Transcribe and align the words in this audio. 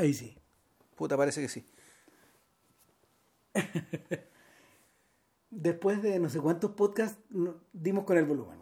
Ahí 0.00 0.14
sí. 0.14 0.34
Puta, 0.96 1.14
parece 1.16 1.42
que 1.42 1.48
sí. 1.48 1.64
Después 5.50 6.00
de 6.02 6.18
no 6.18 6.30
sé 6.30 6.40
cuántos 6.40 6.70
podcasts 6.70 7.18
dimos 7.72 8.04
con 8.04 8.16
el 8.16 8.24
volumen. 8.24 8.58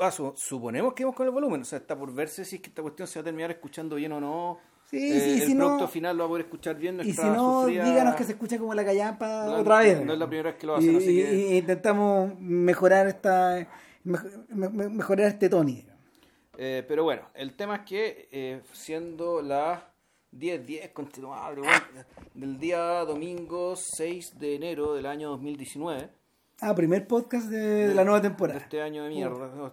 ah, 0.00 0.10
su- 0.10 0.34
suponemos 0.36 0.92
que 0.94 1.04
vamos 1.04 1.16
con 1.16 1.26
el 1.26 1.32
volumen. 1.32 1.62
O 1.62 1.64
sea, 1.64 1.78
está 1.78 1.96
por 1.98 2.12
verse 2.12 2.44
si 2.44 2.56
es 2.56 2.62
que 2.62 2.68
esta 2.68 2.82
cuestión 2.82 3.08
se 3.08 3.18
va 3.18 3.22
a 3.22 3.24
terminar 3.24 3.50
escuchando 3.50 3.96
bien 3.96 4.12
o 4.12 4.20
no. 4.20 4.58
Sí, 4.90 4.98
Eh, 5.12 5.20
sí, 5.20 5.40
el 5.42 5.46
si 5.48 5.54
no- 5.54 5.66
producto 5.66 5.88
final 5.88 6.16
lo 6.18 6.24
va 6.24 6.26
a 6.26 6.28
poder 6.30 6.44
escuchar 6.46 6.76
bien. 6.76 7.00
Y 7.00 7.12
si 7.14 7.22
no, 7.24 7.62
sufrida- 7.62 7.84
díganos 7.84 8.14
que 8.16 8.24
se 8.24 8.32
escucha 8.32 8.58
como 8.58 8.74
la 8.74 8.84
callampa 8.84 9.46
No, 9.46 9.56
otra 9.60 9.78
vez. 9.78 10.04
no 10.04 10.12
es 10.12 10.18
la 10.18 10.26
primera 10.26 10.50
vez 10.50 10.58
que 10.60 10.66
lo 10.66 10.76
hacen, 10.76 10.92
Y, 10.92 10.96
así 10.96 11.06
que- 11.06 11.34
y- 11.34 11.52
y 11.54 11.56
intentamos 11.58 12.38
mejorar 12.38 13.06
esta 13.06 13.66
mej- 14.04 14.46
me- 14.48 14.68
me- 14.68 14.88
mejorar 14.90 15.28
este 15.28 15.48
Tony. 15.48 15.86
Eh, 16.58 16.84
pero 16.86 17.04
bueno, 17.04 17.22
el 17.34 17.54
tema 17.54 17.76
es 17.76 17.82
que 17.86 18.28
eh, 18.30 18.60
siendo 18.72 19.40
las 19.40 19.80
10-10, 20.32 20.92
continuable, 20.92 21.60
bueno, 21.62 22.04
del 22.34 22.58
día 22.58 23.04
domingo 23.04 23.76
6 23.76 24.38
de 24.38 24.54
enero 24.56 24.94
del 24.94 25.06
año 25.06 25.30
2019, 25.30 26.10
Ah, 26.60 26.74
primer 26.74 27.06
podcast 27.08 27.46
de, 27.48 27.88
de 27.88 27.94
la 27.94 28.04
nueva 28.04 28.20
de 28.20 28.28
temporada. 28.28 28.60
este 28.60 28.80
año 28.80 29.02
de 29.04 29.08
mierda. 29.10 29.48
no, 29.54 29.72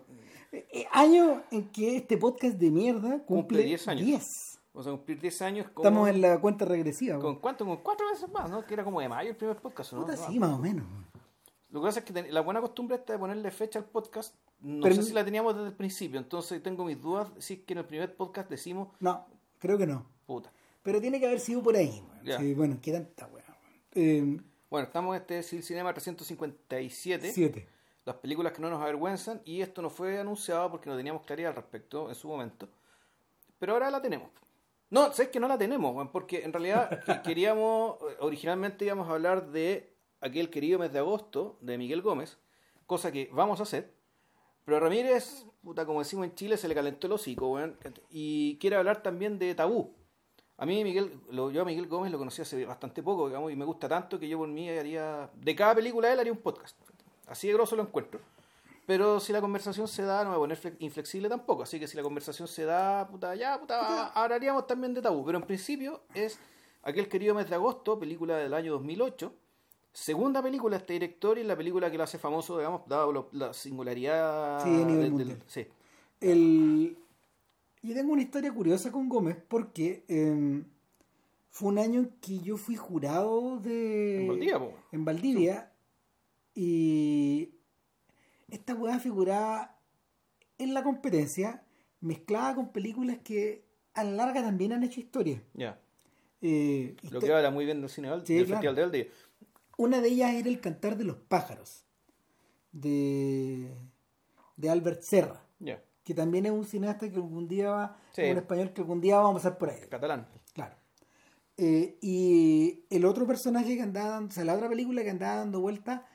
Eh, 0.52 0.88
año 0.92 1.44
en 1.52 1.70
que 1.70 1.98
este 1.98 2.18
podcast 2.18 2.56
de 2.58 2.72
mierda 2.72 3.20
cumple, 3.20 3.26
Cumple 3.26 3.64
10 3.64 3.88
años. 3.88 4.06
10. 4.06 4.60
Vamos 4.74 4.88
a 4.88 4.92
cumplir 4.92 5.20
10 5.22 5.42
años 5.44 5.68
con, 5.70 5.84
Estamos 5.86 6.10
en 6.10 6.22
la 6.22 6.40
cuenta 6.42 6.66
regresiva. 6.66 7.20
¿Con 7.20 7.36
cuánto? 7.36 7.66
Con 7.66 7.78
cuatro 7.78 8.08
veces 8.10 8.28
más, 8.32 8.50
¿no? 8.50 8.66
Que 8.66 8.74
era 8.74 8.84
como 8.84 9.00
de 9.02 9.08
mayo 9.10 9.30
el 9.30 9.36
primer 9.36 9.58
podcast, 9.58 9.94
¿no? 9.94 10.02
Puta, 10.02 10.16
No, 10.16 10.28
sí, 10.28 10.40
más 10.40 10.50
o 10.52 10.58
menos. 10.58 10.86
Lo 11.70 11.82
que 11.82 11.86
pasa 11.86 12.00
es 12.00 12.06
que 12.06 12.32
la 12.32 12.42
buena 12.42 12.60
costumbre 12.62 12.96
esta 12.98 13.14
de 13.14 13.20
ponerle 13.20 13.52
fecha 13.52 13.78
al 13.78 13.86
podcast, 13.86 14.34
no 14.62 14.82
Pero- 14.82 14.96
sé 14.96 15.04
si 15.04 15.14
la 15.14 15.24
teníamos 15.24 15.54
desde 15.56 15.68
el 15.70 15.76
principio, 15.76 16.20
entonces 16.20 16.64
tengo 16.64 16.84
mis 16.86 17.00
dudas 17.00 17.28
si 17.38 17.54
es 17.56 17.60
que 17.62 17.74
en 17.74 17.80
el 17.80 17.86
primer 17.86 18.16
podcast 18.16 18.50
decimos, 18.50 18.88
No, 19.00 19.28
creo 19.60 19.78
que 19.78 19.86
no. 19.86 20.06
Puta. 20.30 20.52
Pero 20.84 21.02
tiene 21.02 21.20
que 21.20 21.26
haber 21.26 21.40
sido 21.40 21.62
por 21.64 21.76
ahí. 21.76 21.90
weón. 22.08 22.24
Ya. 22.24 22.38
Sí, 22.38 22.54
bueno, 22.54 22.78
qué 22.82 22.92
tanta 22.92 23.26
weá. 23.28 23.44
weón. 23.48 24.38
Eh, 24.38 24.42
Bueno, 24.70 24.86
estamos 24.86 25.16
en 25.16 25.22
este 25.22 25.42
Sil 25.42 25.64
Cinema 25.64 25.92
357. 25.94 27.32
siete. 27.32 27.68
las 28.06 28.16
películas 28.18 28.54
que 28.54 28.62
no 28.62 28.70
nos 28.70 28.80
avergüenzan 28.82 29.42
y 29.46 29.62
esto 29.62 29.82
no 29.82 29.90
fue 29.90 30.20
anunciado 30.20 30.70
porque 30.72 30.90
no 30.90 30.96
teníamos 30.96 31.24
claridad 31.24 31.50
al 31.50 31.56
respecto 31.56 32.10
en 32.10 32.16
su 32.16 32.28
momento 32.28 32.68
pero 33.60 33.74
ahora 33.74 33.92
la 33.92 34.02
tenemos 34.02 34.30
no, 34.90 35.12
sabes 35.14 35.30
que 35.30 35.40
no 35.40 35.48
la 35.48 35.58
tenemos 35.58 35.94
weón, 35.96 36.12
porque 36.12 36.44
en 36.44 36.52
realidad 36.54 37.04
que- 37.06 37.22
queríamos 37.24 37.98
eh, 38.02 38.16
originalmente 38.20 38.86
íbamos 38.86 39.08
a 39.10 39.14
hablar 39.14 39.52
de 39.52 39.92
aquel 40.22 40.50
querido 40.50 40.80
mes 40.80 40.92
de 40.94 41.00
agosto 41.00 41.58
de 41.62 41.78
Miguel 41.78 42.02
Gómez 42.02 42.38
cosa 42.88 43.12
que 43.12 43.30
vamos 43.34 43.60
a 43.60 43.64
hacer 43.64 43.92
pero 44.66 44.80
Ramírez, 44.80 45.46
puta, 45.64 45.84
como 45.86 46.00
decimos 46.00 46.26
en 46.26 46.36
Chile, 46.36 46.56
se 46.58 46.68
le 46.68 46.76
calentó 46.76 47.08
el 47.08 47.14
hocico, 47.14 47.54
weón, 47.54 47.76
y 48.12 48.58
quiere 48.60 48.76
hablar 48.76 49.02
también 49.02 49.40
de 49.40 49.56
Tabú. 49.56 49.96
A 50.60 50.66
mí 50.66 50.84
Miguel, 50.84 51.20
lo, 51.32 51.50
yo 51.52 51.62
a 51.62 51.66
Miguel 51.66 51.88
Gómez 51.88 52.12
lo 52.12 52.18
conocí 52.18 52.42
hace 52.42 52.66
bastante 52.66 53.02
poco, 53.02 53.28
digamos, 53.28 53.52
y 53.52 53.56
me 53.56 53.64
gusta 53.66 53.88
tanto 53.88 54.20
que 54.20 54.28
yo 54.28 54.38
por 54.38 54.48
mí 54.50 54.70
haría, 54.70 55.30
de 55.34 55.56
cada 55.56 55.74
película 55.76 56.08
de 56.10 56.14
él 56.16 56.20
haría 56.20 56.34
un 56.34 56.40
podcast. 56.40 56.76
Así 57.28 57.48
de 57.48 57.54
grosso 57.54 57.76
lo 57.76 57.84
encuentro. 57.84 58.20
Pero 58.86 59.20
si 59.20 59.32
la 59.32 59.40
conversación 59.40 59.88
se 59.88 60.02
da, 60.04 60.24
no 60.24 60.32
me 60.32 60.38
voy 60.38 60.46
a 60.52 60.56
poner 60.56 60.58
fle- 60.62 60.76
inflexible 60.80 61.30
tampoco. 61.30 61.64
Así 61.64 61.80
que 61.80 61.88
si 61.88 61.96
la 61.96 62.02
conversación 62.04 62.48
se 62.48 62.66
da, 62.66 63.08
puta, 63.08 63.36
ya, 63.36 63.60
puta, 63.60 64.08
hablaríamos 64.08 64.66
también 64.68 64.94
de 64.96 65.02
tabú. 65.02 65.24
Pero 65.26 65.38
en 65.38 65.44
principio 65.46 66.02
es 66.16 66.40
aquel 66.82 67.08
querido 67.08 67.36
mes 67.36 67.48
de 67.48 67.56
agosto, 67.56 68.00
película 68.00 68.36
del 68.38 68.54
año 68.54 68.72
2008. 68.74 69.32
Segunda 69.94 70.42
película 70.42 70.76
de 70.76 70.82
este 70.82 70.94
director 70.94 71.38
y 71.38 71.44
la 71.44 71.56
película 71.56 71.90
que 71.92 71.98
lo 71.98 72.04
hace 72.04 72.18
famoso, 72.18 72.58
digamos, 72.58 72.82
dado 72.88 73.30
la 73.32 73.54
singularidad 73.54 74.64
Sí, 74.64 74.70
a 74.70 74.86
nivel 74.86 75.18
del- 75.18 75.28
del- 75.30 75.44
sí. 75.48 75.68
El... 76.20 76.98
Yo 77.82 77.94
tengo 77.94 78.12
una 78.14 78.22
historia 78.22 78.54
curiosa 78.54 78.92
con 78.92 79.08
Gómez 79.08 79.38
porque 79.48 80.04
eh, 80.08 80.64
fue 81.50 81.70
un 81.70 81.78
año 81.78 82.00
en 82.02 82.10
que 82.22 82.40
yo 82.40 82.58
fui 82.58 82.76
jurado 82.76 83.58
de... 83.60 84.22
En 84.22 84.28
Valdivia, 84.28 84.60
po. 84.60 84.74
en 84.92 85.06
Valdivia 85.06 85.72
y 86.54 87.52
esta 88.50 88.74
weá 88.76 89.00
figuraba 89.00 89.78
en 90.58 90.74
la 90.74 90.84
competencia 90.84 91.64
mezclada 92.02 92.56
con 92.56 92.72
películas 92.72 93.20
que 93.24 93.64
a 93.94 94.04
la 94.04 94.12
larga 94.12 94.42
también 94.42 94.74
han 94.74 94.84
hecho 94.84 95.00
historia. 95.00 95.42
Ya. 95.54 95.80
Eh, 96.42 96.96
Lo 97.04 97.20
histo- 97.20 97.26
que 97.28 97.34
habla 97.34 97.52
muy 97.52 97.66
bien 97.66 97.80
del 97.82 97.90
cine 97.90 98.10
Sí, 98.26 98.34
del 98.36 98.46
claro. 98.46 98.62
Festival 98.62 98.76
de 98.76 98.82
Valdivia. 98.82 99.12
Una 99.78 100.02
de 100.02 100.10
ellas 100.10 100.34
era 100.34 100.50
El 100.50 100.60
cantar 100.60 100.98
de 100.98 101.06
los 101.06 101.16
pájaros 101.16 101.86
de, 102.74 103.74
de 104.58 104.70
Albert 104.70 105.02
Serra, 105.02 105.42
Ya. 105.60 105.82
Que 106.10 106.16
también 106.16 106.48
es 106.48 106.52
un 106.52 106.66
cineasta 106.66 107.08
que 107.08 107.18
algún 107.18 107.48
día 107.48 107.70
va, 107.70 107.98
Sí. 108.14 108.24
un 108.24 108.38
español 108.38 108.74
que 108.74 108.82
algún 108.82 109.00
día 109.00 109.18
vamos 109.18 109.30
a 109.30 109.36
pasar 109.36 109.58
por 109.60 109.70
ahí. 109.70 109.80
Catalán. 109.88 110.28
Claro. 110.56 110.76
Eh, 111.56 112.00
y 112.02 112.84
el 112.90 113.06
otro 113.06 113.28
personaje 113.28 113.76
que 113.76 113.84
andaba 113.84 114.10
dando, 114.10 114.30
o 114.30 114.32
sea, 114.32 114.44
la 114.44 114.56
otra 114.56 114.68
película 114.68 115.04
que 115.04 115.12
andaba 115.12 115.36
dando 115.36 115.62
vuelta, 115.62 116.08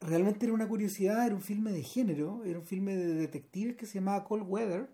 realmente 0.00 0.44
era 0.46 0.52
una 0.54 0.66
curiosidad, 0.66 1.24
era 1.24 1.36
un 1.36 1.40
filme 1.40 1.70
de 1.70 1.84
género, 1.84 2.42
era 2.44 2.58
un 2.58 2.64
filme 2.66 2.96
de 2.96 3.14
detectives 3.14 3.76
que 3.76 3.86
se 3.86 4.00
llamaba 4.00 4.24
Cold 4.24 4.44
Weather, 4.48 4.90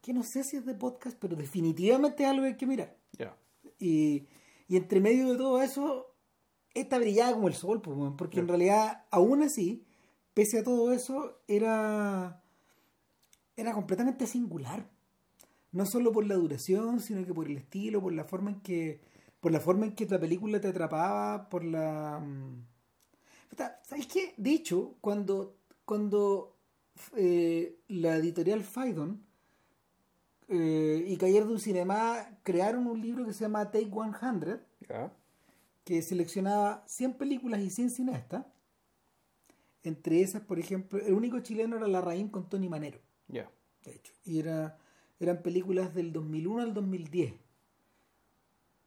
que 0.00 0.14
no 0.14 0.22
sé 0.22 0.42
si 0.42 0.56
es 0.56 0.64
de 0.64 0.74
podcast, 0.74 1.18
pero 1.20 1.36
definitivamente 1.36 2.22
es 2.22 2.30
algo 2.30 2.42
que 2.44 2.48
hay 2.48 2.56
que 2.56 2.66
mirar. 2.66 2.96
Ya. 3.18 3.36
Y, 3.78 4.28
y 4.66 4.76
entre 4.78 5.00
medio 5.00 5.30
de 5.30 5.36
todo 5.36 5.60
eso, 5.60 6.14
esta 6.72 6.96
brillaba 6.98 7.34
como 7.34 7.48
el 7.48 7.54
sol, 7.54 7.82
pues, 7.82 7.98
porque 8.16 8.40
en 8.40 8.48
realidad, 8.48 9.04
aún 9.10 9.42
así, 9.42 9.84
pese 10.32 10.60
a 10.60 10.64
todo 10.64 10.90
eso, 10.92 11.40
era, 11.48 12.40
era 13.56 13.72
completamente 13.72 14.26
singular. 14.26 14.88
No 15.72 15.86
solo 15.86 16.12
por 16.12 16.26
la 16.26 16.36
duración, 16.36 17.00
sino 17.00 17.26
que 17.26 17.34
por 17.34 17.46
el 17.48 17.56
estilo, 17.56 18.00
por 18.00 18.12
la 18.12 18.24
forma 18.24 18.50
en 18.50 18.60
que, 18.60 19.00
por 19.40 19.52
la 19.52 19.60
forma 19.60 19.86
en 19.86 19.94
que 19.94 20.06
la 20.06 20.18
película 20.20 20.60
te 20.60 20.68
atrapaba, 20.68 21.48
por 21.48 21.64
la 21.64 22.20
mm, 22.20 22.64
¿Sabes 23.82 24.06
qué? 24.06 24.34
De 24.36 24.50
hecho, 24.50 24.96
cuando, 25.00 25.56
cuando 25.84 26.56
eh, 27.16 27.78
la 27.88 28.16
editorial 28.16 28.62
Faidon 28.62 29.22
eh, 30.48 31.04
y 31.06 31.16
Cayer 31.16 31.44
de 31.46 31.52
un 31.52 31.60
Cinema 31.60 32.38
crearon 32.42 32.86
un 32.86 33.00
libro 33.00 33.24
que 33.24 33.32
se 33.32 33.44
llama 33.44 33.70
Take 33.70 33.90
100, 33.90 34.60
Ya. 34.88 35.12
que 35.84 36.02
seleccionaba 36.02 36.84
100 36.86 37.14
películas 37.14 37.60
y 37.60 37.70
100 37.70 37.90
cineastas. 37.90 38.44
Entre 39.82 40.20
esas, 40.20 40.42
por 40.42 40.58
ejemplo, 40.58 40.98
el 40.98 41.14
único 41.14 41.38
chileno 41.40 41.76
era 41.76 41.86
La 41.86 42.00
Raín 42.00 42.28
con 42.28 42.48
Tony 42.48 42.68
Manero, 42.68 42.98
Ya. 43.28 43.50
de 43.84 43.92
hecho. 43.94 44.12
Y 44.24 44.38
era, 44.40 44.78
eran 45.20 45.42
películas 45.42 45.94
del 45.94 46.12
2001 46.12 46.62
al 46.62 46.74
2010. 46.74 47.34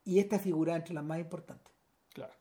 Y 0.05 0.19
esta 0.19 0.39
figuraba 0.39 0.77
entre 0.77 0.93
las 0.93 1.03
más 1.03 1.19
importantes. 1.19 1.73
Claro. 2.13 2.33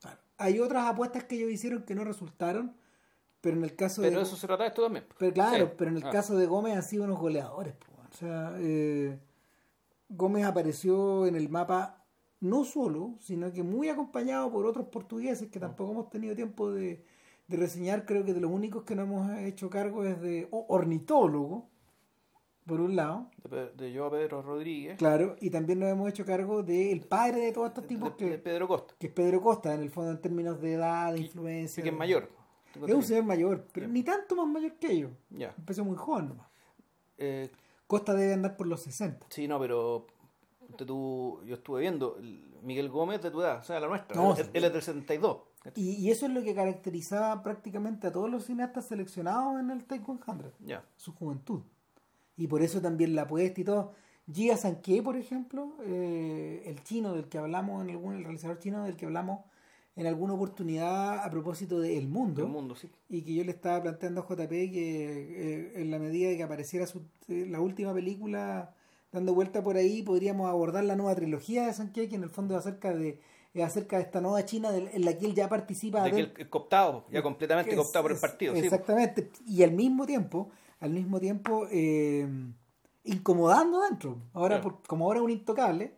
Claro. 0.00 0.20
Hay 0.38 0.60
otras 0.60 0.86
apuestas 0.86 1.24
que 1.24 1.36
ellos 1.36 1.50
hicieron 1.50 1.82
que 1.84 1.94
no 1.94 2.04
resultaron, 2.04 2.76
pero 3.40 3.56
en 3.56 3.64
el 3.64 3.74
caso 3.76 4.02
Pero 4.02 4.12
de... 4.12 4.16
de 4.18 4.22
eso 4.24 4.36
se 4.36 4.46
trata 4.46 4.66
esto 4.66 4.82
también. 4.82 5.06
Pero 5.18 5.32
claro, 5.32 5.66
Sí. 5.66 5.72
pero 5.78 5.90
en 5.90 5.96
el 5.98 6.04
Ah. 6.04 6.10
caso 6.10 6.36
de 6.36 6.46
Gómez 6.46 6.76
han 6.76 6.82
sido 6.82 7.04
unos 7.04 7.18
goleadores. 7.18 7.74
po. 7.74 7.92
O 8.12 8.16
sea, 8.16 8.52
eh, 8.58 9.18
Gómez 10.08 10.44
apareció 10.44 11.26
en 11.26 11.34
el 11.34 11.48
mapa 11.48 12.04
no 12.40 12.64
solo, 12.64 13.16
sino 13.20 13.50
que 13.52 13.62
muy 13.62 13.88
acompañado 13.88 14.50
por 14.52 14.66
otros 14.66 14.86
portugueses 14.88 15.50
que 15.50 15.58
tampoco 15.58 15.92
hemos 15.92 16.10
tenido 16.10 16.36
tiempo 16.36 16.70
de, 16.70 17.04
de 17.46 17.56
reseñar. 17.56 18.04
Creo 18.06 18.24
que 18.24 18.32
de 18.34 18.40
los 18.40 18.50
únicos 18.50 18.84
que 18.84 18.94
no 18.94 19.02
hemos 19.02 19.30
hecho 19.38 19.68
cargo 19.70 20.04
es 20.04 20.20
de 20.20 20.48
ornitólogo, 20.50 21.68
por 22.66 22.80
un 22.80 22.96
lado, 22.96 23.30
De, 23.50 23.70
de 23.72 23.94
Joao 23.96 24.10
Pedro 24.10 24.40
Rodríguez. 24.40 24.96
claro, 24.96 25.36
y 25.40 25.50
también 25.50 25.80
nos 25.80 25.90
hemos 25.90 26.08
hecho 26.08 26.24
cargo 26.24 26.62
del 26.62 27.02
padre 27.02 27.40
de 27.40 27.52
todos 27.52 27.68
estos 27.68 27.86
tipos 27.86 28.16
de, 28.16 28.24
de 28.24 28.30
que, 28.32 28.38
Pedro 28.38 28.66
Costa. 28.68 28.94
que 28.98 29.08
es 29.08 29.12
Pedro 29.12 29.42
Costa, 29.42 29.74
en 29.74 29.82
el 29.82 29.90
fondo 29.90 30.12
en 30.12 30.20
términos 30.22 30.58
de 30.62 30.72
edad, 30.72 31.12
de 31.12 31.20
influencia. 31.20 31.82
que 31.82 31.90
es 31.90 31.94
de- 31.94 31.98
mayor. 31.98 32.30
Es 32.88 32.92
un 32.94 33.02
señor 33.04 33.24
mayor, 33.24 33.66
pero 33.72 33.86
ni 33.86 34.02
tanto 34.02 34.34
más 34.34 34.48
mayor 34.48 34.72
que 34.78 34.90
ellos. 34.90 35.12
Ya. 35.30 35.54
Empezó 35.58 35.84
muy 35.84 35.96
joven 35.96 36.28
nomás. 36.30 36.48
Eh, 37.18 37.50
Costa 37.86 38.14
debe 38.14 38.32
andar 38.32 38.56
por 38.56 38.66
los 38.66 38.80
60. 38.82 39.26
sí, 39.28 39.46
no, 39.46 39.60
pero 39.60 40.06
tú, 40.78 41.40
yo 41.44 41.54
estuve 41.56 41.82
viendo, 41.82 42.16
el 42.18 42.42
Miguel 42.62 42.88
Gómez 42.88 43.20
de 43.22 43.30
tu 43.30 43.42
edad, 43.42 43.58
o 43.58 43.62
sea, 43.62 43.78
la 43.78 43.86
nuestra. 43.88 44.16
No, 44.16 44.34
él, 44.36 44.44
sí. 44.44 44.50
él 44.54 44.64
es 44.64 44.72
del 44.72 44.82
72. 44.82 45.36
Y, 45.76 45.90
y 45.92 46.10
eso 46.10 46.26
es 46.26 46.32
lo 46.32 46.42
que 46.42 46.54
caracterizaba 46.54 47.42
prácticamente 47.42 48.06
a 48.06 48.12
todos 48.12 48.30
los 48.30 48.44
cineastas 48.44 48.86
seleccionados 48.86 49.58
en 49.60 49.70
el 49.70 49.84
Take 49.84 50.04
100, 50.04 50.52
Ya. 50.66 50.84
su 50.96 51.12
juventud. 51.14 51.62
Y 52.36 52.46
por 52.48 52.62
eso 52.62 52.80
también 52.80 53.14
la 53.14 53.22
apuesta 53.22 53.60
y 53.60 53.64
todo. 53.64 53.92
Gia 54.32 54.56
Sanqué, 54.56 55.02
por 55.02 55.16
ejemplo, 55.16 55.74
eh, 55.84 56.62
el 56.66 56.82
chino 56.82 57.14
del 57.14 57.28
que 57.28 57.38
hablamos 57.38 57.84
en 57.84 57.90
algún, 57.90 58.14
el 58.16 58.24
realizador 58.24 58.58
chino 58.58 58.84
del 58.84 58.96
que 58.96 59.06
hablamos 59.06 59.40
en 59.96 60.06
alguna 60.06 60.32
oportunidad 60.34 61.24
a 61.24 61.30
propósito 61.30 61.78
de 61.78 61.96
El 61.98 62.08
Mundo. 62.08 62.42
Del 62.42 62.50
mundo, 62.50 62.74
sí. 62.74 62.90
y 63.08 63.22
que 63.22 63.34
yo 63.34 63.44
le 63.44 63.52
estaba 63.52 63.80
planteando 63.82 64.22
a 64.22 64.24
JP 64.26 64.48
que 64.48 64.72
eh, 64.72 65.72
en 65.76 65.90
la 65.90 65.98
medida 65.98 66.28
de 66.30 66.36
que 66.36 66.42
apareciera 66.42 66.86
su- 66.86 67.02
eh, 67.28 67.46
la 67.48 67.60
última 67.60 67.94
película 67.94 68.74
dando 69.12 69.34
vuelta 69.34 69.62
por 69.62 69.76
ahí 69.76 70.02
podríamos 70.02 70.48
abordar 70.50 70.82
la 70.84 70.96
nueva 70.96 71.14
trilogía 71.14 71.66
de 71.66 71.72
Sankey 71.72 72.08
que 72.08 72.16
en 72.16 72.24
el 72.24 72.30
fondo 72.30 72.54
es 72.54 72.60
acerca 72.66 72.92
de 72.92 73.20
acerca 73.62 73.96
de 73.96 74.02
esta 74.02 74.20
nueva 74.20 74.44
China 74.44 74.70
en 74.76 75.04
la 75.04 75.16
que 75.16 75.26
él 75.26 75.34
ya 75.34 75.48
participa 75.48 76.02
De 76.02 76.10
que 76.10 76.16
del- 76.16 76.32
el 76.36 76.48
cooptado, 76.50 77.04
ya 77.10 77.22
completamente 77.22 77.70
es- 77.70 77.76
cooptado 77.76 78.02
por 78.02 78.10
el 78.10 78.16
es- 78.16 78.20
partido. 78.20 78.54
sí. 78.54 78.60
exactamente 78.60 79.30
y 79.46 79.62
al 79.62 79.70
mismo 79.72 80.06
tiempo 80.06 80.50
al 80.80 80.90
mismo 80.90 81.20
tiempo 81.20 81.66
eh, 81.70 82.26
incomodando 83.04 83.80
dentro 83.82 84.18
ahora 84.32 84.60
Claro. 84.60 84.76
por- 84.78 84.86
como 84.88 85.04
ahora 85.06 85.22
un 85.22 85.30
intocable 85.30 85.94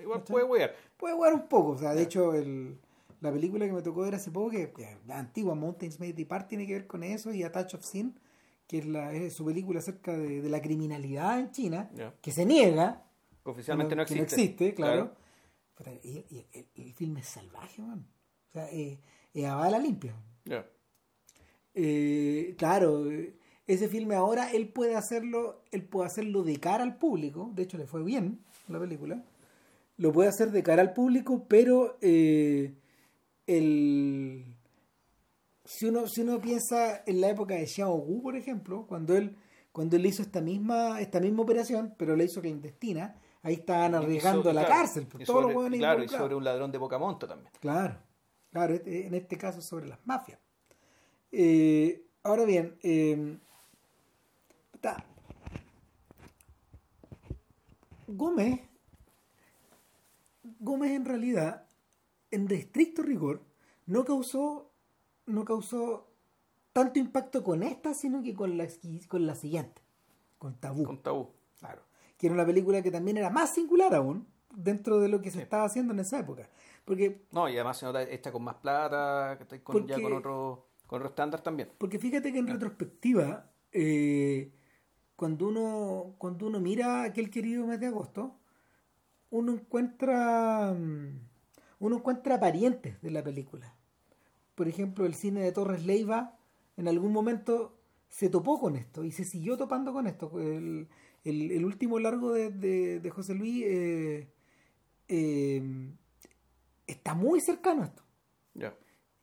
Igual 0.00 0.22
puede 0.22 0.44
wear. 0.44 0.74
Puede 0.96 1.14
wear 1.14 1.34
un 1.34 1.48
poco. 1.48 1.70
O 1.72 1.78
sea, 1.78 1.92
de 1.92 2.02
hecho, 2.02 2.32
el, 2.32 2.78
la 3.20 3.32
película 3.32 3.66
que 3.66 3.72
me 3.72 3.82
tocó 3.82 4.02
ver 4.02 4.14
hace 4.14 4.30
poco, 4.30 4.50
que, 4.50 4.72
la 5.08 5.18
antigua 5.18 5.56
Mountains 5.56 5.98
May 5.98 6.12
Depart, 6.12 6.46
tiene 6.46 6.68
que 6.68 6.74
ver 6.74 6.86
con 6.86 7.02
eso, 7.02 7.32
y 7.32 7.42
A 7.42 7.50
Touch 7.50 7.74
of 7.74 7.82
Sin, 7.84 8.14
que 8.68 8.78
es, 8.78 8.86
la, 8.86 9.12
es 9.12 9.32
su 9.32 9.44
película 9.44 9.80
acerca 9.80 10.16
de, 10.16 10.40
de 10.40 10.48
la 10.48 10.62
criminalidad 10.62 11.40
en 11.40 11.50
China, 11.50 11.90
que 12.22 12.30
se 12.30 12.46
niega. 12.46 13.02
Oficialmente 13.42 13.96
no 13.96 14.04
que 14.06 14.14
no 14.14 14.22
existe. 14.22 14.42
existe, 14.54 14.74
claro. 14.74 15.10
Puta, 15.78 15.92
Y, 16.02 16.26
y 16.28 16.46
el, 16.52 16.66
el 16.74 16.92
filme 16.92 17.20
es 17.20 17.28
salvaje, 17.28 17.80
man. 17.80 18.04
O 18.48 18.52
sea, 18.52 18.68
eh, 18.72 19.00
es 19.32 19.44
a 19.44 19.54
bala 19.54 19.78
limpia. 19.78 20.14
Eh, 21.74 22.56
claro, 22.58 23.08
eh, 23.10 23.36
ese 23.66 23.88
filme 23.88 24.16
ahora 24.16 24.50
él 24.50 24.68
puede 24.68 24.96
hacerlo, 24.96 25.62
él 25.70 25.84
puede 25.84 26.06
hacerlo 26.08 26.42
de 26.42 26.58
cara 26.58 26.82
al 26.82 26.98
público, 26.98 27.52
de 27.54 27.62
hecho 27.62 27.78
le 27.78 27.86
fue 27.86 28.02
bien 28.02 28.40
la 28.66 28.80
película, 28.80 29.22
lo 29.96 30.12
puede 30.12 30.28
hacer 30.28 30.50
de 30.50 30.62
cara 30.62 30.82
al 30.82 30.92
público, 30.94 31.46
pero 31.46 31.98
eh, 32.00 32.74
el, 33.46 34.56
si 35.64 35.86
uno, 35.86 36.08
si 36.08 36.22
uno 36.22 36.40
piensa 36.40 37.02
en 37.06 37.20
la 37.20 37.28
época 37.28 37.54
de 37.54 37.66
Xiao 37.66 37.94
Gu, 37.96 38.22
por 38.22 38.36
ejemplo, 38.36 38.86
cuando 38.88 39.16
él, 39.16 39.36
cuando 39.70 39.96
él 39.96 40.06
hizo 40.06 40.22
esta 40.22 40.40
misma, 40.40 41.00
esta 41.00 41.20
misma 41.20 41.42
operación, 41.42 41.94
pero 41.96 42.16
la 42.16 42.24
hizo 42.24 42.40
clandestina, 42.40 43.20
ahí 43.42 43.54
estaban 43.54 43.94
arriesgando 43.94 44.52
la 44.52 44.64
claro, 44.64 44.68
cárcel, 44.82 45.06
por 45.06 45.22
todos 45.24 45.42
los 45.42 45.52
sobre- 45.52 45.56
hueones 45.56 45.78
Claro, 45.80 46.02
y 46.04 46.08
sobre 46.08 46.34
un 46.34 46.44
ladrón 46.44 46.70
de 46.72 46.78
poca 46.78 46.98
monta 46.98 47.26
también. 47.26 47.50
Claro, 47.60 47.96
claro, 48.50 48.74
este- 48.74 49.06
en 49.06 49.14
este 49.14 49.36
caso 49.38 49.60
sobre 49.62 49.86
las 49.86 49.98
mafias. 50.06 50.38
Eh, 51.32 52.04
ahora 52.22 52.44
bien, 52.44 52.78
eh, 52.82 53.38
puta, 54.72 55.04
Gómez, 58.06 58.60
Gómez 60.60 60.92
en 60.92 61.04
realidad, 61.04 61.66
en 62.30 62.50
estricto 62.50 63.02
rigor, 63.02 63.42
no 63.86 64.04
causó, 64.04 64.70
no 65.26 65.44
causó 65.44 66.08
tanto 66.72 66.98
impacto 66.98 67.42
con 67.44 67.62
esta, 67.62 67.92
sino 67.94 68.22
que 68.22 68.34
con 68.34 68.56
la, 68.56 68.66
con 69.08 69.26
la 69.26 69.34
siguiente, 69.34 69.82
con 70.38 70.54
Tabú. 70.58 70.84
Con 70.84 71.02
tabú. 71.02 71.28
Que 72.18 72.26
era 72.26 72.34
una 72.34 72.44
película 72.44 72.82
que 72.82 72.90
también 72.90 73.16
era 73.16 73.30
más 73.30 73.54
singular 73.54 73.94
aún 73.94 74.26
dentro 74.54 75.00
de 75.00 75.08
lo 75.08 75.22
que 75.22 75.30
se 75.30 75.40
estaba 75.40 75.64
haciendo 75.64 75.94
en 75.94 76.00
esa 76.00 76.18
época. 76.18 76.50
Porque 76.84 77.22
No, 77.32 77.48
y 77.48 77.54
además 77.54 77.78
se 77.78 77.86
nota 77.86 78.02
esta 78.02 78.32
con 78.32 78.42
más 78.42 78.56
plata, 78.56 79.38
que 79.38 79.62
con, 79.62 79.86
ya 79.86 80.00
con 80.00 80.12
otro, 80.12 80.66
con 80.86 81.00
otro 81.00 81.10
estándar 81.10 81.40
también. 81.40 81.70
Porque 81.78 81.98
fíjate 81.98 82.32
que 82.32 82.38
en 82.38 82.48
retrospectiva, 82.48 83.50
eh, 83.72 84.52
cuando 85.16 85.48
uno 85.48 86.14
cuando 86.18 86.46
uno 86.46 86.60
mira 86.60 87.04
aquel 87.04 87.30
querido 87.30 87.66
mes 87.66 87.80
de 87.80 87.86
agosto, 87.86 88.36
uno 89.30 89.52
encuentra 89.52 90.74
mm, 90.74 91.20
uno 91.80 91.96
encuentra 91.96 92.40
parientes 92.40 93.00
de 93.00 93.10
la 93.10 93.22
película. 93.22 93.74
Por 94.54 94.66
ejemplo, 94.66 95.06
el 95.06 95.14
cine 95.14 95.40
de 95.42 95.52
Torres 95.52 95.84
Leiva 95.84 96.36
en 96.76 96.88
algún 96.88 97.12
momento 97.12 97.76
se 98.08 98.28
topó 98.30 98.58
con 98.58 98.76
esto 98.76 99.04
y 99.04 99.12
se 99.12 99.24
siguió 99.24 99.56
topando 99.56 99.92
con 99.92 100.06
esto. 100.06 100.32
El, 100.40 100.88
el- 101.30 101.50
el 101.52 101.64
último 101.64 101.98
largo 101.98 102.32
de, 102.32 102.50
de- 102.50 103.00
de 103.00 103.10
José 103.10 103.34
Luis 103.34 103.64
eh, 103.66 104.28
eh, 105.08 105.62
está 106.86 107.14
muy 107.14 107.40
cercano 107.40 107.82
a 107.82 107.86
esto. 107.86 108.02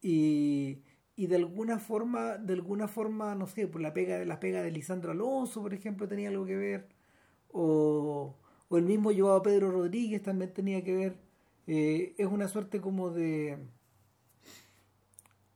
Y, 0.02 0.84
y 1.16 1.28
de 1.28 1.36
alguna 1.38 1.80
forma, 1.80 2.38
de 2.38 2.54
alguna 2.54 2.88
forma, 2.88 3.36
no 3.36 3.48
sé, 3.48 3.68
por 3.68 3.82
la 3.82 3.94
pega 3.94 4.18
de 4.20 4.26
la 4.26 4.40
pega 4.40 4.62
de 4.62 4.72
Lisandro 4.72 5.12
Alonso, 5.12 5.62
por 5.62 5.74
ejemplo, 5.74 6.08
tenía 6.08 6.30
algo 6.30 6.46
que 6.46 6.56
ver, 6.58 6.88
o, 7.52 8.38
o 8.70 8.78
el 8.78 8.86
mismo 8.86 9.12
Joao 9.18 9.42
Pedro 9.44 9.72
Rodríguez 9.72 10.22
también 10.24 10.54
tenía 10.54 10.84
que 10.84 10.96
ver. 10.96 11.18
Eh, 11.68 12.16
es 12.18 12.28
una 12.28 12.48
suerte 12.50 12.82
como 12.82 13.12
de 13.12 13.58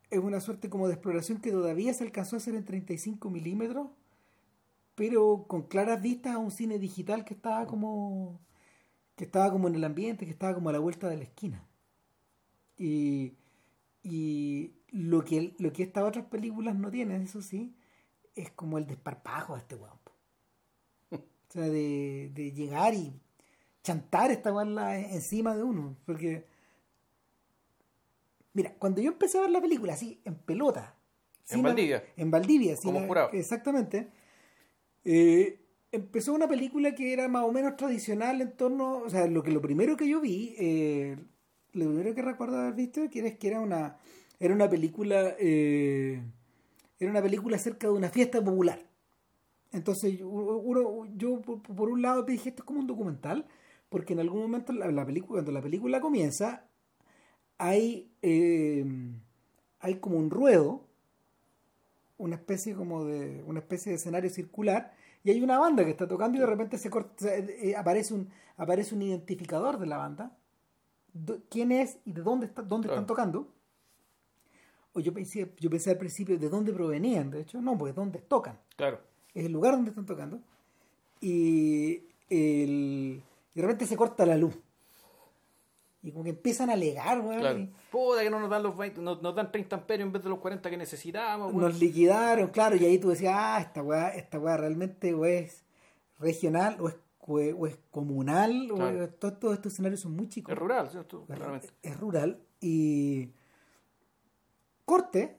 es 0.09 0.19
una 0.19 0.39
suerte 0.39 0.69
como 0.69 0.87
de 0.87 0.93
exploración 0.95 1.39
que 1.39 1.51
todavía 1.51 1.93
se 1.93 2.03
alcanzó 2.03 2.35
a 2.35 2.37
hacer 2.37 2.55
en 2.55 2.65
35 2.65 3.29
milímetros, 3.29 3.89
pero 4.99 5.45
con 5.47 5.61
claras 5.63 6.01
vistas 6.01 6.35
a 6.35 6.37
un 6.39 6.51
cine 6.51 6.77
digital 6.77 7.23
que 7.23 7.33
estaba 7.33 7.65
como 7.65 8.37
que 9.15 9.23
estaba 9.23 9.49
como 9.49 9.69
en 9.69 9.75
el 9.75 9.83
ambiente, 9.85 10.25
que 10.25 10.31
estaba 10.31 10.53
como 10.53 10.67
a 10.69 10.73
la 10.73 10.79
vuelta 10.79 11.07
de 11.07 11.15
la 11.15 11.23
esquina. 11.23 11.65
Y, 12.77 13.33
y 14.03 14.73
lo 14.91 15.23
que 15.23 15.55
lo 15.57 15.71
que 15.71 15.83
estas 15.83 16.03
otras 16.03 16.25
películas 16.25 16.75
no 16.75 16.91
tienen, 16.91 17.21
eso 17.21 17.41
sí, 17.41 17.73
es 18.35 18.51
como 18.51 18.77
el 18.77 18.87
desparpajo 18.87 19.53
de 19.53 19.59
este 19.59 19.75
weón. 19.75 19.97
po. 20.03 20.11
O 21.11 21.21
sea, 21.53 21.63
de, 21.63 22.29
de 22.33 22.51
llegar 22.51 22.93
y 22.93 23.13
chantar 23.83 24.31
esta 24.31 24.51
weón 24.53 24.75
la- 24.75 24.99
encima 24.99 25.55
de 25.55 25.63
uno. 25.63 25.95
Porque, 26.05 26.45
mira, 28.53 28.73
cuando 28.77 29.01
yo 29.01 29.11
empecé 29.11 29.37
a 29.37 29.41
ver 29.41 29.51
la 29.51 29.61
película 29.61 29.93
así, 29.93 30.19
en 30.25 30.35
pelota. 30.35 30.95
En 31.49 31.63
Valdivia. 31.63 32.03
En 32.17 32.29
Valdivia, 32.31 32.75
sin 32.75 32.89
Como 32.89 32.97
haber- 32.99 33.07
jurado. 33.07 33.29
Exactamente. 33.31 34.09
Eh, 35.11 35.59
empezó 35.91 36.33
una 36.33 36.47
película 36.47 36.93
que 36.93 37.11
era 37.13 37.27
más 37.27 37.43
o 37.43 37.51
menos 37.51 37.75
tradicional 37.75 38.41
en 38.41 38.51
torno, 38.55 38.97
o 38.99 39.09
sea, 39.09 39.25
lo 39.25 39.41
que 39.41 39.49
lo 39.49 39.59
primero 39.59 39.97
que 39.97 40.07
yo 40.07 40.21
vi, 40.21 40.53
eh, 40.59 41.17
lo 41.73 41.85
primero 41.87 42.13
que 42.13 42.21
recuerdo 42.21 42.59
haber 42.59 42.75
visto, 42.75 43.09
que 43.09 43.19
era, 43.19 43.31
que 43.35 43.47
era 43.47 43.59
una, 43.59 43.97
era 44.39 44.53
una 44.53 44.69
película, 44.69 45.35
eh, 45.39 46.21
era 46.99 47.09
una 47.11 47.23
película 47.23 47.55
acerca 47.57 47.87
de 47.87 47.93
una 47.93 48.09
fiesta 48.09 48.43
popular. 48.43 48.79
Entonces, 49.71 50.17
yo- 50.19 51.41
por, 51.41 51.89
un 51.89 52.01
lado 52.03 52.23
dije, 52.23 52.49
esto 52.49 52.63
es 52.63 52.67
como 52.67 52.79
un 52.81 52.87
documental, 52.87 53.47
porque 53.89 54.13
en 54.13 54.19
algún 54.21 54.41
momento 54.43 54.73
la, 54.73 54.91
la 54.91 55.05
película, 55.05 55.37
cuando 55.39 55.51
la 55.53 55.61
película 55.63 56.01
comienza, 56.01 56.65
hay, 57.57 58.11
eh, 58.21 58.85
hay 59.79 59.95
como 59.95 60.17
un 60.17 60.29
ruedo, 60.31 60.85
una 62.17 62.35
especie 62.35 62.75
como 62.75 63.05
de, 63.05 63.43
una 63.47 63.59
especie 63.59 63.91
de 63.91 63.95
escenario 63.97 64.29
circular, 64.29 64.93
y 65.23 65.31
hay 65.31 65.41
una 65.41 65.59
banda 65.59 65.83
que 65.83 65.91
está 65.91 66.07
tocando 66.07 66.37
y 66.37 66.41
de 66.41 66.45
repente 66.47 66.77
se 66.77 66.89
corta, 66.89 67.13
se- 67.17 67.69
eh, 67.71 67.75
aparece 67.75 68.13
un, 68.13 68.29
aparece 68.57 68.95
un 68.95 69.01
identificador 69.01 69.77
de 69.79 69.85
la 69.85 69.97
banda, 69.97 70.37
do- 71.13 71.39
quién 71.49 71.71
es 71.71 71.97
y 72.05 72.13
de 72.13 72.21
dónde 72.21 72.45
está, 72.47 72.61
dónde 72.61 72.87
Claro. 72.87 73.01
están 73.01 73.07
tocando. 73.07 73.47
O 74.93 74.99
yo 74.99 75.13
pensé, 75.13 75.53
yo 75.59 75.69
pensé 75.69 75.91
al 75.91 75.97
principio 75.97 76.37
de 76.39 76.49
dónde 76.49 76.73
provenían, 76.73 77.29
de 77.29 77.41
hecho, 77.41 77.61
no, 77.61 77.77
pues 77.77 77.93
de 77.93 78.01
dónde 78.01 78.19
tocan 78.19 78.57
Claro. 78.75 78.99
es 79.33 79.45
el 79.45 79.51
lugar 79.51 79.73
donde 79.73 79.91
están 79.91 80.05
tocando 80.05 80.39
y, 81.21 82.03
el, 82.29 83.21
y 83.53 83.55
de 83.55 83.61
repente 83.61 83.85
se 83.85 83.95
corta 83.97 84.25
la 84.25 84.37
luz 84.37 84.57
y 86.01 86.11
como 86.11 86.23
que 86.23 86.29
empiezan 86.31 86.69
a 86.69 86.73
alegar 86.73 87.19
weón, 87.19 87.39
Claro. 87.39 87.59
y 87.59 87.73
Puta 87.91 88.21
que 88.21 88.29
no 88.29 88.39
nos 88.39 88.49
dan 88.49 88.63
los 88.63 88.77
20, 88.77 89.01
nos, 89.01 89.21
nos 89.21 89.35
dan 89.35 89.51
30 89.51 89.75
amperios 89.75 90.07
en 90.07 90.13
vez 90.13 90.23
de 90.23 90.29
los 90.29 90.39
40 90.39 90.69
que 90.69 90.77
necesitamos. 90.77 91.53
weón. 91.53 91.69
nos 91.71 91.79
liquidaron 91.79 92.47
claro 92.49 92.75
y 92.77 92.85
ahí 92.85 92.97
tú 92.99 93.09
decías 93.09 93.33
ah 93.35 93.59
esta 93.61 93.81
weá 93.83 94.09
esta 94.09 94.39
weá 94.39 94.55
realmente 94.57 95.13
o 95.13 95.25
es 95.25 95.63
regional 96.19 96.77
o 96.79 96.87
es, 96.89 96.95
o 97.27 97.67
es, 97.67 97.77
comunal 97.91 98.67
Claro. 98.73 98.99
o 98.99 99.03
es- 99.03 99.19
todos, 99.19 99.39
todos 99.39 99.53
estos 99.55 99.73
escenarios 99.73 99.99
son 99.99 100.15
muy 100.15 100.27
chicos 100.29 100.53
Es 100.53 100.57
rural, 100.59 100.89
¿cierto? 100.89 101.25
Es- 101.61 101.73
es 101.83 101.99
rural 101.99 102.39
y 102.61 103.29
corte 104.85 105.37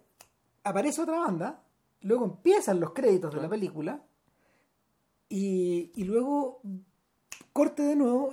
aparece 0.64 1.00
otra 1.02 1.19
banda 1.21 1.62
luego 2.02 2.25
empiezan 2.25 2.81
los 2.81 2.93
créditos 2.93 3.35
de 3.35 3.40
la 3.43 3.49
película 3.49 4.02
y, 5.29 5.90
y 5.95 6.05
luego 6.05 6.61
corte 7.52 7.83
de 7.83 7.97
nuevo 7.97 8.33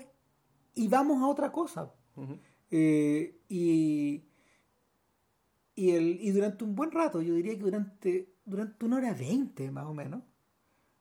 y 0.75 0.87
vamos 0.87 1.21
a 1.21 1.27
otra 1.27 1.51
cosa 1.51 1.91
Eh, 2.71 3.39
y 3.49 4.23
y, 5.75 5.91
el, 5.91 6.19
y 6.19 6.31
durante 6.31 6.63
un 6.63 6.75
buen 6.75 6.91
rato 6.91 7.21
yo 7.21 7.35
diría 7.35 7.53
que 7.53 7.63
durante 7.63 8.29
durante 8.45 8.83
una 8.83 8.97
hora 8.97 9.13
veinte 9.13 9.69
más 9.69 9.85
o 9.85 9.93
menos 9.93 10.23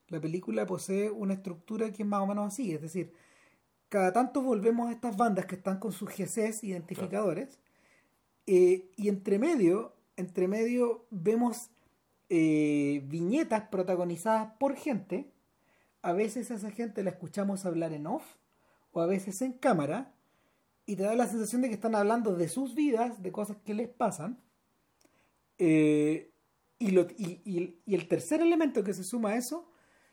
la 0.09 0.21
película 0.21 0.67
posee 0.67 1.11
una 1.11 1.35
estructura 1.35 1.91
que 1.93 2.03
es 2.03 2.09
más 2.09 2.21
o 2.21 2.27
menos 2.27 2.47
así 2.47 2.73
es 2.73 2.83
decir 2.83 3.13
cada 3.89 4.13
tanto 4.13 4.43
volvemos 4.43 4.89
a 4.89 4.93
estas 4.93 5.17
bandas 5.17 5.47
que 5.47 5.55
están 5.55 5.79
con 5.79 5.93
sus 5.93 6.11
GCs 6.11 6.63
identificadores 6.63 7.59
eh, 8.47 8.91
y 8.97 9.09
entre 9.09 9.39
medio 9.39 9.95
entre 10.17 10.49
medio 10.49 11.07
vemos 11.11 11.71
eh, 12.29 13.03
viñetas 13.07 13.69
protagonizadas 13.69 14.53
por 14.59 14.75
gente. 14.77 15.31
A 16.03 16.13
veces 16.13 16.51
a 16.51 16.55
esa 16.55 16.71
gente 16.71 17.05
la 17.05 17.11
escuchamos 17.11 17.65
hablar 17.67 17.93
en 17.93 18.07
off 18.07 18.25
o 18.93 19.01
a 19.01 19.07
veces 19.07 19.43
en 19.43 19.53
cámara 19.53 20.13
y 20.87 20.95
te 20.95 21.03
da 21.03 21.15
la 21.17 21.27
sensación 21.27 21.63
de 21.63 21.69
que 21.69 21.75
están 21.75 21.97
hablando 21.97 22.35
de 22.37 22.49
sus 22.49 22.75
vidas, 22.75 23.21
de 23.21 23.33
cosas 23.33 23.57
que 23.65 23.75
les 23.75 23.89
pasan. 23.89 24.41
Eh, 25.59 26.31
y, 26.79 26.97
el 27.87 28.09
tercer 28.09 28.41
elemento 28.41 28.85
que 28.85 28.95
se 28.95 29.03
suma 29.03 29.31
a 29.31 29.37
eso 29.37 29.69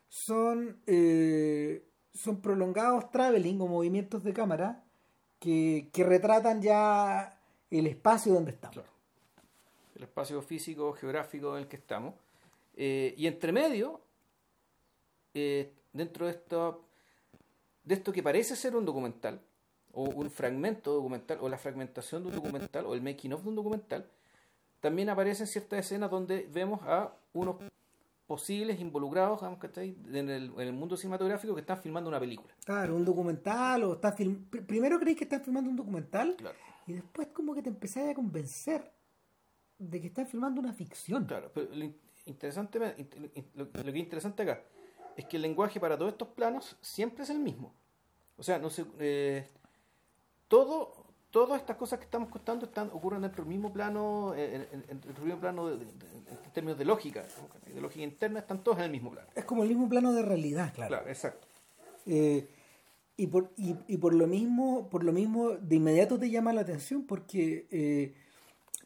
son, 0.08 0.82
eh, 0.88 1.86
son 2.14 2.42
prolongados 2.42 3.12
traveling 3.12 3.62
o 3.62 3.68
movimientos 3.68 4.24
de 4.24 4.34
cámara 4.34 4.84
que, 5.40 5.90
que 5.94 6.04
retratan 6.04 6.62
ya 6.62 7.40
el 7.70 7.86
espacio 7.86 8.34
donde 8.34 8.52
estamos. 8.52 8.86
El 9.96 10.04
espacio 10.04 10.42
físico, 10.42 10.94
geográfico 10.94 11.56
en 11.56 11.64
el 11.64 11.70
que 11.70 11.76
estamos. 11.76 12.16
Eh, 12.76 13.14
y 13.16 13.28
entre 13.28 13.52
medio, 13.52 14.02
dentro 15.34 16.26
de 16.26 16.32
esto, 16.32 16.86
de 17.84 17.94
esto 17.94 18.12
que 18.12 18.24
parece 18.24 18.56
ser 18.56 18.76
un 18.76 18.86
documental, 18.86 19.40
o 19.94 20.04
un 20.04 20.30
fragmento 20.30 20.94
documental, 20.94 21.38
o 21.42 21.50
la 21.50 21.58
fragmentación 21.58 22.24
de 22.24 22.30
un 22.30 22.36
documental, 22.36 22.86
o 22.86 22.94
el 22.94 23.02
making 23.02 23.34
of 23.34 23.44
de 23.44 23.50
un 23.50 23.56
documental, 23.56 24.06
también 24.80 25.10
aparecen 25.10 25.48
ciertas 25.48 25.80
escenas 25.80 26.12
donde 26.12 26.50
vemos 26.52 26.82
a 26.84 27.14
unos 27.34 27.56
posibles 28.28 28.80
involucrados 28.80 29.42
en 29.44 30.30
el, 30.30 30.52
en 30.54 30.60
el 30.60 30.74
mundo 30.74 30.98
cinematográfico 30.98 31.54
que 31.54 31.62
están 31.62 31.80
filmando 31.82 32.10
una 32.10 32.20
película. 32.20 32.54
Claro, 32.66 32.96
un 32.96 33.06
documental, 33.06 33.84
o 33.84 33.94
está 33.94 34.12
film... 34.12 34.46
primero 34.46 35.00
creéis 35.00 35.20
que 35.20 35.24
están 35.26 35.42
filmando 35.42 35.70
un 35.70 35.76
documental, 35.76 36.36
y 36.88 36.94
después 36.94 37.28
como 37.28 37.54
que 37.54 37.62
te 37.62 37.70
empezáis 37.70 38.12
a 38.12 38.16
convencer 38.16 38.92
de 39.78 40.02
que 40.02 40.08
están 40.08 40.26
filmando 40.28 40.60
una 40.60 40.74
ficción. 40.74 41.26
Claro, 41.26 41.52
pero 41.54 41.68
lo 41.74 41.94
interesante, 42.26 42.80
lo, 43.54 43.72
que 43.72 43.90
es 43.90 43.96
interesante 43.96 44.44
acá 44.44 44.62
es 45.16 45.26
que 45.26 45.36
el 45.36 45.44
lenguaje 45.44 45.80
para 45.80 45.98
todos 45.98 46.12
estos 46.12 46.30
planos 46.30 46.76
siempre 46.82 47.24
es 47.24 47.30
el 47.30 47.40
mismo. 47.40 47.74
O 48.38 48.44
sea, 48.44 48.58
no 48.58 48.70
sé, 48.70 48.86
eh, 49.00 49.48
todo, 50.54 50.94
todas 51.32 51.60
estas 51.60 51.78
cosas 51.78 51.98
que 51.98 52.06
estamos 52.06 52.30
contando 52.30 52.66
están, 52.66 52.92
ocurren 52.94 53.24
dentro 53.24 53.44
del 53.44 53.52
mismo 53.52 53.74
plano, 53.74 54.36
eh, 54.36 54.68
en, 54.72 55.02
el 55.02 55.24
mismo 55.24 55.40
plano 55.40 55.68
de, 55.68 55.84
en 55.84 56.52
términos 56.54 56.78
de 56.78 56.86
lógica, 56.86 57.26
de 57.66 57.82
lógica 57.82 58.04
interna, 58.04 58.40
están 58.42 58.64
todos 58.64 58.78
en 58.78 58.84
el 58.84 58.92
mismo 58.92 59.10
plano. 59.10 59.28
Es 59.34 59.46
como 59.46 59.64
el 59.64 59.70
mismo 59.70 59.90
plano 59.90 60.14
de 60.14 60.22
realidad, 60.22 60.72
claro. 60.76 60.90
Claro, 60.90 61.08
exacto. 61.10 61.48
Eh, 62.06 62.48
y 63.18 63.26
por, 63.26 63.52
y, 63.58 63.76
y, 63.88 63.98
por 63.98 64.14
lo 64.14 64.28
mismo, 64.28 64.90
por 64.92 65.04
lo 65.04 65.12
mismo, 65.12 65.50
de 65.54 65.76
inmediato 65.76 66.20
te 66.20 66.30
llama 66.30 66.54
la 66.54 66.62
atención 66.62 67.08
porque 67.08 68.14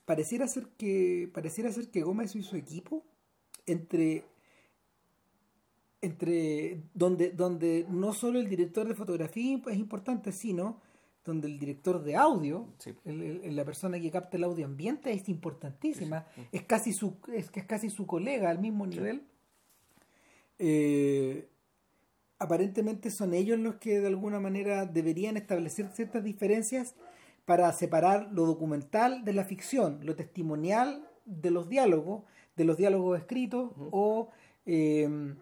pareciera 0.06 0.48
ser 0.48 0.68
que 0.78 1.30
pareciera 1.34 1.70
ser 1.70 1.90
que 1.90 2.02
Gómez 2.02 2.34
y 2.38 2.44
su 2.44 2.56
equipo 2.56 3.04
entre 3.66 4.24
entre 6.02 6.84
donde 6.94 7.32
donde 7.32 7.86
no 7.90 8.14
solo 8.14 8.40
el 8.40 8.48
director 8.48 8.88
de 8.88 8.96
fotografía 8.96 9.60
es 9.68 9.78
importante 9.78 10.32
sino 10.32 10.80
donde 11.28 11.48
el 11.48 11.60
director 11.60 12.04
de 12.04 12.16
audio 12.16 12.68
la 13.04 13.66
persona 13.66 14.00
que 14.00 14.10
capta 14.10 14.38
el 14.38 14.46
audio 14.46 14.66
ambiente 14.66 15.12
es 15.12 15.30
importantísima 15.30 16.26
es 16.52 16.64
casi 16.64 16.94
su 16.94 17.18
es 17.34 17.52
que 17.52 17.60
es 17.60 17.66
casi 17.66 17.90
su 17.90 18.08
colega 18.08 18.50
al 18.50 18.60
mismo 18.60 18.88
nivel. 18.88 19.22
Eh, 20.58 21.48
aparentemente 22.40 23.12
son 23.12 23.34
ellos 23.34 23.60
los 23.60 23.76
que 23.76 24.00
de 24.00 24.08
alguna 24.08 24.40
manera 24.40 24.86
deberían 24.86 25.38
establecer 25.38 25.90
ciertas 25.94 26.24
diferencias 26.24 26.96
para 27.46 27.72
separar 27.74 28.30
lo 28.32 28.46
documental 28.46 29.24
de 29.24 29.34
la 29.34 29.44
ficción, 29.44 30.00
lo 30.04 30.16
testimonial 30.16 31.08
de 31.26 31.52
los 31.52 31.70
diálogos, 31.70 32.24
de 32.56 32.64
los 32.64 32.78
diálogos 32.78 33.20
escritos 33.20 33.72
o 33.92 34.30
em, 34.66 35.36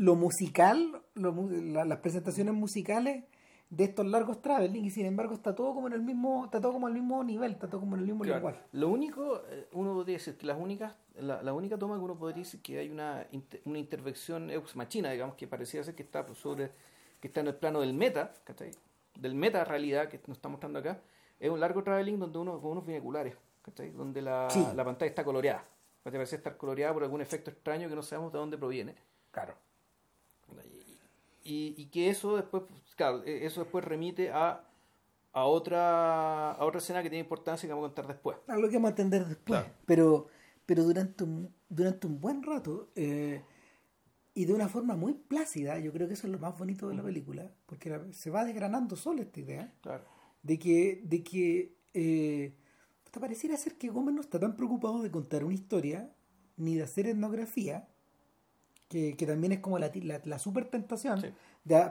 lo 0.00 0.14
musical, 0.14 1.02
las 1.14 1.98
presentaciones 1.98 2.54
musicales 2.54 3.24
de 3.68 3.84
estos 3.84 4.06
largos 4.06 4.42
traveling 4.42 4.84
y 4.84 4.90
sin 4.90 5.06
embargo 5.06 5.34
está 5.34 5.54
todo 5.54 5.74
como 5.74 5.86
en 5.86 5.92
el 5.92 6.02
mismo 6.02 6.44
está 6.44 6.60
todo 6.60 6.72
como 6.72 6.88
al 6.88 6.92
mismo 6.92 7.22
nivel 7.22 7.52
está 7.52 7.68
todo 7.68 7.78
como 7.80 7.94
en 7.94 8.00
el 8.00 8.06
mismo 8.06 8.24
lenguaje 8.24 8.58
lo 8.72 8.88
único 8.88 9.42
eh, 9.48 9.68
uno 9.74 9.94
podría 9.94 10.16
decir 10.16 10.36
que 10.36 10.44
las 10.44 10.58
únicas 10.58 10.92
la, 11.20 11.54
única 11.54 11.78
toma 11.78 11.94
que 11.94 12.02
uno 12.02 12.18
podría 12.18 12.42
decir 12.42 12.60
que 12.62 12.80
hay 12.80 12.90
una, 12.90 13.24
una 13.64 13.78
intervención 13.78 14.50
ex 14.50 14.74
machina 14.74 15.12
digamos 15.12 15.36
que 15.36 15.46
parecía 15.46 15.84
ser 15.84 15.94
que 15.94 16.02
está 16.02 16.26
sobre 16.34 16.72
que 17.20 17.28
está 17.28 17.42
en 17.42 17.46
el 17.46 17.54
plano 17.54 17.80
del 17.80 17.94
meta 17.94 18.32
del 19.20 19.34
meta 19.34 19.64
realidad 19.64 20.08
que 20.08 20.20
nos 20.26 20.38
está 20.38 20.48
mostrando 20.48 20.78
acá, 20.78 21.00
es 21.38 21.50
un 21.50 21.60
largo 21.60 21.82
traveling 21.82 22.18
donde 22.18 22.38
uno 22.38 22.60
con 22.60 22.72
unos 22.72 22.86
binoculares, 22.86 23.34
donde 23.94 24.22
la, 24.22 24.48
la, 24.74 24.84
pantalla 24.84 25.08
está 25.08 25.24
coloreada. 25.24 25.64
Parece 26.02 26.36
estar 26.36 26.56
coloreada 26.56 26.94
por 26.94 27.02
algún 27.02 27.20
efecto 27.20 27.50
extraño 27.50 27.88
que 27.88 27.94
no 27.94 28.02
sabemos 28.02 28.32
de 28.32 28.38
dónde 28.38 28.58
proviene. 28.58 28.94
Claro. 29.30 29.54
Y, 31.42 31.74
y 31.76 31.86
que 31.86 32.10
eso 32.10 32.36
después, 32.36 32.64
claro, 32.96 33.22
e, 33.24 33.46
eso 33.46 33.62
después 33.62 33.84
remite 33.84 34.30
a, 34.30 34.64
a 35.32 35.44
otra 35.44 36.52
a 36.52 36.64
otra 36.64 36.78
escena 36.78 37.02
que 37.02 37.10
tiene 37.10 37.22
importancia 37.24 37.66
que 37.66 37.72
vamos 37.72 37.86
a 37.86 37.88
contar 37.88 38.06
después. 38.06 38.36
A 38.46 38.56
lo 38.56 38.68
que 38.68 38.76
vamos 38.76 38.88
a 38.88 38.90
entender 38.90 39.26
después. 39.26 39.64
Pero, 39.86 40.28
pero 40.66 40.84
durante 40.84 41.24
un, 41.24 41.54
durante 41.68 42.06
un 42.06 42.20
buen 42.20 42.42
rato, 42.42 42.90
eh, 42.94 43.42
y 44.34 44.44
de 44.44 44.54
una 44.54 44.68
forma 44.68 44.96
muy 44.96 45.14
plácida, 45.14 45.78
yo 45.78 45.92
creo 45.92 46.06
que 46.08 46.14
eso 46.14 46.26
es 46.26 46.32
lo 46.32 46.38
más 46.38 46.56
bonito 46.56 46.88
de 46.88 46.94
la 46.94 47.02
película, 47.02 47.50
porque 47.66 48.00
se 48.12 48.30
va 48.30 48.44
desgranando 48.44 48.96
solo 48.96 49.22
esta 49.22 49.40
idea 49.40 49.74
de 50.42 50.58
que, 50.58 51.02
de 51.04 51.22
que 51.22 51.76
eh, 51.94 52.54
pareciera 53.18 53.56
ser 53.56 53.76
que 53.76 53.88
Gómez 53.88 54.14
no 54.14 54.20
está 54.20 54.38
tan 54.38 54.56
preocupado 54.56 55.02
de 55.02 55.10
contar 55.10 55.44
una 55.44 55.54
historia 55.54 56.14
ni 56.56 56.76
de 56.76 56.84
hacer 56.84 57.06
etnografía, 57.06 57.88
que, 58.90 59.24
también 59.24 59.52
es 59.52 59.60
como 59.60 59.78
la, 59.78 59.92
la, 60.24 60.38
super 60.40 60.64
tentación, 60.64 61.22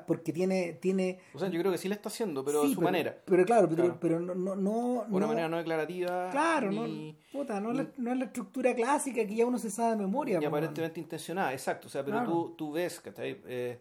porque 0.06 0.34
tiene, 0.34 0.74
tiene... 0.74 1.22
O 1.34 1.40
sea, 1.40 1.48
yo 1.48 1.58
creo 1.62 1.72
que 1.72 1.78
sí 1.78 1.88
la 1.88 1.96
está 1.96 2.10
haciendo, 2.10 2.44
pero 2.44 2.64
de 2.64 2.74
su 2.74 2.82
manera. 2.82 3.18
Pero 3.24 3.46
claro, 3.46 3.70
pero, 4.02 4.20
no, 4.20 4.36
no, 4.36 4.56
no... 4.58 5.06
Una 5.10 5.26
manera 5.26 5.48
no 5.48 5.58
declarativa. 5.58 6.30
Claro, 6.30 6.70
no, 6.74 7.16
puta, 7.32 7.62
no, 7.62 7.72
es 7.72 7.88
la, 7.98 8.26
estructura 8.26 8.76
clásica 8.76 9.26
que 9.26 9.34
ya 9.34 9.46
uno 9.46 9.58
se 9.58 9.70
sabe 9.70 9.92
de 9.92 10.02
memoria. 10.02 10.40
Y 10.42 10.46
aparentemente 10.46 11.00
intencionada, 11.00 11.54
exacto. 11.54 11.88
O 11.88 11.90
sea, 11.90 12.04
pero 12.04 12.22
tú, 12.26 12.56
tú 12.58 12.74
ves, 12.74 13.00
que 13.00 13.14
eh, 13.16 13.80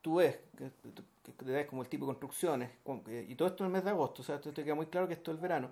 tú 0.00 0.16
ves 0.16 0.36
que, 0.56 0.72
que, 1.32 1.44
ves 1.44 1.66
como 1.66 1.82
el 1.82 1.88
tipo 1.88 2.06
de 2.06 2.08
construcciones, 2.08 2.70
y 3.28 3.36
todo 3.36 3.46
esto 3.46 3.62
en 3.62 3.68
el 3.68 3.72
mes 3.72 3.84
de 3.84 3.90
agosto, 3.90 4.22
o 4.22 4.24
sea, 4.24 4.40
te 4.40 4.64
queda 4.64 4.74
muy 4.74 4.86
claro 4.86 5.06
que 5.06 5.14
esto 5.14 5.30
es 5.30 5.36
el 5.36 5.40
verano, 5.40 5.70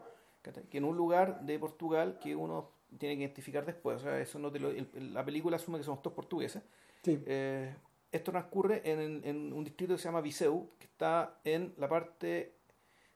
que 0.70 0.78
en 0.78 0.84
un 0.84 0.96
lugar 0.96 1.40
de 1.40 1.58
Portugal 1.58 2.20
que 2.22 2.36
uno 2.36 2.70
tiene 2.98 3.16
que 3.16 3.22
identificar 3.22 3.64
después. 3.64 3.96
O 3.96 4.00
sea, 4.00 4.20
eso 4.20 4.38
no 4.38 4.50
te 4.50 4.58
lo, 4.58 4.72
la 4.94 5.24
película 5.24 5.56
asume 5.56 5.78
que 5.78 5.84
somos 5.84 6.02
todos 6.02 6.14
portugueses. 6.14 6.62
Eh, 7.04 7.74
esto 8.10 8.30
transcurre 8.30 8.82
en, 8.84 9.22
en, 9.24 9.52
un 9.52 9.64
distrito 9.64 9.94
que 9.94 9.98
se 9.98 10.04
llama 10.04 10.20
Viseu, 10.20 10.68
que 10.78 10.86
está 10.86 11.40
en 11.44 11.74
la 11.78 11.88
parte. 11.88 12.54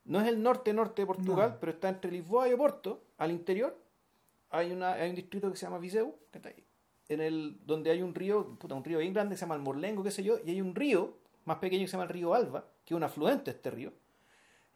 No 0.04 0.20
es 0.20 0.28
el 0.28 0.42
norte-norte 0.42 1.02
de 1.02 1.06
Portugal, 1.06 1.58
pero 1.60 1.72
está 1.72 1.88
entre 1.88 2.10
Lisboa 2.10 2.48
y 2.48 2.52
Oporto, 2.52 3.02
al 3.18 3.30
interior. 3.30 3.76
Hay, 4.50 4.72
una, 4.72 4.92
hay 4.92 5.10
un 5.10 5.16
distrito 5.16 5.50
que 5.50 5.56
se 5.56 5.66
llama 5.66 5.78
Viseu, 5.78 6.14
que 6.30 6.38
está 6.38 6.48
ahí, 6.48 6.64
en 7.08 7.20
el, 7.20 7.58
donde 7.66 7.90
hay 7.90 8.02
un 8.02 8.14
río, 8.14 8.56
puta, 8.58 8.74
un 8.74 8.84
río 8.84 8.98
bien 8.98 9.12
grande 9.12 9.34
que 9.34 9.38
se 9.38 9.42
llama 9.42 9.56
el 9.56 9.62
Morlengo, 9.62 10.04
qué 10.04 10.12
sé 10.12 10.22
yo, 10.22 10.38
y 10.44 10.50
hay 10.50 10.60
un 10.60 10.74
río 10.74 11.18
más 11.44 11.58
pequeño 11.58 11.82
que 11.82 11.88
se 11.88 11.92
llama 11.92 12.04
el 12.04 12.10
río 12.10 12.34
Alba, 12.34 12.64
que 12.84 12.94
es 12.94 12.96
un 12.96 13.02
afluente 13.02 13.50
de 13.50 13.56
este 13.56 13.70
río. 13.70 13.92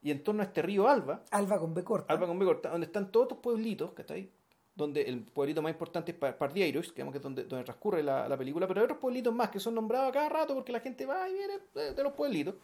Y 0.02 0.11
en 0.11 0.25
torno 0.25 0.42
a 0.42 0.47
este 0.47 0.62
río 0.62 0.88
Alba. 0.88 1.25
Alba 1.30 1.59
con 1.59 1.75
B 1.75 1.85
corta. 1.85 2.12
Alba 2.12 2.26
con 2.26 2.38
B 2.38 2.45
corta, 2.45 2.71
donde 2.71 2.87
están 2.87 3.12
todos 3.12 3.25
estos 3.25 3.38
pueblitos, 3.38 3.92
que 3.92 4.02
está 4.02 4.14
ahí, 4.14 4.33
donde 4.80 5.02
el 5.02 5.22
pueblito 5.22 5.62
más 5.62 5.70
importante 5.70 6.10
es 6.10 6.34
Pardieiros, 6.34 6.92
que 6.92 7.02
es 7.02 7.22
donde, 7.22 7.44
donde 7.44 7.64
transcurre 7.64 8.02
la, 8.02 8.28
la, 8.28 8.37
película, 8.37 8.66
pero 8.66 8.80
hay 8.80 8.84
otros 8.84 8.99
pueblitos 8.99 9.32
más 9.32 9.50
que 9.50 9.60
son 9.60 9.75
nombrados 9.75 10.08
a 10.08 10.12
cada 10.12 10.28
rato 10.28 10.54
porque 10.54 10.72
la 10.72 10.80
gente 10.80 11.06
va 11.06 11.28
y 11.28 11.34
viene 11.34 11.54
de, 11.75 12.02
los 12.02 12.12
pueblitos 12.14 12.56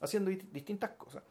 haciendo 0.00 0.30
distintas 0.30 0.90
cosas. 0.90 1.22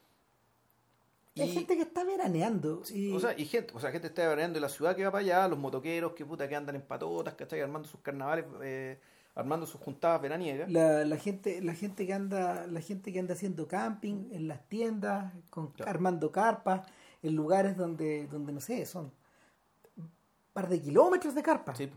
hay 1.37 1.49
gente 1.49 1.75
que 1.75 1.83
está 1.83 2.03
veraneando. 2.03 2.81
O 2.81 3.19
sea, 3.19 3.37
y 3.37 3.45
gente, 3.45 3.73
o 3.75 3.79
sea, 3.79 3.91
gente 3.91 4.07
está 4.07 4.23
veraneando 4.23 4.57
en 4.57 4.63
la 4.63 4.69
ciudad 4.69 4.95
que 4.95 5.05
va 5.05 5.11
para 5.11 5.23
allá, 5.23 5.47
los 5.47 5.59
motoqueros 5.59 6.13
que 6.13 6.25
puta 6.25 6.49
que 6.49 6.55
andan 6.55 6.75
en 6.75 6.81
patotas, 6.81 7.35
que 7.35 7.43
están 7.43 7.61
armando 7.61 7.87
sus 7.87 8.01
carnavales, 8.01 8.45
eh, 8.63 8.99
armando 9.35 9.65
sus 9.65 9.79
juntadas 9.79 10.21
veraniegas. 10.21 10.69
La, 10.71 11.05
la, 11.05 11.17
gente, 11.17 11.61
la 11.61 11.75
gente 11.75 12.07
que 12.07 12.13
anda, 12.13 12.65
la 12.67 12.81
gente 12.81 13.13
que 13.13 13.19
anda 13.19 13.33
haciendo 13.35 13.67
camping 13.67 14.29
en 14.31 14.47
las 14.47 14.67
tiendas, 14.67 15.31
con, 15.49 15.73
armando 15.85 16.31
carpas, 16.31 16.87
en 17.21 17.35
lugares 17.35 17.77
donde, 17.77 18.27
donde 18.27 18.51
no 18.51 18.59
sé, 18.59 18.85
son 18.85 19.11
par 20.53 20.69
de 20.69 20.79
kilómetros 20.79 21.35
de 21.35 21.43
carpa. 21.43 21.75
Sí. 21.75 21.89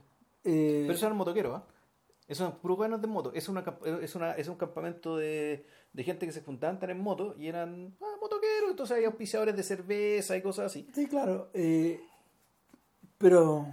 Eh, 0.44 0.82
Pero 0.82 0.92
eso 0.92 1.06
eran 1.06 1.18
motoqueros, 1.18 1.56
¿ah? 1.56 1.64
Eso 2.28 2.44
son 2.44 2.58
puros 2.58 3.00
de 3.00 3.06
moto. 3.06 3.32
Es, 3.32 3.48
una, 3.48 3.64
es, 4.02 4.14
una, 4.16 4.32
es 4.32 4.48
un 4.48 4.56
campamento 4.56 5.16
de, 5.16 5.64
de 5.92 6.04
gente 6.04 6.26
que 6.26 6.32
se 6.32 6.42
juntaban 6.42 6.78
en 6.90 7.00
moto 7.00 7.36
y 7.38 7.46
eran 7.46 7.96
ah, 8.02 8.16
motoqueros. 8.20 8.70
Entonces 8.70 8.96
había 8.96 9.08
auspiciadores 9.08 9.56
de 9.56 9.62
cerveza 9.62 10.36
y 10.36 10.42
cosas 10.42 10.66
así. 10.66 10.88
Sí, 10.92 11.06
claro. 11.06 11.50
Eh, 11.54 12.00
pero, 13.16 13.66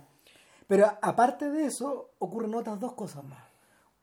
pero 0.67 0.85
aparte 1.01 1.49
de 1.49 1.65
eso, 1.65 2.11
ocurren 2.19 2.53
otras 2.53 2.79
dos 2.79 2.93
cosas 2.93 3.23
más. 3.23 3.43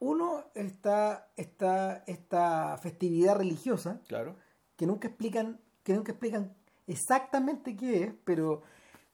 Uno, 0.01 0.47
está 0.55 1.31
esta, 1.37 2.03
esta 2.09 2.77
festividad 2.79 3.37
religiosa. 3.37 4.01
Claro. 4.09 4.35
Que 4.77 4.87
nunca 4.87 5.07
explican, 5.07 5.61
que 5.85 5.95
nunca 5.95 6.11
explican 6.11 6.57
exactamente 6.89 7.77
qué 7.77 8.03
es, 8.03 8.15
pero 8.25 8.63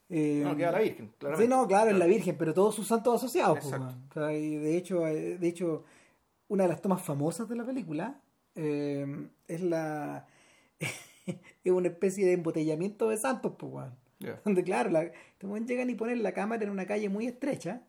eh, 0.09 0.41
no, 0.43 0.55
queda 0.55 0.71
la 0.71 0.79
Virgen, 0.79 1.11
claro. 1.17 1.37
Sí, 1.37 1.47
no, 1.47 1.67
claro, 1.67 1.91
es 1.91 1.97
la 1.97 2.05
Virgen, 2.05 2.37
pero 2.37 2.53
todos 2.53 2.75
sus 2.75 2.87
santos 2.87 3.15
asociados. 3.15 3.59
Pues, 4.13 4.41
y 4.41 4.55
de 4.55 4.77
hecho, 4.77 5.05
eh, 5.05 5.37
de 5.37 5.47
hecho, 5.47 5.83
una 6.47 6.63
de 6.63 6.69
las 6.69 6.81
tomas 6.81 7.01
famosas 7.01 7.49
de 7.49 7.55
la 7.55 7.65
película 7.65 8.21
eh, 8.55 9.29
es 9.47 9.61
la 9.61 10.25
es 11.25 11.71
una 11.71 11.89
especie 11.89 12.25
de 12.25 12.33
embotellamiento 12.33 13.09
de 13.09 13.17
santos, 13.17 13.53
pues, 13.57 13.87
donde 14.45 14.63
claro, 14.63 14.89
la, 14.89 15.11
llegan 15.65 15.89
y 15.89 15.95
ponen 15.95 16.23
la 16.23 16.31
cámara 16.31 16.63
en 16.63 16.69
una 16.69 16.85
calle 16.85 17.09
muy 17.09 17.27
estrecha, 17.27 17.83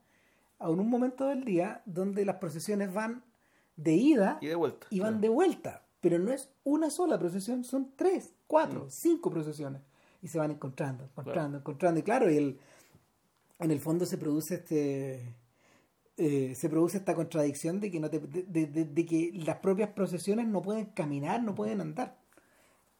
a 0.58 0.70
un 0.70 0.90
momento 0.90 1.28
del 1.28 1.44
día 1.44 1.82
donde 1.86 2.24
las 2.24 2.36
procesiones 2.36 2.92
van 2.92 3.22
de 3.76 3.92
ida 3.92 4.38
y 4.40 4.48
de 4.48 4.56
vuelta, 4.56 4.88
y 4.90 4.98
van 4.98 5.20
de 5.20 5.28
vuelta, 5.28 5.86
pero 6.00 6.18
no 6.18 6.32
es 6.32 6.50
una 6.64 6.90
sola 6.90 7.16
procesión, 7.16 7.62
son 7.62 7.92
tres, 7.94 8.34
cuatro, 8.48 8.86
mm. 8.86 8.90
cinco 8.90 9.30
procesiones 9.30 9.82
y 10.22 10.28
se 10.28 10.38
van 10.38 10.50
encontrando, 10.50 11.04
encontrando, 11.04 11.58
encontrando. 11.58 12.00
Y 12.00 12.02
claro, 12.02 12.30
y 12.30 12.36
el, 12.36 12.58
en 13.60 13.70
el 13.70 13.80
fondo 13.80 14.06
se 14.06 14.18
produce 14.18 14.54
este 14.56 15.34
eh, 16.16 16.54
se 16.56 16.68
produce 16.68 16.98
esta 16.98 17.14
contradicción 17.14 17.78
de 17.80 17.90
que, 17.92 18.00
no 18.00 18.10
te- 18.10 18.18
de, 18.18 18.42
de- 18.42 18.66
de- 18.66 18.84
de 18.86 19.06
que 19.06 19.30
las 19.34 19.56
propias 19.58 19.90
procesiones 19.90 20.48
no 20.48 20.62
pueden 20.62 20.86
caminar, 20.86 21.42
no 21.42 21.54
pueden 21.54 21.80
andar. 21.80 22.18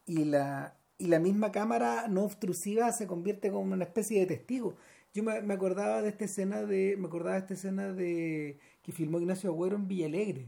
Y 0.05 0.23
la, 0.25 0.75
y 0.97 1.07
la 1.07 1.19
misma 1.19 1.51
cámara 1.51 2.07
no 2.07 2.23
obtrusiva 2.23 2.91
se 2.93 3.07
convierte 3.07 3.51
como 3.51 3.73
una 3.73 3.83
especie 3.83 4.19
de 4.21 4.25
testigo. 4.27 4.75
Yo 5.13 5.23
me, 5.23 5.41
me 5.41 5.53
acordaba 5.53 6.01
de 6.01 6.09
esta 6.09 6.25
escena 6.25 6.63
de. 6.63 6.95
Me 6.97 7.07
acordaba 7.07 7.33
de 7.35 7.41
esta 7.41 7.53
escena 7.55 7.91
de 7.91 8.57
que 8.83 8.91
filmó 8.93 9.19
Ignacio 9.19 9.49
Agüero 9.49 9.75
en 9.75 9.87
Villalegre. 9.87 10.47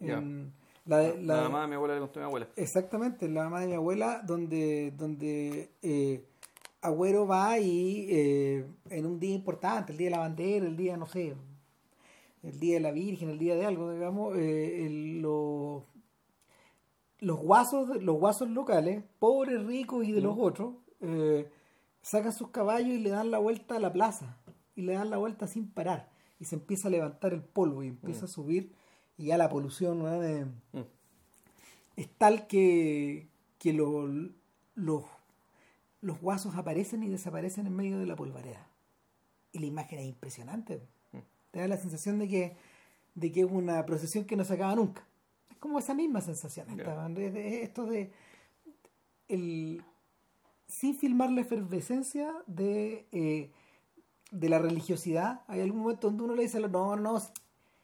En 0.00 0.52
la, 0.88 0.98
de- 0.98 1.22
la- 1.22 1.36
La 1.36 1.42
mamá 1.44 1.62
de 1.62 1.68
mi 1.68 1.74
abuela 1.74 1.94
le 1.94 2.00
contó 2.00 2.18
a 2.18 2.22
mi 2.22 2.26
abuela. 2.26 2.48
Exactamente, 2.56 3.28
la 3.28 3.44
mamá 3.44 3.60
de 3.60 3.66
mi 3.68 3.74
abuela, 3.74 4.22
donde, 4.26 4.90
donde 4.96 5.70
eh, 5.82 6.24
Agüero 6.80 7.26
va 7.26 7.58
y 7.58 8.06
eh, 8.10 8.66
en 8.90 9.06
un 9.06 9.18
día 9.20 9.34
importante, 9.34 9.92
el 9.92 9.98
día 9.98 10.06
de 10.08 10.10
la 10.12 10.18
bandera, 10.20 10.66
el 10.66 10.76
día, 10.76 10.96
no 10.96 11.06
sé, 11.06 11.34
el 12.42 12.60
día 12.60 12.74
de 12.74 12.80
la 12.80 12.92
Virgen, 12.92 13.28
el 13.30 13.38
día 13.38 13.54
de 13.56 13.66
algo, 13.66 13.92
digamos, 13.92 14.36
eh, 14.36 14.86
el- 14.86 15.20
lo- 15.20 15.84
los 17.20 17.38
guasos, 17.40 18.00
los 18.02 18.16
guasos 18.16 18.48
locales, 18.48 19.02
pobres, 19.18 19.64
ricos 19.66 20.04
y 20.06 20.12
de 20.12 20.20
los 20.20 20.36
otros, 20.38 20.74
eh, 21.00 21.50
sacan 22.00 22.32
sus 22.32 22.50
caballos 22.50 22.90
y 22.90 22.98
le 22.98 23.10
dan 23.10 23.30
la 23.32 23.38
vuelta 23.38 23.76
a 23.76 23.80
la 23.80 23.92
plaza, 23.92 24.38
y 24.76 24.82
le 24.82 24.92
dan 24.94 25.10
la 25.10 25.16
vuelta 25.18 25.48
sin 25.48 25.68
parar, 25.68 26.08
y 26.38 26.44
se 26.44 26.54
empieza 26.54 26.86
a 26.88 26.90
levantar 26.92 27.32
el 27.34 27.42
polvo 27.42 27.82
y 27.82 27.88
empieza 27.88 28.26
a 28.26 28.28
subir, 28.28 28.72
y 29.18 29.26
ya 29.26 29.36
la 29.36 29.48
polución 29.50 29.98
¿no? 29.98 30.18
de- 30.20 30.44
Mm. 30.72 30.84
es 31.96 32.08
tal 32.16 32.46
que, 32.46 33.26
que 33.58 33.72
lo- 33.72 34.08
los, 34.76 35.04
los 36.00 36.20
guasos 36.20 36.54
aparecen 36.56 37.02
y 37.02 37.08
desaparecen 37.08 37.66
en 37.66 37.74
medio 37.76 37.98
de 37.98 38.06
la 38.06 38.16
polvareda. 38.16 38.66
Y 39.52 39.58
la 39.58 39.66
imagen 39.66 39.98
es 39.98 40.06
impresionante. 40.06 40.80
Te 41.50 41.60
da 41.60 41.66
la 41.68 41.76
sensación 41.78 42.18
de 42.18 42.28
que, 42.28 42.56
de 43.14 43.32
que 43.32 43.40
es 43.40 43.50
una 43.50 43.84
procesión 43.86 44.24
que 44.24 44.36
no 44.36 44.44
se 44.44 44.54
acaba 44.54 44.74
nunca. 44.76 45.04
Es 45.50 45.56
como 45.56 45.78
esa 45.78 45.94
misma 45.94 46.20
sensación. 46.20 46.68
de- 47.32 47.62
esto 47.62 47.84
de. 47.86 48.12
El, 49.28 49.82
sin 50.66 50.94
filmar 50.94 51.30
la 51.32 51.40
efervescencia 51.40 52.32
de, 52.46 53.06
eh, 53.12 53.50
de 54.30 54.48
la 54.48 54.58
religiosidad, 54.58 55.40
hay 55.48 55.60
algún 55.62 55.80
momento 55.80 56.08
donde 56.08 56.24
uno 56.24 56.34
le 56.34 56.42
dice, 56.42 56.60
no, 56.60 56.96
no, 56.96 57.22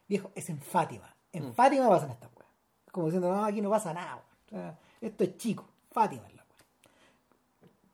viejo, 0.09 0.31
es 0.35 0.49
en 0.51 0.59
Fátima. 0.61 1.14
En 1.35 1.55
Fátima 1.55 1.89
pasan 1.89 2.11
estas 2.11 2.31
cosas. 2.31 2.51
Como 2.93 3.07
diciendo, 3.07 3.31
no, 3.35 3.45
aquí 3.45 3.61
no 3.61 3.71
pasa 3.71 3.93
nada. 3.93 4.23
O 4.47 4.49
sea, 4.49 4.79
esto 5.01 5.25
es 5.25 5.37
chico. 5.37 5.69
Fátima 5.91 6.27
es 6.29 6.35
la 6.35 6.43
weá. 6.43 6.55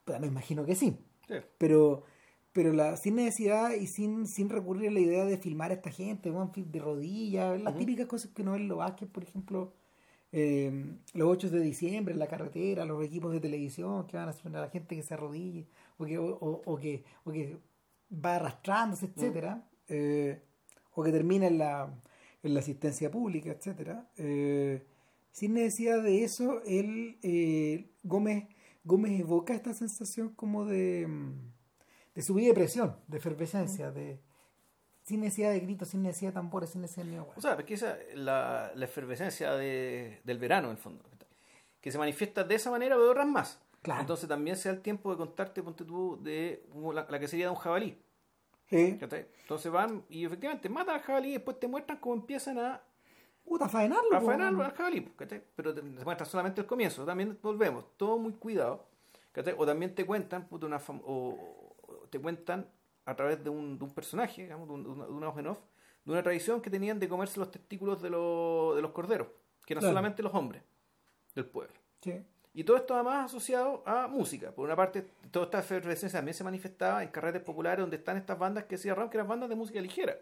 Pero 0.04 0.20
me 0.20 0.26
imagino 0.26 0.64
que 0.64 0.75
sí. 0.75 0.97
Sí. 1.28 1.35
Pero, 1.59 2.04
pero 2.52 2.73
la, 2.73 2.97
sin 2.97 3.16
necesidad 3.16 3.70
y 3.73 3.87
sin, 3.87 4.26
sin 4.26 4.49
recurrir 4.49 4.88
a 4.88 4.92
la 4.92 5.00
idea 5.00 5.25
de 5.25 5.38
filmar 5.38 5.70
a 5.70 5.75
esta 5.75 5.90
gente, 5.90 6.30
de 6.32 6.78
rodillas, 6.80 7.61
las 7.62 7.76
típicas 7.78 8.06
cosas 8.06 8.30
que 8.32 8.42
uno 8.42 8.52
ve 8.52 8.59
en 8.59 8.68
los 8.68 8.78
Vázquez, 8.78 9.09
por 9.09 9.23
ejemplo, 9.23 9.73
eh, 10.32 10.97
los 11.14 11.28
8 11.28 11.50
de 11.50 11.61
diciembre 11.61 12.12
en 12.14 12.18
la 12.20 12.26
carretera, 12.26 12.85
los 12.85 13.04
equipos 13.04 13.32
de 13.32 13.40
televisión 13.40 14.06
que 14.06 14.16
van 14.16 14.28
a 14.28 14.30
hacer 14.30 14.54
a 14.56 14.61
la 14.61 14.68
gente 14.68 14.97
que 14.97 15.02
se 15.02 15.14
arrodille 15.14 15.66
o 15.99 16.04
que, 16.04 16.18
o, 16.18 16.25
o- 16.26 16.62
o 16.64 16.76
que, 16.76 17.04
o 17.25 17.30
que 17.32 17.56
va 18.12 18.37
arrastrándose, 18.37 19.06
etcétera, 19.06 19.62
eh, 19.88 20.42
o 20.94 21.02
que 21.04 21.12
termina 21.12 21.47
en 21.47 21.59
la, 21.59 21.88
en 22.42 22.54
la 22.54 22.61
asistencia 22.61 23.11
pública, 23.11 23.50
etcétera. 23.50 24.09
Eh, 24.16 24.87
sin 25.32 25.54
necesidad 25.54 26.02
de 26.02 26.25
eso, 26.25 26.62
él, 26.64 27.18
eh, 27.23 27.90
Gómez, 28.02 28.44
Gómez 28.85 29.20
evoca 29.20 29.54
esta 29.54 29.75
sensación 29.75 30.30
como 30.30 30.64
de, 30.64 31.06
mm, 31.06 31.32
de 32.14 32.23
subida 32.23 32.49
de 32.49 32.54
presión, 32.54 32.97
de 33.09 33.18
efervescencia, 33.18 33.90
de 33.90 34.20
sin 35.02 35.20
necesidad 35.20 35.50
de 35.52 35.61
gritos, 35.61 35.88
sin 35.88 36.02
necesidad 36.02 36.30
de 36.30 36.35
tambores, 36.35 36.70
sin 36.70 36.80
necesidad 36.82 37.06
de 37.06 37.12
ni 37.12 37.18
O 37.18 37.40
sea, 37.40 37.56
porque 37.56 37.75
esa 37.75 37.97
la, 38.14 38.73
la 38.75 38.85
efervescencia 38.85 39.52
de- 39.54 40.20
del 40.25 40.38
verano, 40.38 40.68
en 40.68 40.73
el 40.73 40.78
fondo, 40.78 41.04
que 41.80 41.90
se 41.90 41.99
manifiesta 41.99 42.44
de 42.44 42.54
esa 42.54 42.70
manera 42.70 42.97
o 42.97 43.02
de 43.02 43.09
otras 43.09 43.26
más. 43.26 43.60
Claro. 43.82 44.02
Entonces 44.02 44.28
también 44.28 44.56
se 44.56 44.69
da 44.69 44.75
el 44.75 44.82
tiempo 44.82 45.10
de 45.10 45.17
contarte, 45.17 45.62
ponte 45.62 45.84
tú, 45.84 46.19
de 46.23 46.62
la, 46.95 47.06
la 47.08 47.19
que 47.19 47.28
sería 47.28 47.47
de 47.47 47.50
un 47.50 47.56
jabalí. 47.56 47.97
Sí. 48.71 48.99
Entonces 49.00 49.71
van 49.73 50.04
y 50.09 50.25
efectivamente 50.25 50.69
matan 50.69 50.95
al 50.95 51.00
jabalí 51.02 51.30
y 51.30 51.33
después 51.33 51.59
te 51.59 51.67
muestran 51.69 51.99
cómo 51.99 52.15
empiezan 52.15 52.59
a, 52.59 52.80
Puta, 53.45 53.65
a 53.65 53.69
faenarlo. 53.69 54.17
a 54.17 54.21
po, 54.21 54.26
faenar 54.26 54.54
weón. 54.54 54.67
al 54.67 54.73
jabalí. 54.73 55.00
Pero 55.56 55.75
te, 55.75 55.83
muestran 55.83 56.28
solamente 56.30 56.61
el 56.61 56.67
comienzo. 56.69 57.04
También 57.04 57.37
volvemos, 57.43 57.85
todo 57.97 58.17
muy 58.19 58.33
cuidado. 58.35 58.87
O 59.59 59.67
también 59.67 59.95
te 59.95 60.06
cuentan, 60.06 60.47
puta, 60.49 60.67
una 60.67 60.78
fam- 60.78 61.02
o, 61.04 62.06
te 62.11 62.21
cuentan 62.21 62.69
a 63.06 63.17
través 63.17 63.43
de 63.43 63.50
un, 63.50 63.76
de 63.78 63.85
un 63.85 63.91
personaje, 63.95 64.43
digamos, 64.43 64.69
de, 64.69 64.75
un, 64.75 64.83
de 64.85 64.89
una, 64.91 65.06
de 65.06 65.13
una 65.13 65.26
voz 65.28 65.39
en 65.39 65.47
off, 65.49 65.59
de 66.04 66.13
una 66.13 66.23
tradición 66.23 66.61
que 66.61 66.71
tenían 66.71 66.99
de 67.00 67.09
comerse 67.09 67.41
los 67.41 67.50
testículos 67.50 68.00
de, 68.02 68.11
los 68.11 68.76
de 68.76 68.83
los 68.83 68.93
corderos, 68.93 69.28
que 69.67 69.73
eran 69.75 69.80
Claro. 69.80 69.93
solamente 69.93 70.23
los 70.23 70.35
hombres 70.35 70.63
del 71.35 71.47
pueblo. 71.47 71.75
Sí. 72.02 72.13
Y 72.52 72.65
todo 72.65 72.76
esto 72.76 72.95
además 72.95 73.26
asociado 73.26 73.82
a 73.86 74.08
música. 74.08 74.50
Por 74.50 74.65
una 74.65 74.75
parte, 74.76 75.06
toda 75.30 75.45
esta 75.47 75.60
efervescencia 75.60 76.19
también 76.19 76.34
se 76.34 76.43
manifestaba 76.45 77.02
en 77.02 77.10
carretes 77.10 77.43
populares 77.43 77.80
donde 77.82 77.97
están 77.97 78.17
estas 78.17 78.39
bandas 78.39 78.65
que 78.65 78.76
decía 78.76 78.95
Ram, 78.95 79.08
que 79.08 79.17
eran 79.19 79.28
bandas 79.28 79.49
de 79.49 79.54
música 79.56 79.80
ligera. 79.80 80.17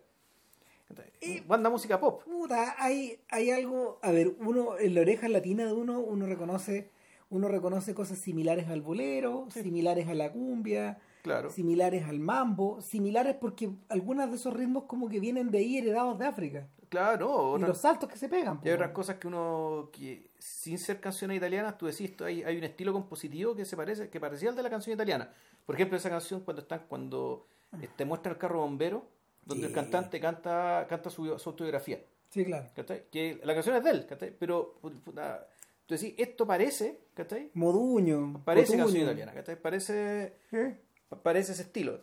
Y 1.21 1.41
banda 1.41 1.69
música 1.69 2.01
pop. 2.01 2.23
Puta, 2.25 2.75
hay, 2.79 3.21
hay 3.31 3.51
algo, 3.51 3.99
a 4.03 4.11
ver, 4.11 4.35
uno 4.41 4.79
en 4.79 4.95
la 4.95 5.03
oreja 5.03 5.29
latina 5.29 5.67
de 5.67 5.73
uno, 5.73 6.01
uno 6.01 6.27
reconoce, 6.27 6.91
uno 7.29 7.49
reconoce 7.49 7.95
cosas 7.95 8.19
similares 8.19 8.69
al 8.69 8.81
bolero, 8.81 9.49
similares 9.51 10.09
a 10.09 10.15
la 10.15 10.33
cumbia, 10.33 10.99
Claro. 11.23 11.51
similares 11.51 12.07
al 12.09 12.21
mambo, 12.21 12.81
similares 12.81 13.37
porque 13.39 13.71
algunos 13.91 14.31
de 14.31 14.37
esos 14.37 14.55
ritmos 14.55 14.85
como 14.85 15.09
que 15.09 15.21
vienen 15.21 15.51
de 15.51 15.59
ahí 15.59 15.77
heredados 15.77 16.19
de 16.19 16.27
África. 16.27 16.69
Claro, 16.89 17.57
no, 17.59 17.65
Y 17.67 17.69
los 17.69 17.79
saltos 17.79 18.09
que 18.09 18.17
se 18.17 18.29
pegan. 18.29 18.61
y 18.65 18.69
hay 18.69 18.75
po. 18.75 18.83
otras 18.83 18.93
cosas 18.93 19.17
que 19.17 19.27
uno, 19.27 19.91
que 19.93 20.31
sin 20.39 20.79
ser 20.79 21.01
canciones 21.01 21.37
italianas, 21.37 21.77
tú 21.77 21.87
decís, 21.87 22.11
esto, 22.11 22.25
hay, 22.25 22.43
hay 22.43 22.57
un 22.57 22.65
estilo 22.65 22.93
compositivo 22.93 23.55
que 23.55 23.65
se 23.65 23.77
parece, 23.77 24.09
que 24.09 24.19
parecía 24.21 24.49
al 24.51 24.57
de 24.57 24.63
la 24.63 24.71
canción 24.71 24.95
italiana. 24.95 25.31
Por 25.67 25.75
ejemplo, 25.75 25.97
esa 25.99 26.09
canción 26.09 26.41
cuando 26.41 26.63
están, 26.63 26.85
cuando 26.89 27.47
eh, 27.81 27.89
te 27.97 28.05
muestra 28.05 28.33
el 28.33 28.39
carro 28.39 28.61
bombero, 28.61 29.05
donde 29.45 29.65
el 29.67 29.71
Sí. 29.73 29.75
cantante 29.75 30.21
canta, 30.21 30.87
canta 30.89 31.11
su, 31.11 31.39
su 31.39 31.49
autobiografía. 31.51 32.01
Sí, 32.31 32.45
claro. 32.45 32.67
¿cachai? 32.75 33.05
Que 33.11 33.41
la 33.45 33.55
canción 33.55 33.77
es 33.77 33.85
de 33.85 33.91
él, 33.91 34.07
¿cachai? 34.07 34.35
Pero 34.39 34.75
puta, 34.81 35.47
tú 35.87 35.95
decís, 35.95 36.15
esto 36.19 36.47
parece, 36.47 37.01
¿cachai? 37.15 37.51
Moduño. 37.55 38.43
Parece 38.45 38.67
Cotuño. 38.73 38.85
canción 38.85 39.03
italiana, 39.05 39.33
¿cachai? 39.33 39.57
Parece, 39.61 40.35
¿Eh? 40.53 40.79
parece 41.23 41.53
ese 41.53 41.63
estilo. 41.63 42.01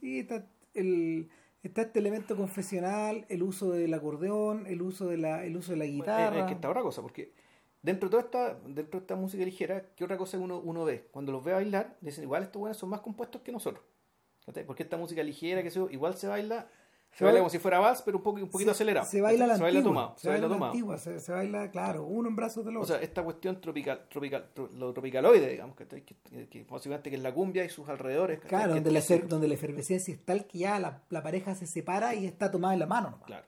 Sí, 0.00 0.20
está, 0.20 0.46
el, 0.74 1.28
está 1.68 1.82
este 1.82 1.98
elemento 1.98 2.36
confesional, 2.36 3.24
el 3.28 3.42
uso 3.42 3.70
del 3.70 3.92
acordeón, 3.94 4.66
el 4.66 4.82
uso 4.82 5.06
de 5.06 5.16
la, 5.16 5.44
el 5.44 5.56
uso 5.56 5.72
de 5.72 5.78
la 5.78 5.86
guitarra. 5.86 6.40
es 6.40 6.46
que 6.46 6.54
está 6.54 6.68
otra 6.68 6.82
cosa, 6.82 7.02
porque 7.02 7.32
dentro 7.82 8.08
de 8.08 8.10
toda 8.10 8.22
esta, 8.24 8.54
dentro 8.66 9.00
de 9.00 9.04
esta 9.04 9.16
música 9.16 9.44
ligera, 9.44 9.84
¿qué 9.94 10.04
otra 10.04 10.16
cosa 10.16 10.38
uno, 10.38 10.58
uno 10.58 10.84
ve? 10.84 11.08
Cuando 11.10 11.32
los 11.32 11.44
ve 11.44 11.52
bailar, 11.52 11.96
dicen, 12.00 12.24
igual 12.24 12.42
estos 12.42 12.60
buenos 12.60 12.76
son 12.76 12.88
más 12.90 13.00
compuestos 13.00 13.42
que 13.42 13.52
nosotros. 13.52 13.84
Porque 14.66 14.82
esta 14.82 14.96
música 14.96 15.22
ligera, 15.22 15.62
que 15.62 15.70
se, 15.70 15.80
igual 15.90 16.14
se 16.14 16.26
baila, 16.26 16.68
se 17.12 17.24
baila 17.24 17.40
como 17.40 17.50
si 17.50 17.58
fuera 17.58 17.78
vals, 17.80 18.02
pero 18.02 18.18
un, 18.18 18.22
poco, 18.22 18.38
un 18.40 18.48
poquito 18.48 18.70
se, 18.70 18.76
acelerado. 18.76 19.06
Se 19.06 19.20
baila 19.20 19.46
la 19.46 19.56
se 19.56 19.62
baila 19.62 19.78
antigua. 19.80 19.94
tomado. 20.02 20.18
Se 20.18 20.28
baila 20.28 20.46
la 20.46 20.54
tomado. 20.54 20.72
antigua, 20.72 20.98
se, 20.98 21.18
se 21.20 21.32
baila, 21.32 21.70
claro, 21.70 22.04
uno 22.04 22.28
en 22.28 22.36
brazos 22.36 22.64
del 22.64 22.76
O 22.76 22.80
otro. 22.82 22.94
sea, 22.94 23.02
esta 23.04 23.22
cuestión 23.24 23.60
tropical, 23.60 24.06
tropical, 24.08 24.50
tro- 24.54 24.70
lo 24.70 24.92
tropicaloide, 24.92 25.48
digamos, 25.50 25.74
que, 25.76 25.86
que, 25.86 26.02
que 26.04 26.16
que 26.48 27.14
es 27.16 27.20
la 27.22 27.34
cumbia 27.34 27.64
y 27.64 27.68
sus 27.70 27.88
alrededores. 27.88 28.40
claro, 28.40 28.74
donde 28.74 28.92
la, 28.92 29.00
donde 29.26 29.48
la 29.48 29.54
efervescencia 29.54 30.14
es 30.14 30.24
tal 30.24 30.46
que 30.46 30.58
ya 30.58 30.78
la, 30.78 31.02
la 31.10 31.22
pareja 31.22 31.54
se 31.54 31.66
separa 31.66 32.14
y 32.14 32.24
está 32.26 32.50
tomada 32.50 32.74
en 32.74 32.80
la 32.80 32.86
mano. 32.86 33.10
nomás. 33.10 33.26
Claro. 33.26 33.46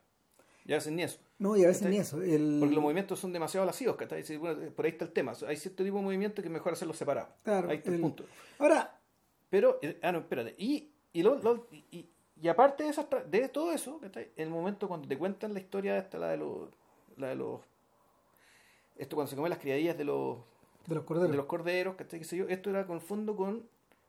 Ya 0.65 0.77
hacen 0.77 0.97
ni 0.97 1.03
eso. 1.03 1.19
No, 1.39 1.57
y 1.57 1.65
a 1.65 1.69
veces 1.69 1.89
ni 1.89 1.97
eso. 1.97 2.21
El, 2.23 2.59
Porque 2.61 2.75
los 2.75 2.83
movimientos 2.83 3.19
son 3.19 3.33
demasiado 3.33 3.65
lascivos, 3.67 3.97
bueno, 4.41 4.71
por 4.73 4.85
ahí 4.85 4.91
está 4.93 5.05
el 5.07 5.13
tema. 5.13 5.33
Hay 5.49 5.57
cierto 5.57 5.83
tipo 5.83 5.97
de 5.97 6.03
movimientos 6.03 6.43
que 6.43 6.49
es 6.49 6.53
mejor 6.53 6.73
hacerlos 6.75 6.97
separados. 6.99 7.31
Claro, 7.43 7.71
ahí 7.71 7.79
está 7.79 7.89
el, 7.89 7.97
el- 7.97 8.01
punto. 8.03 8.25
Ahora, 8.59 8.97
Pero, 9.49 9.79
eh, 9.83 9.99
ah, 10.03 10.13
no, 10.13 10.19
espérate. 10.19 10.55
Y, 10.59 10.93
y, 11.13 11.23
lo- 11.23 11.37
lo- 11.43 11.67
y, 11.91 12.09
y- 12.43 12.49
aparte 12.49 12.85
de, 12.85 12.91
esas 12.91 13.07
de 13.29 13.49
todo 13.49 13.73
eso. 13.73 14.01
En 14.03 14.31
el 14.37 14.51
momento 14.51 14.89
cuando 14.89 15.07
te 15.09 15.17
cuentan 15.19 15.53
la 15.55 15.61
historia 15.61 15.97
esta, 15.99 16.19
la 16.19 16.29
de 16.29 16.37
los... 16.39 16.69
La 17.17 17.29
de 17.29 17.35
los 17.37 17.61
esto 18.97 19.17
cuando 19.17 19.31
se 19.31 19.37
comen 19.37 19.51
las 19.51 19.59
criadillas 19.59 19.97
de 19.97 20.05
los, 20.05 20.39
de 20.87 20.95
los 20.95 21.05
corderos. 21.05 21.31
de 21.31 21.37
los 21.37 21.47
corderos. 21.47 21.97
Qué 21.97 22.25
sé 22.25 22.37
yo, 22.37 22.47
esto 22.49 22.71
era 22.71 22.87
con 22.87 23.01
fondo 23.01 23.35
con, 23.37 23.67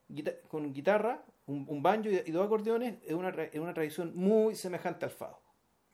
guita- 0.09 0.35
con 0.49 0.73
guitarra, 0.73 1.23
un, 1.45 1.65
un 1.67 1.81
banjo 1.81 2.09
y, 2.09 2.21
y 2.25 2.31
dos 2.31 2.45
acordeones, 2.45 2.95
es 3.05 3.13
una, 3.13 3.29
es 3.29 3.59
una 3.59 3.73
tradición 3.73 4.11
muy 4.15 4.55
semejante 4.55 5.05
al 5.05 5.11
fado. 5.11 5.39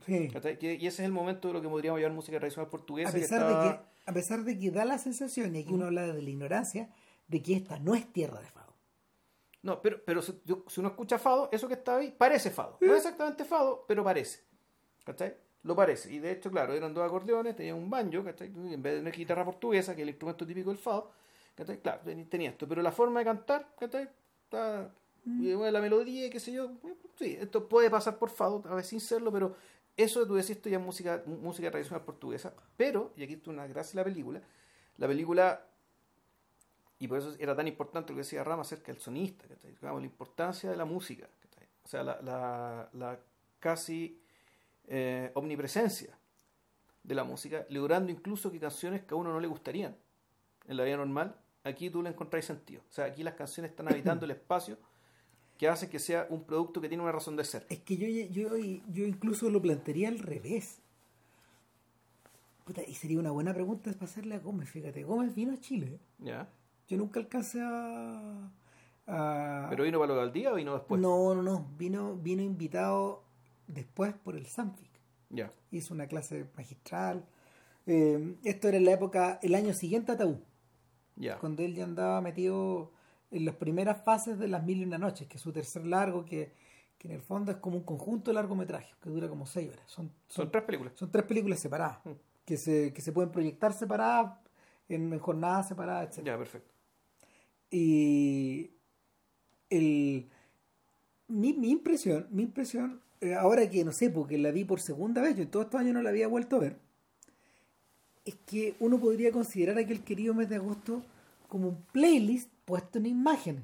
Sí. 0.06 0.30
y 0.62 0.68
ese 0.88 0.88
es 0.88 1.00
el 1.00 1.12
momento 1.12 1.48
de 1.48 1.56
lo 1.56 1.62
que 1.62 1.68
podríamos 1.70 2.00
llamar 2.00 2.16
música 2.16 2.38
tradicional 2.40 2.70
portuguesa. 2.70 3.10
A 3.10 3.14
que 3.14 3.20
pesar, 3.20 3.42
estaba- 3.42 3.64
de 3.66 3.78
que, 3.78 3.84
a 4.06 4.14
pesar 4.14 4.44
de 4.44 4.60
que 4.60 4.72
da 4.72 4.86
la 4.86 4.98
sensación, 5.00 5.56
y 5.56 5.60
aquí 5.62 5.74
uno 5.74 5.86
habla 5.86 6.08
de 6.14 6.22
la 6.22 6.30
ignorancia, 6.30 6.90
de 7.28 7.42
que 7.42 7.56
esta 7.56 7.78
no 7.80 7.94
es 7.96 8.12
tierra 8.14 8.40
de 8.40 8.48
fado. 8.48 8.74
No, 9.62 9.82
pero, 9.82 10.02
pero 10.06 10.22
si, 10.22 10.34
uno 10.78 10.90
escucha 10.90 11.18
fado, 11.20 11.50
eso 11.52 11.68
que 11.68 11.74
está 11.76 11.98
ahí 11.98 12.12
parece 12.18 12.52
fado. 12.52 12.78
No 12.82 12.94
es 12.94 13.00
exactamente 13.00 13.44
fado, 13.46 13.86
pero 13.88 14.04
parece. 14.04 14.46
¿Cachai? 15.06 15.36
Lo 15.64 15.76
parece. 15.76 16.12
Y 16.14 16.20
de 16.20 16.32
hecho, 16.32 16.50
claro, 16.52 16.74
eran 16.74 16.94
dos 16.94 17.06
acordeones, 17.06 17.56
tenía 17.56 17.76
un 17.76 17.90
banjo, 17.90 18.24
¿cachai? 18.24 18.48
En 18.48 18.82
vez 18.82 18.96
de 18.96 19.02
una 19.02 19.10
guitarra 19.12 19.44
portuguesa, 19.44 19.96
que 19.96 20.02
es 20.02 20.04
el 20.04 20.10
instrumento 20.10 20.46
típico 20.46 20.70
del 20.70 20.78
fado, 20.80 21.12
¿cachai? 21.56 21.82
Claro, 21.82 22.02
ten- 22.04 22.30
tenía 22.30 22.52
esto. 22.52 22.68
Pero 22.68 22.82
la 22.82 22.92
forma 22.92 23.20
de 23.20 23.26
cantar, 23.26 23.74
¿cachai? 23.80 24.10
Está, 24.44 24.94
bueno, 25.26 25.72
la 25.72 25.82
melodía, 25.82 26.30
qué 26.30 26.40
sé 26.40 26.52
yo. 26.54 26.72
eh, 26.84 26.96
Sí, 27.18 27.36
esto 27.40 27.68
puede 27.68 27.90
pasar 27.90 28.18
por 28.20 28.30
fado, 28.30 28.64
a 28.70 28.76
veces 28.76 28.90
sin 28.92 29.02
serlo, 29.02 29.32
pero 29.32 29.56
eso 29.98 30.26
tú 30.28 30.36
decís 30.36 30.52
esto 30.52 30.70
ya 30.70 30.78
es 30.78 30.84
música, 30.84 31.24
música 31.26 31.72
tradicional 31.72 32.06
portuguesa, 32.06 32.54
pero, 32.78 33.12
y 33.18 33.24
aquí 33.24 33.34
está 33.34 33.50
una 33.50 33.66
gracia 33.66 33.94
de 33.94 34.08
la 34.08 34.14
película, 34.14 34.42
la 34.98 35.08
película, 35.08 35.66
y 37.00 37.08
por 37.08 37.20
eso 37.20 37.36
era 37.40 37.56
tan 37.56 37.68
importante 37.68 38.12
lo 38.12 38.18
que 38.18 38.24
decía 38.24 38.44
Rama 38.44 38.62
acerca 38.62 38.92
del 38.92 39.02
sonista, 39.02 39.46
digamos, 39.64 40.02
la 40.02 40.08
importancia 40.08 40.70
de 40.70 40.78
la 40.78 40.86
música, 40.86 41.28
o 41.84 41.88
sea, 41.88 42.04
la, 42.04 42.22
la, 42.22 42.90
la 42.94 43.20
casi 43.60 44.22
eh, 44.88 45.32
omnipresencia 45.36 46.18
de 47.04 47.16
la 47.16 47.24
música, 47.24 47.66
logrando 47.70 48.12
incluso 48.12 48.52
que 48.52 48.60
canciones 48.60 49.04
que 49.04 49.14
a 49.14 49.18
uno 49.18 49.32
no 49.32 49.40
le 49.40 49.48
gustarían 49.48 49.96
en 50.68 50.78
la 50.78 50.84
vida 50.84 50.98
normal, 50.98 51.36
aquí 51.64 51.90
tú 51.90 52.02
le 52.02 52.10
encontrás 52.10 52.46
sentido. 52.46 52.82
O 52.90 52.94
sea, 52.94 53.06
aquí 53.06 53.24
las 53.24 53.36
canciones 53.36 53.72
están 53.72 53.88
habitando 53.90 54.26
el 54.26 54.32
espacio 54.32 54.78
que 55.58 55.68
hace 55.68 55.90
que 55.90 56.00
sea 56.00 56.28
un 56.30 56.44
producto 56.44 56.82
que 56.82 56.88
tiene 56.88 57.04
una 57.04 57.12
razón 57.12 57.36
de 57.36 57.44
ser. 57.44 57.66
Es 57.70 57.80
que 57.80 57.98
yo, 57.98 58.08
yo, 58.08 58.56
yo 58.58 59.06
incluso 59.06 59.50
lo 59.50 59.62
plantearía 59.62 60.10
al 60.10 60.20
revés. 60.20 60.80
Puta, 62.66 62.82
y 62.86 62.94
sería 62.94 63.20
una 63.20 63.32
buena 63.32 63.54
pregunta 63.54 63.92
para 63.94 64.06
hacerle 64.06 64.36
a 64.36 64.40
Gómez, 64.40 64.70
fíjate. 64.70 65.04
Gómez 65.04 65.34
vino 65.34 65.54
a 65.54 65.58
Chile. 65.58 66.00
Ya. 66.20 66.50
Yo 66.88 66.98
nunca 66.98 67.20
alcancé 67.20 67.60
a, 67.62 68.50
¿Pero 69.70 69.84
vino 69.84 70.00
para 70.00 70.14
lo 70.14 70.22
del 70.22 70.34
día 70.34 70.52
o 70.52 70.56
vino 70.56 70.74
después? 70.74 71.00
No, 71.00 71.34
no, 71.34 71.42
no. 71.42 71.68
Vino, 71.78 72.16
vino 72.16 72.42
invitado 72.42 73.24
después 73.68 74.14
por 74.14 74.36
el 74.36 74.46
Sanfic. 74.46 74.90
Ya. 75.30 75.52
Hizo 75.72 75.94
una 75.94 76.08
clase 76.08 76.50
magistral. 76.56 77.26
Eh, 77.86 78.36
esto 78.44 78.68
era 78.68 78.78
en 78.78 78.86
la 78.86 78.92
época, 78.92 79.40
el 79.42 79.56
año 79.56 79.74
siguiente 79.74 80.12
a 80.12 80.18
Tabú. 80.18 80.42
Ya. 81.16 81.38
Cuando 81.40 81.64
él 81.64 81.74
ya 81.74 81.86
andaba 81.86 82.20
metido 82.22 82.92
en 83.32 83.46
las 83.46 83.56
primeras 83.56 84.04
fases 84.04 84.38
de 84.40 84.48
Las 84.48 84.64
Mil 84.64 84.80
y 84.80 84.84
Una 84.84 84.98
Noches, 84.98 85.28
que 85.28 85.38
es 85.38 85.42
su 85.42 85.52
tercer 85.52 85.86
largo, 85.86 86.26
que, 86.26 86.52
en 87.00 87.12
el 87.12 87.22
fondo 87.22 87.52
es 87.52 87.58
como 87.58 87.78
un 87.78 87.84
conjunto 87.84 88.32
de 88.32 88.36
largometrajes, 88.36 88.96
que 89.02 89.10
dura 89.10 89.30
como 89.30 89.46
seis 89.46 89.70
horas. 89.72 89.84
Son, 89.86 90.12
son, 90.28 90.52
tres 90.52 90.64
películas. 90.64 90.94
Son 90.96 91.10
tres 91.10 91.26
películas 91.26 91.60
separadas, 91.60 92.00
mm. 92.04 92.12
que, 92.46 92.58
se, 92.58 92.94
que 92.94 93.02
se 93.02 93.12
pueden 93.14 93.32
proyectar 93.32 93.72
separadas, 93.74 94.38
en, 94.90 95.18
jornadas 95.20 95.70
separadas, 95.70 96.18
etc. 96.18 96.26
Ya, 96.26 96.38
perfecto. 96.38 96.77
Y 97.70 98.72
el, 99.70 100.30
mi, 101.28 101.54
mi 101.54 101.70
impresión, 101.70 102.28
mi 102.32 102.44
impresión, 102.44 103.02
eh, 103.22 103.34
ahora 103.34 103.70
que 103.70 103.84
no 103.84 103.92
sé, 103.92 104.10
porque 104.10 104.38
la 104.38 104.52
vi 104.52 104.64
por 104.64 104.80
segunda 104.80 105.22
vez, 105.22 105.36
yo 105.36 105.44
en 105.44 105.52
todos 105.52 105.66
estos 105.66 105.82
años 105.82 105.94
no 105.94 106.02
la 106.02 106.10
había 106.10 106.28
vuelto 106.28 106.56
a 106.56 106.60
ver, 106.60 106.78
es 108.26 108.36
que 108.46 108.76
uno 108.80 109.00
podría 109.00 109.32
considerar 109.32 109.78
aquel 109.78 110.04
querido 110.04 110.34
mes 110.34 110.50
de 110.50 110.58
agosto 110.58 111.04
como 111.48 111.70
un 111.70 111.82
playlist 111.92 112.50
puesto 112.66 112.98
en 112.98 113.06
imágenes. 113.06 113.64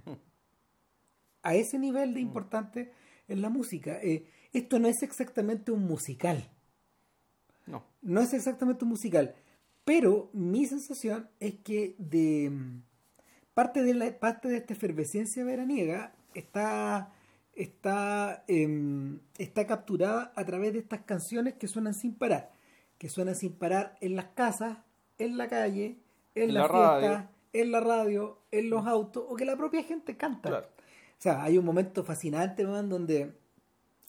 A 1.42 1.56
ese 1.56 1.78
nivel 1.78 2.14
de 2.14 2.22
hmm. 2.22 2.28
importante 2.28 2.92
en 3.28 3.42
la 3.42 3.50
música. 3.50 4.00
Eh, 4.02 4.26
esto 4.54 4.80
no 4.80 4.88
es 4.88 5.04
exactamente 5.04 5.72
un 5.72 5.86
musical. 5.86 6.50
No. 7.66 7.84
No 8.02 8.22
es 8.22 8.34
exactamente 8.34 8.86
un 8.86 8.92
musical. 8.92 9.36
Pero 9.84 10.30
mi 10.32 10.66
sensación 10.66 11.28
es 11.42 11.56
que 11.56 11.96
de 11.98 12.52
parte 13.54 13.84
de 13.84 13.94
la 13.94 14.20
parte 14.20 14.48
de 14.48 14.58
esta 14.58 14.74
efervescencia 14.74 15.44
veraniega 15.44 16.14
está 16.34 17.12
está 17.56 18.44
em, 18.48 19.20
está 19.38 19.68
capturada 19.68 20.34
a 20.36 20.44
través 20.46 20.74
de 20.74 20.80
estas 20.80 21.02
canciones 21.02 21.54
que 21.56 21.68
suenan 21.68 21.94
sin 21.94 22.16
parar 22.16 22.52
que 22.98 23.10
suenan 23.10 23.36
sin 23.36 23.54
parar 23.54 23.96
en 24.02 24.16
las 24.16 24.26
casas 24.28 24.78
en 25.18 25.38
la 25.38 25.48
calle 25.48 25.98
en, 26.36 26.54
la, 26.54 26.68
fiesta 26.68 27.30
en 27.54 27.72
la 27.72 27.80
radio, 27.80 28.40
en 28.52 28.70
los 28.70 28.86
autos, 28.86 29.24
o 29.30 29.36
que 29.36 29.46
la 29.46 29.56
propia 29.56 29.84
gente 29.84 30.18
canta. 30.18 30.60
O 30.60 30.64
sea, 31.20 31.44
hay 31.44 31.58
un 31.58 31.64
momento 31.64 32.04
fascinante, 32.04 32.66
man, 32.66 32.90
donde, 32.90 33.32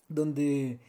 donde 0.09 0.81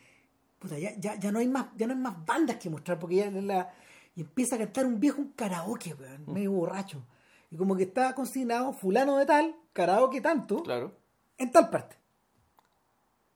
puta, 0.57 0.79
ya, 0.79 0.95
ya, 0.97 1.19
ya, 1.19 1.31
no 1.31 1.39
hay 1.39 1.47
más, 1.47 1.67
ya 1.75 1.85
no 1.85 1.93
hay 1.93 1.99
más 1.99 2.25
bandas 2.25 2.55
que 2.55 2.69
mostrar, 2.69 2.97
porque 2.97 3.17
ya 3.17 3.29
la, 3.29 3.73
y 4.15 4.21
empieza 4.21 4.55
a 4.55 4.59
cantar 4.59 4.85
un 4.85 4.99
viejo 4.99 5.21
un 5.21 5.33
karaoke, 5.33 5.93
weón, 5.93 6.23
mm. 6.25 6.31
medio 6.31 6.51
borracho. 6.53 7.05
Y 7.51 7.57
como 7.57 7.75
que 7.75 7.83
está 7.83 8.13
consignado 8.15 8.73
fulano 8.73 9.17
de 9.17 9.25
tal, 9.25 9.55
karaoke 9.73 10.21
tanto, 10.21 10.63
claro. 10.63 10.91
en 11.37 11.51
tal 11.51 11.69
parte. 11.69 11.95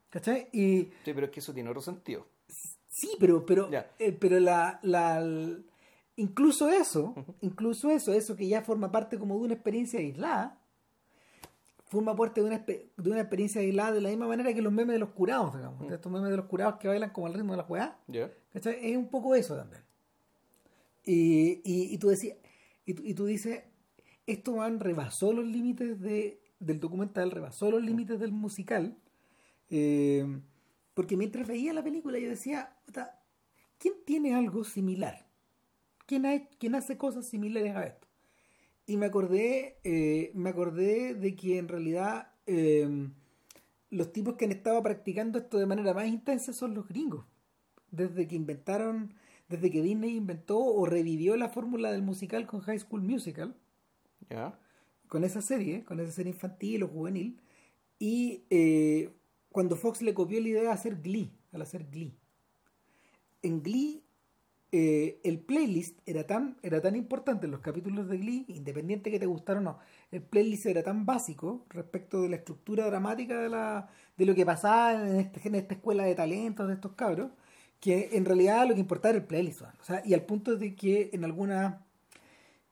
¿Cachai? 0.09 0.49
Y, 0.51 0.91
sí, 1.05 1.13
pero 1.13 1.25
es 1.25 1.31
que 1.31 1.39
eso 1.39 1.53
tiene 1.53 1.69
otro 1.69 1.81
sentido. 1.81 2.25
Sí, 2.87 3.11
pero, 3.19 3.45
pero, 3.45 3.69
eh, 3.99 4.17
pero 4.19 4.39
la, 4.39 4.79
la, 4.81 5.21
Incluso 6.19 6.67
eso, 6.67 7.15
incluso 7.39 7.89
eso, 7.91 8.11
eso 8.11 8.35
que 8.35 8.45
ya 8.45 8.61
forma 8.61 8.91
parte 8.91 9.17
como 9.17 9.35
de 9.35 9.45
una 9.45 9.53
experiencia 9.53 10.01
aislada, 10.01 10.59
forma 11.85 12.13
parte 12.13 12.41
de 12.41 12.47
una, 12.47 12.57
de 12.59 13.09
una 13.09 13.21
experiencia 13.21 13.61
aislada 13.61 13.93
de 13.93 14.01
la 14.01 14.09
misma 14.09 14.27
manera 14.27 14.53
que 14.53 14.61
los 14.61 14.73
memes 14.73 14.95
de 14.95 14.99
los 14.99 15.11
curados, 15.11 15.55
digamos, 15.55 15.89
estos 15.89 16.11
memes 16.11 16.29
de 16.29 16.35
los 16.35 16.47
curados 16.47 16.75
que 16.75 16.89
bailan 16.89 17.11
como 17.11 17.27
al 17.27 17.35
ritmo 17.35 17.53
de 17.53 17.57
la 17.57 17.63
juega. 17.63 17.97
Es 18.53 18.97
un 18.97 19.07
poco 19.07 19.33
eso 19.33 19.55
también. 19.55 19.81
Y, 21.05 21.61
y, 21.63 21.97
tú 21.99 22.09
decías, 22.09 22.35
y, 22.85 23.13
tú, 23.13 23.25
dices, 23.25 23.63
esto 24.31 24.53
van 24.55 24.79
rebasó 24.79 25.33
los 25.33 25.45
límites 25.45 25.99
de, 25.99 26.41
del 26.59 26.79
documental, 26.79 27.31
rebasó 27.31 27.71
los 27.71 27.83
límites 27.83 28.19
del 28.19 28.31
musical, 28.31 28.97
eh, 29.69 30.25
porque 30.93 31.17
mientras 31.17 31.47
veía 31.47 31.73
la 31.73 31.83
película 31.83 32.19
yo 32.19 32.29
decía, 32.29 32.75
¿quién 33.77 33.93
tiene 34.05 34.35
algo 34.35 34.63
similar? 34.63 35.29
¿quién, 36.57 36.75
hace 36.75 36.97
cosas 36.97 37.25
similares 37.25 37.75
a 37.75 37.85
esto? 37.85 38.07
Y 38.87 38.97
me 38.97 39.05
acordé, 39.05 39.77
eh, 39.83 40.31
me 40.33 40.49
acordé 40.49 41.13
de 41.13 41.35
que 41.35 41.59
en 41.59 41.67
realidad 41.67 42.31
em, 42.47 43.13
los 43.91 44.11
tipos 44.11 44.35
que 44.35 44.45
han 44.45 44.51
estado 44.51 44.81
practicando 44.81 45.37
esto 45.37 45.59
de 45.59 45.67
manera 45.67 45.93
más 45.93 46.07
intensa 46.07 46.53
son 46.53 46.73
los 46.73 46.87
gringos. 46.87 47.25
Desde 47.91 48.27
que 48.27 48.35
inventaron, 48.35 49.13
desde 49.47 49.69
que 49.69 49.83
Disney 49.83 50.15
inventó 50.15 50.59
o 50.59 50.85
revivió 50.85 51.37
la 51.37 51.49
fórmula 51.49 51.91
del 51.91 52.01
musical 52.01 52.47
con 52.47 52.61
High 52.61 52.79
School 52.79 53.03
Musical. 53.03 53.55
Con 55.08 55.23
esa 55.23 55.41
serie, 55.41 55.84
con 55.84 55.99
esa 55.99 56.12
serie 56.12 56.32
infantil 56.32 56.84
o 56.84 56.88
juvenil. 56.88 57.39
Y 57.97 58.43
eh, 58.49 59.12
cuando 59.51 59.75
Fox 59.75 60.01
le 60.01 60.13
copió 60.13 60.39
la 60.39 60.47
idea 60.49 60.62
de 60.62 60.69
hacer 60.69 61.01
Glee, 61.01 61.32
al 61.51 61.62
hacer 61.62 61.88
Glee. 61.89 62.15
En 63.41 63.63
Glee 63.63 64.03
eh, 64.71 65.19
el 65.23 65.39
playlist 65.39 65.97
era 66.05 66.27
tan, 66.27 66.58
era 66.62 66.79
tan 66.79 66.95
importante 66.95 67.47
en 67.47 67.51
los 67.51 67.62
capítulos 67.62 68.08
de 68.08 68.17
Glee, 68.19 68.45
independiente 68.49 69.10
que 69.10 69.19
te 69.19 69.25
gustara 69.25 69.60
o 69.60 69.63
no, 69.63 69.79
el 70.12 70.21
playlist 70.21 70.67
era 70.67 70.84
tan 70.84 71.08
básico 71.08 71.65
respecto 71.69 72.21
de 72.21 72.29
la 72.29 72.36
estructura 72.36 72.86
dramática 72.86 73.41
de, 73.41 73.49
la, 73.49 73.89
de 74.15 74.25
lo 74.27 74.36
que 74.36 74.45
pasaba 74.45 74.93
en, 74.93 75.15
este, 75.19 75.47
en 75.47 75.55
esta 75.55 75.73
escuela 75.73 76.03
de 76.03 76.13
talentos 76.13 76.67
de 76.67 76.75
estos 76.75 76.93
cabros, 76.93 77.32
que 77.79 78.10
en 78.13 78.25
realidad 78.25 78.67
lo 78.67 78.75
que 78.75 78.82
importaba 78.82 79.12
era 79.12 79.19
el 79.19 79.25
playlist. 79.27 79.62
O 79.62 79.84
sea, 79.84 80.03
y 80.05 80.13
al 80.13 80.23
punto 80.25 80.55
de 80.55 80.75
que 80.75 81.10
en 81.13 81.23
algunas 81.23 81.75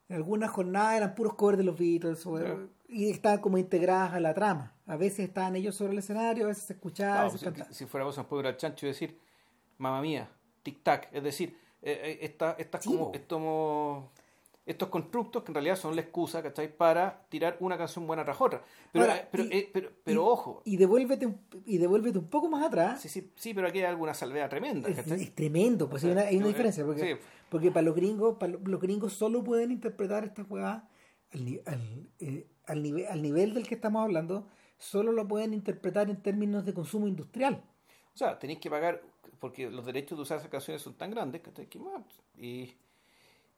en 0.09 0.15
algunas 0.15 0.49
jornadas 0.51 0.95
eran 0.95 1.15
puros 1.15 1.33
covers 1.33 1.57
de 1.57 1.63
los 1.63 1.77
Beatles 1.77 2.25
y 2.87 3.09
estaban 3.09 3.39
como 3.39 3.57
integradas 3.57 4.13
a 4.13 4.19
la 4.19 4.33
trama. 4.33 4.73
A 4.85 4.95
veces 4.95 5.19
estaban 5.27 5.55
ellos 5.55 5.75
sobre 5.75 5.93
el 5.93 5.99
escenario, 5.99 6.45
a 6.45 6.47
veces 6.47 6.63
se 6.63 6.73
escuchaban. 6.73 7.29
si, 7.31 7.45
si, 7.71 7.85
fuera 7.85 8.05
vos, 8.05 8.17
puede 8.29 8.43
ir 8.43 8.47
al 8.47 8.57
chancho 8.57 8.85
y 8.85 8.89
decir, 8.89 9.19
mamá 9.77 10.01
mía, 10.01 10.29
tic-tac. 10.63 11.09
Es 11.11 11.23
decir, 11.23 11.57
eh, 11.81 12.19
eh 12.21 12.55
estas 12.57 12.85
como, 13.27 14.11
estos, 14.67 14.89
constructos 14.89 15.43
que 15.43 15.51
en 15.51 15.55
realidad 15.55 15.75
son 15.75 15.95
la 15.95 16.01
excusa, 16.01 16.43
¿cachai? 16.43 16.75
Para 16.75 17.25
tirar 17.29 17.57
una 17.59 17.77
canción 17.77 18.05
buena 18.05 18.23
tras 18.23 18.39
otra. 18.39 18.61
Pero, 18.91 19.05
eh, 19.05 19.27
pero, 19.31 19.43
eh, 19.45 19.69
pero, 19.73 19.91
pero, 20.03 20.25
ojo. 20.25 20.61
Y 20.65 20.77
devuélvete, 20.77 21.25
un, 21.25 21.39
y 21.65 21.77
devuélvete 21.77 22.19
un 22.19 22.29
poco 22.29 22.49
más 22.49 22.63
atrás. 22.63 23.01
Sí, 23.01 23.09
sí, 23.09 23.31
sí, 23.35 23.53
pero 23.53 23.67
aquí 23.67 23.79
hay 23.79 23.85
alguna 23.85 24.13
salvea 24.13 24.47
tremenda. 24.49 24.89
Es, 24.89 25.33
tremendo, 25.33 25.89
pues 25.89 26.03
hay 26.03 26.11
una, 26.11 26.21
hay 26.21 26.37
una 26.37 26.47
diferencia. 26.47 26.85
Porque, 26.85 27.17
porque 27.49 27.71
para 27.71 27.83
los 27.83 27.95
gringos, 27.95 28.37
para 28.37 28.53
los 28.53 28.81
gringos 28.81 29.13
solo 29.13 29.43
pueden 29.43 29.71
interpretar 29.71 30.25
esta 30.25 30.43
jugada 30.43 30.89
al, 31.33 31.61
al, 31.65 32.45
al, 32.65 32.83
nivel, 32.83 33.07
al 33.07 33.21
nivel 33.21 33.53
del 33.53 33.67
que 33.67 33.75
estamos 33.75 34.03
hablando, 34.03 34.47
solo 34.77 35.11
lo 35.11 35.27
pueden 35.27 35.53
interpretar 35.53 36.09
en 36.09 36.21
términos 36.21 36.65
de 36.65 36.73
consumo 36.73 37.07
industrial. 37.07 37.63
O 38.13 38.17
sea, 38.17 38.37
tenéis 38.39 38.59
que 38.59 38.69
pagar 38.69 39.01
porque 39.39 39.69
los 39.69 39.85
derechos 39.85 40.17
de 40.17 40.23
usar 40.23 40.39
esas 40.39 40.49
canciones 40.49 40.81
son 40.81 40.95
tan 40.95 41.11
grandes 41.11 41.41
que, 41.41 41.79
y, 42.37 42.73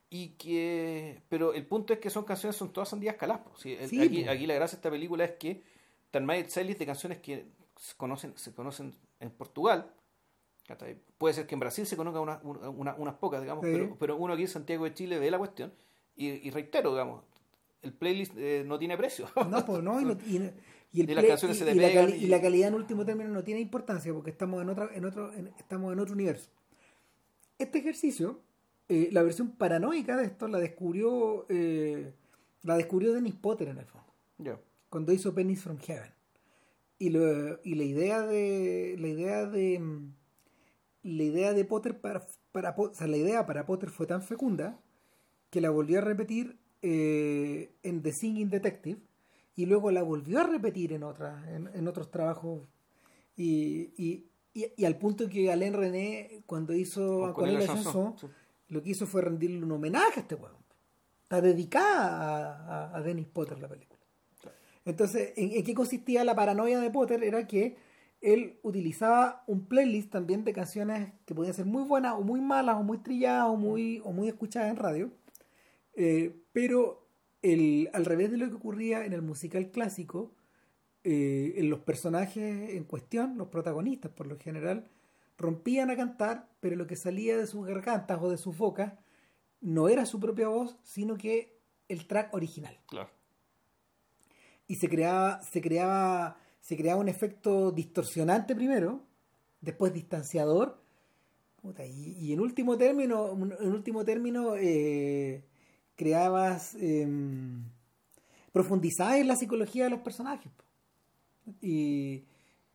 y 0.10 0.30
que 0.30 1.22
pero 1.30 1.54
el 1.54 1.65
punto 1.65 1.93
es 1.93 2.00
que 2.00 2.10
son 2.10 2.24
canciones 2.24 2.56
son 2.56 2.74
todas 2.74 2.89
sandías 2.89 3.15
calas 3.15 3.41
¿sí? 3.58 3.76
aquí, 3.76 4.28
aquí, 4.28 4.48
la 4.48 4.56
gracia 4.56 4.76
de 4.76 4.80
esta 4.80 4.89
película 4.89 5.24
es 5.26 5.32
que 5.34 5.62
tan 6.12 6.26
más 6.26 6.38
de 6.38 6.86
canciones 6.86 7.19
que 7.19 7.45
se 7.78 7.95
conocen 7.95 8.34
se 8.36 8.54
conocen 8.54 8.95
en 9.19 9.30
Portugal 9.30 9.91
puede 11.17 11.34
ser 11.34 11.48
que 11.48 11.56
en 11.56 11.60
Brasil 11.60 11.86
se 11.86 11.98
conozcan 11.98 12.39
unas 12.43 13.15
pocas 13.15 13.41
digamos 13.41 13.63
pero, 13.63 13.95
pero 14.00 14.17
uno 14.17 14.34
aquí 14.34 14.43
en 14.43 14.48
Santiago 14.48 14.86
de 14.86 14.93
Chile 14.93 15.19
ve 15.19 15.30
la 15.30 15.38
cuestión 15.38 15.72
y, 16.15 16.50
reitero 16.50 16.91
digamos 16.91 17.24
el 17.82 17.93
playlist 17.93 18.34
eh, 18.38 18.63
no 18.65 18.78
tiene 18.78 18.98
precio. 18.98 19.28
No 19.50 19.65
pues 19.65 19.82
no 19.82 20.02
y, 20.02 20.52
y, 20.91 21.04
las 21.04 21.24
canciones 21.26 21.58
se 21.58 21.72
y, 21.72 22.28
la 22.28 22.41
calidad 22.41 22.69
en 22.69 22.74
último 22.74 23.06
término 23.06 23.30
no 23.30 23.43
tiene 23.43 23.62
importancia 23.62 24.13
porque 24.13 24.32
estamos 24.32 24.62
en 24.62 24.69
otra 24.69 24.89
en 24.93 25.06
otro 25.06 25.32
estamos 25.58 25.93
en 25.93 26.00
otro 26.00 26.13
universo. 26.13 26.50
Este 27.58 27.80
ejercicio 27.80 28.41
eh, 28.89 29.10
la 29.12 29.23
versión 29.23 29.52
paranoica 29.52 30.17
de 30.17 30.25
esto 30.25 30.47
la 30.47 30.58
descubrió 30.58 31.45
eh, 31.49 32.12
la 32.63 32.75
descubrió 32.75 33.13
Dennis 33.13 33.36
Potter 33.36 33.69
en 33.69 33.78
el 33.78 33.86
fondo 33.86 34.10
cuando 34.89 35.13
hizo 35.13 35.34
Pennies 35.34 35.62
from 35.62 35.78
Heaven. 35.78 36.12
Y, 36.97 37.12
lo, 37.12 37.62
y 37.63 37.75
la 37.75 37.84
idea 37.84 38.21
de 38.23 38.95
la 38.99 39.08
idea 39.08 39.45
de 39.45 39.82
la 41.04 41.23
idea 41.23 41.54
de 41.54 41.63
Potter 41.63 42.02
para, 42.02 42.25
para 42.52 42.75
o 42.78 42.93
sea, 42.93 43.08
la 43.08 43.17
idea 43.17 43.45
para 43.45 43.65
Potter 43.65 43.89
fue 43.89 44.06
tan 44.06 44.21
fecunda 44.21 44.82
que 45.49 45.62
la 45.62 45.69
volvió 45.69 45.99
a 45.99 46.02
repetir 46.02 46.58
eh, 46.82 47.71
en 47.84 48.02
The 48.02 48.12
Singing 48.12 48.49
Detective 48.49 48.99
y 49.56 49.65
luego 49.65 49.91
la 49.91 50.04
volvió 50.04 50.39
a 50.39 50.43
repetir 50.43 50.91
en 50.91 51.04
otras 51.04 51.47
en, 51.47 51.69
en 51.73 51.88
otros 51.88 52.12
trabajos. 52.12 52.67
Y, 53.38 53.93
y, 53.95 54.25
y, 54.54 54.84
al 54.84 54.97
punto 54.97 55.30
que 55.30 55.52
Alain 55.52 55.73
René 55.73 56.43
cuando 56.45 56.73
hizo 56.73 57.19
Con 57.19 57.30
Aquarela 57.30 57.65
Chanson. 57.65 58.15
Lo 58.69 58.82
que 58.82 58.91
hizo 58.91 59.05
fue 59.05 59.21
rendirle 59.21 59.63
un 59.63 59.71
homenaje 59.71 60.19
a 60.19 60.21
este 60.21 60.36
weón. 60.36 60.58
Está 61.23 61.41
dedicada 61.41 62.55
a, 62.55 62.91
a, 62.91 62.97
a 62.97 63.01
Dennis 63.01 63.27
Potter 63.27 63.60
la 63.60 63.67
película. 63.67 63.99
Entonces, 64.86 65.34
¿en, 65.36 65.63
qué 65.63 65.73
consistía 65.73 66.23
la 66.23 66.36
paranoia 66.36 66.79
de 66.79 66.89
Potter? 66.89 67.23
Era 67.23 67.45
que 67.47 67.77
él 68.21 68.60
utilizaba 68.63 69.43
un 69.47 69.67
playlist 69.67 70.12
también 70.12 70.43
de 70.43 70.53
canciones 70.53 71.13
que 71.25 71.36
podían 71.36 71.53
ser 71.53 71.65
muy 71.65 71.84
buenas 71.84 72.13
o 72.13 72.21
muy 72.21 72.41
malas 72.41 72.77
o 72.77 72.84
muy 72.84 72.97
trilladas 72.97 73.45
o 73.45 73.55
muy, 73.55 74.01
o 74.03 74.12
muy 74.12 74.27
escuchadas 74.27 74.69
en 74.71 74.77
radio, 74.77 75.12
eh, 75.95 76.41
pero 76.53 77.08
el, 77.41 77.89
al 77.93 78.05
revés 78.05 78.32
de 78.32 78.38
lo 78.38 78.49
que 78.49 78.55
ocurría 78.55 79.05
en 79.05 79.13
el 79.13 79.21
musical 79.21 79.69
clásico, 79.71 80.34
eh, 81.03 81.53
en 81.58 81.69
los 81.69 81.79
personajes 81.79 82.71
en 82.71 82.84
cuestión, 82.84 83.38
los 83.38 83.47
protagonistas 83.47 84.12
por 84.12 84.27
lo 84.27 84.38
general, 84.38 84.89
rompían 85.39 85.89
a 85.89 85.95
cantar, 85.95 86.47
pero 86.60 86.75
lo 86.75 86.86
que 86.86 86.95
salía 86.95 87.36
de 87.38 87.47
sus 87.47 87.65
gargantas 87.65 88.19
o 88.21 88.30
de 88.30 88.38
sus 88.38 88.56
bocas 88.58 88.93
no 89.62 89.89
era 89.89 90.06
su 90.06 90.19
propia 90.19 90.49
voz, 90.49 90.78
sino 90.84 91.17
que 91.17 91.58
el 91.88 92.06
track 92.06 92.34
original 92.34 92.78
Claro. 92.88 93.10
y 94.67 94.75
se 94.75 94.88
creaba, 94.88 95.41
se 95.41 95.62
creaba, 95.62 96.38
se 96.62 96.78
creaba 96.78 97.02
un 97.02 97.10
efecto 97.10 97.71
distorsionante 97.71 98.56
primero, 98.56 99.02
después 99.62 99.91
distanciador, 99.93 100.80
puta, 101.62 101.86
y, 101.86 102.15
y 102.19 102.34
en 102.34 102.39
último 102.41 102.78
término, 102.78 103.32
en 103.32 103.71
último 103.73 104.06
término, 104.06 104.56
eh, 104.56 105.43
creabas, 105.95 106.75
eh, 106.75 107.08
profundizabas 108.52 109.15
en 109.17 109.28
la 109.28 109.36
psicología 109.36 109.86
de 109.86 109.89
los 109.89 109.99
personajes. 110.02 110.52
po. 110.52 110.63
Y 111.62 112.25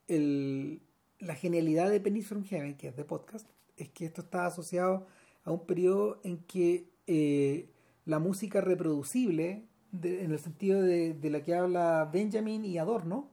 el, 0.09 0.83
la 1.20 1.35
genialidad 1.35 1.90
de 1.90 2.00
Penny 2.00 2.22
from 2.22 2.44
Heaven, 2.44 2.77
que 2.77 2.88
es 2.88 2.96
de 2.96 3.05
podcast, 3.05 3.46
es 3.77 3.88
que 3.90 4.05
esto 4.07 4.22
está 4.22 4.46
asociado 4.46 5.07
a 5.44 5.50
un 5.53 5.66
periodo 5.66 6.20
en 6.24 6.38
que 6.44 6.88
eh, 7.07 7.68
la 8.05 8.18
música 8.18 8.61
reproducible, 8.61 9.64
de- 9.92 10.24
en 10.24 10.33
el 10.33 10.38
sentido 10.38 10.83
de, 10.83 11.14
de 11.14 11.31
la 11.31 11.42
que 11.42 11.55
habla 11.55 12.09
Benjamin 12.12 12.64
y 12.64 12.79
Adorno, 12.79 13.31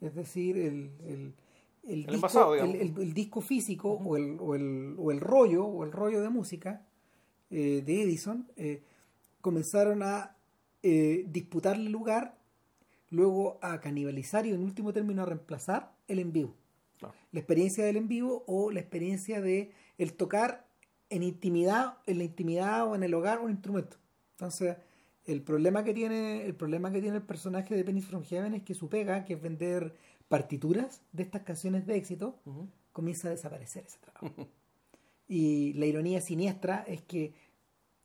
es 0.00 0.14
decir, 0.14 0.56
el, 0.56 0.90
el, 1.06 1.34
el 1.86 2.06
disco, 2.06 2.54
el, 2.54 2.98
el 2.98 3.14
físico 3.42 3.90
o, 3.92 4.16
el, 4.16 4.36
o, 4.40 4.54
el, 4.54 4.94
o 4.98 5.10
el 5.10 5.20
rollo 5.20 5.64
o 5.66 5.84
el 5.84 5.92
rollo 5.92 6.20
de 6.22 6.30
música 6.30 6.86
eh, 7.50 7.82
de 7.84 8.02
Edison, 8.02 8.46
eh, 8.56 8.82
comenzaron 9.40 10.02
a 10.02 10.36
eh, 10.82 11.24
disputarle 11.28 11.90
lugar, 11.90 12.38
luego 13.10 13.58
a 13.62 13.80
canibalizar 13.80 14.46
y 14.46 14.50
en 14.50 14.62
último 14.62 14.92
término 14.92 15.22
a 15.22 15.26
reemplazar 15.26 15.92
el 16.08 16.18
en 16.20 16.32
vivo 16.32 16.54
Claro. 17.00 17.14
la 17.32 17.40
experiencia 17.40 17.84
del 17.84 17.96
en 17.96 18.08
vivo 18.08 18.44
o 18.46 18.70
la 18.70 18.78
experiencia 18.80 19.40
de 19.40 19.72
el 19.98 20.12
tocar 20.12 20.66
en 21.08 21.22
intimidad, 21.22 21.98
en 22.06 22.18
la 22.18 22.24
intimidad 22.24 22.86
o 22.86 22.94
en 22.94 23.02
el 23.02 23.12
hogar 23.14 23.40
un 23.40 23.50
instrumento. 23.50 23.96
Entonces, 24.32 24.76
el 25.24 25.42
problema 25.42 25.84
que 25.84 25.92
tiene, 25.92 26.46
el 26.46 26.54
problema 26.54 26.90
que 26.90 27.00
tiene 27.00 27.16
el 27.16 27.22
personaje 27.22 27.74
de 27.74 27.84
Penny 27.84 28.00
from 28.00 28.22
Heaven 28.24 28.54
es 28.54 28.62
que 28.62 28.74
su 28.74 28.88
pega, 28.88 29.24
que 29.24 29.34
es 29.34 29.42
vender 29.42 29.94
partituras 30.28 31.02
de 31.12 31.24
estas 31.24 31.42
canciones 31.42 31.86
de 31.86 31.96
éxito, 31.96 32.38
comienza 32.92 33.28
a 33.28 33.32
desaparecer 33.32 33.84
ese 33.86 33.98
trabajo. 33.98 34.26
y 35.28 35.72
la 35.74 35.86
ironía 35.86 36.20
siniestra 36.20 36.84
es 36.86 37.02
que 37.02 37.34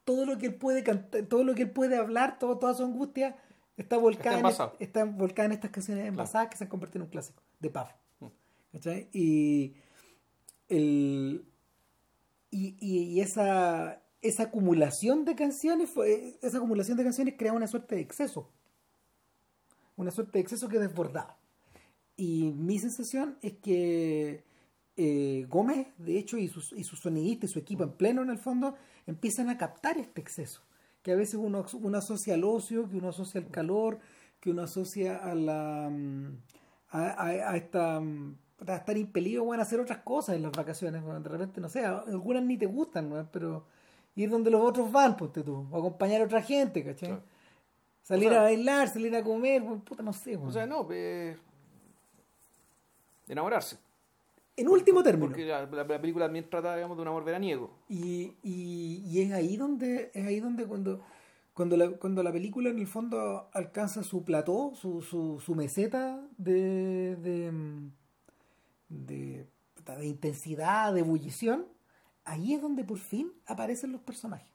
todo 0.04 0.26
lo 0.26 0.38
que 0.38 0.48
él 0.48 0.56
puede 0.56 0.84
cantar, 0.84 1.24
todo 1.24 1.44
lo 1.44 1.56
que 1.56 1.64
él 1.64 1.72
puede 1.72 1.98
hablar, 1.98 2.38
todo, 2.40 2.58
toda 2.58 2.74
su 2.74 2.84
angustia 2.84 3.36
está 3.78 3.98
volcada, 3.98 4.50
Está 4.50 4.64
en, 4.66 4.72
está 4.80 5.06
volcada 5.06 5.46
en 5.48 5.52
estas 5.54 5.72
canciones 5.72 6.06
envasadas 6.06 6.50
que 6.50 6.58
se 6.58 6.64
han 6.64 6.70
convertido 6.70 7.04
en 7.04 7.08
un 7.08 7.12
clásico 7.12 7.42
de 7.60 7.70
Puff. 7.70 7.90
Y 9.14 9.74
el 10.70 11.46
y, 12.52 12.76
y- 12.80 13.22
esa 13.22 14.02
esa 14.22 14.44
acumulación 14.44 15.24
de 15.26 15.36
canciones 15.36 15.90
fue 15.92 16.40
esa 16.42 16.58
acumulación 16.58 16.98
de 16.98 17.04
canciones 17.04 17.36
crea 17.38 17.54
una 17.54 17.68
suerte 17.68 17.96
de 17.96 18.02
exceso. 18.02 18.50
Una 19.98 20.12
suerte 20.12 20.34
de 20.34 20.40
exceso 20.42 20.68
que 20.68 20.80
desbordaba 20.80 21.38
y 22.18 22.52
mi 22.54 22.80
sensación 22.80 23.38
es 23.42 23.54
que 23.56 24.44
eh, 24.98 25.46
Gómez 25.50 25.88
de 25.98 26.18
hecho 26.20 26.38
y 26.38 26.48
sus 26.50 26.74
y 26.74 26.84
sus 26.84 27.00
sonidistas 27.02 27.52
y 27.52 27.54
su 27.54 27.60
equipo 27.60 27.84
en 27.84 27.94
pleno 27.94 28.24
en 28.24 28.30
el 28.32 28.40
fondo 28.40 28.76
empiezan 29.08 29.50
a 29.50 29.58
captar 29.58 29.98
este 29.98 30.22
exceso. 30.22 30.64
Que 31.04 31.14
a 31.14 31.16
veces 31.16 31.36
uno, 31.36 31.66
uno 31.82 31.98
asocia 31.98 32.34
al 32.36 32.44
ocio 32.46 32.90
que 32.90 32.98
uno 32.98 33.10
asocia 33.10 33.42
al 33.42 33.50
calor 33.52 34.00
que 34.42 34.52
uno 34.52 34.64
asocia 34.64 35.18
a 35.18 35.36
la 35.36 35.90
mm, 35.92 36.38
a, 36.90 37.26
a- 37.52 37.58
esta 37.58 38.00
mm, 38.02 38.38
estar 38.78 38.98
impelido 38.98 39.52
a 39.54 39.62
hacer 39.62 39.80
otras 39.80 40.00
cosas 40.00 40.36
en 40.36 40.44
las 40.44 40.52
vacaciones 40.52 41.04
de 41.04 41.30
repente 41.30 41.60
no 41.62 41.70
sé 41.70 41.86
algunas 41.86 42.44
ni 42.44 42.58
te 42.58 42.66
gustan 42.66 43.10
¿no? 43.10 43.28
pero 43.32 43.66
ir 44.16 44.30
donde 44.30 44.50
los 44.50 44.62
otros 44.62 44.92
van 44.92 45.18
ponte 45.18 45.44
tú 45.44 45.68
o 45.72 45.78
acompañar 45.78 46.22
a 46.22 46.26
otra 46.26 46.42
gente 46.42 46.84
¿cachai? 46.84 47.10
Claro. 47.10 47.24
salir 48.02 48.28
O 48.28 48.32
sea- 48.32 48.40
a 48.40 48.44
bailar 48.44 48.88
salir 48.88 49.16
a 49.16 49.24
comer 49.24 49.62
bueno, 49.62 49.84
puta 49.84 50.02
no 50.04 50.14
sé 50.14 50.38
O 50.38 50.52
sea, 50.52 50.66
no, 50.66 50.88
eh, 50.92 51.38
enamorarse. 53.28 53.78
en 54.58 54.68
último 54.70 55.04
término 55.04 55.28
Porque 55.28 55.46
la, 55.46 55.66
la- 55.66 55.84
la 55.84 56.00
película 56.02 56.26
también 56.26 56.50
trata, 56.50 56.76
digamos, 56.76 56.96
de 56.98 57.02
un 57.02 57.08
amor 57.10 57.24
veraniego. 57.26 57.72
Y, 57.90 58.34
y, 58.44 59.04
y 59.06 59.22
es 59.22 59.32
ahí 59.34 59.58
donde 59.58 60.12
es 60.14 60.26
ahí 60.26 60.40
donde 60.40 60.66
cuando 60.66 61.02
cuando 61.54 61.78
la, 61.78 61.90
cuando 61.92 62.22
la 62.22 62.32
película 62.34 62.70
en 62.70 62.80
el 62.80 62.88
fondo 62.88 63.48
alcanza 63.54 64.04
su 64.04 64.24
plató, 64.26 64.74
su, 64.76 65.02
su, 65.02 65.40
su 65.40 65.56
meseta 65.56 66.22
de, 66.38 67.16
de, 67.16 67.52
de, 68.96 69.48
intensidad, 70.04 70.94
de 70.94 71.02
ebullición, 71.02 71.66
ahí 72.24 72.54
es 72.54 72.62
donde 72.62 72.84
por 72.84 72.98
fin 72.98 73.32
aparecen 73.46 73.92
los 73.92 74.02
personajes. 74.02 74.48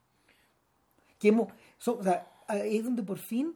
Que 1.18 1.28
hemos, 1.28 1.52
son- 1.78 2.00
o 2.00 2.02
sea, 2.02 2.26
ahí 2.48 2.78
es 2.78 2.84
donde 2.84 3.02
por 3.02 3.18
fin 3.18 3.54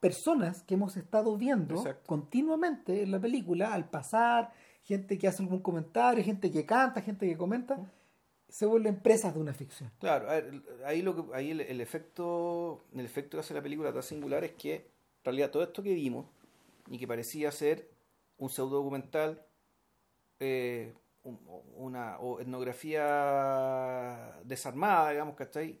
personas 0.00 0.62
que 0.62 0.74
hemos 0.74 0.96
estado 0.96 1.36
viendo 1.36 1.76
Exacto. 1.76 2.06
continuamente 2.06 3.02
en 3.02 3.10
la 3.10 3.20
película, 3.20 3.72
al 3.72 3.88
pasar, 3.88 4.52
gente 4.82 5.18
que 5.18 5.26
hace 5.28 5.42
algún 5.42 5.60
comentario, 5.60 6.22
gente 6.24 6.50
que 6.50 6.64
canta, 6.64 7.00
gente 7.02 7.26
que 7.26 7.36
comenta, 7.36 7.78
se 8.48 8.66
vuelven 8.66 9.00
presas 9.00 9.34
de 9.34 9.40
una 9.40 9.52
ficción. 9.52 9.90
Claro, 9.98 10.28
ahí, 10.84 11.02
lo 11.02 11.16
que, 11.16 11.34
ahí 11.34 11.50
el, 11.50 11.60
el 11.62 11.80
efecto 11.80 12.84
el 12.94 13.04
efecto 13.04 13.36
que 13.36 13.40
hace 13.40 13.54
la 13.54 13.62
película 13.62 13.92
tan 13.92 14.02
singular 14.02 14.44
es 14.44 14.52
que, 14.52 14.74
en 14.76 15.24
realidad, 15.24 15.50
todo 15.50 15.64
esto 15.64 15.82
que 15.82 15.92
vimos 15.94 16.26
y 16.88 16.98
que 16.98 17.08
parecía 17.08 17.50
ser 17.50 17.90
un 18.38 18.48
pseudo 18.48 18.76
documental, 18.76 19.42
eh, 20.40 20.94
un- 21.24 21.40
una 21.76 22.18
o 22.20 22.40
etnografía 22.40 24.38
desarmada, 24.44 25.10
digamos, 25.10 25.34
¿cachai? 25.36 25.78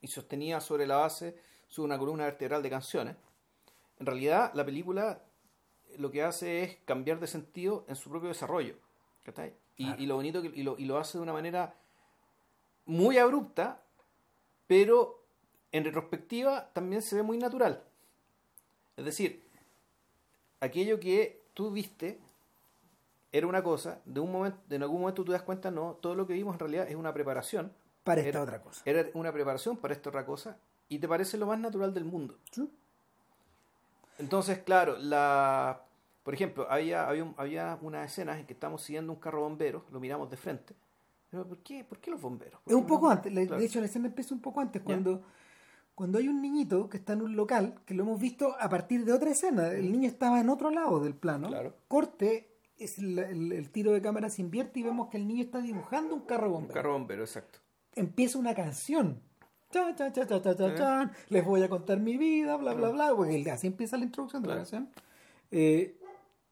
Y 0.00 0.08
sostenida 0.08 0.60
sobre 0.60 0.86
la 0.86 0.96
base, 0.96 1.38
sobre 1.68 1.86
una 1.86 1.98
columna 1.98 2.24
vertebral 2.24 2.62
de 2.62 2.70
canciones. 2.70 3.16
En 3.98 4.06
realidad, 4.06 4.52
la 4.54 4.64
película 4.64 5.22
lo 5.96 6.10
que 6.10 6.22
hace 6.22 6.62
es 6.62 6.76
cambiar 6.84 7.18
de 7.18 7.26
sentido 7.26 7.84
en 7.88 7.96
su 7.96 8.10
propio 8.10 8.28
desarrollo. 8.28 8.76
¿cachai? 9.24 9.52
Y, 9.76 9.84
Claro. 9.84 10.02
y 10.02 10.06
lo 10.06 10.14
bonito 10.16 10.40
que 10.42 10.48
y 10.48 10.62
lo, 10.62 10.78
y 10.78 10.84
lo 10.86 10.96
hace 10.98 11.18
de 11.18 11.22
una 11.22 11.32
manera 11.32 11.74
muy 12.86 13.18
abrupta, 13.18 13.82
pero 14.66 15.22
en 15.72 15.84
retrospectiva 15.84 16.70
también 16.72 17.02
se 17.02 17.16
ve 17.16 17.22
muy 17.22 17.36
natural. 17.38 17.82
Es 18.96 19.04
decir, 19.04 19.46
aquello 20.60 20.98
que 20.98 21.42
tú 21.54 21.70
viste 21.70 22.18
era 23.32 23.46
una 23.46 23.62
cosa, 23.62 24.00
de 24.04 24.20
un 24.20 24.32
momento, 24.32 24.58
en 24.70 24.82
algún 24.82 25.00
momento 25.00 25.22
tú 25.22 25.26
te 25.26 25.32
das 25.32 25.42
cuenta, 25.42 25.70
no, 25.70 25.98
todo 26.00 26.14
lo 26.14 26.26
que 26.26 26.32
vimos 26.32 26.54
en 26.54 26.60
realidad 26.60 26.88
es 26.88 26.96
una 26.96 27.12
preparación. 27.12 27.72
Para 28.04 28.20
esta 28.20 28.30
Era- 28.30 28.42
otra 28.42 28.62
cosa. 28.62 28.82
Era 28.86 29.06
una 29.14 29.32
preparación 29.32 29.76
para 29.76 29.92
esta 29.94 30.08
otra 30.08 30.24
cosa 30.24 30.56
y 30.88 30.98
te 30.98 31.06
parece 31.08 31.36
lo 31.36 31.46
más 31.46 31.58
natural 31.58 31.92
del 31.92 32.04
mundo. 32.04 32.36
Sí. 32.50 32.70
Entonces, 34.18 34.58
claro, 34.58 34.96
la 34.98 35.82
por 36.24 36.34
ejemplo, 36.34 36.66
había, 36.70 37.08
había, 37.08 37.32
había 37.38 37.78
unas 37.80 38.10
escenas 38.12 38.38
en 38.38 38.44
que 38.46 38.52
estamos 38.52 38.82
siguiendo 38.82 39.12
un 39.14 39.18
carro 39.18 39.40
bombero, 39.40 39.84
lo 39.90 39.98
miramos 39.98 40.28
de 40.30 40.36
frente. 40.36 40.74
Pero 41.30 41.46
¿por 41.46 41.56
qué, 41.58 41.84
¿por 41.84 41.98
qué 42.00 42.10
los 42.10 42.20
bomberos? 42.20 42.60
¿Por 42.60 42.70
Es 42.70 42.76
un 42.78 42.86
poco 42.86 43.08
antes, 43.08 43.32
Claro. 43.32 43.56
de 43.58 43.64
hecho 43.64 43.80
la 43.80 43.86
escena 43.86 44.08
empieza 44.08 44.34
un 44.34 44.42
poco 44.42 44.60
antes, 44.60 44.82
Ya. 44.82 44.84
cuando, 44.86 45.22
cuando 45.94 46.18
hay 46.18 46.28
un 46.28 46.42
niñito 46.42 46.86
que 46.90 46.98
está 46.98 47.14
en 47.14 47.22
un 47.22 47.34
local, 47.34 47.76
que 47.86 47.94
lo 47.94 48.02
hemos 48.02 48.20
visto 48.20 48.54
a 48.60 48.68
partir 48.68 49.06
de 49.06 49.12
otra 49.14 49.30
escena, 49.30 49.68
el 49.68 49.90
niño 49.90 50.06
estaba 50.06 50.38
en 50.38 50.50
otro 50.50 50.68
lado 50.70 51.00
del 51.00 51.14
plano, 51.14 51.48
Claro. 51.48 51.72
corte, 51.88 52.47
es 52.78 52.98
el, 52.98 53.18
el- 53.18 53.52
el 53.52 53.70
tiro 53.70 53.92
de 53.92 54.00
cámara 54.02 54.28
se 54.30 54.42
invierte 54.42 54.80
y 54.80 54.82
vemos 54.82 55.08
que 55.08 55.16
el 55.16 55.26
niño 55.26 55.42
está 55.42 55.60
dibujando 55.60 56.14
un 56.14 56.22
carro 56.22 56.46
un 56.48 56.52
bombero. 56.54 56.74
carro 56.74 56.92
bombero, 56.92 57.22
exacto. 57.22 57.58
Empieza 57.94 58.38
una 58.38 58.54
canción. 58.54 59.20
Cha, 59.70 59.94
cha, 59.94 60.12
cha, 60.12 60.26
cha, 60.26 60.40
cha, 60.40 60.54
cha. 60.76 61.12
Les 61.28 61.44
voy 61.44 61.62
a 61.62 61.68
contar 61.68 61.98
mi 62.00 62.16
vida, 62.16 62.56
bla, 62.56 62.74
bla, 62.74 62.88
bla. 62.90 63.14
Porque 63.14 63.50
así 63.50 63.66
empieza 63.66 63.96
la 63.98 64.04
introducción 64.04 64.42
de 64.42 64.48
la 64.48 64.56
canción. 64.56 64.88
Eh, 65.50 65.98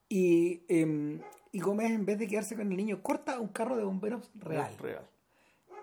y, 0.08 0.62
em, 0.68 1.20
y 1.52 1.60
Gómez, 1.60 1.90
en 1.92 2.04
vez 2.04 2.18
de 2.18 2.26
quedarse 2.28 2.56
con 2.56 2.70
el 2.70 2.76
niño, 2.76 3.02
corta 3.02 3.40
un 3.40 3.48
carro 3.48 3.76
de 3.76 3.84
bomberos 3.84 4.30
real. 4.34 4.76
Real. 4.78 5.06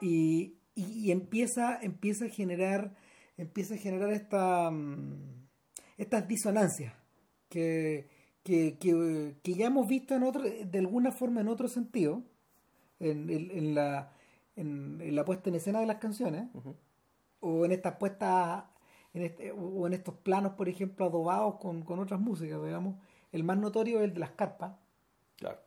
Y, 0.01 0.57
y, 0.75 0.83
y 1.07 1.11
empieza, 1.11 1.79
empieza 1.81 2.25
a 2.25 2.29
generar, 2.29 2.95
empieza 3.37 3.75
a 3.75 3.77
generar 3.77 4.11
esta, 4.11 4.69
mm, 4.69 5.47
estas 5.97 6.27
disonancias 6.27 6.93
que, 7.49 8.07
que, 8.43 8.77
que, 8.77 9.35
que 9.41 9.53
ya 9.53 9.67
hemos 9.67 9.87
visto 9.87 10.13
en 10.15 10.23
otro, 10.23 10.43
de 10.43 10.79
alguna 10.79 11.11
forma 11.11 11.41
en 11.41 11.47
otro 11.47 11.67
sentido, 11.67 12.23
en, 12.99 13.29
en- 13.29 13.51
en 13.51 13.75
la, 13.75 14.11
en, 14.55 14.99
en 15.01 15.15
la 15.15 15.25
puesta 15.25 15.49
en 15.49 15.55
escena 15.55 15.79
de 15.79 15.85
las 15.87 15.97
canciones, 15.97 16.47
o 17.39 17.65
en 17.65 17.71
estas 17.71 17.95
puestas, 17.95 18.63
en 19.13 19.23
este, 19.23 19.51
o 19.51 19.87
en 19.87 19.93
estos 19.93 20.15
planos, 20.15 20.53
por 20.53 20.67
ejemplo, 20.69 21.05
adobados 21.05 21.55
con, 21.55 21.83
con 21.83 21.99
otras 21.99 22.19
músicas, 22.19 22.63
digamos. 22.63 22.95
El 23.31 23.43
más 23.43 23.57
notorio 23.57 23.99
es 23.99 24.05
el 24.05 24.13
de 24.13 24.19
las 24.19 24.31
carpas, 24.31 24.73
Claro. 25.37 25.59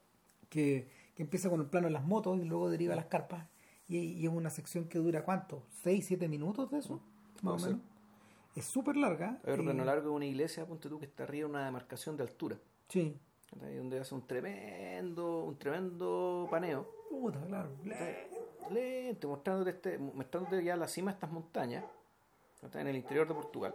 que, 0.48 0.88
que 1.14 1.22
empieza 1.22 1.50
con 1.50 1.60
el 1.60 1.66
plano 1.66 1.86
de 1.88 1.92
las 1.92 2.04
motos 2.04 2.38
y 2.38 2.44
luego 2.44 2.70
deriva 2.70 2.92
a 2.92 2.96
las 2.96 3.06
carpas. 3.06 3.46
Y, 3.88 3.98
y 3.98 4.26
es 4.26 4.32
una 4.32 4.50
sección 4.50 4.84
que 4.88 4.98
dura 4.98 5.24
¿cuánto? 5.24 5.62
¿6, 5.84 6.02
7 6.02 6.28
minutos 6.28 6.70
de 6.70 6.78
eso? 6.78 7.00
Más 7.42 7.62
o 7.62 7.66
menos. 7.66 7.80
Es 8.56 8.64
súper 8.64 8.96
larga. 8.96 9.38
Otro 9.42 9.62
y- 9.62 9.64
plano 9.66 9.84
largo 9.84 10.08
de 10.10 10.14
una 10.16 10.26
iglesia, 10.26 10.66
ponte 10.66 10.88
tú, 10.88 10.98
que 10.98 11.04
está 11.06 11.22
arriba 11.22 11.46
de 11.46 11.50
una 11.54 11.64
demarcación 11.66 12.16
de 12.16 12.22
altura. 12.24 12.58
Sí. 12.88 13.16
¿cachai? 13.50 13.76
Donde 13.76 14.00
hace 14.00 14.14
un 14.14 14.26
tremendo, 14.26 15.44
un 15.44 15.56
tremendo 15.58 16.48
paneo. 16.50 16.88
Puta, 17.10 17.40
claro. 17.46 17.68
Lento, 18.70 19.28
mostrándote, 19.28 19.70
este, 19.70 19.98
mostrándote 19.98 20.64
ya 20.64 20.74
la 20.74 20.88
cima 20.88 21.12
de 21.12 21.14
estas 21.16 21.30
montañas. 21.30 21.84
En 22.74 22.86
el 22.88 22.96
interior 22.96 23.28
de 23.28 23.34
Portugal. 23.34 23.74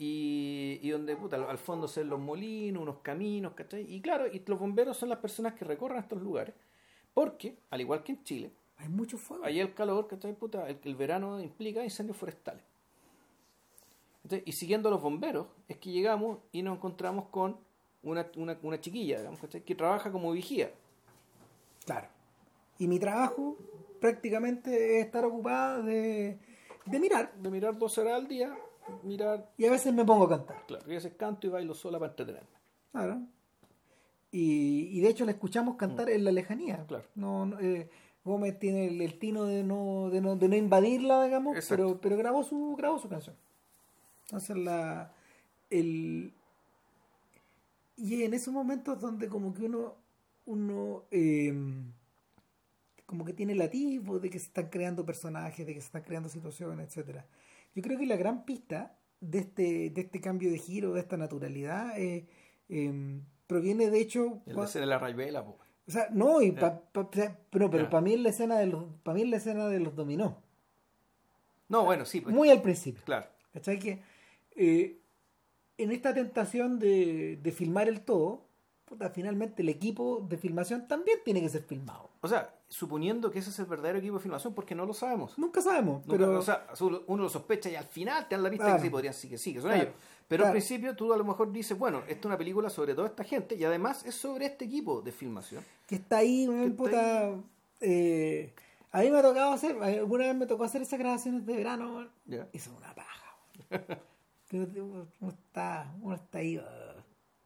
Y, 0.00 0.78
y 0.82 0.90
donde, 0.90 1.16
puta, 1.16 1.36
al 1.36 1.58
fondo 1.58 1.88
se 1.88 2.00
ven 2.00 2.10
los 2.10 2.20
molinos, 2.20 2.82
unos 2.82 2.98
caminos, 2.98 3.54
¿cachai? 3.54 3.92
Y 3.92 4.00
claro, 4.00 4.26
y 4.28 4.44
los 4.46 4.58
bomberos 4.60 4.96
son 4.96 5.08
las 5.08 5.18
personas 5.18 5.54
que 5.54 5.64
recorren 5.64 5.98
estos 5.98 6.22
lugares. 6.22 6.54
Porque, 7.12 7.58
al 7.70 7.80
igual 7.80 8.04
que 8.04 8.12
en 8.12 8.22
Chile, 8.22 8.52
Hay 8.76 8.88
mucho 8.88 9.18
fuego. 9.18 9.44
Allá 9.44 9.62
el 9.62 9.74
calor, 9.74 10.06
¿cachai? 10.06 10.34
Puta, 10.34 10.68
el, 10.68 10.78
el 10.84 10.94
verano 10.94 11.40
implica 11.40 11.82
incendios 11.82 12.16
forestales. 12.16 12.62
Y 14.44 14.52
siguiendo 14.52 14.88
a 14.88 14.92
los 14.92 15.02
bomberos, 15.02 15.46
es 15.68 15.76
que 15.78 15.90
llegamos 15.90 16.38
y 16.52 16.62
nos 16.62 16.76
encontramos 16.76 17.26
con 17.30 17.58
una, 18.02 18.26
una, 18.36 18.58
una 18.62 18.80
chiquilla, 18.80 19.18
digamos, 19.18 19.40
¿cachai? 19.40 19.62
Que 19.62 19.74
trabaja 19.74 20.10
como 20.12 20.32
vigía. 20.32 20.70
Claro. 21.84 22.08
Y 22.78 22.86
mi 22.86 22.98
trabajo 22.98 23.56
prácticamente 24.00 24.98
es 25.00 25.06
estar 25.06 25.24
ocupada 25.24 25.82
de, 25.82 26.38
de 26.86 27.00
mirar. 27.00 27.32
De 27.34 27.50
mirar 27.50 27.76
dos 27.78 27.98
horas 27.98 28.14
al 28.14 28.28
día, 28.28 28.56
mirar, 29.02 29.50
Y 29.56 29.64
a 29.66 29.70
veces 29.70 29.92
me 29.92 30.04
pongo 30.04 30.24
a 30.24 30.28
cantar. 30.28 30.64
claro, 30.66 30.84
y 30.86 30.92
a 30.92 30.94
veces 30.94 31.14
canto 31.16 31.46
y 31.46 31.50
bailo 31.50 31.74
sola 31.74 31.98
para 31.98 32.10
entretenerme. 32.12 32.48
Claro. 32.92 33.20
Y, 34.30 34.88
y 34.92 35.00
de 35.00 35.08
hecho 35.08 35.24
la 35.24 35.32
escuchamos 35.32 35.76
cantar 35.76 36.10
en 36.10 36.24
la 36.24 36.30
lejanía. 36.32 36.84
Claro. 36.86 37.04
No, 37.14 37.46
no, 37.46 37.58
eh, 37.60 37.88
Gómez 38.24 38.58
tiene 38.58 38.88
el, 38.88 39.00
el 39.00 39.18
tino 39.18 39.44
de 39.44 39.64
no, 39.64 40.10
de 40.10 40.20
no, 40.20 40.36
de 40.36 40.48
no 40.48 40.56
invadirla, 40.56 41.24
digamos, 41.24 41.56
Exacto. 41.56 41.76
pero, 41.84 42.00
pero 42.00 42.16
grabó 42.18 42.44
su, 42.44 42.76
grabó 42.76 42.98
su 42.98 43.08
canción. 43.08 43.34
Entonces 44.28 44.56
la 44.58 45.10
el 45.70 46.34
y 47.96 48.22
en 48.24 48.34
esos 48.34 48.52
momentos 48.52 49.00
donde 49.00 49.26
como 49.28 49.54
que 49.54 49.62
uno 49.64 49.94
uno 50.44 51.04
eh, 51.10 51.52
como 53.06 53.24
que 53.24 53.32
tiene 53.32 53.54
el 53.54 53.62
atisbo 53.62 54.18
de 54.18 54.28
que 54.28 54.38
se 54.38 54.46
están 54.46 54.68
creando 54.68 55.06
personajes, 55.06 55.66
de 55.66 55.72
que 55.72 55.80
se 55.80 55.86
están 55.86 56.02
creando 56.02 56.28
situaciones, 56.28 56.86
etcétera. 56.88 57.24
Yo 57.74 57.82
creo 57.82 57.98
que 57.98 58.04
la 58.06 58.16
gran 58.16 58.44
pista 58.44 58.94
de 59.20 59.38
este, 59.38 59.90
de 59.90 60.00
este 60.02 60.20
cambio 60.20 60.50
de 60.50 60.58
giro, 60.58 60.92
de 60.92 61.00
esta 61.00 61.16
naturalidad, 61.16 61.98
eh, 61.98 62.26
eh, 62.68 63.20
proviene 63.46 63.88
de 63.90 63.98
hecho 64.00 64.42
El 64.44 64.56
cua- 64.56 64.70
de 64.70 64.84
la 64.86 64.98
rayuela, 64.98 65.42
po. 65.42 65.56
o 65.86 65.90
sea, 65.90 66.08
no, 66.12 66.42
y 66.42 66.52
pa- 66.52 66.82
pa- 66.92 67.10
pero, 67.50 67.70
pero 67.70 67.88
para 67.88 68.02
mí 68.02 68.12
es 68.12 68.20
la 68.20 68.28
escena 68.28 68.58
de 68.58 68.66
los, 68.66 68.84
para 69.02 69.14
mí 69.14 69.22
es 69.22 69.28
la 69.30 69.36
escena 69.38 69.68
de 69.68 69.80
los 69.80 69.94
dominó. 69.96 70.42
No, 71.68 71.84
bueno, 71.86 72.04
sí, 72.04 72.20
pues, 72.20 72.34
Muy 72.34 72.50
al 72.50 72.60
principio. 72.60 73.02
claro. 73.04 73.26
¿Cachai? 73.54 73.78
Que 73.78 74.00
eh, 74.58 74.98
en 75.78 75.92
esta 75.92 76.12
tentación 76.12 76.78
de, 76.78 77.38
de 77.42 77.52
filmar 77.52 77.88
el 77.88 78.00
todo, 78.02 78.42
puta, 78.84 79.10
finalmente 79.10 79.62
el 79.62 79.68
equipo 79.68 80.26
de 80.28 80.36
filmación 80.36 80.88
también 80.88 81.18
tiene 81.24 81.40
que 81.40 81.48
ser 81.48 81.62
filmado. 81.62 82.10
O 82.20 82.26
sea, 82.28 82.54
suponiendo 82.68 83.30
que 83.30 83.38
ese 83.38 83.50
es 83.50 83.58
el 83.60 83.66
verdadero 83.66 83.98
equipo 83.98 84.14
de 84.16 84.20
filmación, 84.22 84.54
porque 84.54 84.74
no 84.74 84.84
lo 84.86 84.92
sabemos. 84.94 85.38
Nunca 85.38 85.60
sabemos, 85.62 86.04
Nunca- 86.06 86.10
pero 86.18 86.38
o 86.38 86.42
sea, 86.42 86.66
uno 87.06 87.22
lo 87.22 87.28
sospecha 87.30 87.70
y 87.70 87.76
al 87.76 87.84
final 87.84 88.26
te 88.28 88.34
dan 88.34 88.42
la 88.42 88.50
pista 88.50 88.64
Claro. 88.64 88.78
que 88.78 88.82
sí 88.86 88.90
podrían 88.90 89.14
sí 89.14 89.28
que 89.28 89.38
sí, 89.38 89.52
que 89.54 89.60
son 89.60 89.70
Claro. 89.70 89.82
ellos. 89.84 89.94
Pero 90.26 90.40
Claro. 90.42 90.48
al 90.48 90.52
principio 90.52 90.96
tú 90.96 91.12
a 91.12 91.16
lo 91.16 91.24
mejor 91.24 91.52
dices, 91.52 91.78
bueno, 91.78 92.00
esta 92.08 92.20
es 92.20 92.24
una 92.26 92.36
película 92.38 92.68
sobre 92.70 92.94
toda 92.94 93.06
esta 93.08 93.24
gente 93.24 93.54
y 93.54 93.64
además 93.64 94.04
es 94.04 94.14
sobre 94.14 94.46
este 94.46 94.64
equipo 94.64 95.00
de 95.00 95.12
filmación. 95.12 95.62
que 95.86 95.94
está 95.94 96.18
ahí, 96.18 96.44
está 96.44 96.76
puta, 96.76 97.34
eh, 97.80 98.52
a 98.90 99.00
mí 99.02 99.10
me 99.10 99.18
ha 99.18 99.22
tocado 99.22 99.52
hacer, 99.52 99.80
alguna 99.82 100.26
vez 100.26 100.34
me 100.34 100.46
tocó 100.46 100.64
hacer 100.64 100.82
esas 100.82 100.98
grabaciones 100.98 101.46
de 101.46 101.56
verano, 101.56 102.08
Ya. 102.26 102.48
y 102.52 102.58
son 102.58 102.74
una 102.74 102.94
paja. 102.94 103.36
uno, 104.52 105.06
uno 105.20 105.30
está, 105.30 105.94
uno 106.00 106.14
está 106.14 106.38
ahí, 106.38 106.58
uh, 106.58 106.62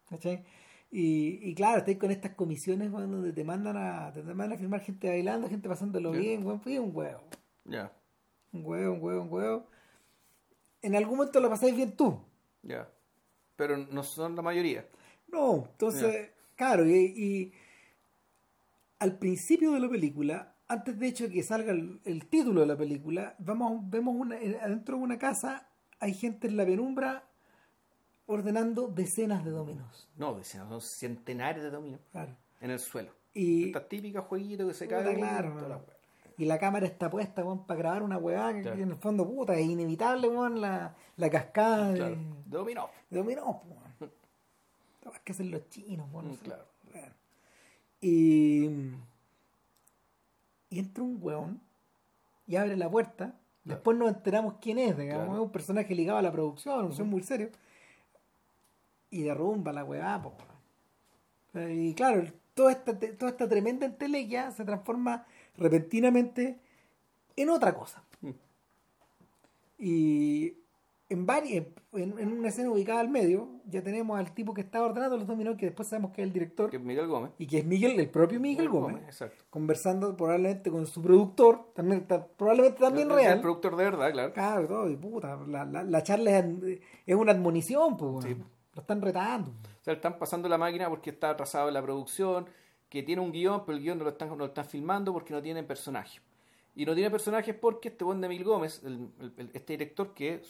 ¿cachai? 0.08 0.44
Y, 0.90 1.38
y 1.50 1.54
claro, 1.54 1.78
estáis 1.78 1.98
con 1.98 2.10
estas 2.10 2.32
comisiones 2.34 2.90
weón, 2.92 3.10
donde 3.10 3.32
te 3.32 3.44
mandan 3.44 3.76
a 3.78 4.12
te 4.12 4.22
mandan 4.22 4.52
a 4.52 4.56
filmar 4.58 4.80
gente 4.82 5.08
bailando, 5.08 5.48
gente 5.48 5.68
pasándolo 5.68 6.10
bien, 6.12 6.44
weón, 6.44 6.60
un 6.64 6.90
huevo. 6.94 7.20
Ya, 7.64 7.92
Un 8.52 8.64
huevo, 8.64 8.94
un 8.94 9.02
huevo, 9.02 9.22
un 9.22 9.32
huevo. 9.32 9.66
En 10.82 10.94
algún 10.96 11.16
momento 11.16 11.40
lo 11.40 11.48
pasáis 11.48 11.74
bien 11.74 11.96
tú. 11.96 12.20
ya. 12.62 12.88
Pero 13.56 13.76
no 13.76 14.02
son 14.02 14.34
la 14.34 14.42
mayoría. 14.42 14.86
No, 15.28 15.66
entonces, 15.70 16.30
claro, 16.56 16.86
y, 16.86 16.92
y 16.94 17.52
al 18.98 19.18
principio 19.18 19.72
de 19.72 19.80
la 19.80 19.88
película, 19.88 20.56
antes 20.68 20.98
de 20.98 21.06
hecho 21.06 21.24
de 21.24 21.30
que 21.34 21.42
salga 21.42 21.72
el, 21.72 22.00
el 22.04 22.26
título 22.26 22.60
de 22.62 22.66
la 22.66 22.76
película, 22.76 23.36
vamos, 23.38 23.88
vemos 23.88 24.14
una, 24.16 24.36
adentro 24.36 24.96
de 24.96 25.02
una 25.02 25.18
casa, 25.18 25.68
hay 26.02 26.14
gente 26.14 26.48
en 26.48 26.56
la 26.56 26.66
penumbra 26.66 27.24
ordenando 28.26 28.88
decenas 28.88 29.44
de 29.44 29.50
dominos. 29.52 30.08
No, 30.16 30.34
decían, 30.34 30.68
son 30.68 30.80
centenares 30.80 31.62
de 31.62 31.70
dominios 31.70 32.00
Claro. 32.10 32.34
en 32.60 32.70
el 32.72 32.78
suelo. 32.80 33.12
Y, 33.34 33.66
Esta 33.68 33.86
típica 33.88 34.20
jueguito 34.22 34.66
que 34.66 34.74
se 34.74 34.86
Puta, 34.86 35.04
cae. 35.04 35.14
claro, 35.16 35.68
la 35.68 35.80
y 36.38 36.44
la 36.46 36.58
cámara 36.58 36.86
está 36.86 37.08
puesta 37.08 37.44
weón, 37.44 37.66
para 37.66 37.78
grabar 37.78 38.02
una 38.02 38.18
weá 38.18 38.52
que, 38.52 38.62
Claro. 38.62 38.82
en 38.82 38.90
el 38.90 38.96
fondo, 38.96 39.26
puta, 39.26 39.54
es 39.54 39.64
inevitable 39.66 40.28
weón, 40.28 40.60
la, 40.60 40.94
la 41.16 41.30
cascada 41.30 41.90
de, 41.92 41.98
Claro. 41.98 42.16
Dominó. 42.46 42.90
de 43.10 43.18
dominó. 43.18 43.42
po, 43.60 43.62
weón. 43.68 44.12
Todo 45.02 45.14
es 45.14 45.20
que 45.20 45.32
hacen 45.32 45.50
los 45.50 45.68
chinos. 45.68 46.08
weón, 46.12 46.28
no 46.28 46.34
sé. 46.34 46.40
claro. 46.44 46.64
Bueno. 46.90 47.12
Y, 48.00 48.66
y 50.70 50.78
entra 50.78 51.04
un 51.04 51.18
weón 51.20 51.60
y 52.46 52.56
abre 52.56 52.76
la 52.76 52.90
puerta. 52.90 53.34
Después 53.64 53.96
nos 53.96 54.08
enteramos 54.08 54.54
quién 54.60 54.78
es, 54.78 54.96
digamos, 54.96 55.26
Claro. 55.26 55.40
es 55.40 55.44
un 55.46 55.52
personaje 55.52 55.94
ligado 55.94 56.18
a 56.18 56.22
la 56.22 56.32
producción, 56.32 56.92
un 56.98 57.08
muy 57.08 57.22
serio. 57.22 57.50
Y 59.10 59.22
derrumba 59.22 59.72
la 59.72 59.84
weá, 59.84 60.20
po, 60.20 60.34
weón. 61.54 61.70
Y 61.70 61.94
claro, 61.94 62.24
toda 62.54 62.72
esta, 62.72 62.98
toda 62.98 63.30
esta 63.30 63.48
tremenda 63.48 63.86
entelequia 63.86 64.50
se 64.50 64.64
transforma 64.64 65.26
repentinamente 65.56 66.58
en 67.36 67.50
otra 67.50 67.74
cosa. 67.74 68.02
Mm. 68.20 68.30
Y 69.78 70.54
en, 71.12 71.26
vari- 71.26 71.66
en, 71.92 72.18
en 72.18 72.32
una 72.32 72.48
escena 72.48 72.70
ubicada 72.70 73.00
al 73.00 73.08
medio, 73.08 73.48
ya 73.66 73.82
tenemos 73.82 74.18
al 74.18 74.32
tipo 74.34 74.52
que 74.54 74.60
está 74.62 74.82
ordenando 74.82 75.16
los 75.16 75.26
dominó, 75.26 75.56
que 75.56 75.66
después 75.66 75.88
sabemos 75.88 76.10
que 76.12 76.22
es 76.22 76.26
el 76.26 76.32
director, 76.32 76.70
Que 76.70 76.76
es 76.78 76.82
Miguel 76.82 77.06
Gómez. 77.06 77.30
y 77.38 77.46
que 77.46 77.58
es 77.58 77.64
Miguel, 77.64 77.98
el 78.00 78.08
propio 78.10 78.40
Miguel 78.40 78.68
Gómez, 78.68 79.02
Exacto. 79.04 79.44
conversando 79.50 80.16
probablemente 80.16 80.70
con 80.70 80.86
su 80.86 81.00
productor, 81.02 81.72
también 81.74 82.06
probablemente 82.36 82.80
también 82.80 83.08
Es 83.10 83.16
el 83.16 83.22
real. 83.22 83.40
productor 83.40 83.76
de 83.76 83.84
verdad, 83.84 84.12
claro. 84.12 84.32
Claro, 84.32 84.66
todo, 84.68 84.90
y 84.90 84.96
puta, 84.96 85.38
la, 85.46 85.64
la, 85.64 85.82
la 85.84 86.02
charla 86.02 86.38
es, 86.38 86.80
es 87.06 87.14
una 87.14 87.32
admonición, 87.32 87.96
pues, 87.96 88.24
Sí. 88.24 88.36
lo 88.74 88.80
están 88.80 89.00
retando. 89.02 89.50
O 89.50 89.84
sea, 89.84 89.94
están 89.94 90.18
pasando 90.18 90.48
la 90.48 90.58
máquina 90.58 90.88
porque 90.88 91.10
está 91.10 91.30
atrasado 91.30 91.68
en 91.68 91.74
la 91.74 91.82
producción, 91.82 92.46
que 92.88 93.02
tiene 93.02 93.22
un 93.22 93.32
guion, 93.32 93.64
pero 93.64 93.76
el 93.78 93.82
guion 93.84 93.98
no 93.98 94.04
lo 94.04 94.10
están, 94.10 94.28
no 94.28 94.36
lo 94.36 94.46
están 94.46 94.64
filmando 94.66 95.12
porque 95.12 95.32
no 95.32 95.40
tiene 95.42 95.62
personaje. 95.62 96.20
Y 96.74 96.86
no 96.86 96.94
tiene 96.94 97.10
personajes 97.10 97.54
porque 97.54 97.88
este 97.90 98.02
buen 98.02 98.20
de 98.22 98.28
Miguel 98.28 98.46
Gómez, 98.46 98.82
el- 98.84 99.10
este 99.52 99.74
director 99.74 100.14
que, 100.14 100.42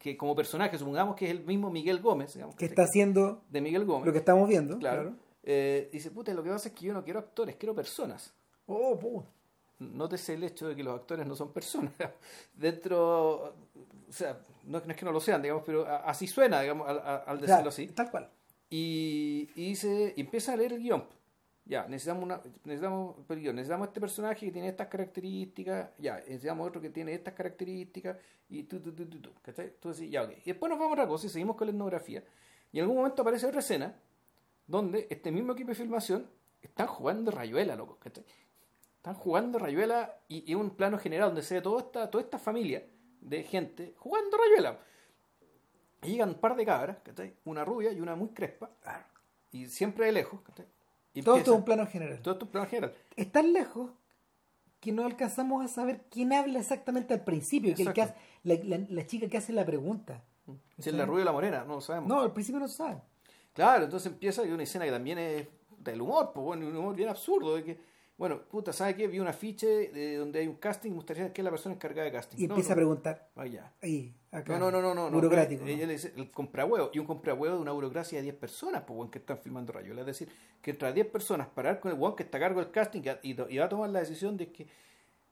que 0.00 0.16
como 0.16 0.34
personaje, 0.34 0.76
supongamos 0.78 1.14
que 1.14 1.26
es 1.26 1.30
el 1.30 1.44
mismo 1.44 1.70
Miguel 1.70 2.00
Gómez, 2.00 2.32
digamos, 2.34 2.56
Que 2.56 2.64
¿cachai? 2.66 2.72
está 2.72 2.82
haciendo 2.84 3.42
de 3.50 3.60
Miguel 3.60 3.84
Gómez, 3.84 4.06
lo 4.06 4.12
que 4.12 4.18
estamos 4.18 4.48
viendo, 4.48 4.78
claro, 4.78 5.02
claro. 5.02 5.16
eh, 5.44 5.88
dice, 5.92 6.10
puta, 6.10 6.32
lo 6.34 6.42
que 6.42 6.48
pasa 6.50 6.68
es 6.70 6.74
que 6.74 6.86
yo 6.86 6.92
no 6.94 7.04
quiero 7.04 7.18
actores, 7.20 7.54
quiero 7.56 7.74
personas. 7.74 8.32
Oh, 8.66 8.98
puta. 8.98 9.28
Nótese 9.78 10.34
el 10.34 10.44
hecho 10.44 10.68
de 10.68 10.74
que 10.76 10.82
los 10.82 10.94
actores 10.94 11.26
no 11.26 11.34
son 11.36 11.52
personas. 11.52 11.92
Dentro, 12.54 13.54
o 14.08 14.12
sea, 14.12 14.38
no, 14.64 14.78
es 14.78 14.96
que 14.96 15.04
no 15.04 15.12
lo 15.12 15.20
sean, 15.20 15.40
digamos, 15.42 15.62
pero 15.64 15.86
así 15.86 16.26
suena, 16.26 16.60
digamos, 16.60 16.88
al, 16.88 17.00
al- 17.26 17.40
decirlo 17.40 17.68
así. 17.68 17.86
Tal 17.88 18.10
cual. 18.10 18.28
Y, 18.68 19.48
y 19.54 19.68
dice, 19.70 20.12
y 20.16 20.20
empieza 20.20 20.52
a 20.52 20.56
leer 20.56 20.74
el 20.74 20.80
guion. 20.82 21.04
Ya, 21.70 21.86
necesitamos 21.86 22.24
una, 22.24 22.42
necesitamos, 22.64 23.14
guion, 23.28 23.54
necesitamos 23.54 23.86
este 23.86 24.00
personaje 24.00 24.46
que 24.46 24.50
tiene 24.50 24.66
estas 24.66 24.88
características, 24.88 25.90
ya, 25.98 26.16
necesitamos 26.16 26.66
otro 26.66 26.80
que 26.80 26.90
tiene 26.90 27.14
estas 27.14 27.32
características, 27.32 28.16
y 28.48 28.64
tú, 28.64 28.80
tú, 28.80 28.92
tú, 28.92 29.06
tú, 29.06 29.20
tú, 29.20 29.30
¿cachai? 29.40 29.74
Decís, 29.80 30.10
ya, 30.10 30.24
ok. 30.24 30.30
Y 30.30 30.46
después 30.46 30.68
nos 30.68 30.80
vamos 30.80 30.90
a 30.90 31.02
otra 31.02 31.06
cosa 31.06 31.28
y 31.28 31.30
seguimos 31.30 31.54
con 31.54 31.68
la 31.68 31.72
etnografía. 31.72 32.24
Y 32.72 32.78
en 32.78 32.82
algún 32.82 32.96
momento 32.96 33.22
aparece 33.22 33.46
otra 33.46 33.60
escena 33.60 33.94
donde 34.66 35.06
este 35.10 35.30
mismo 35.30 35.52
equipo 35.52 35.68
de 35.68 35.76
filmación 35.76 36.28
están 36.60 36.88
jugando 36.88 37.30
rayuela, 37.30 37.76
loco. 37.76 37.98
¿cachai? 38.00 38.24
Están 38.96 39.14
jugando 39.14 39.60
rayuela 39.60 40.18
y, 40.26 40.50
y 40.50 40.56
un 40.56 40.70
plano 40.70 40.98
general 40.98 41.28
donde 41.28 41.42
se 41.42 41.54
ve 41.54 41.60
toda 41.60 41.82
esta, 41.82 42.10
toda 42.10 42.24
esta 42.24 42.40
familia 42.40 42.84
de 43.20 43.44
gente 43.44 43.94
jugando 43.96 44.36
rayuela. 44.36 44.80
Llegan 46.02 46.30
un 46.30 46.40
par 46.40 46.56
de 46.56 46.66
cabras, 46.66 46.98
¿cachai? 47.04 47.36
Una 47.44 47.64
rubia 47.64 47.92
y 47.92 48.00
una 48.00 48.16
muy 48.16 48.30
crespa. 48.30 48.72
Y 49.52 49.66
siempre 49.66 50.06
de 50.06 50.12
lejos, 50.12 50.40
¿cachai? 50.40 50.66
Todo 51.24 51.36
esto 51.36 51.52
es 51.52 51.58
un 51.58 51.64
plano 51.64 51.86
general. 51.86 52.20
todo 52.22 52.32
esto 52.34 52.44
es 52.44 52.48
un 52.48 52.52
plano 52.52 52.66
general. 52.68 52.94
Es 53.16 53.32
tan 53.32 53.52
lejos 53.52 53.90
que 54.80 54.92
no 54.92 55.04
alcanzamos 55.04 55.64
a 55.64 55.68
saber 55.68 56.02
quién 56.10 56.32
habla 56.32 56.58
exactamente 56.58 57.12
al 57.14 57.22
principio, 57.24 57.74
que 57.74 57.82
el 57.82 57.92
que 57.92 58.02
hace- 58.02 58.14
Exacto. 58.44 58.64
la, 58.68 58.78
la- 58.78 58.86
la 58.88 59.06
chica 59.06 59.28
que 59.28 59.36
hace 59.36 59.52
la 59.52 59.64
pregunta. 59.66 60.22
Si 60.78 60.88
es 60.88 60.94
la 60.94 61.04
rubia 61.04 61.22
o 61.22 61.26
la 61.26 61.32
morena, 61.32 61.64
no 61.64 61.74
lo 61.74 61.80
sabemos. 61.80 62.08
No, 62.08 62.20
al 62.22 62.32
principio 62.32 62.58
no 62.60 62.66
se 62.68 62.76
sabe. 62.76 63.00
Claro, 63.52 63.84
entonces 63.84 64.10
empieza 64.10 64.42
una 64.42 64.62
escena 64.62 64.84
que 64.86 64.90
también 64.90 65.18
es 65.18 65.46
del 65.78 66.00
humor, 66.00 66.30
pues 66.32 66.44
bueno, 66.44 66.66
un 66.66 66.76
humor 66.76 66.94
bien 66.94 67.08
absurdo, 67.08 67.56
de 67.56 67.64
que, 67.64 67.78
bueno, 68.20 68.42
puta, 68.42 68.70
¿sabe 68.70 68.94
qué? 68.96 69.08
Vi 69.08 69.18
un 69.18 69.28
afiche 69.28 69.66
de 69.66 70.16
donde 70.16 70.40
hay 70.40 70.46
un 70.46 70.56
casting, 70.56 70.90
me 70.90 70.96
gustaría 70.96 71.32
es 71.34 71.38
la 71.38 71.48
persona 71.48 71.74
encargada 71.74 72.04
de 72.04 72.12
casting. 72.12 72.36
Y 72.36 72.46
No, 72.46 72.52
empieza 72.52 72.68
no. 72.68 72.72
a 72.74 72.76
preguntar. 72.76 73.30
Ah, 73.34 73.46
ya. 73.46 73.72
Ahí, 73.80 74.14
acá. 74.30 74.58
No, 74.58 74.70
no, 74.70 74.82
no, 74.82 74.94
no, 74.94 75.08
no. 75.08 75.10
Burocrático. 75.10 75.64
Ella 75.64 75.86
le 75.86 75.94
dice, 75.94 76.12
el 76.14 76.30
comprahuevo, 76.30 76.90
y 76.92 76.98
un 76.98 77.06
comprahuevo 77.06 77.54
de 77.54 77.62
una 77.62 77.72
burocracia 77.72 78.18
de 78.18 78.24
10 78.24 78.34
personas, 78.34 78.82
pues 78.82 78.94
bueno, 78.94 79.10
que 79.10 79.20
están 79.20 79.38
filmando 79.38 79.72
rayuela. 79.72 80.02
Es 80.02 80.06
decir, 80.06 80.28
que 80.60 80.72
entre 80.72 80.88
las 80.88 80.94
10 80.96 81.06
personas 81.06 81.48
parar 81.48 81.80
con 81.80 81.92
el 81.92 81.98
weón 81.98 82.14
que 82.14 82.24
está 82.24 82.36
a 82.36 82.40
cargo 82.42 82.60
del 82.60 82.70
casting 82.70 83.00
y, 83.22 83.32
va 83.32 83.64
a 83.64 83.68
tomar 83.70 83.88
la 83.88 84.00
decisión 84.00 84.36
de 84.36 84.52
que 84.52 84.66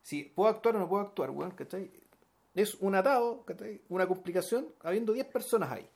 si 0.00 0.22
puedo 0.22 0.48
actuar 0.48 0.76
o 0.76 0.78
no 0.78 0.88
puedo 0.88 1.02
actuar, 1.02 1.28
weón, 1.28 1.50
¿cachai? 1.50 1.90
Es 2.54 2.74
un 2.76 2.94
atado, 2.94 3.44
¿cachai? 3.44 3.82
Una 3.90 4.06
complicación, 4.06 4.66
habiendo 4.80 5.12
10 5.12 5.26
personas 5.26 5.70
ahí. 5.72 5.86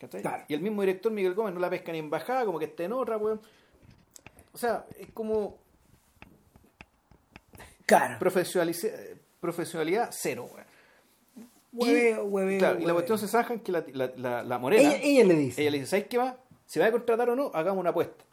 ¿cachai? 0.00 0.22
Claro. 0.22 0.44
Y 0.48 0.54
el 0.54 0.62
mismo 0.62 0.80
director 0.80 1.12
Miguel 1.12 1.34
Gómez 1.34 1.52
no 1.52 1.60
la 1.60 1.68
pesca 1.68 1.92
ni 1.92 1.98
en 1.98 2.08
bajada, 2.08 2.46
como 2.46 2.58
que 2.58 2.64
esté 2.64 2.84
en 2.84 2.94
otra, 2.94 3.18
weón. 3.18 3.42
O 4.54 4.56
sea, 4.56 4.86
es 4.98 5.10
como 5.12 5.67
Claro. 7.88 8.18
profesionalice- 8.20 9.16
profesionalidad 9.40 10.10
cero, 10.12 10.48
Claro, 11.78 12.80
y 12.80 12.84
la 12.86 12.92
cuestión 12.92 13.18
se 13.18 13.28
zanja 13.28 13.54
en 13.54 13.60
que 13.60 13.72
la, 13.72 13.84
la, 13.92 14.12
la, 14.16 14.42
la 14.42 14.58
morena, 14.58 14.94
Ella, 14.94 15.00
ella 15.02 15.24
le 15.24 15.34
dice. 15.34 15.60
ella 15.60 15.70
le 15.70 15.78
dice, 15.78 15.90
¿sabes 15.90 16.06
qué 16.06 16.18
va? 16.18 16.36
Si 16.66 16.78
va 16.78 16.86
a 16.86 16.90
contratar 16.92 17.30
o 17.30 17.36
no, 17.36 17.50
hagamos 17.54 17.80
una 17.80 17.90
apuesta. 17.90 18.24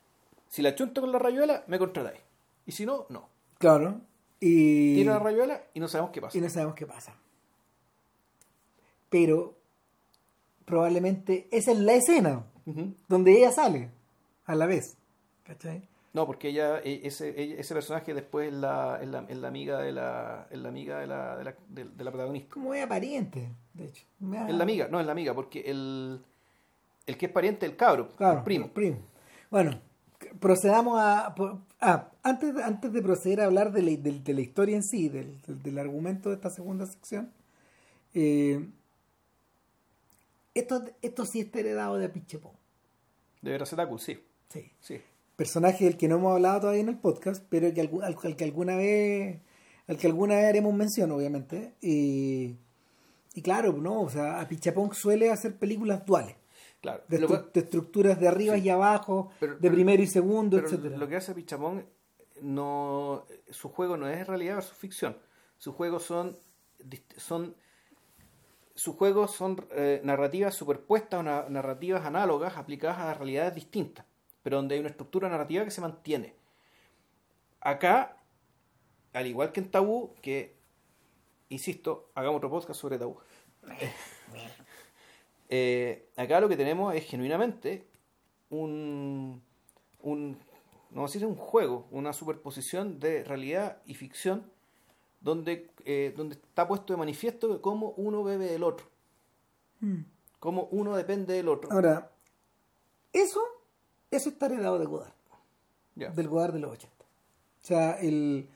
Si 0.47 0.61
la 0.61 0.73
chunto 0.75 1.01
con 1.01 1.11
la 1.11 1.19
rayuela, 1.19 1.63
me 1.67 1.77
contratáis. 1.79 2.19
Y 2.65 2.71
si 2.71 2.85
no, 2.85 3.05
no. 3.09 3.27
Claro. 3.57 4.01
Y, 4.39 4.95
Tira 4.95 5.13
la 5.13 5.19
rayuela 5.19 5.61
y 5.73 5.79
no 5.79 5.87
sabemos 5.87 6.11
qué 6.11 6.21
pasa. 6.21 6.37
y 6.37 6.41
no 6.41 6.49
sabemos 6.49 6.75
qué 6.75 6.85
pasa. 6.85 7.13
Pero 9.09 9.55
probablemente 10.65 11.47
esa 11.51 11.71
es 11.71 11.79
la 11.79 11.93
escena 11.93 12.43
donde 13.07 13.37
ella 13.37 13.51
sale 13.51 13.89
a 14.45 14.55
la 14.55 14.65
vez. 14.65 14.97
¿Cachai? 15.45 15.87
No, 16.16 16.26
porque 16.26 16.47
ella, 16.47 16.80
e- 16.80 17.01
ese, 17.03 17.39
ella- 17.41 17.57
ese 17.59 17.74
personaje 17.74 18.13
después 18.13 18.47
es 18.47 18.53
la, 18.53 18.99
es 19.01 19.07
la, 19.09 19.26
es 19.28 19.38
la 19.38 19.47
amiga 19.49 19.80
de 19.82 19.91
la, 19.91 20.47
es 20.49 20.57
la 20.59 20.70
amiga 20.70 20.99
de 20.99 21.07
la, 21.07 21.36
de 21.38 21.43
la, 21.43 21.55
de- 21.68 21.84
de 21.84 22.03
la 22.05 22.11
protagonista. 22.11 22.53
Como 22.53 22.74
es 22.74 22.88
pariente, 22.88 23.51
de 23.74 23.86
hecho. 23.86 24.05
Es 24.47 24.55
la 24.55 24.63
amiga, 24.63 24.88
no 24.89 25.01
es 25.01 25.05
la 25.05 25.11
amiga, 25.11 25.34
porque 25.34 25.59
el, 25.70 26.22
el 27.05 27.18
que 27.18 27.26
es 27.26 27.32
pariente 27.34 27.68
del 27.68 27.76
cabro, 27.76 28.09
Claro, 28.16 28.38
el 28.39 28.43
primo. 28.45 28.66
el 28.66 28.72
primo. 28.72 28.97
Bueno, 29.51 29.80
procedamos 30.39 30.97
a... 30.99 31.36
Ah, 31.82 32.09
antes, 32.24 32.55
de- 32.55 32.63
antes 32.63 32.93
de 32.93 33.01
proceder 33.01 33.41
a 33.41 33.45
hablar 33.45 33.74
de 33.74 33.82
la, 33.82 33.91
de- 34.01 34.20
de 34.22 34.34
la 34.34 34.41
historia 34.41 34.78
en 34.78 34.84
sí, 34.84 35.09
del, 35.09 35.41
del- 35.41 35.61
del 35.61 35.78
argumento 35.80 36.30
de 36.30 36.36
esta 36.36 36.49
segunda 36.49 36.86
sección, 36.86 37.30
eh, 38.13 38.66
esto, 40.53 40.82
esto 41.01 41.26
sí 41.26 41.41
está 41.41 41.59
heredado 41.59 41.97
de 41.97 42.07
Pichepón. 42.07 42.53
De 43.41 43.51
Veracetacul, 43.51 43.99
sí. 43.99 44.18
Sí. 44.49 44.72
sí. 44.80 45.01
Personaje 45.36 45.83
del 45.86 45.97
que 45.97 46.07
no 46.07 46.15
hemos 46.15 46.33
hablado 46.33 46.61
todavía 46.61 46.81
en 46.81 46.89
el 46.89 46.97
podcast, 46.99 47.43
pero 47.49 47.73
que 47.73 47.81
al, 47.81 47.89
al 48.23 48.36
que 48.36 48.43
alguna 48.43 48.75
vez 48.75 49.41
al 49.88 49.97
que 49.97 50.07
alguna 50.07 50.36
vez 50.36 50.45
haremos 50.45 50.73
mención, 50.73 51.11
obviamente. 51.11 51.75
Y, 51.81 52.57
y 53.36 53.41
claro, 53.43 53.73
no, 53.73 54.01
o 54.01 54.09
sea, 54.09 54.39
a 54.41 54.47
Pichapong 54.47 54.93
suele 54.93 55.29
hacer 55.29 55.57
películas 55.59 56.03
duales, 56.05 56.36
Claro. 56.81 57.03
de, 57.07 57.19
Lo 57.19 57.27
estru- 57.27 57.51
que- 57.51 57.59
de 57.59 57.65
estructuras 57.65 58.19
de 58.19 58.27
arriba 58.27 58.55
Sí. 58.55 58.61
y 58.61 58.69
abajo, 58.69 59.29
Pero- 59.39 59.53
de 59.55 59.59
pero- 59.61 59.73
primero 59.75 60.01
y 60.01 60.07
segundo, 60.07 60.57
Pero 60.57 60.67
etcétera. 60.67 60.97
lo 60.97 61.07
que 61.07 61.15
hace 61.17 61.36
Pichamón, 61.36 61.86
no, 62.41 63.25
su 63.51 63.69
juego 63.69 63.95
no 63.97 64.07
es 64.09 64.25
realidad 64.25 64.55
versus 64.55 64.75
ficción. 64.77 65.17
Sus 65.57 65.75
juegos 65.75 66.03
son, 66.03 66.38
son 67.17 67.55
sus 68.73 68.95
juegos 68.95 69.31
son 69.31 69.65
eh, 69.71 70.01
narrativas 70.03 70.53
superpuestas 70.55 71.19
o 71.19 71.23
na- 71.23 71.45
narrativas 71.47 72.05
análogas 72.05 72.57
aplicadas 72.57 72.97
a 72.99 73.13
realidades 73.13 73.55
distintas, 73.55 74.05
pero 74.45 74.57
donde 74.57 74.75
hay 74.75 74.79
una 74.79 74.89
estructura 74.89 75.27
narrativa 75.27 75.65
que 75.65 75.71
se 75.71 75.81
mantiene. 75.81 76.35
Acá, 77.61 78.15
al 79.11 79.25
igual 79.25 79.51
que 79.51 79.59
en 79.59 79.71
Tabú, 79.71 80.13
que, 80.21 80.55
insisto, 81.49 82.11
hagamos 82.13 82.37
otro 82.37 82.51
podcast 82.51 82.79
sobre 82.79 82.99
Tabú. 82.99 83.17
Eh, 85.47 86.09
acá 86.17 86.39
lo 86.39 86.49
que 86.49 86.57
tenemos 86.57 86.95
es 86.95 87.05
genuinamente 87.05 87.85
un, 88.49 89.43
un 90.01 90.39
no 90.89 91.05
es 91.05 91.15
un 91.17 91.35
juego, 91.35 91.87
una 91.91 92.13
superposición 92.13 92.99
de 92.99 93.23
realidad 93.23 93.77
y 93.85 93.93
ficción 93.93 94.51
donde, 95.21 95.69
eh, 95.85 96.15
donde 96.17 96.33
está 96.33 96.67
puesto 96.67 96.93
de 96.93 96.97
manifiesto 96.97 97.61
cómo 97.61 97.93
uno 97.95 98.23
bebe 98.23 98.45
del 98.47 98.63
otro, 98.63 98.87
Mm. 99.81 100.01
cómo 100.39 100.67
uno 100.71 100.95
depende 100.95 101.35
del 101.35 101.47
otro. 101.47 101.71
Ahora, 101.71 102.11
eso, 103.13 103.39
eso 104.16 104.30
está 104.30 104.47
heredado 104.47 104.80
de 104.80 104.86
Godard, 104.86 105.13
del 105.95 106.28
Godard 106.28 106.53
de 106.53 106.59
los 106.59 106.72
80. 106.72 106.93
O 107.66 107.68
sea, 107.68 107.91
el, 107.93 108.47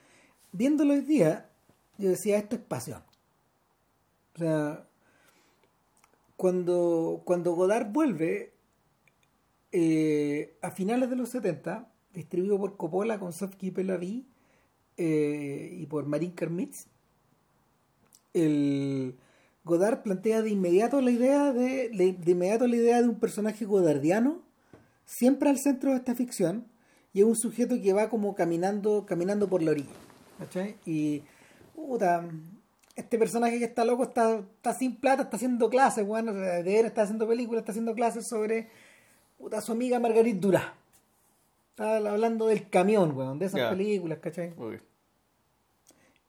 viéndolo 0.52 0.94
hoy 0.94 1.02
día, 1.02 1.50
yo 1.98 2.10
decía, 2.10 2.38
esto 2.38 2.56
es 2.56 2.62
pasión. 2.62 3.02
O 4.36 4.38
sea, 4.40 4.86
cuando, 6.36 7.22
cuando 7.26 7.54
Godard 7.54 7.92
vuelve 7.92 8.54
eh, 9.72 10.58
a 10.62 10.72
finales 10.72 11.10
de 11.10 11.16
los 11.16 11.30
70, 11.30 11.92
distribuido 12.14 12.58
por 12.58 12.78
Coppola 12.78 13.20
con 13.20 13.34
Sofsky 13.34 13.72
Pelaví 13.72 14.26
eh, 14.98 15.76
y 15.78 15.86
por 15.88 16.06
Marin 16.06 16.34
Kermitz, 16.34 16.88
el 18.34 19.18
Godard 19.64 20.04
plantea 20.04 20.42
de 20.42 20.50
inmediato 20.50 21.02
la 21.02 21.12
idea 21.12 21.52
de, 21.52 21.90
de, 21.90 22.14
de 22.14 22.32
inmediato 22.32 22.68
la 22.68 22.76
idea 22.76 23.02
de 23.02 23.10
un 23.10 23.20
personaje 23.20 23.66
godardiano 23.66 24.49
siempre 25.10 25.50
al 25.50 25.58
centro 25.58 25.92
de 25.92 25.98
esta 25.98 26.14
ficción 26.14 26.66
y 27.14 27.22
es 27.22 27.26
un 27.26 27.36
sujeto 27.36 27.82
que 27.82 27.94
va 27.94 28.10
como 28.10 28.36
caminando 28.36 29.06
caminando 29.08 29.50
por 29.50 29.64
la 29.64 29.72
orilla 29.72 29.90
¿cachai? 30.38 30.76
y 30.86 31.24
puta, 31.76 32.30
este 32.96 33.18
personaje 33.18 33.58
que 33.58 33.66
está 33.66 33.84
loco 33.86 34.04
está, 34.04 34.38
está 34.38 34.74
sin 34.76 34.98
plata 34.98 35.24
está 35.24 35.38
haciendo 35.38 35.70
clases 35.70 36.06
bueno, 36.06 36.32
de 36.34 36.62
ver 36.62 36.86
está 36.86 37.02
haciendo 37.02 37.28
películas 37.28 37.62
está 37.62 37.72
haciendo 37.72 37.96
clases 37.96 38.28
sobre 38.30 38.70
puta, 39.40 39.62
su 39.62 39.72
amiga 39.72 40.00
Marguerite 40.00 40.40
Durá 40.40 40.76
está 41.72 41.98
hablando 41.98 42.46
del 42.46 42.70
camión 42.70 43.18
weón, 43.18 43.40
de 43.40 43.48
esas 43.48 43.70
películas 43.72 44.20
¿cachai? 44.20 44.54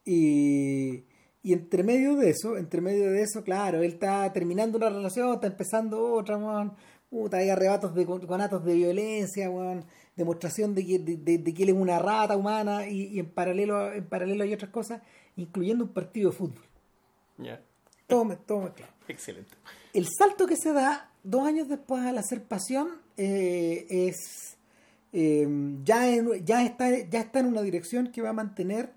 Y, 0.03 1.03
y 1.43 1.53
entre 1.53 1.83
medio 1.83 2.15
de 2.15 2.31
eso, 2.31 2.57
entre 2.57 2.81
medio 2.81 3.11
de 3.11 3.21
eso, 3.21 3.43
claro, 3.43 3.83
él 3.83 3.93
está 3.93 4.31
terminando 4.33 4.77
una 4.77 4.89
relación, 4.89 5.33
está 5.33 5.47
empezando 5.47 6.13
otra, 6.13 6.37
weón. 6.37 6.73
Puta, 7.11 7.37
hay 7.37 7.49
arrebatos 7.49 7.93
de 7.93 8.05
con- 8.05 8.25
conatos 8.25 8.63
de 8.65 8.73
violencia, 8.73 9.49
weón. 9.51 9.83
Demostración 10.15 10.73
de 10.73 10.85
que, 10.85 10.97
de, 10.97 11.17
de- 11.17 11.37
de 11.37 11.53
que 11.53 11.63
él 11.63 11.69
es 11.69 11.75
una 11.75 11.99
rata 11.99 12.35
humana 12.37 12.87
y, 12.87 13.07
y 13.07 13.19
en 13.19 13.27
paralelo 13.29 13.91
en 13.93 14.05
paralelo 14.05 14.43
hay 14.43 14.53
otras 14.53 14.71
cosas, 14.71 15.01
incluyendo 15.35 15.83
un 15.83 15.91
partido 15.91 16.31
de 16.31 16.37
fútbol. 16.37 16.63
Ya. 17.37 17.61
Todo, 18.07 18.25
me- 18.25 18.37
todo 18.37 18.61
mezclado. 18.61 18.93
Excelente. 19.09 19.51
El 19.93 20.07
salto 20.07 20.47
que 20.47 20.55
se 20.55 20.71
da 20.73 21.11
dos 21.23 21.45
años 21.45 21.67
después 21.67 22.01
al 22.05 22.17
hacer 22.17 22.43
Pasión 22.43 22.87
eh, 23.17 23.85
es 23.89 24.57
eh, 25.13 25.47
ya, 25.83 26.09
en- 26.09 26.45
ya, 26.45 26.63
está, 26.63 26.97
ya 26.97 27.19
está 27.19 27.39
en 27.41 27.47
una 27.47 27.61
dirección 27.61 28.09
que 28.11 28.21
va 28.21 28.29
a 28.29 28.33
mantener 28.33 28.93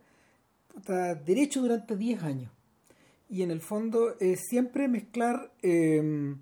puta, 0.73 1.17
derecho 1.17 1.61
durante 1.63 1.97
10 1.97 2.23
años. 2.23 2.53
Y 3.29 3.43
en 3.43 3.51
el 3.51 3.61
fondo 3.61 4.17
es 4.21 4.41
siempre 4.49 4.87
mezclar 4.87 5.51
eh, 5.63 6.35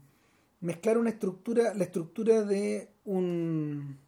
mezclar 0.63 0.97
una 0.97 1.11
estructura, 1.11 1.75
la 1.75 1.85
estructura 1.85 2.43
de 2.43 2.89
un 3.05 3.99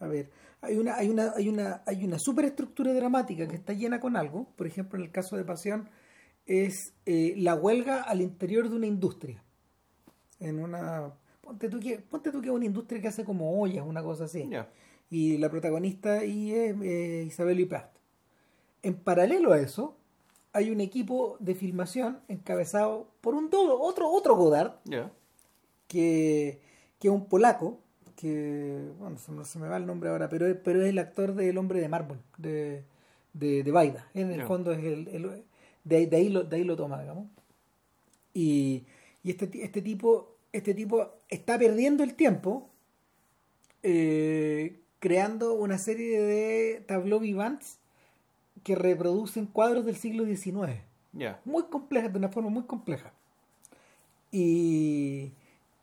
a 0.00 0.06
ver, 0.08 0.30
hay 0.62 0.76
una, 0.76 0.96
hay 0.96 1.10
una, 1.10 1.32
hay 1.36 1.48
una, 1.48 1.82
hay 1.86 2.04
una 2.04 2.18
superestructura 2.18 2.92
dramática 2.92 3.46
que 3.46 3.56
está 3.56 3.74
llena 3.74 4.00
con 4.00 4.16
algo, 4.16 4.48
por 4.56 4.66
ejemplo 4.66 4.98
en 4.98 5.04
el 5.04 5.12
caso 5.12 5.36
de 5.36 5.44
Pasión, 5.44 5.88
es 6.46 6.94
eh, 7.06 7.34
la 7.36 7.54
huelga 7.54 8.02
al 8.02 8.22
interior 8.22 8.68
de 8.68 8.76
una 8.76 8.86
industria. 8.86 9.42
En 10.40 10.58
una. 10.58 11.12
Ponte 11.42 11.68
tú 11.68 11.78
que, 11.78 11.98
ponte 11.98 12.32
tú 12.32 12.40
que 12.40 12.48
es 12.48 12.54
una 12.54 12.64
industria 12.64 13.00
que 13.00 13.08
hace 13.08 13.24
como 13.24 13.60
ollas, 13.60 13.86
una 13.86 14.02
cosa 14.02 14.24
así. 14.24 14.48
Y 15.10 15.36
la 15.36 15.50
protagonista 15.50 16.24
y 16.24 16.52
es 16.52 16.74
eh, 16.82 17.24
Isabel 17.26 17.60
Ipast. 17.60 17.94
En 18.82 18.94
paralelo 18.94 19.52
a 19.52 19.60
eso, 19.60 19.96
hay 20.52 20.70
un 20.70 20.80
equipo 20.80 21.36
de 21.40 21.54
filmación 21.54 22.20
encabezado 22.28 23.08
por 23.20 23.34
un 23.34 23.50
todo, 23.50 23.80
otro, 23.80 24.10
otro 24.10 24.34
Godard. 24.36 24.72
Que, 25.90 26.60
que 27.00 27.08
es 27.08 27.12
un 27.12 27.26
polaco, 27.26 27.80
que, 28.16 28.80
bueno, 28.98 29.18
se, 29.18 29.32
me- 29.32 29.44
se 29.44 29.58
me 29.58 29.66
va 29.68 29.76
el 29.76 29.86
nombre 29.86 30.08
ahora, 30.10 30.28
pero, 30.28 30.46
es- 30.46 30.56
pero 30.62 30.82
es 30.82 30.88
el 30.88 30.98
actor 30.98 31.34
del 31.34 31.58
hombre 31.58 31.80
de 31.80 31.88
mármol, 31.88 32.20
de, 32.38 32.84
de, 33.34 33.62
de 33.64 33.70
Baida. 33.72 34.08
En 34.14 34.30
el 34.30 34.40
fondo 34.46 34.72
es 34.72 34.78
el, 34.84 35.08
el- 35.08 35.42
de, 35.84 35.96
ahí- 35.96 36.06
de 36.06 36.16
ahí 36.16 36.28
lo, 36.28 36.44
de 36.44 36.56
ahí 36.56 36.64
lo 36.64 36.76
toma, 36.76 37.00
digamos. 37.00 37.26
Y, 38.32 38.84
y 39.24 39.30
este, 39.30 39.50
este 39.64 39.82
tipo 39.82 40.36
este 40.52 40.74
tipo 40.74 41.10
está 41.28 41.58
perdiendo 41.58 42.02
el 42.02 42.14
tiempo 42.14 42.68
eh, 43.82 44.80
creando 44.98 45.54
una 45.54 45.78
serie 45.78 46.20
de 46.20 46.80
tableaux 46.86 47.20
vivants 47.22 47.78
que 48.64 48.74
reproducen 48.74 49.46
cuadros 49.46 49.84
del 49.86 49.96
siglo 49.96 50.24
XIX 50.24 50.82
muy 51.44 51.64
complejas, 51.64 52.12
de 52.12 52.18
una 52.18 52.28
forma 52.28 52.50
muy 52.50 52.64
compleja. 52.64 53.12
Y, 54.32 55.32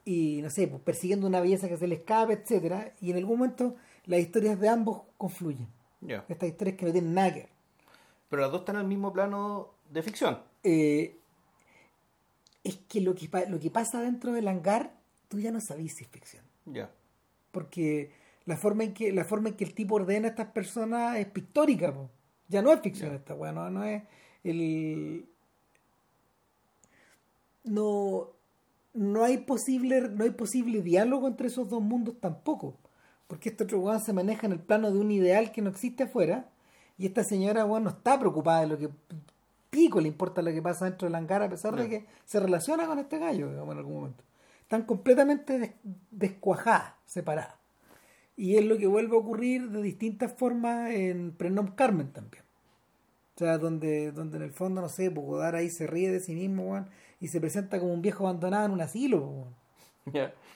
y 0.07 0.41
no 0.41 0.49
sé, 0.49 0.69
pues, 0.69 0.81
persiguiendo 0.81 1.27
una 1.27 1.41
belleza 1.41 1.67
que 1.67 1.75
se 1.75 1.85
le 1.85 1.95
escape, 1.95 2.31
etcétera 2.31 2.93
Y 3.01 3.11
en 3.11 3.17
algún 3.17 3.39
momento 3.39 3.75
las 4.05 4.21
historias 4.21 4.57
de 4.57 4.69
ambos 4.69 5.01
confluyen. 5.17 5.67
Estas 6.29 6.47
historias 6.47 6.77
que 6.77 6.85
no 6.85 6.93
tienen 6.93 7.13
nada 7.13 7.33
que 7.33 7.39
ver. 7.41 7.49
Pero 8.29 8.41
las 8.41 8.51
dos 8.51 8.61
están 8.61 8.77
en 8.77 8.83
el 8.83 8.87
mismo 8.87 9.11
plano 9.11 9.73
de 9.91 10.01
ficción. 10.01 10.39
Eh, 10.63 11.17
es 12.63 12.77
que 12.87 13.01
lo, 13.01 13.15
que 13.15 13.29
lo 13.49 13.59
que 13.59 13.69
pasa 13.69 13.99
dentro 13.99 14.31
del 14.31 14.47
hangar, 14.47 14.93
tú 15.27 15.41
ya 15.41 15.51
no 15.51 15.59
sabes 15.59 15.95
si 15.95 16.05
es 16.05 16.09
ficción. 16.09 16.45
Ya. 16.65 16.89
Porque 17.51 18.11
la 18.45 18.55
forma 18.55 18.85
en 18.85 18.93
que, 18.93 19.11
la 19.11 19.25
forma 19.25 19.49
en 19.49 19.55
que 19.55 19.65
el 19.65 19.73
tipo 19.73 19.95
ordena 19.95 20.27
a 20.27 20.29
estas 20.29 20.47
personas 20.47 21.17
es 21.17 21.25
pictórica, 21.25 21.93
po. 21.93 22.09
ya 22.47 22.61
no 22.61 22.71
es 22.71 22.79
ficción 22.79 23.13
esta 23.13 23.33
weá, 23.33 23.51
no, 23.51 23.69
no 23.69 23.83
es 23.83 24.03
el 24.45 25.25
no 27.65 28.36
no 28.97 29.23
hay 29.23 29.37
posible 29.39 30.01
no 30.09 30.23
hay 30.23 30.31
posible 30.31 30.81
diálogo 30.81 31.27
entre 31.27 31.47
esos 31.47 31.69
dos 31.69 31.81
mundos 31.81 32.15
tampoco 32.19 32.75
porque 33.27 33.49
este 33.49 33.63
otro 33.65 33.79
weón 33.79 33.99
se 33.99 34.13
maneja 34.13 34.45
en 34.47 34.53
el 34.53 34.59
plano 34.59 34.91
de 34.91 34.99
un 34.99 35.11
ideal 35.11 35.51
que 35.51 35.61
no 35.61 35.69
existe 35.69 36.03
afuera 36.03 36.49
y 36.97 37.05
esta 37.05 37.23
señora 37.23 37.65
weón 37.65 37.83
no 37.83 37.89
está 37.91 38.19
preocupada 38.19 38.61
de 38.61 38.67
lo 38.67 38.77
que 38.77 38.89
pico 39.69 39.99
le 40.01 40.07
importa 40.07 40.41
lo 40.41 40.51
que 40.51 40.61
pasa 40.61 40.85
dentro 40.85 41.07
del 41.07 41.15
hangar 41.15 41.41
a 41.43 41.49
pesar 41.49 41.75
de 41.75 41.83
Ya. 41.83 41.89
que 41.89 42.05
se 42.25 42.39
relaciona 42.39 42.85
con 42.87 42.99
este 42.99 43.19
gallo 43.19 43.49
digamos, 43.49 43.71
en 43.73 43.77
algún 43.79 43.93
momento 43.95 44.23
están 44.61 44.83
completamente 44.83 45.59
des- 45.59 45.71
descuajadas 46.11 46.93
separadas 47.05 47.55
y 48.35 48.55
es 48.57 48.65
lo 48.65 48.77
que 48.77 48.87
vuelve 48.87 49.15
a 49.15 49.19
ocurrir 49.19 49.69
de 49.71 49.81
distintas 49.81 50.31
formas 50.33 50.91
en 50.91 51.31
Prenom 51.31 51.67
Carmen 51.73 52.11
también. 52.11 52.43
O 53.35 53.39
sea, 53.39 53.57
donde, 53.57 54.11
donde 54.11 54.37
en 54.37 54.43
el 54.43 54.51
fondo, 54.51 54.79
no 54.81 54.89
sé, 54.89 55.09
Godard 55.09 55.55
ahí 55.55 55.69
se 55.71 55.87
ríe 55.87 56.11
de 56.11 56.19
sí 56.19 56.35
mismo, 56.35 56.71
weón, 56.71 56.87
y 57.19 57.27
se 57.29 57.39
presenta 57.39 57.79
como 57.79 57.93
un 57.93 58.01
viejo 58.01 58.27
abandonado 58.27 58.65
en 58.65 58.71
un 58.71 58.81
asilo, 58.81 59.19
weón, 59.25 59.55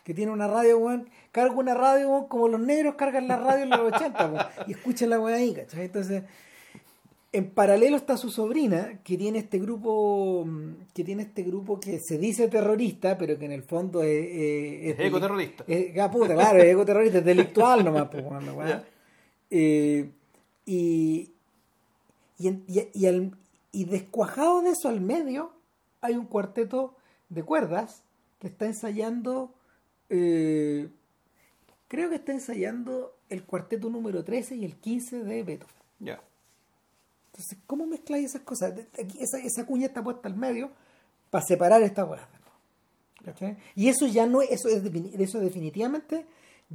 que 0.04 0.14
tiene 0.14 0.32
una 0.32 0.48
radio, 0.48 0.78
weón, 0.78 1.10
carga 1.32 1.56
una 1.56 1.74
radio, 1.74 2.10
weón, 2.10 2.28
como 2.28 2.48
los 2.48 2.60
negros 2.60 2.96
cargan 2.96 3.28
la 3.28 3.38
radio 3.38 3.64
en 3.64 3.70
los 3.70 3.80
80, 3.94 4.26
weón, 4.32 4.46
y 4.68 4.72
escuchan 4.72 5.10
la 5.10 5.20
weá 5.20 5.36
ahí, 5.38 5.54
¿cachai? 5.54 5.86
Entonces, 5.86 6.24
en 7.34 7.50
paralelo 7.50 7.96
está 7.96 8.18
su 8.18 8.30
sobrina, 8.30 9.00
que 9.06 9.18
tiene 9.18 9.40
este 9.40 9.58
grupo, 9.60 10.44
mm, 10.46 10.72
que 10.94 11.04
tiene 11.06 11.24
este 11.24 11.44
grupo 11.44 11.80
que 11.80 12.00
se 12.00 12.18
dice 12.18 12.48
terrorista, 12.50 13.18
pero 13.18 13.40
que 13.40 13.46
en 13.46 13.54
el 13.54 13.64
fondo 13.64 14.04
es... 14.04 14.10
eh, 14.10 14.90
Es 14.92 14.98
deli- 14.98 15.08
ecoterrorista. 15.08 15.64
es, 15.68 15.98
ah, 15.98 16.12
puta, 16.12 16.34
claro, 16.34 16.60
es 16.60 16.66
ecoterrorista, 16.74 17.20
es 17.20 17.26
delictual 17.26 17.86
nomás, 17.86 18.10
pues, 18.12 18.24
weón. 18.26 18.84
Eh, 19.50 20.10
y, 20.66 21.32
y, 22.38 22.50
y, 22.68 22.90
y 22.94 23.06
al- 23.06 23.38
y 23.72 23.86
descuajado 23.86 24.62
de 24.62 24.72
eso 24.72 24.90
al 24.90 25.00
medio, 25.02 25.54
hay 26.02 26.16
un 26.16 26.26
cuarteto 26.26 26.96
de 27.30 27.44
cuerdas 27.44 28.04
que 28.40 28.48
está 28.48 28.66
ensayando, 28.66 29.54
eh, 30.10 30.90
creo 31.88 32.10
que 32.10 32.16
está 32.16 32.34
ensayando 32.34 33.16
el 33.30 33.44
cuarteto 33.44 33.90
número 33.90 34.24
13 34.24 34.56
y 34.56 34.66
el 34.66 34.76
15 34.76 35.24
de 35.24 35.44
Beethoven. 35.44 35.76
Ya. 36.00 36.22
Entonces, 37.28 37.58
¿cómo 37.66 37.86
mezcláis 37.86 38.26
esas 38.26 38.42
cosas? 38.42 38.74
Esa, 39.20 39.38
esa 39.38 39.66
cuña 39.66 39.86
está 39.88 40.04
puesta 40.04 40.28
al 40.28 40.36
medio 40.36 40.72
para 41.30 41.46
separar 41.46 41.82
estas. 41.82 42.10
¿Cachai? 43.24 43.56
Y 43.76 43.88
eso 43.88 44.08
ya 44.08 44.26
no 44.26 44.42
es, 44.42 44.52
eso, 44.52 44.68
es 44.68 44.84
eso 45.20 45.40
definitivamente 45.40 46.26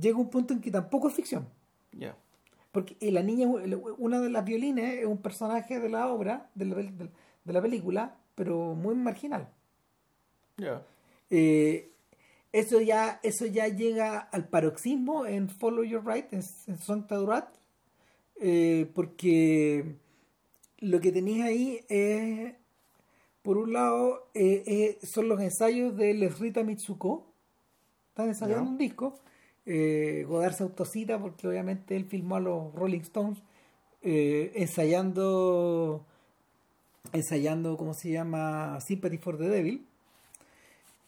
llega 0.00 0.16
a 0.16 0.20
un 0.20 0.30
punto 0.30 0.54
en 0.54 0.60
que 0.60 0.70
tampoco 0.70 1.08
es 1.08 1.14
ficción. 1.14 1.48
Ya. 1.92 2.16
Porque 2.72 2.96
eh, 3.00 3.10
la 3.10 3.22
niña, 3.22 3.48
una 3.98 4.20
de 4.20 4.30
las 4.30 4.44
violines 4.44 5.00
es 5.00 5.06
un 5.06 5.18
personaje 5.18 5.80
de 5.80 5.88
la 5.88 6.08
obra, 6.08 6.50
de 6.54 6.66
la, 6.66 6.76
de 6.76 7.52
la 7.52 7.62
película, 7.62 8.16
pero 8.36 8.74
muy 8.74 8.94
marginal. 8.94 9.48
Ya. 10.58 10.82
Eh, 11.30 11.90
eso 12.52 12.80
ya 12.80 13.18
eso 13.24 13.44
ya 13.46 13.66
llega 13.68 14.18
al 14.18 14.48
paroxismo 14.48 15.26
en 15.26 15.48
Follow 15.50 15.82
Your 15.84 16.06
Right, 16.06 16.32
en, 16.32 16.42
en 16.68 16.78
Santa 16.78 17.16
Durat, 17.16 17.48
eh, 18.40 18.88
porque 18.94 19.96
lo 20.78 21.00
que 21.00 21.10
tenéis 21.12 21.42
ahí 21.42 21.80
es, 21.88 22.54
por 23.42 23.58
un 23.58 23.72
lado, 23.72 24.28
eh, 24.34 24.62
eh, 24.66 24.98
son 25.06 25.28
los 25.28 25.40
ensayos 25.40 25.96
de 25.96 26.14
Les 26.14 26.38
Rita 26.38 26.62
Mitsuko, 26.62 27.26
están 28.10 28.28
ensayando 28.28 28.64
Ya. 28.64 28.70
un 28.70 28.78
disco, 28.78 29.18
Godard 29.66 30.54
se 30.54 30.62
autocita 30.62 31.18
porque 31.18 31.48
obviamente 31.48 31.96
él 31.96 32.04
filmó 32.06 32.36
a 32.36 32.40
los 32.40 32.72
Rolling 32.74 33.00
Stones 33.00 33.42
ensayando 34.00 36.06
ensayando, 37.12 37.76
¿cómo 37.76 37.94
se 37.94 38.10
llama? 38.10 38.78
Sympathy 38.80 39.18
for 39.18 39.38
the 39.38 39.48
Devil. 39.48 39.86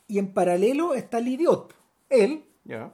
Y 0.07 0.19
en 0.19 0.33
paralelo 0.33 0.95
está 0.95 1.19
el 1.19 1.29
idiot, 1.29 1.75
él, 2.09 2.45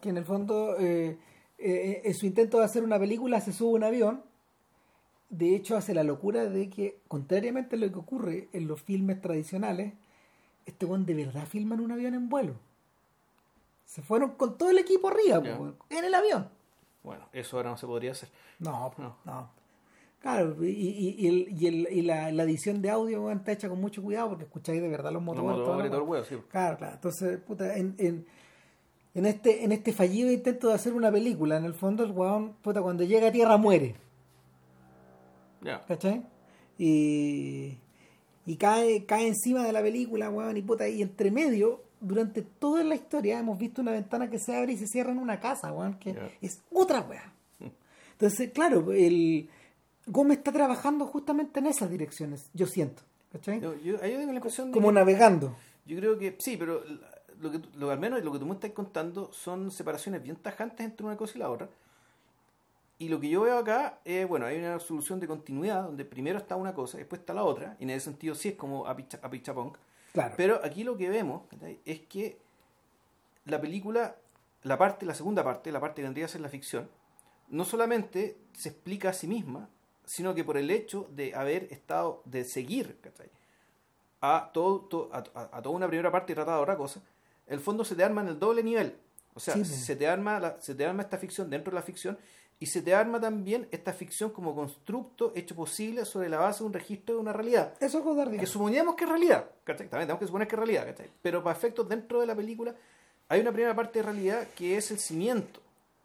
que 0.00 0.08
en 0.08 0.16
el 0.16 0.24
fondo, 0.24 0.76
eh, 0.78 1.16
eh, 1.58 2.02
en 2.04 2.14
su 2.14 2.26
intento 2.26 2.58
de 2.58 2.64
hacer 2.64 2.82
una 2.82 2.98
película, 2.98 3.40
se 3.40 3.52
sube 3.52 3.70
a 3.70 3.76
un 3.76 3.84
avión. 3.84 4.22
De 5.30 5.54
hecho, 5.54 5.76
hace 5.76 5.94
la 5.94 6.04
locura 6.04 6.46
de 6.46 6.68
que, 6.70 7.00
contrariamente 7.08 7.76
a 7.76 7.78
lo 7.78 7.90
que 7.90 7.98
ocurre 7.98 8.48
en 8.52 8.66
los 8.66 8.82
filmes 8.82 9.20
tradicionales, 9.20 9.92
este 10.66 10.86
buen 10.86 11.06
de 11.06 11.14
verdad 11.14 11.46
filman 11.46 11.80
un 11.80 11.92
avión 11.92 12.14
en 12.14 12.28
vuelo. 12.28 12.54
Se 13.84 14.02
fueron 14.02 14.32
con 14.32 14.56
todo 14.58 14.70
el 14.70 14.78
equipo 14.78 15.08
arriba, 15.08 15.40
po, 15.40 15.74
en 15.90 16.04
el 16.04 16.14
avión. 16.14 16.48
Bueno, 17.02 17.28
eso 17.32 17.56
ahora 17.56 17.70
no 17.70 17.76
se 17.76 17.86
podría 17.86 18.12
hacer. 18.12 18.28
No, 18.58 18.92
No. 18.98 19.16
no. 19.24 19.50
Claro, 20.24 20.56
y, 20.64 20.68
y, 20.70 21.16
y, 21.18 21.26
el- 21.28 21.48
y, 21.60 21.66
el- 21.66 21.88
y 21.92 22.00
la, 22.00 22.32
la 22.32 22.44
edición 22.44 22.80
de 22.80 22.88
audio 22.88 23.22
weón, 23.24 23.36
está 23.40 23.52
hecha 23.52 23.68
con 23.68 23.78
mucho 23.78 24.02
cuidado 24.02 24.30
porque 24.30 24.44
escucháis 24.44 24.80
de 24.80 24.88
verdad 24.88 25.12
los 25.12 25.22
Los 25.22 25.36
motores. 25.36 25.86
y 25.86 25.90
todo 25.90 26.02
el 26.02 26.08
huevo, 26.08 26.24
sí. 26.24 26.36
Claro, 26.50 26.78
claro. 26.78 26.94
Entonces, 26.94 27.38
puta, 27.40 27.76
en, 27.76 27.94
en, 27.98 28.24
en 29.14 29.26
este, 29.26 29.64
en 29.64 29.72
este 29.72 29.92
fallido 29.92 30.32
intento 30.32 30.68
de 30.68 30.74
hacer 30.74 30.94
una 30.94 31.12
película, 31.12 31.58
en 31.58 31.66
el 31.66 31.74
fondo 31.74 32.04
el 32.04 32.12
weón, 32.12 32.54
puta, 32.62 32.80
cuando 32.80 33.04
llega 33.04 33.28
a 33.28 33.32
tierra 33.32 33.58
muere. 33.58 33.96
Ya. 35.60 35.84
¿Cachai? 35.84 36.22
Y, 36.78 37.76
y 38.46 38.56
cae, 38.56 39.04
cae 39.04 39.26
encima 39.28 39.62
de 39.62 39.72
la 39.72 39.82
película, 39.82 40.30
weón, 40.30 40.56
y 40.56 40.62
puta, 40.62 40.88
y 40.88 41.02
entre 41.02 41.30
medio, 41.30 41.82
durante 42.00 42.40
toda 42.40 42.82
la 42.82 42.94
historia, 42.94 43.38
hemos 43.38 43.58
visto 43.58 43.82
una 43.82 43.92
ventana 43.92 44.30
que 44.30 44.38
se 44.38 44.56
abre 44.56 44.72
y 44.72 44.78
se 44.78 44.86
cierra 44.86 45.12
en 45.12 45.18
una 45.18 45.38
casa, 45.38 45.70
weón, 45.70 45.98
que 45.98 46.16
es 46.40 46.62
otra 46.72 47.00
weá. 47.02 47.30
Entonces, 48.12 48.52
claro, 48.52 48.90
el 48.92 49.50
Gómez 50.06 50.38
está 50.38 50.52
trabajando 50.52 51.06
justamente 51.06 51.60
en 51.60 51.66
esas 51.66 51.90
direcciones, 51.90 52.50
yo 52.52 52.66
siento, 52.66 53.02
¿cachai? 53.32 53.60
Yo, 53.60 53.74
yo, 53.76 53.98
tengo 53.98 54.26
la 54.26 54.34
impresión 54.34 54.68
de 54.68 54.72
Como 54.72 54.88
que- 54.88 54.94
navegando. 54.94 55.56
Yo 55.86 55.98
creo 55.98 56.18
que 56.18 56.36
sí, 56.38 56.56
pero 56.56 56.82
lo 57.40 57.50
que, 57.50 57.60
lo, 57.76 57.90
al 57.90 57.98
menos 57.98 58.22
lo 58.24 58.32
que 58.32 58.38
tú 58.38 58.46
me 58.46 58.54
estás 58.54 58.70
contando 58.72 59.32
son 59.32 59.70
separaciones 59.70 60.22
bien 60.22 60.36
tajantes 60.36 60.84
entre 60.84 61.04
una 61.06 61.16
cosa 61.16 61.34
y 61.36 61.40
la 61.40 61.50
otra. 61.50 61.68
Y 62.98 63.08
lo 63.08 63.20
que 63.20 63.28
yo 63.28 63.42
veo 63.42 63.58
acá 63.58 63.98
es, 64.04 64.26
bueno, 64.26 64.46
hay 64.46 64.58
una 64.58 64.78
solución 64.78 65.18
de 65.20 65.26
continuidad 65.26 65.82
donde 65.82 66.04
primero 66.04 66.38
está 66.38 66.56
una 66.56 66.72
cosa, 66.74 66.96
después 66.96 67.20
está 67.20 67.34
la 67.34 67.42
otra, 67.42 67.76
y 67.80 67.84
en 67.84 67.90
ese 67.90 68.04
sentido 68.04 68.34
sí 68.34 68.50
es 68.50 68.54
como 68.54 68.86
a 68.86 68.96
pichapong. 68.96 69.72
Claro. 70.12 70.34
Pero 70.36 70.60
aquí 70.62 70.84
lo 70.84 70.96
que 70.96 71.10
vemos 71.10 71.42
¿cachai? 71.50 71.80
es 71.84 72.00
que 72.02 72.38
la 73.46 73.60
película, 73.60 74.16
la 74.62 74.78
parte, 74.78 75.04
la 75.04 75.14
segunda 75.14 75.42
parte, 75.42 75.72
la 75.72 75.80
parte 75.80 75.96
que 75.96 76.02
vendría 76.04 76.26
a 76.26 76.28
ser 76.28 76.40
la 76.40 76.48
ficción, 76.48 76.88
no 77.48 77.64
solamente 77.64 78.38
se 78.52 78.68
explica 78.70 79.10
a 79.10 79.12
sí 79.12 79.26
misma, 79.26 79.68
sino 80.06 80.34
que 80.34 80.44
por 80.44 80.56
el 80.56 80.70
hecho 80.70 81.08
de 81.12 81.34
haber 81.34 81.64
estado, 81.72 82.22
de 82.24 82.44
seguir 82.44 82.98
¿cachai? 83.00 83.28
a, 84.20 84.50
todo, 84.52 84.80
to- 84.80 85.10
a, 85.12 85.22
toda 85.62 85.74
una 85.76 85.86
primera 85.88 86.10
parte 86.10 86.32
y 86.32 86.34
tratar 86.34 86.56
de 86.56 86.62
otra 86.62 86.76
cosa, 86.76 87.00
el 87.46 87.60
fondo 87.60 87.84
se 87.84 87.94
te 87.94 88.04
arma 88.04 88.22
en 88.22 88.28
el 88.28 88.38
doble 88.38 88.62
nivel. 88.62 88.96
O 89.34 89.40
sea, 89.40 89.54
Sí, 89.54 89.64
se, 89.64 89.96
te 89.96 90.06
arma 90.06 90.38
la- 90.40 90.60
se 90.60 90.74
te 90.74 90.84
arma 90.86 91.02
esta 91.02 91.18
ficción 91.18 91.50
dentro 91.50 91.70
de 91.72 91.74
la 91.74 91.82
ficción 91.82 92.16
y 92.60 92.66
se 92.66 92.80
te 92.82 92.94
arma 92.94 93.20
también 93.20 93.66
esta 93.72 93.92
ficción 93.92 94.30
como 94.30 94.54
constructo 94.54 95.32
hecho 95.34 95.54
posible 95.56 96.04
sobre 96.04 96.28
la 96.28 96.38
base 96.38 96.60
de 96.60 96.66
un 96.66 96.72
registro 96.72 97.16
de 97.16 97.20
una 97.20 97.32
realidad 97.32 97.74
Eso 97.80 97.98
es 97.98 98.04
Godard. 98.04 98.38
que 98.38 98.46
suponemos 98.46 98.94
que 98.94 99.04
es 99.04 99.10
realidad, 99.10 99.50
¿cachai? 99.64 99.88
También 99.88 100.06
tenemos 100.06 100.20
que 100.20 100.26
suponer 100.26 100.46
que 100.48 100.54
es 100.54 100.58
realidad, 100.58 100.86
¿cachai? 100.86 101.10
Pero 101.20 101.42
para 101.42 101.56
efectos 101.56 101.88
dentro 101.88 102.20
de 102.20 102.26
la 102.26 102.34
película 102.36 102.74
hay 103.28 103.40
una 103.40 103.50
primera 103.52 103.74
parte 103.74 103.98
de 103.98 104.04
realidad 104.04 104.46
que 104.54 104.76
es 104.76 104.90
el 104.92 104.98
cimiento, 105.00 105.60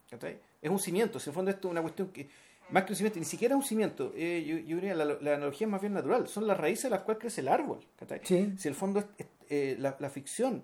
¿cachai? 0.09 0.39
Es 0.61 0.69
un 0.71 0.79
cimiento, 0.79 1.19
si 1.19 1.29
en 1.29 1.31
el 1.31 1.35
fondo 1.35 1.51
esto 1.51 1.67
es 1.67 1.71
una 1.71 1.81
cuestión 1.83 2.09
que, 2.09 2.27
más 2.71 2.83
que 2.83 2.93
un 2.93 2.97
cimiento, 2.97 3.19
ni 3.19 3.25
siquiera 3.25 3.55
es 3.55 3.61
un 3.61 3.67
cimiento, 3.67 4.13
eh, 4.15 4.43
yo, 4.47 4.57
yo 4.57 4.75
diría 4.75 4.93
la, 4.95 5.05
la 5.05 5.33
analogía 5.35 5.65
es 5.67 5.71
más 5.71 5.81
bien 5.81 5.93
natural, 5.93 6.27
son 6.27 6.45
las 6.47 6.57
raíces 6.57 6.83
de 6.83 6.89
las 6.91 7.01
cuales 7.01 7.19
crece 7.21 7.41
el 7.41 7.47
árbol, 7.47 7.79
¿cachai? 7.97 8.21
Sí. 8.23 8.53
Si 8.57 8.67
el 8.67 8.75
fondo 8.75 8.99
es, 8.99 9.05
es, 9.17 9.27
eh, 9.49 9.75
la, 9.79 9.95
la 9.99 10.09
ficción 10.09 10.63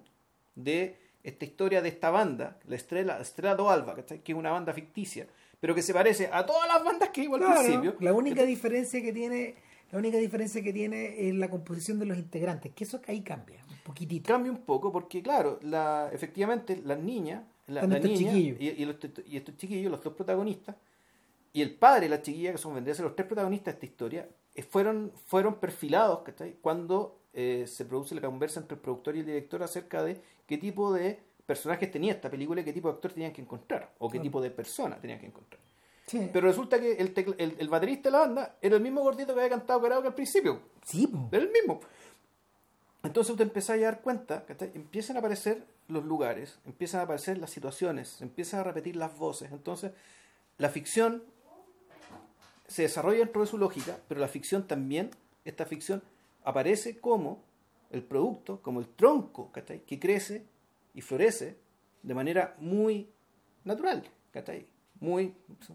de 0.55 0.97
esta 1.23 1.45
historia 1.45 1.81
de 1.81 1.89
esta 1.89 2.11
banda, 2.11 2.59
la 2.67 2.75
Estrella, 2.75 3.19
Estrella 3.19 3.55
do 3.55 3.69
Alba, 3.69 3.95
¿cachai? 3.95 4.19
que 4.21 4.31
es 4.31 4.37
una 4.37 4.51
banda 4.51 4.73
ficticia, 4.73 5.27
pero 5.59 5.73
que 5.73 5.81
se 5.81 5.93
parece 5.93 6.29
a 6.31 6.45
todas 6.45 6.67
las 6.67 6.83
bandas 6.83 7.09
que 7.09 7.21
vimos 7.21 7.39
al 7.41 7.47
Claro, 7.47 7.63
principio. 7.63 7.95
la 7.99 8.13
única 8.13 8.43
diferencia 8.43 9.01
que 9.01 9.11
tiene 9.13 9.55
la 9.91 9.99
única 9.99 10.17
diferencia 10.17 10.61
que 10.63 10.73
tiene 10.73 11.27
es 11.29 11.33
la 11.35 11.47
composición 11.49 11.99
de 11.99 12.05
los 12.07 12.17
integrantes 12.17 12.73
que 12.73 12.83
eso 12.83 12.99
ahí 13.07 13.21
cambia 13.21 13.63
un 13.69 13.77
poquitito 13.83 14.27
cambia 14.27 14.51
un 14.51 14.57
poco 14.59 14.91
porque, 14.91 15.21
claro, 15.21 15.59
la, 15.61 16.09
efectivamente 16.11 16.81
las 16.83 16.99
niñas, 16.99 17.43
la, 17.67 17.85
niña 17.87 18.33
y 18.33 18.83
los- 18.85 18.97
y 19.27 19.37
estos 19.37 19.57
chiquillos, 19.57 19.91
los 19.91 20.03
dos 20.03 20.13
protagonistas, 20.13 20.75
y 21.55 21.61
el 21.61 21.73
padre 21.73 22.07
y 22.07 22.09
la 22.09 22.21
chiquilla, 22.21 22.51
que 22.51 22.57
son 22.57 22.73
vendrían 22.73 22.93
a 22.93 22.97
ser 22.97 23.05
los 23.05 23.15
tres 23.15 23.27
protagonistas 23.27 23.73
de 23.73 23.77
esta 23.77 23.85
historia, 23.85 24.29
eh, 24.53 24.61
fueron, 24.61 25.11
fueron 25.25 25.55
perfilados 25.55 26.19
¿cachai? 26.19 26.57
cuando 26.61 27.21
eh, 27.33 27.65
se 27.65 27.85
produce 27.85 28.13
la 28.13 28.21
conversa 28.21 28.59
entre 28.59 28.75
el 28.75 28.81
productor 28.81 29.15
y 29.15 29.19
el 29.21 29.25
director 29.25 29.63
acerca 29.63 30.03
de 30.03 30.21
qué 30.45 30.57
tipo 30.57 30.93
de 30.93 31.19
personajes 31.45 31.89
tenía 31.91 32.11
esta 32.13 32.29
película 32.29 32.59
y 32.59 32.65
qué 32.65 32.73
tipo 32.73 32.89
de 32.89 32.95
actor 32.95 33.13
tenían 33.13 33.31
que 33.31 33.41
encontrar, 33.41 33.93
o 33.99 34.09
qué 34.09 34.19
tipo 34.19 34.41
de 34.41 34.51
persona 34.51 34.99
tenían 34.99 35.19
que 35.19 35.27
encontrar. 35.27 35.61
Sí. 36.07 36.29
Pero 36.33 36.47
resulta 36.47 36.79
que 36.79 36.93
el, 36.93 37.13
tecl- 37.13 37.35
el, 37.37 37.55
el 37.57 37.69
baterista 37.69 38.09
de 38.09 38.11
la 38.11 38.19
banda 38.19 38.57
era 38.61 38.75
el 38.75 38.81
mismo 38.81 39.01
gordito 39.01 39.33
que 39.33 39.39
había 39.39 39.49
cantado 39.57 39.81
karaoke 39.81 40.07
al 40.09 40.13
principio. 40.15 40.59
sí. 40.83 41.09
Era 41.31 41.43
el 41.43 41.51
mismo. 41.51 41.79
Entonces 43.03 43.35
te 43.35 43.43
empezás 43.43 43.77
a 43.77 43.81
dar 43.81 44.01
cuenta, 44.01 44.45
¿cachai? 44.45 44.71
empiezan 44.73 45.15
a 45.15 45.19
aparecer 45.19 45.63
los 45.87 46.03
lugares, 46.03 46.59
empiezan 46.65 46.99
a 46.99 47.03
aparecer 47.03 47.37
las 47.37 47.51
situaciones, 47.51 48.21
empiezan 48.21 48.59
a 48.61 48.63
repetir 48.63 48.95
las 48.95 49.15
voces. 49.17 49.51
Entonces, 49.51 49.91
la 50.57 50.69
ficción 50.69 51.23
se 52.67 52.83
desarrolla 52.83 53.19
dentro 53.19 53.41
de 53.41 53.47
su 53.47 53.57
lógica, 53.57 53.97
pero 54.07 54.19
la 54.19 54.27
ficción 54.27 54.67
también, 54.67 55.11
esta 55.43 55.65
ficción, 55.65 56.01
aparece 56.43 56.99
como 56.99 57.43
el 57.91 58.03
producto, 58.03 58.61
como 58.61 58.79
el 58.79 58.87
tronco, 58.87 59.51
¿cachai? 59.51 59.81
Que 59.85 59.99
crece 59.99 60.45
y 60.93 61.01
florece 61.01 61.57
de 62.03 62.13
manera 62.13 62.55
muy 62.59 63.09
natural, 63.63 64.03
¿cachai? 64.31 64.67
Muy 64.99 65.33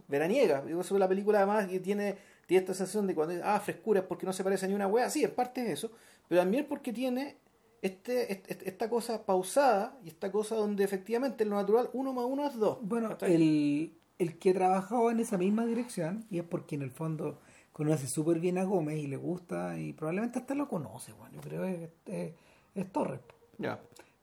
veraniega. 0.09 0.63
Digo, 0.63 0.81
eso 0.81 0.95
de 0.95 1.01
la 1.01 1.09
película 1.09 1.39
además 1.39 1.69
que 1.69 1.81
tiene, 1.81 2.17
tiene 2.47 2.61
esta 2.63 2.75
sensación 2.75 3.07
de 3.07 3.15
cuando 3.15 3.35
ah, 3.45 3.61
frescura 3.61 4.01
es 4.01 4.07
porque 4.07 4.27
no 4.27 4.33
se 4.33 4.45
parece 4.45 4.67
a 4.67 4.69
ni 4.69 4.75
una 4.75 4.87
wea. 4.87 5.11
Sí, 5.11 5.25
en 5.25 5.31
parte 5.35 5.63
es 5.63 5.71
eso, 5.71 5.91
pero 6.29 6.41
también 6.41 6.67
porque 6.69 6.93
tiene 6.93 7.37
este, 7.83 8.33
este- 8.33 8.69
esta 8.69 8.89
cosa 8.89 9.25
pausada 9.25 9.99
y 10.05 10.09
esta 10.09 10.31
cosa 10.31 10.55
donde 10.57 10.85
efectivamente 10.85 11.45
en 11.45 11.51
lo 11.51 11.57
natural 11.57 11.91
uno 11.93 12.13
más 12.13 12.27
uno 12.27 12.47
es 12.47 12.55
dos. 12.57 12.79
Bueno, 12.83 13.17
el, 13.23 13.93
el 14.21 14.39
que 14.39 14.55
trabajó 14.55 15.11
en 15.11 15.19
esa 15.21 15.37
misma 15.39 15.65
dirección, 15.67 16.25
y 16.31 16.39
es 16.39 16.45
porque 16.45 16.77
en 16.77 16.83
el 16.83 16.91
fondo 16.91 17.41
conoce 17.73 18.07
súper 18.07 18.39
bien 18.41 18.59
a 18.59 18.65
Gómez 18.65 18.99
y 18.99 19.07
le 19.07 19.17
gusta, 19.17 19.79
y 19.79 19.93
probablemente 19.93 20.39
hasta 20.39 20.55
lo 20.55 20.69
conoce, 20.69 21.13
bueno, 21.15 21.35
yo 21.37 21.41
creo 21.41 21.63
que 21.63 21.85
es, 21.85 21.91
es- 22.07 22.35
es 22.75 22.93
Torres. 22.93 23.21
Ya. 23.59 23.81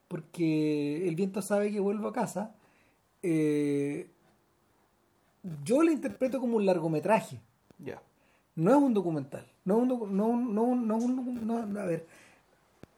porque 0.07 1.05
el 1.07 1.15
viento 1.15 1.41
sabe 1.41 1.71
que 1.71 1.79
vuelvo 1.81 2.07
a 2.07 2.13
casa. 2.13 2.55
eh, 3.23 4.09
yo 5.63 5.81
lo 5.83 5.91
interpreto 5.91 6.39
como 6.39 6.57
un 6.57 6.65
largometraje, 6.65 7.39
Ya. 7.79 8.01
no 8.55 8.71
es 8.71 8.77
un 8.77 8.93
documental, 8.93 9.45
no 9.65 9.77
es 9.77 9.81
un, 9.91 10.15
no, 10.17 10.35
no, 10.37 10.75
no, 10.75 11.65
no- 11.65 11.79
a 11.81 11.85
ver, 11.85 12.05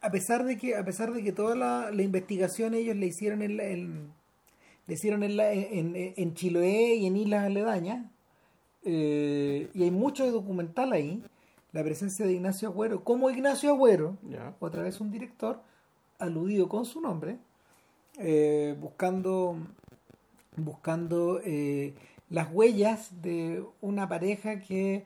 a 0.01 0.09
pesar 0.11 0.45
de 0.45 0.57
que 0.57 0.75
a 0.75 0.83
pesar 0.85 1.11
de 1.13 1.23
que 1.23 1.31
toda 1.31 1.55
la, 1.55 1.91
la 1.91 2.01
investigación 2.03 2.73
ellos 2.73 2.95
le 2.95 3.07
hicieron 3.07 3.41
en, 3.41 3.57
la- 3.57 3.63
en- 3.65 4.13
le 4.89 4.95
hicieron 4.95 5.23
en, 5.23 5.37
la- 5.37 5.53
en, 5.53 5.93
en- 5.95 6.33
Chiloé 6.33 6.95
y 6.95 7.05
en 7.05 7.15
islas 7.15 7.45
aledañas 7.45 8.05
eh, 8.83 9.69
y 9.73 9.83
hay 9.83 9.91
mucho 9.91 10.29
documental 10.31 10.91
ahí 10.91 11.23
la 11.71 11.83
presencia 11.83 12.25
de 12.25 12.33
Ignacio 12.33 12.69
Agüero 12.69 13.03
como 13.03 13.29
Ignacio 13.29 13.69
Agüero 13.71 14.17
Ya. 14.27 14.55
otra 14.59 14.83
vez 14.83 14.99
un 14.99 15.11
director 15.11 15.61
aludido 16.17 16.67
con 16.67 16.85
su 16.85 16.99
nombre 17.01 17.37
eh, 18.17 18.75
buscando 18.81 19.55
buscando 20.57 21.39
eh, 21.45 21.93
las 22.29 22.51
huellas 22.51 23.21
de 23.21 23.63
una 23.81 24.09
pareja 24.09 24.59
que 24.59 25.05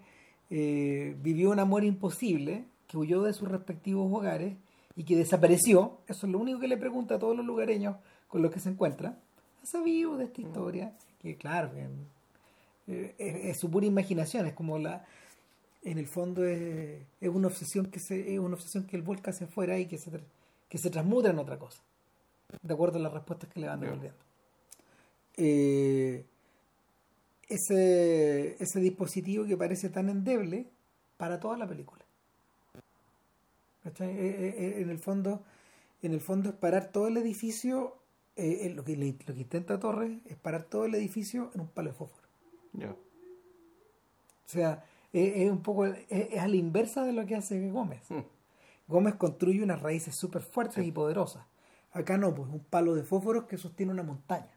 eh, 0.50 1.16
vivió 1.22 1.52
un 1.52 1.60
amor 1.60 1.84
imposible, 1.84 2.66
que 2.88 2.98
huyó 2.98 3.22
de 3.24 3.34
sus 3.34 3.48
respectivos 3.50 4.12
hogares 4.12 4.56
y 4.96 5.04
que 5.04 5.16
desapareció. 5.16 6.00
Eso 6.08 6.26
es 6.26 6.32
lo 6.32 6.40
único 6.40 6.60
que 6.60 6.68
le 6.68 6.78
pregunta 6.78 7.16
a 7.16 7.20
todos 7.20 7.36
los 7.38 7.46
lugareños 7.46 7.96
con 8.28 8.42
los 8.42 8.52
que 8.52 8.60
se 8.60 8.70
encuentra. 8.70 9.18
¿Ha 9.64 9.66
sabido 9.66 10.18
de 10.18 10.26
esta 10.26 10.42
historia? 10.42 10.94
Que 11.22 11.38
claro, 11.38 11.72
eh, 12.88 13.16
es, 13.18 13.46
es 13.46 13.58
su 13.58 13.72
pura 13.72 13.86
imaginación, 13.86 14.46
es 14.46 14.54
como 14.54 14.78
la... 14.78 15.06
En 15.84 15.98
el 15.98 16.08
fondo 16.08 16.46
es, 16.46 17.02
es 17.20 17.30
una 17.30 17.48
obsesión 17.48 17.88
que 17.88 18.00
se, 18.00 18.34
es 18.34 18.40
una 18.40 18.56
obsesión 18.56 18.86
que 18.86 18.96
él 18.96 19.02
vuelca 19.02 19.32
hacia 19.32 19.48
afuera 19.48 19.78
y 19.80 19.86
que 19.86 19.98
se, 19.98 20.12
que 20.70 20.78
se 20.78 20.90
transmuta 20.90 21.30
en 21.30 21.40
otra 21.40 21.60
cosa, 21.60 21.82
de 22.62 22.74
acuerdo 22.74 23.00
a 23.00 23.02
las 23.02 23.14
respuestas 23.14 23.50
que 23.50 23.60
le 23.60 23.68
van 23.68 23.82
devolviendo. 23.82 24.18
Eh, 25.36 26.26
ese, 27.50 28.56
ese 28.64 28.80
dispositivo 28.80 29.46
que 29.46 29.58
parece 29.58 29.90
tan 29.90 30.10
endeble 30.10 30.68
para 31.18 31.40
toda 31.40 31.58
la 31.58 31.68
película. 31.68 32.04
Eh, 33.86 33.94
eh, 34.00 34.82
en 34.82 34.90
el 34.90 35.00
fondo, 35.00 35.44
en 36.02 36.14
el 36.14 36.22
fondo 36.22 36.50
es 36.50 36.56
parar 36.56 36.92
todo 36.92 37.08
el 37.08 37.18
edificio, 37.18 37.98
eh, 38.36 38.66
eh, 38.68 38.70
lo, 38.74 38.84
que, 38.84 38.96
le- 38.98 39.18
lo 39.26 39.34
que 39.34 39.42
intenta 39.42 39.80
Torres 39.80 40.20
es 40.26 40.36
parar 40.38 40.64
todo 40.64 40.86
el 40.86 40.96
edificio 40.96 41.52
en 41.54 41.62
un 41.62 41.68
palo 41.68 41.90
de 41.90 41.96
fósforo. 41.96 42.28
Ya. 42.74 42.92
O 42.92 42.96
sea, 44.46 44.86
es 45.12 45.50
un 45.52 45.62
poco, 45.62 45.86
es, 45.86 46.06
es 46.10 46.40
a 46.40 46.48
la 46.48 46.56
inversa 46.56 47.04
de 47.04 47.14
lo 47.14 47.26
que 47.26 47.36
hace 47.36 47.70
Gómez. 47.70 48.02
Hmm. 48.10 48.22
Gómez 48.88 49.16
construye 49.16 49.64
unas 49.64 49.82
raíces 49.82 50.16
súper 50.16 50.42
fuertes 50.42 50.86
y 50.86 50.92
poderosas. 50.92 51.46
Acá 51.92 52.18
no, 52.18 52.34
pues 52.34 52.50
un 52.50 52.60
palo 52.60 52.96
de 52.96 53.04
fósforos 53.04 53.46
que 53.46 53.58
sostiene 53.58 53.92
una 53.92 54.04
montaña. 54.04 54.50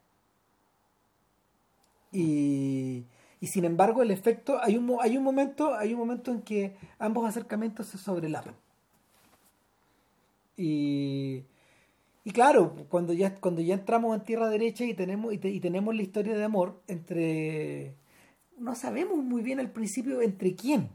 Y, 2.13 3.05
y 3.41 3.47
sin 3.49 3.65
embargo 3.65 4.03
el 4.03 4.11
efecto, 4.11 4.59
hay 4.63 4.77
un, 4.77 4.97
hay 5.01 5.17
un 5.17 5.25
momento, 5.25 5.75
hay 5.75 5.93
un 5.93 5.99
momento 6.01 6.31
en 6.31 6.43
que 6.43 6.77
ambos 6.99 7.27
acercamientos 7.29 7.87
se 7.89 7.99
sobrelapan. 7.99 8.55
Y, 10.57 11.45
y 12.27 12.33
claro, 12.33 12.75
cuando 12.89 13.13
ya, 13.13 13.37
cuando 13.37 13.63
ya 13.63 13.75
entramos 13.75 14.15
en 14.17 14.25
tierra 14.25 14.49
derecha 14.51 14.85
y 14.85 14.95
tenemos, 14.95 15.33
y, 15.33 15.39
te- 15.39 15.49
y 15.51 15.61
tenemos 15.61 15.95
la 15.95 16.03
historia 16.03 16.37
de 16.37 16.43
amor 16.45 16.81
entre 16.89 17.95
no 18.59 18.75
sabemos 18.75 19.17
muy 19.19 19.43
bien 19.43 19.61
al 19.61 19.71
principio 19.71 20.21
entre 20.21 20.55
quién. 20.57 20.89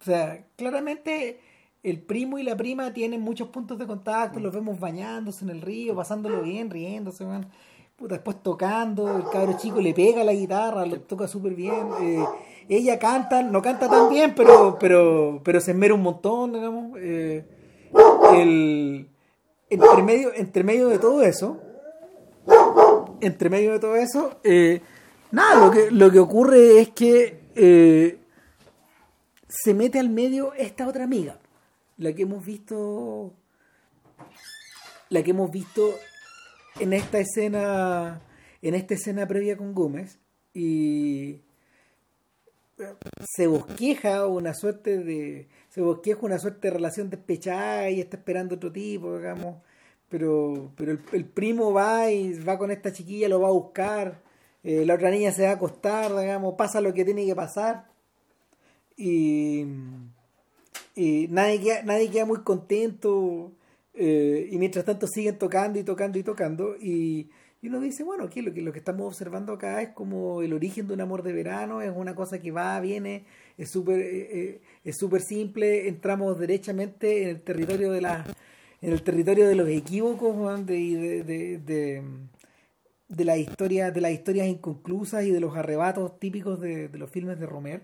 O 0.00 0.04
sea, 0.04 0.44
claramente 0.56 1.40
el 1.82 1.98
primo 2.00 2.38
y 2.38 2.42
la 2.44 2.56
prima 2.56 2.92
tienen 2.92 3.20
muchos 3.20 3.48
puntos 3.48 3.78
de 3.78 3.86
contacto, 3.86 4.38
los 4.38 4.54
vemos 4.54 4.78
bañándose 4.78 5.44
en 5.44 5.50
el 5.50 5.60
río, 5.60 5.96
pasándolo 5.96 6.42
bien, 6.42 6.70
riéndose, 6.70 7.24
man. 7.24 7.48
Puta, 7.96 8.14
después 8.14 8.42
tocando, 8.42 9.16
el 9.16 9.24
cabro 9.30 9.56
chico 9.58 9.80
le 9.80 9.92
pega 9.92 10.22
la 10.24 10.32
guitarra, 10.34 10.86
lo 10.86 11.00
toca 11.00 11.26
súper 11.26 11.54
bien. 11.54 11.84
eh, 12.00 12.24
ella 12.68 12.98
canta, 12.98 13.42
no 13.42 13.60
canta 13.60 13.88
tan 13.90 14.08
bien, 14.08 14.34
pero, 14.36 14.76
pero, 14.78 15.40
pero 15.42 15.60
se 15.60 15.72
esmera 15.72 15.94
un 15.94 16.02
montón, 16.02 16.52
digamos. 16.52 16.96
eh, 17.00 17.44
el, 18.34 19.08
entre, 19.70 20.02
medio, 20.02 20.34
entre 20.34 20.64
medio 20.64 20.88
de 20.88 20.98
todo 20.98 21.22
eso, 21.22 21.60
entre 23.20 23.48
medio 23.48 23.72
de 23.72 23.78
todo 23.78 23.96
eso, 23.96 24.40
eh, 24.44 24.80
nada, 25.30 25.64
lo 25.64 25.70
que, 25.70 25.90
lo 25.90 26.10
que 26.10 26.18
ocurre 26.18 26.80
es 26.80 26.90
que 26.90 27.40
eh, 27.54 28.18
se 29.48 29.74
mete 29.74 29.98
al 29.98 30.10
medio 30.10 30.52
esta 30.54 30.86
otra 30.86 31.04
amiga, 31.04 31.38
la 31.96 32.12
que 32.12 32.22
hemos 32.22 32.44
visto, 32.44 33.32
la 35.08 35.22
que 35.22 35.30
hemos 35.30 35.50
visto 35.50 35.94
en 36.78 36.92
esta 36.92 37.18
escena, 37.18 38.20
en 38.62 38.74
esta 38.74 38.94
escena 38.94 39.26
previa 39.26 39.56
con 39.56 39.74
Gómez 39.74 40.18
y 40.54 41.40
se 43.36 43.46
bosqueja 43.46 44.26
una 44.26 44.54
suerte 44.54 44.98
de 44.98 45.48
se 45.70 45.80
bosqueja 45.80 46.20
una 46.22 46.38
suerte 46.38 46.68
de 46.68 46.74
relación 46.74 47.08
despechada 47.10 47.88
y 47.90 48.00
está 48.00 48.18
esperando 48.18 48.56
otro 48.56 48.70
tipo 48.70 49.16
digamos. 49.16 49.56
Pero 50.08 50.72
pero 50.76 50.92
el, 50.92 51.00
el 51.12 51.24
primo 51.24 51.72
va 51.72 52.10
y 52.10 52.38
va 52.40 52.58
con 52.58 52.70
esta 52.70 52.92
chiquilla 52.92 53.28
lo 53.28 53.40
va 53.40 53.48
a 53.48 53.52
buscar. 53.52 54.22
Eh, 54.62 54.84
la 54.84 54.94
otra 54.94 55.10
niña 55.10 55.32
se 55.32 55.44
va 55.44 55.50
a 55.50 55.54
acostar 55.54 56.14
digamos 56.16 56.54
pasa 56.58 56.80
lo 56.80 56.92
que 56.92 57.04
tiene 57.04 57.24
que 57.26 57.34
pasar. 57.34 57.86
Y, 58.96 59.64
y 60.94 61.28
nadie 61.30 61.60
queda, 61.60 61.82
nadie 61.84 62.10
queda 62.10 62.26
muy 62.26 62.40
contento 62.42 63.52
eh, 63.94 64.48
y 64.50 64.58
mientras 64.58 64.84
tanto 64.84 65.06
siguen 65.06 65.38
tocando 65.38 65.78
y 65.78 65.84
tocando 65.84 66.18
y 66.18 66.22
tocando. 66.22 66.76
Y, 66.76 67.30
y 67.62 67.68
uno 67.68 67.80
dice, 67.80 68.04
bueno, 68.04 68.24
aquí 68.24 68.40
lo 68.40 68.54
que, 68.54 68.62
lo 68.62 68.72
que 68.72 68.78
estamos 68.78 69.06
observando 69.06 69.52
acá 69.52 69.82
es 69.82 69.90
como 69.90 70.40
el 70.40 70.54
origen 70.54 70.86
de 70.88 70.94
un 70.94 71.00
amor 71.02 71.22
de 71.22 71.32
verano, 71.34 71.82
es 71.82 71.92
una 71.94 72.14
cosa 72.14 72.40
que 72.40 72.50
va, 72.50 72.80
viene, 72.80 73.24
es 73.58 73.70
súper 73.70 74.00
eh, 74.00 74.28
eh, 74.32 74.60
es 74.84 74.96
súper 74.96 75.20
simple, 75.20 75.88
entramos 75.88 76.38
derechamente 76.38 77.24
en 77.24 77.28
el 77.30 77.42
territorio 77.42 77.92
de 77.92 78.00
la 78.00 78.24
en 78.80 78.92
el 78.92 79.02
territorio 79.02 79.46
de 79.46 79.56
los 79.56 79.68
equívocos 79.68 80.34
Juan, 80.34 80.64
de, 80.64 81.22
de, 81.22 81.58
de, 81.58 82.02
de, 83.08 83.24
las 83.26 83.38
historias 83.38 83.92
de 83.92 84.00
las 84.00 84.12
historias 84.12 84.48
inconclusas 84.48 85.24
y 85.24 85.30
de 85.30 85.40
los 85.40 85.54
arrebatos 85.54 86.18
típicos 86.18 86.60
de, 86.60 86.88
de 86.88 86.98
los 86.98 87.10
filmes 87.10 87.38
de 87.38 87.46
Romer 87.46 87.82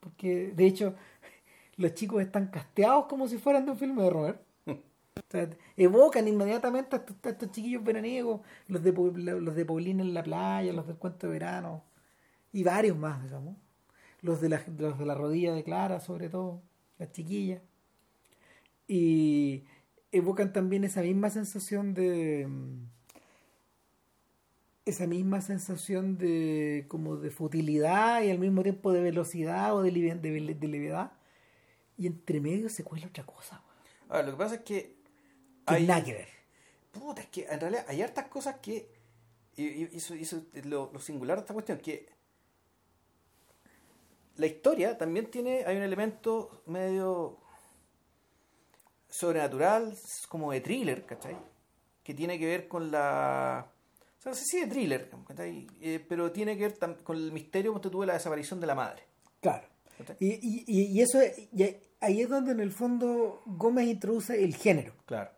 porque 0.00 0.52
de 0.56 0.66
hecho 0.66 0.94
los 1.76 1.94
chicos 1.94 2.22
están 2.22 2.48
casteados 2.48 3.06
como 3.06 3.28
si 3.28 3.38
fueran 3.38 3.64
de 3.66 3.70
un 3.70 3.78
filme 3.78 4.02
de 4.02 4.10
Romer 4.10 4.49
Evocan 5.76 6.26
inmediatamente 6.28 6.96
a 6.96 6.98
estos, 6.98 7.50
chiquillos 7.52 7.84
veraniegos, 7.84 8.40
los 8.68 8.82
de, 8.82 8.92
los 8.92 9.54
de 9.54 9.64
Paulina 9.64 10.02
en 10.02 10.14
la 10.14 10.22
playa, 10.22 10.72
los 10.72 10.86
del 10.86 10.96
cuento 10.96 11.26
de 11.26 11.32
verano, 11.34 11.84
y 12.52 12.64
varios 12.64 12.96
más, 12.96 13.22
digamos. 13.22 13.56
Los 14.22 14.40
de 14.40 14.48
la, 14.50 14.62
los 14.78 14.98
de 14.98 15.06
la 15.06 15.14
rodilla 15.14 15.54
de 15.54 15.64
Clara, 15.64 16.00
sobre 16.00 16.28
todo, 16.28 16.62
las 16.98 17.12
chiquillas. 17.12 17.62
Y 18.88 19.64
evocan 20.12 20.52
también 20.52 20.84
esa 20.84 21.02
misma 21.02 21.30
sensación 21.30 21.94
de. 21.94 22.46
mm, 22.48 22.84
Esa 24.86 25.06
misma 25.06 25.40
sensación 25.40 26.16
de 26.18 26.86
como 26.88 27.16
de 27.16 27.30
futilidad 27.30 28.22
y 28.22 28.30
al 28.30 28.38
mismo 28.38 28.62
tiempo 28.62 28.92
de 28.92 29.00
velocidad 29.02 29.74
o 29.74 29.82
de, 29.82 29.90
de, 29.92 30.54
de 30.54 30.68
levedad. 30.68 31.12
Y 31.96 32.06
entre 32.06 32.40
medio 32.40 32.68
se 32.68 32.82
cuela 32.84 33.06
otra 33.06 33.24
cosa, 33.24 33.62
weón. 33.66 34.10
A 34.10 34.16
ver, 34.18 34.26
lo 34.26 34.32
que 34.32 34.38
pasa 34.38 34.54
es 34.56 34.60
que 34.62 34.99
Que 35.70 35.76
hay, 35.76 35.86
nada 35.86 36.04
que 36.04 36.12
ver. 36.12 36.28
Puta, 36.92 37.22
es 37.22 37.28
que 37.28 37.46
en 37.48 37.60
realidad 37.60 37.84
hay 37.88 38.02
hartas 38.02 38.26
cosas 38.28 38.56
que. 38.60 38.88
Y, 39.56 39.84
eso, 39.96 40.14
es 40.14 40.66
lo, 40.66 40.90
lo 40.92 41.00
singular 41.00 41.36
de 41.36 41.40
esta 41.42 41.54
cuestión, 41.54 41.78
que 41.78 42.08
la 44.36 44.46
historia 44.46 44.96
también 44.96 45.30
tiene. 45.30 45.64
Hay 45.66 45.76
un 45.76 45.82
elemento 45.82 46.62
medio 46.66 47.38
sobrenatural, 49.08 49.96
como 50.28 50.52
de 50.52 50.60
thriller, 50.60 51.04
¿cachai? 51.04 51.36
Que 52.02 52.14
tiene 52.14 52.38
que 52.38 52.46
ver 52.46 52.68
con 52.68 52.90
la. 52.90 53.66
O 54.18 54.22
sea, 54.22 54.32
no 54.32 54.36
sé 54.36 54.44
si 54.44 54.60
de 54.60 54.66
thriller, 54.66 55.10
¿cachai? 55.26 55.66
Eh, 55.80 56.04
pero 56.08 56.30
tiene 56.30 56.56
que 56.56 56.68
ver 56.68 56.78
con 57.02 57.16
el 57.16 57.32
misterio 57.32 57.78
que 57.80 57.88
tuve 57.88 58.06
la 58.06 58.14
desaparición 58.14 58.60
de 58.60 58.66
la 58.66 58.74
madre. 58.74 59.02
Claro. 59.40 59.66
Y, 60.18 60.28
y, 60.28 60.64
y- 60.66 61.00
eso 61.02 61.20
es- 61.20 61.38
y 61.52 61.76
ahí 62.00 62.22
es 62.22 62.28
donde 62.30 62.52
en 62.52 62.60
el 62.60 62.72
fondo 62.72 63.42
Gómez 63.44 63.86
introduce 63.86 64.42
el 64.42 64.54
género. 64.54 64.94
Claro. 65.04 65.30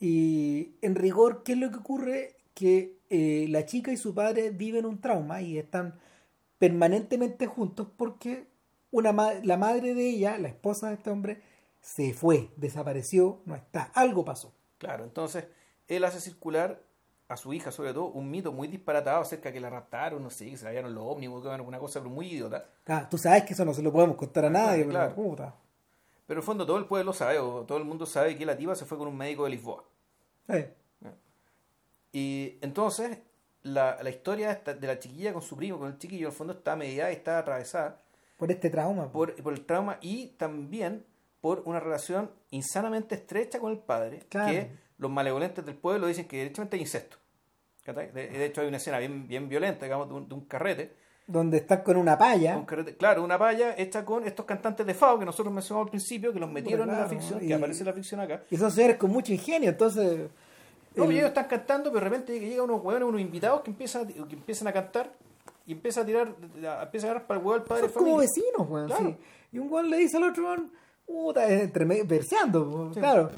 Y 0.00 0.76
en 0.80 0.94
rigor, 0.94 1.42
¿qué 1.42 1.52
es 1.52 1.58
lo 1.58 1.70
que 1.70 1.76
ocurre? 1.76 2.36
Que 2.54 2.98
eh, 3.10 3.46
la 3.50 3.66
chica 3.66 3.92
y 3.92 3.96
su 3.96 4.14
padre 4.14 4.50
viven 4.50 4.86
un 4.86 5.00
trauma 5.00 5.42
y 5.42 5.58
están 5.58 5.98
permanentemente 6.58 7.46
juntos 7.46 7.86
porque 7.96 8.48
una 8.90 9.12
ma- 9.12 9.34
la 9.44 9.56
madre 9.56 9.94
de 9.94 10.08
ella, 10.08 10.38
la 10.38 10.48
esposa 10.48 10.88
de 10.88 10.94
este 10.94 11.10
hombre, 11.10 11.42
se 11.80 12.12
fue, 12.14 12.50
desapareció, 12.56 13.40
no 13.44 13.54
está, 13.54 13.90
algo 13.94 14.24
pasó. 14.24 14.52
Claro, 14.78 15.04
entonces 15.04 15.46
él 15.86 16.04
hace 16.04 16.20
circular 16.20 16.82
a 17.28 17.36
su 17.36 17.52
hija, 17.52 17.70
sobre 17.70 17.92
todo, 17.94 18.06
un 18.06 18.30
mito 18.30 18.52
muy 18.52 18.66
disparatado 18.68 19.20
acerca 19.20 19.50
de 19.50 19.52
que 19.54 19.60
la 19.60 19.70
raptaron, 19.70 20.22
no 20.22 20.30
sé, 20.30 20.50
que 20.50 20.56
se 20.56 20.64
la 20.72 20.88
los 20.88 21.04
ómnibus, 21.04 21.42
que 21.42 21.48
era 21.48 21.62
una 21.62 21.78
cosa 21.78 22.00
pero 22.00 22.10
muy 22.10 22.26
idiota. 22.26 22.66
Ah, 22.86 23.06
tú 23.08 23.18
sabes 23.18 23.44
que 23.44 23.52
eso 23.52 23.64
no 23.64 23.72
se 23.72 23.82
lo 23.82 23.92
podemos 23.92 24.16
contar 24.16 24.46
a 24.46 24.50
nadie, 24.50 24.80
pero 24.84 24.90
claro. 24.90 25.14
puta. 25.14 25.54
Pero 26.26 26.38
en 26.38 26.42
el 26.42 26.46
fondo 26.46 26.66
todo 26.66 26.78
el 26.78 26.86
pueblo 26.86 27.12
sabe, 27.12 27.38
o 27.38 27.64
todo 27.64 27.78
el 27.78 27.84
mundo 27.84 28.04
sabe 28.06 28.36
que 28.36 28.44
la 28.44 28.56
tipa 28.56 28.74
se 28.74 28.84
fue 28.84 28.98
con 28.98 29.06
un 29.06 29.16
médico 29.16 29.44
de 29.44 29.50
Lisboa. 29.50 29.84
Y 32.12 32.58
entonces 32.60 33.18
la, 33.62 33.98
la 34.02 34.10
historia 34.10 34.54
de 34.64 34.86
la 34.86 34.98
chiquilla 34.98 35.32
con 35.32 35.42
su 35.42 35.56
primo, 35.56 35.78
con 35.78 35.88
el 35.88 35.98
chiquillo, 35.98 36.28
el 36.28 36.34
fondo 36.34 36.54
está 36.54 36.76
mediada 36.76 37.10
y 37.12 37.16
está 37.16 37.38
atravesada 37.38 38.00
por 38.36 38.50
este 38.50 38.70
trauma. 38.70 39.12
por, 39.12 39.34
por 39.42 39.52
el 39.52 39.64
trauma 39.64 39.98
y 40.00 40.28
también 40.38 41.04
por 41.40 41.62
una 41.66 41.78
relación 41.80 42.30
insanamente 42.50 43.14
estrecha 43.14 43.58
con 43.60 43.72
el 43.72 43.78
padre, 43.78 44.20
Claro. 44.28 44.50
que 44.52 44.70
los 44.98 45.10
malevolentes 45.10 45.64
del 45.64 45.74
pueblo 45.76 46.06
dicen 46.06 46.26
que 46.26 46.36
directamente 46.38 46.76
hay 46.76 46.82
incesto. 46.82 47.16
De, 47.86 48.06
de 48.12 48.44
hecho 48.44 48.60
hay 48.60 48.68
una 48.68 48.76
escena 48.76 48.98
bien, 48.98 49.26
bien 49.26 49.48
violenta, 49.48 49.84
digamos, 49.84 50.08
de 50.08 50.14
un, 50.14 50.28
de 50.28 50.34
un 50.34 50.42
carrete. 50.44 50.92
Donde 51.26 51.58
están 51.58 51.82
con 51.82 51.96
una 51.96 52.16
palla. 52.18 52.56
Un 52.56 52.66
carrete- 52.66 52.96
claro, 52.96 53.24
una 53.24 53.38
palla 53.38 53.74
hecha 53.76 54.04
con 54.04 54.24
estos 54.26 54.44
cantantes 54.46 54.86
de 54.86 54.94
Fao 54.94 55.18
que 55.18 55.24
nosotros 55.24 55.52
mencionamos 55.52 55.86
al 55.86 55.90
principio, 55.90 56.32
que 56.32 56.38
los 56.40 56.50
metieron 56.50 56.88
en 56.90 56.96
la 56.98 57.06
ficción, 57.06 57.42
y- 57.42 57.48
que 57.48 57.54
aparece 57.54 57.80
en 57.80 57.86
la 57.86 57.92
ficción 57.92 58.20
acá. 58.20 58.42
Y 58.50 58.56
son 58.56 58.70
señores 58.70 58.96
con 58.96 59.10
mucho 59.10 59.32
ingenio, 59.32 59.70
entonces. 59.70 60.28
No, 61.00 61.10
el- 61.10 61.12
y 61.12 61.18
ellos 61.18 61.28
están 61.28 61.46
cantando, 61.46 61.90
pero 61.92 62.04
de 62.04 62.10
repente 62.10 62.38
llegan 62.40 62.64
unos 62.64 62.82
hueones, 62.84 63.08
unos 63.08 63.20
invitados 63.20 63.60
que 63.62 63.70
empiezan, 63.70 64.02
a- 64.02 64.06
que 64.28 64.34
empiezan 64.34 64.68
a 64.68 64.72
cantar 64.72 65.12
y 65.66 65.72
empieza 65.72 66.00
a 66.02 66.04
tirar, 66.06 66.34
empieza 66.82 67.06
a 67.06 67.10
agarrar 67.10 67.26
para 67.26 67.40
el 67.40 67.46
huevo 67.46 67.60
al 67.60 67.64
padre 67.64 67.88
son 67.88 68.04
como 68.04 68.16
vecinos, 68.18 68.68
weón. 68.68 68.86
Claro. 68.86 69.06
sí. 69.10 69.16
Y 69.52 69.58
un 69.58 69.72
weón 69.72 69.90
le 69.90 69.96
dice 69.98 70.16
al 70.16 70.24
otro 70.24 70.44
weón, 70.44 70.70
puta, 71.06 71.46
verseando, 72.06 72.90
claro. 72.94 73.30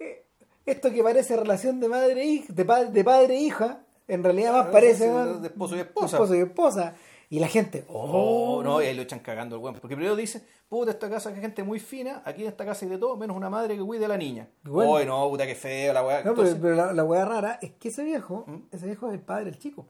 Eh, 0.00 0.24
Esto 0.66 0.90
que 0.90 1.02
parece 1.02 1.36
relación 1.36 1.78
de 1.80 1.88
madre 1.88 2.22
e 2.22 2.24
hija, 2.26 2.52
de, 2.52 2.64
pa- 2.64 2.84
de 2.84 3.04
padre 3.04 3.34
e 3.36 3.40
hija, 3.40 3.80
en 4.08 4.22
realidad 4.24 4.52
más 4.52 4.66
parece 4.68 5.04
de- 5.04 5.10
weón, 5.14 5.42
de 5.42 5.48
esposo 5.48 5.76
y 5.76 5.80
esposa. 5.80 6.16
esposo 6.16 6.34
y 6.34 6.38
esposa. 6.38 6.94
Y 7.30 7.38
la 7.40 7.48
gente, 7.48 7.84
Oh, 7.88 8.58
oh, 8.58 8.62
no, 8.62 8.80
y 8.82 8.86
ahí 8.86 8.94
lo 8.94 9.02
echan 9.02 9.20
cagando 9.20 9.56
el 9.56 9.62
hueón. 9.62 9.76
Porque 9.80 9.96
primero 9.96 10.14
dice, 10.16 10.44
puta, 10.68 10.90
esta 10.92 11.08
casa 11.10 11.30
es 11.30 11.40
gente 11.40 11.62
muy 11.62 11.80
fina, 11.80 12.22
aquí 12.24 12.42
en 12.42 12.48
esta 12.48 12.64
casa 12.64 12.84
hay 12.84 12.90
de 12.90 12.98
todo, 12.98 13.16
menos 13.16 13.36
una 13.36 13.48
madre 13.50 13.76
que 13.76 13.82
cuide 13.82 14.04
a 14.04 14.08
la 14.08 14.16
niña. 14.18 14.48
Bueno. 14.62 15.22
No, 15.24 15.30
puta, 15.30 15.46
qué 15.46 15.54
feo 15.54 15.92
la 15.92 16.04
weá. 16.04 16.18
No, 16.18 16.34
pero, 16.34 16.48
Entonces- 16.48 16.58
pero 16.60 16.74
la, 16.74 16.92
la 16.92 17.04
weá 17.04 17.24
rara 17.24 17.58
es 17.62 17.72
que 17.72 17.88
ese 17.88 18.04
viejo, 18.04 18.44
¿Mm? 18.46 18.56
ese 18.72 18.86
viejo 18.86 19.08
es 19.08 19.14
el 19.14 19.20
padre 19.20 19.46
del 19.46 19.58
chico. 19.58 19.86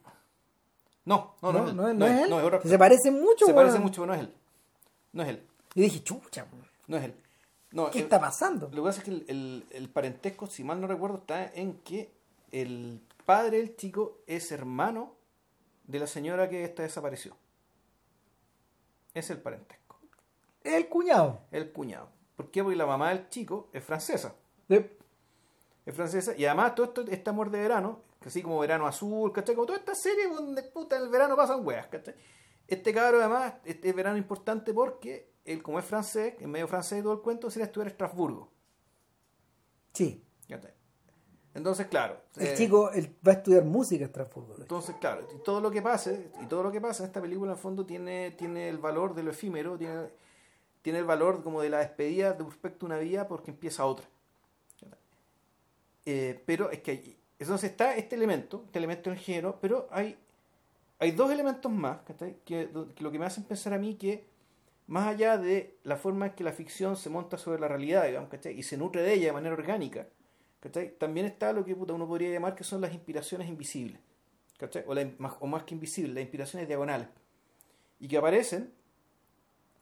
no, 1.06 1.34
no, 1.42 1.52
no, 1.52 1.66
es 1.68 1.74
no, 1.74 1.88
es- 1.88 1.94
no 1.96 2.06
es 2.06 2.22
él. 2.22 2.30
No 2.30 2.38
es 2.40 2.44
otro- 2.46 2.62
se 2.62 2.78
parece 2.78 3.10
mucho, 3.10 3.44
Se 3.46 3.52
weón. 3.52 3.56
parece 3.66 3.78
mucho, 3.78 4.02
pero 4.02 4.06
no 4.06 4.14
es 4.14 4.20
él. 4.20 4.34
No 5.12 5.22
es 5.22 5.28
él. 5.28 5.42
Y 5.74 5.80
dije, 5.82 6.02
chucha, 6.02 6.46
weón, 6.52 6.66
No 6.86 6.96
es 6.96 7.04
él. 7.04 7.14
No, 7.72 7.90
¿qué 7.90 7.98
el- 7.98 8.04
está 8.04 8.20
pasando? 8.20 8.68
Lo 8.72 8.82
que 8.82 8.88
pasa 8.88 8.98
es 9.00 9.04
que 9.04 9.10
el, 9.10 9.24
el- 9.28 9.64
el 9.70 9.88
parentesco, 9.90 10.46
si 10.46 10.62
mal 10.64 10.80
no 10.80 10.86
recuerdo, 10.86 11.16
está 11.18 11.52
en 11.54 11.74
que 11.78 12.10
el 12.52 13.00
padre 13.26 13.56
del 13.58 13.74
chico 13.76 14.18
es 14.26 14.50
hermano 14.52 15.13
de 15.84 15.98
la 15.98 16.06
señora 16.06 16.48
que 16.48 16.64
esta 16.64 16.82
desapareció. 16.82 17.36
Es 19.12 19.30
el 19.30 19.40
parentesco. 19.40 19.98
Es 20.62 20.74
el 20.74 20.88
cuñado. 20.88 21.42
El 21.50 21.72
cuñado. 21.72 22.08
¿Por 22.36 22.50
qué? 22.50 22.62
Porque 22.62 22.76
la 22.76 22.86
mamá 22.86 23.10
del 23.10 23.28
chico 23.28 23.68
es 23.72 23.84
francesa. 23.84 24.34
Es 24.68 25.94
francesa. 25.94 26.34
Y 26.36 26.44
además 26.46 26.74
todo 26.74 26.86
esto, 26.86 27.04
este 27.08 27.30
amor 27.30 27.50
de 27.50 27.60
verano, 27.60 28.00
así 28.24 28.42
como 28.42 28.58
verano 28.58 28.86
azul, 28.86 29.32
¿cachai? 29.32 29.54
Como 29.54 29.66
toda 29.66 29.78
esta 29.78 29.94
serie 29.94 30.28
donde 30.28 30.62
puta 30.62 30.96
en 30.96 31.02
el 31.02 31.08
verano 31.10 31.36
pasan 31.36 31.64
weas, 31.64 31.86
¿cachai? 31.86 32.14
Este 32.66 32.92
cabro 32.92 33.20
además, 33.20 33.54
este 33.64 33.90
es 33.90 33.94
verano 33.94 34.16
importante 34.16 34.72
porque 34.72 35.34
él 35.44 35.62
como 35.62 35.78
es 35.78 35.84
francés, 35.84 36.34
en 36.40 36.50
medio 36.50 36.66
francés 36.66 37.00
y 37.00 37.02
todo 37.02 37.12
el 37.12 37.20
cuento, 37.20 37.50
se 37.50 37.58
le 37.58 37.66
estudiar 37.66 37.88
en 37.88 37.92
Estrasburgo. 37.92 38.50
Sí. 39.92 40.24
¿cachai? 40.48 40.73
Entonces, 41.54 41.86
claro. 41.86 42.16
El 42.36 42.48
eh, 42.48 42.54
chico 42.56 42.90
él 42.90 43.14
va 43.26 43.32
a 43.32 43.34
estudiar 43.36 43.64
música 43.64 44.06
hecho. 44.06 44.56
Entonces, 44.58 44.96
claro, 45.00 45.26
y 45.34 45.38
todo 45.42 45.60
lo 45.60 45.70
que 45.70 45.80
pase, 45.80 46.30
y 46.42 46.46
todo 46.46 46.64
lo 46.64 46.72
que 46.72 46.80
pasa 46.80 47.04
en 47.04 47.06
esta 47.08 47.20
película 47.20 47.52
en 47.52 47.56
el 47.56 47.62
fondo 47.62 47.86
tiene, 47.86 48.32
tiene 48.32 48.68
el 48.68 48.78
valor 48.78 49.14
de 49.14 49.22
lo 49.22 49.30
efímero, 49.30 49.78
tiene, 49.78 50.08
tiene 50.82 50.98
el 50.98 51.04
valor 51.04 51.42
como 51.44 51.62
de 51.62 51.70
la 51.70 51.78
despedida 51.78 52.32
de 52.32 52.44
respecto 52.44 52.84
a 52.84 52.88
una 52.88 52.98
vida 52.98 53.28
porque 53.28 53.52
empieza 53.52 53.86
otra. 53.86 54.06
Eh, 56.06 56.42
pero 56.44 56.70
es 56.70 56.80
que 56.80 56.90
hay- 56.90 57.16
entonces 57.38 57.70
está 57.70 57.96
este 57.96 58.14
elemento, 58.16 58.62
este 58.66 58.78
elemento 58.78 59.10
del 59.10 59.18
género, 59.18 59.58
pero 59.60 59.88
hay, 59.90 60.18
hay 60.98 61.12
dos 61.12 61.30
elementos 61.30 61.70
más 61.72 61.98
que, 62.18 62.36
que 62.44 62.68
lo 62.98 63.10
que 63.10 63.18
me 63.18 63.26
hacen 63.26 63.44
pensar 63.44 63.72
a 63.72 63.78
mí 63.78 63.94
que 63.94 64.26
más 64.86 65.06
allá 65.06 65.38
de 65.38 65.78
la 65.82 65.96
forma 65.96 66.26
en 66.26 66.32
que 66.32 66.44
la 66.44 66.52
ficción 66.52 66.96
se 66.96 67.08
monta 67.10 67.38
sobre 67.38 67.58
la 67.60 67.68
realidad, 67.68 68.04
digamos, 68.06 68.28
¿cachai? 68.28 68.58
y 68.58 68.62
se 68.62 68.76
nutre 68.76 69.02
de 69.02 69.14
ella 69.14 69.26
de 69.28 69.32
manera 69.32 69.54
orgánica, 69.54 70.06
¿cachai? 70.64 70.96
también 70.98 71.26
está 71.26 71.52
lo 71.52 71.64
que 71.64 71.76
puta, 71.76 71.92
uno 71.92 72.08
podría 72.08 72.30
llamar 72.32 72.56
que 72.56 72.64
son 72.64 72.80
las 72.80 72.92
inspiraciones 72.92 73.48
invisibles, 73.48 74.00
¿cachai? 74.58 74.82
o, 74.86 74.94
la 74.94 75.08
más, 75.18 75.34
o 75.40 75.46
más 75.46 75.62
que 75.64 75.74
invisibles, 75.74 76.14
las 76.14 76.22
inspiraciones 76.22 76.66
diagonales, 76.66 77.06
y 78.00 78.08
que 78.08 78.16
aparecen, 78.16 78.72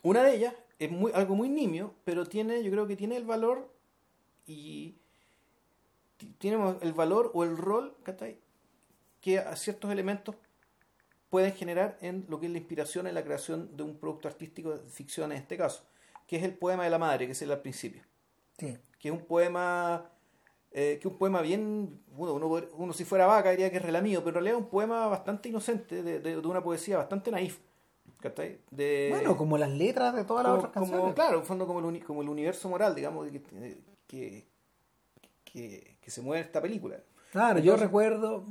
una 0.02 0.22
de 0.24 0.34
ellas 0.34 0.54
es 0.80 0.90
muy, 0.90 1.12
algo 1.14 1.36
muy 1.36 1.48
nimio, 1.48 1.94
pero 2.04 2.26
tiene, 2.26 2.62
yo 2.64 2.70
creo 2.72 2.86
que 2.88 2.96
tiene 2.96 3.16
el 3.16 3.24
valor 3.24 3.72
y 4.46 4.96
ti- 6.16 6.34
tiene 6.38 6.76
el 6.82 6.92
valor 6.92 7.30
o 7.34 7.44
el 7.44 7.56
rol 7.56 7.96
¿cachai? 8.02 8.38
que 9.20 9.38
a 9.38 9.54
ciertos 9.54 9.90
elementos 9.92 10.34
pueden 11.30 11.52
generar 11.54 11.96
en 12.00 12.26
lo 12.28 12.40
que 12.40 12.46
es 12.46 12.52
la 12.52 12.58
inspiración 12.58 13.06
en 13.06 13.14
la 13.14 13.22
creación 13.24 13.76
de 13.76 13.84
un 13.84 13.96
producto 13.96 14.26
artístico 14.28 14.76
de 14.76 14.88
ficción 14.90 15.30
en 15.32 15.38
este 15.38 15.56
caso, 15.56 15.84
que 16.26 16.36
es 16.36 16.42
el 16.42 16.54
poema 16.54 16.82
de 16.84 16.90
la 16.90 16.98
madre, 16.98 17.26
que 17.26 17.32
es 17.32 17.42
el 17.42 17.52
al 17.52 17.62
principio, 17.62 18.02
Sí. 18.58 18.76
que 18.98 19.08
es 19.08 19.14
un 19.14 19.24
poema 19.24 20.10
eh, 20.74 20.98
que 21.00 21.08
un 21.08 21.18
poema 21.18 21.40
bien, 21.42 22.00
uno, 22.16 22.34
uno, 22.34 22.62
uno 22.76 22.92
si 22.92 23.04
fuera 23.04 23.26
vaca 23.26 23.50
diría 23.50 23.70
que 23.70 23.76
es 23.76 23.82
relamido, 23.82 24.20
pero 24.22 24.30
en 24.30 24.34
realidad 24.34 24.56
es 24.58 24.64
un 24.64 24.70
poema 24.70 25.06
bastante 25.06 25.48
inocente, 25.48 26.02
de, 26.02 26.18
de- 26.20 26.40
de 26.40 26.46
una 26.48 26.62
poesía 26.62 26.96
bastante 26.98 27.30
naif, 27.30 27.58
¿cachai? 28.20 28.58
De, 28.70 29.08
Bueno, 29.10 29.36
como 29.36 29.58
las 29.58 29.70
letras 29.70 30.14
de 30.14 30.24
todas 30.24 30.44
las 30.44 30.54
otras 30.58 30.72
como- 30.72 30.86
canciones. 30.86 31.14
claro, 31.14 31.38
en 31.40 31.44
fondo 31.44 31.66
como 31.66 31.78
el, 31.80 31.84
uni- 31.86 32.00
como 32.00 32.22
el 32.22 32.28
universo 32.28 32.68
moral, 32.68 32.94
digamos, 32.94 33.28
que, 33.30 33.42
que, 34.06 34.46
que, 35.44 35.96
que 36.00 36.10
se 36.10 36.22
mueve 36.22 36.40
en 36.40 36.46
esta 36.46 36.60
película. 36.62 36.96
Claro, 37.32 37.58
yo 37.60 37.76
recuerdo, 37.76 38.44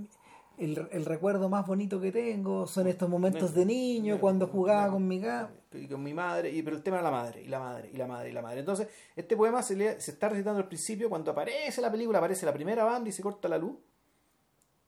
el, 0.63 0.87
el 0.91 1.05
recuerdo 1.05 1.49
más 1.49 1.65
bonito 1.67 1.99
que 1.99 2.11
tengo 2.11 2.67
son 2.67 2.87
estos 2.87 3.09
momentos 3.09 3.53
de 3.53 3.65
niño, 3.65 4.19
cuando 4.21 4.47
jugaba 4.47 4.91
con 4.91 5.07
mi 5.07 5.19
gato. 5.19 5.53
y 5.77 5.87
con 5.87 6.03
mi 6.03 6.13
madre, 6.13 6.51
y, 6.51 6.61
pero 6.61 6.75
el 6.75 6.83
tema 6.83 6.97
era 6.97 7.03
la 7.03 7.11
madre, 7.11 7.41
y 7.43 7.47
la 7.47 7.59
madre, 7.59 7.89
y 7.93 7.97
la 7.97 8.07
madre, 8.07 8.29
y 8.29 8.33
la 8.33 8.41
madre. 8.41 8.59
Entonces, 8.59 8.87
este 9.15 9.35
poema 9.37 9.61
se, 9.63 9.75
lee- 9.75 9.95
se 9.99 10.11
está 10.11 10.29
recitando 10.29 10.59
al 10.59 10.67
principio, 10.67 11.09
cuando 11.09 11.31
aparece 11.31 11.81
la 11.81 11.91
película, 11.91 12.17
aparece 12.19 12.45
la 12.45 12.53
primera 12.53 12.83
banda 12.83 13.09
y 13.09 13.11
se 13.11 13.21
corta 13.21 13.47
la 13.47 13.57
luz, 13.57 13.77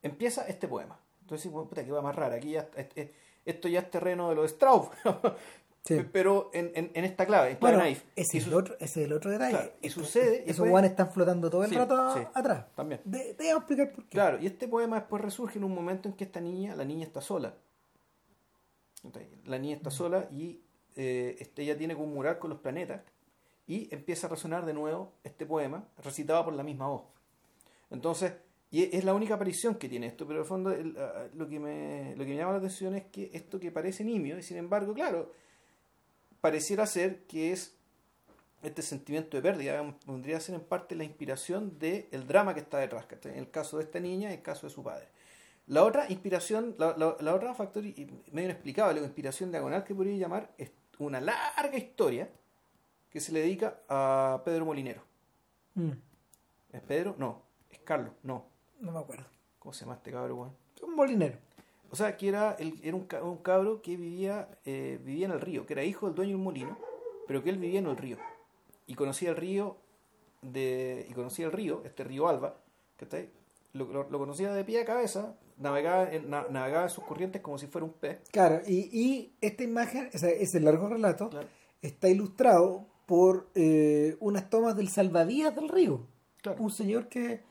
empieza 0.01 0.45
este 0.47 0.67
poema. 0.67 0.99
Entonces, 1.21 1.51
bueno, 1.51 1.67
puta, 1.69 1.84
que 1.86 1.91
va 1.91 2.01
más 2.01 2.15
rara, 2.15 2.36
aquí 2.36 2.51
ya, 2.51 2.67
es- 2.76 2.88
es- 2.95 3.09
esto 3.45 3.67
ya 3.67 3.80
es 3.82 3.89
terreno 3.89 4.30
de 4.30 4.36
los 4.36 4.51
Strauss. 4.51 4.88
Sí. 5.86 5.97
Pero 6.13 6.49
en, 6.53 6.71
en, 6.75 6.91
en 6.93 7.03
esta 7.03 7.25
clave, 7.25 7.51
en 7.51 7.57
clave 7.57 7.75
Bueno, 7.75 7.84
naif. 7.84 8.03
ese 8.15 8.38
es, 8.38 8.47
el 8.47 8.53
otro, 8.53 8.75
ese 8.79 9.01
es 9.01 9.05
el 9.07 9.11
otro 9.13 9.29
detalle. 9.31 9.51
Claro, 9.57 9.71
y 9.81 9.89
sucede, 9.89 10.36
y 10.36 10.38
Esos 10.38 10.45
después- 10.47 10.71
guanes 10.71 10.91
están 10.91 11.11
flotando 11.11 11.49
todo 11.49 11.63
el 11.65 11.69
Sí, 11.71 11.75
rato 11.75 11.97
a- 12.01 12.13
sí, 12.13 12.21
atrás. 12.34 12.65
también. 12.73 13.01
De, 13.03 13.34
te 13.34 13.43
voy 13.43 13.47
a 13.51 13.57
explicar 13.57 13.91
por 13.91 14.03
qué. 14.05 14.09
Claro, 14.11 14.39
y 14.41 14.45
este 14.47 14.67
poema 14.69 14.95
después 14.99 15.21
resurge 15.21 15.57
en 15.57 15.65
un 15.65 15.75
momento 15.75 16.07
en 16.07 16.15
que 16.15 16.23
esta 16.23 16.39
niña, 16.39 16.73
la 16.77 16.86
niña 16.86 17.03
está 17.05 17.19
sola. 17.21 17.53
La 19.45 19.57
niña 19.59 19.75
está 19.75 19.91
sola 19.91 20.29
y 20.31 20.61
eh, 20.95 21.36
este, 21.39 21.63
ella 21.63 21.77
tiene 21.77 21.95
como 21.95 22.07
un 22.07 22.13
mural 22.13 22.39
con 22.39 22.49
los 22.49 22.59
planetas 22.59 23.01
y 23.67 23.93
empieza 23.93 24.27
a 24.27 24.29
resonar 24.29 24.65
de 24.65 24.73
nuevo 24.73 25.11
este 25.25 25.45
poema 25.45 25.84
recitado 26.01 26.45
por 26.45 26.53
la 26.53 26.63
misma 26.63 26.88
voz. 26.88 27.03
Entonces, 27.91 28.34
y 28.71 28.95
es 28.95 29.03
la 29.03 29.13
única 29.13 29.34
aparición 29.36 29.75
que 29.75 29.89
tiene 29.89 30.07
esto, 30.07 30.25
pero 30.25 30.39
en 30.39 30.43
el 30.43 30.47
fondo 30.47 30.71
el- 30.71 30.97
a- 30.97 31.27
lo, 31.36 31.49
que 31.49 31.59
me, 31.59 32.15
lo 32.15 32.23
que 32.23 32.29
me 32.31 32.38
llama 32.38 32.53
la 32.53 32.59
atención 32.59 32.95
es 32.95 33.03
que 33.05 33.29
esto 33.34 33.59
que 33.59 33.71
parece 33.71 34.05
nimio, 34.05 34.38
y 34.39 34.43
sin 34.43 34.55
embargo, 34.57 34.93
claro, 34.93 35.31
pareciera 36.44 36.86
ser 36.86 37.24
que 37.24 37.54
es 37.54 37.74
este 38.64 38.82
sentimiento 38.82 39.38
de 39.38 39.44
pérdida, 39.44 39.82
podría 40.06 40.41
ser 40.41 40.56
en 40.56 40.62
parte 40.62 40.94
la 40.94 41.06
inspiración 41.06 41.80
del 41.80 42.28
drama 42.28 42.54
que 42.54 42.60
está 42.60 42.80
detrás, 42.80 43.06
en 43.24 43.38
el 43.38 43.50
caso 43.50 43.78
de 43.78 43.84
esta 43.86 44.02
niña 44.02 44.30
y 44.30 44.34
en 44.34 44.39
el 44.39 44.44
caso 44.44 44.68
de 44.68 44.74
su 44.74 44.84
padre. 44.84 45.08
La 45.68 45.86
otra 45.86 46.10
inspiración, 46.12 46.76
la, 46.78 46.98
la- 46.98 47.16
la 47.22 47.34
otra 47.34 47.54
factor 47.54 47.82
medio 47.82 48.20
inexplicable, 48.50 49.00
o 49.00 49.06
inspiración 49.06 49.52
diagonal 49.52 49.86
que 49.86 49.96
podría 49.96 50.18
llamar, 50.18 50.52
es 50.58 50.70
una 51.00 51.22
larga 51.22 51.78
historia 51.78 52.30
que 53.10 53.22
se 53.22 53.32
le 53.32 53.39
dedica 53.39 53.80
a 53.88 54.41
Pedro 54.44 54.66
Molinero. 54.66 55.02
Mm, 55.76 55.91
¿Es 56.74 56.82
Pedro? 56.82 57.16
No. 57.18 57.41
¿Es 57.72 57.80
Carlos? 57.80 58.12
No. 58.22 58.48
no 58.82 58.91
me 58.91 59.00
acuerdo. 59.00 59.24
¿Cómo 59.60 59.72
se 59.72 59.86
llama 59.86 59.96
este 59.96 60.12
cabro, 60.12 60.36
weón? 60.36 60.58
Un 60.82 60.94
molinero. 60.96 61.38
O 61.94 61.96
sea, 61.96 62.18
que 62.18 62.28
era, 62.28 62.54
el- 62.54 62.80
era 62.84 62.96
un, 62.98 63.08
un 63.22 63.38
cabro 63.38 63.82
que 63.84 63.96
vivía, 63.98 64.50
eh, 64.66 65.00
vivía 65.04 65.28
en 65.28 65.32
el 65.34 65.41
río, 65.41 65.68
que 65.68 65.74
era 65.74 65.84
hijo 65.84 66.08
del 66.08 66.16
dueño 66.16 66.32
de 66.32 66.36
un 66.38 66.44
molino, 66.44 66.78
pero 67.28 67.44
que 67.44 67.52
él 67.52 67.58
vivía 67.60 67.78
en 67.80 67.86
el 67.86 67.96
río. 67.98 68.18
Y 68.88 68.96
conocía 68.96 69.30
el 69.30 69.36
río, 69.36 69.78
de, 70.41 71.06
y 71.08 71.14
conocía 71.14 71.46
el 71.46 71.52
río, 71.52 71.82
este 71.86 72.04
río 72.04 72.28
Alba, 72.28 72.58
¿cachai? 72.98 73.30
Lo, 73.74 73.86
lo, 73.86 74.10
lo 74.10 74.18
conocía 74.20 74.52
de 74.54 74.64
pie 74.66 74.82
a 74.82 74.86
cabeza, 74.86 75.36
navegaba 75.58 76.12
en, 76.12 76.30
na- 76.32 76.48
navegaba 76.50 76.86
en 76.86 76.89
sus 76.89 77.04
corrientes 77.04 77.41
como 77.44 77.58
si 77.60 77.68
fuera 77.68 77.86
un 77.86 77.94
pez. 77.94 78.22
Claro, 78.32 78.62
y, 78.68 78.89
y 78.91 79.34
esta 79.39 79.64
imagen, 79.64 80.10
o 80.14 80.18
sea, 80.18 80.30
ese 80.32 80.60
largo 80.62 80.89
relato, 80.89 81.30
Claro. 81.30 81.48
está 81.84 82.10
ilustrado 82.10 82.88
por 83.06 83.50
eh, 83.56 84.18
unas 84.20 84.50
tomas 84.50 84.76
del 84.76 84.89
salvavidas 84.89 85.56
del 85.56 85.70
río. 85.70 86.08
Claro. 86.41 86.62
Un 86.64 86.72
señor 86.72 87.08
que 87.08 87.41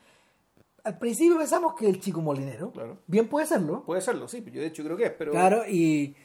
al 0.85 0.99
principio 0.99 1.39
pensamos 1.39 1.75
que 1.75 1.89
es 1.89 1.95
el 1.95 2.01
chico 2.01 2.21
molinero. 2.21 2.73
Claro. 2.73 2.99
Bien 3.07 3.29
puede 3.29 3.47
serlo. 3.47 3.85
Puede 3.85 4.01
serlo, 4.01 4.29
sí, 4.29 4.45
yo 4.53 4.61
de 4.61 4.67
hecho 4.67 4.83
creo 4.85 4.97
que 4.97 5.05
es, 5.07 5.13
pero... 5.13 5.31
Claro, 5.33 5.67
y, 5.69 6.17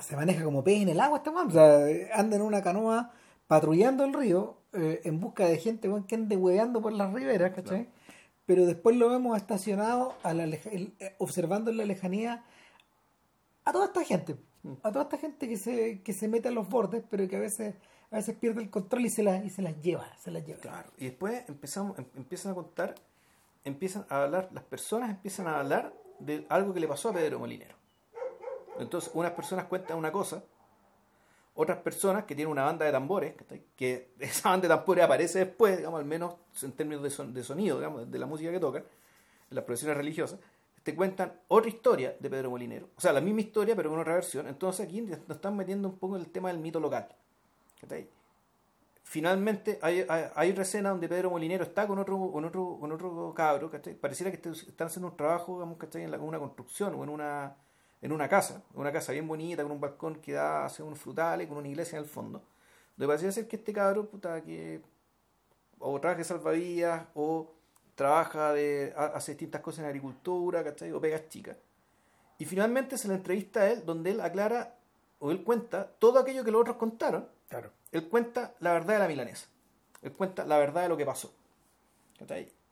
se 0.00 0.16
maneja 0.16 0.42
como 0.44 0.62
pez 0.64 0.82
en 0.82 0.88
el 0.90 1.00
agua 1.00 1.18
este 1.18 1.30
weón. 1.30 1.48
O 1.48 1.50
sea, 1.50 1.84
anda 2.14 2.36
en 2.36 2.42
una 2.42 2.62
canoa 2.62 3.12
patrullando 3.46 4.04
el 4.04 4.12
río 4.14 4.56
eh, 4.72 5.00
en 5.04 5.20
busca 5.20 5.46
de 5.46 5.58
gente 5.58 5.90
que 6.06 6.14
ande 6.14 6.36
hueveando 6.36 6.80
por 6.80 6.92
las 6.92 7.12
riberas, 7.12 7.52
¿cachai? 7.54 7.88
Pero 8.46 8.64
después 8.64 8.96
lo 8.96 9.10
vemos 9.10 9.36
estacionado 9.36 10.14
a 10.22 10.32
la 10.34 10.46
leja- 10.46 10.70
el- 10.70 10.94
eh, 11.00 11.14
observando 11.18 11.70
en 11.70 11.76
la 11.78 11.84
lejanía 11.84 12.44
a 13.64 13.72
toda 13.72 13.86
esta 13.86 14.04
gente. 14.04 14.36
A 14.82 14.90
toda 14.90 15.04
esta 15.04 15.18
gente 15.18 15.48
que 15.48 15.56
se, 15.56 16.00
que 16.02 16.12
se 16.12 16.26
mete 16.28 16.48
a 16.48 16.50
los 16.52 16.68
bordes, 16.68 17.02
pero 17.08 17.28
que 17.28 17.36
a 17.36 17.40
veces, 17.40 17.74
a 18.10 18.16
veces 18.16 18.34
pierde 18.36 18.62
el 18.62 18.70
control 18.70 19.06
y 19.06 19.10
se, 19.10 19.22
la, 19.22 19.44
y 19.44 19.50
se 19.50 19.62
las 19.62 19.80
lleva. 19.80 20.06
Se 20.18 20.30
las 20.30 20.44
lleva. 20.44 20.60
Claro, 20.60 20.90
y 20.98 21.04
después 21.04 21.42
empezamos, 21.48 21.98
em- 21.98 22.06
empiezan 22.16 22.52
a 22.52 22.54
contar, 22.54 22.94
empiezan 23.66 24.06
a 24.08 24.22
hablar, 24.24 24.48
las 24.52 24.64
personas 24.64 25.10
empiezan 25.10 25.46
a 25.48 25.58
hablar 25.60 25.92
de 26.18 26.46
algo 26.48 26.72
que 26.72 26.80
le 26.80 26.88
pasó 26.88 27.10
a 27.10 27.12
Pedro 27.12 27.38
Molinero. 27.38 27.74
Entonces, 28.78 29.10
unas 29.14 29.32
personas 29.32 29.66
cuentan 29.66 29.98
una 29.98 30.12
cosa, 30.12 30.42
otras 31.54 31.78
personas 31.78 32.24
que 32.24 32.34
tienen 32.34 32.52
una 32.52 32.64
banda 32.64 32.84
de 32.84 32.92
tambores, 32.92 33.34
que 33.76 34.10
esa 34.20 34.50
banda 34.50 34.68
de 34.68 34.74
tambores 34.74 35.04
aparece 35.04 35.38
después, 35.40 35.76
digamos, 35.78 35.98
al 35.98 36.06
menos 36.06 36.34
en 36.62 36.72
términos 36.72 37.02
de, 37.02 37.10
son- 37.10 37.32
de 37.34 37.42
sonido, 37.42 37.76
digamos, 37.78 38.10
de 38.10 38.18
la 38.18 38.26
música 38.26 38.50
que 38.50 38.60
tocan, 38.60 38.82
en 39.50 39.54
las 39.54 39.64
profesiones 39.64 39.96
religiosas, 39.96 40.38
te 40.82 40.94
cuentan 40.94 41.32
otra 41.48 41.68
historia 41.68 42.16
de 42.20 42.30
Pedro 42.30 42.50
Molinero. 42.50 42.88
O 42.96 43.00
sea, 43.00 43.12
la 43.12 43.20
misma 43.20 43.40
historia, 43.40 43.74
pero 43.74 43.90
con 43.90 43.98
otra 43.98 44.14
versión. 44.14 44.46
Entonces 44.46 44.86
aquí 44.86 45.00
nos 45.00 45.18
están 45.28 45.56
metiendo 45.56 45.88
un 45.88 45.98
poco 45.98 46.14
en 46.16 46.22
el 46.22 46.28
tema 46.30 46.48
del 46.48 46.58
mito 46.58 46.78
local. 46.78 47.08
Finalmente 49.08 49.78
hay, 49.82 50.04
hay, 50.08 50.24
hay 50.34 50.50
otra 50.50 50.62
escena 50.62 50.90
donde 50.90 51.08
Pedro 51.08 51.30
Molinero 51.30 51.62
está 51.62 51.86
con 51.86 51.98
otro 52.00 52.30
con 52.32 52.44
otro 52.44 52.76
con 52.80 52.90
otro 52.90 53.32
cabro 53.34 53.70
¿cachai? 53.70 53.94
pareciera 53.94 54.32
que 54.32 54.48
est- 54.48 54.68
están 54.68 54.88
haciendo 54.88 55.08
un 55.08 55.16
trabajo 55.16 55.54
digamos, 55.54 55.78
¿cachai? 55.78 56.02
en 56.02 56.10
la, 56.10 56.18
una 56.18 56.40
construcción 56.40 56.92
o 56.96 57.04
en 57.04 57.10
una 57.10 57.54
en 58.02 58.10
una 58.12 58.28
casa 58.28 58.62
una 58.74 58.90
casa 58.90 59.12
bien 59.12 59.28
bonita 59.28 59.62
con 59.62 59.70
un 59.70 59.80
balcón 59.80 60.16
que 60.16 60.32
da 60.32 60.64
hacia 60.66 60.84
unos 60.84 60.98
frutales 60.98 61.46
con 61.46 61.56
una 61.58 61.68
iglesia 61.68 61.98
en 61.98 62.02
el 62.04 62.10
fondo 62.10 62.42
donde 62.96 63.06
pareciera 63.06 63.30
ser 63.32 63.46
que 63.46 63.56
este 63.56 63.72
cabro 63.72 64.06
puta 64.10 64.42
que 64.42 64.82
o 65.78 66.00
trabaja 66.00 66.18
de 66.18 66.24
salvavidas 66.24 67.06
o 67.14 67.52
trabaja 67.94 68.52
de 68.54 68.92
ha- 68.96 69.12
hace 69.16 69.32
distintas 69.32 69.60
cosas 69.60 69.80
en 69.80 69.86
agricultura 69.86 70.64
¿cachai? 70.64 70.90
o 70.90 71.00
pegas 71.00 71.28
chicas 71.28 71.56
y 72.38 72.44
finalmente 72.44 72.98
se 72.98 73.06
le 73.06 73.14
entrevista 73.14 73.60
a 73.60 73.70
él 73.70 73.84
donde 73.86 74.10
él 74.10 74.20
aclara 74.20 74.74
o 75.20 75.30
él 75.30 75.44
cuenta 75.44 75.86
todo 76.00 76.18
aquello 76.18 76.42
que 76.44 76.50
los 76.50 76.60
otros 76.62 76.76
contaron 76.76 77.28
Claro. 77.48 77.70
Él 77.96 78.08
cuenta 78.08 78.54
la 78.60 78.72
verdad 78.72 78.94
de 78.94 79.00
la 79.00 79.08
milanesa. 79.08 79.46
Él 80.02 80.12
cuenta 80.12 80.44
la 80.44 80.58
verdad 80.58 80.82
de 80.82 80.88
lo 80.88 80.96
que 80.96 81.04
pasó. 81.06 81.32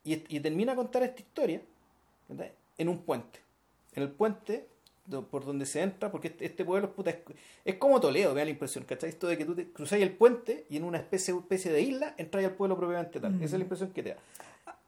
Y, 0.05 0.13
y 0.37 0.41
termina 0.41 0.73
a 0.73 0.77
contar 0.77 1.03
esta 1.03 1.21
historia 1.21 1.61
en 2.79 2.89
un 2.89 2.99
puente. 2.99 3.41
En 3.95 4.03
el 4.03 4.11
puente 4.11 4.69
por 5.31 5.45
donde 5.45 5.67
se 5.67 5.83
entra, 5.83 6.11
porque 6.11 6.29
este, 6.29 6.47
este 6.47 6.65
pueblo 6.65 6.91
puta, 6.95 7.11
es, 7.11 7.19
es 7.65 7.75
como 7.77 8.01
Toledo, 8.01 8.33
me 8.33 8.41
da 8.41 8.45
la 8.47 8.51
impresión, 8.51 8.85
¿cachai? 8.85 9.11
Esto 9.11 9.27
de 9.29 9.37
que 9.37 9.45
tú 9.45 9.55
te 9.55 9.71
cruzáis 9.71 10.03
el 10.03 10.13
puente 10.13 10.65
y 10.71 10.79
en 10.79 10.85
una 10.85 10.97
especie, 10.97 11.35
especie 11.37 11.71
de 11.71 11.83
isla 11.83 12.15
entráis 12.17 12.47
al 12.49 12.55
pueblo 12.55 12.77
propiamente 12.79 13.21
tal. 13.21 13.35
Esa 13.37 13.45
es 13.45 13.53
la 13.53 13.59
impresión 13.59 13.91
que 13.91 14.03
te 14.03 14.09
da. 14.11 14.17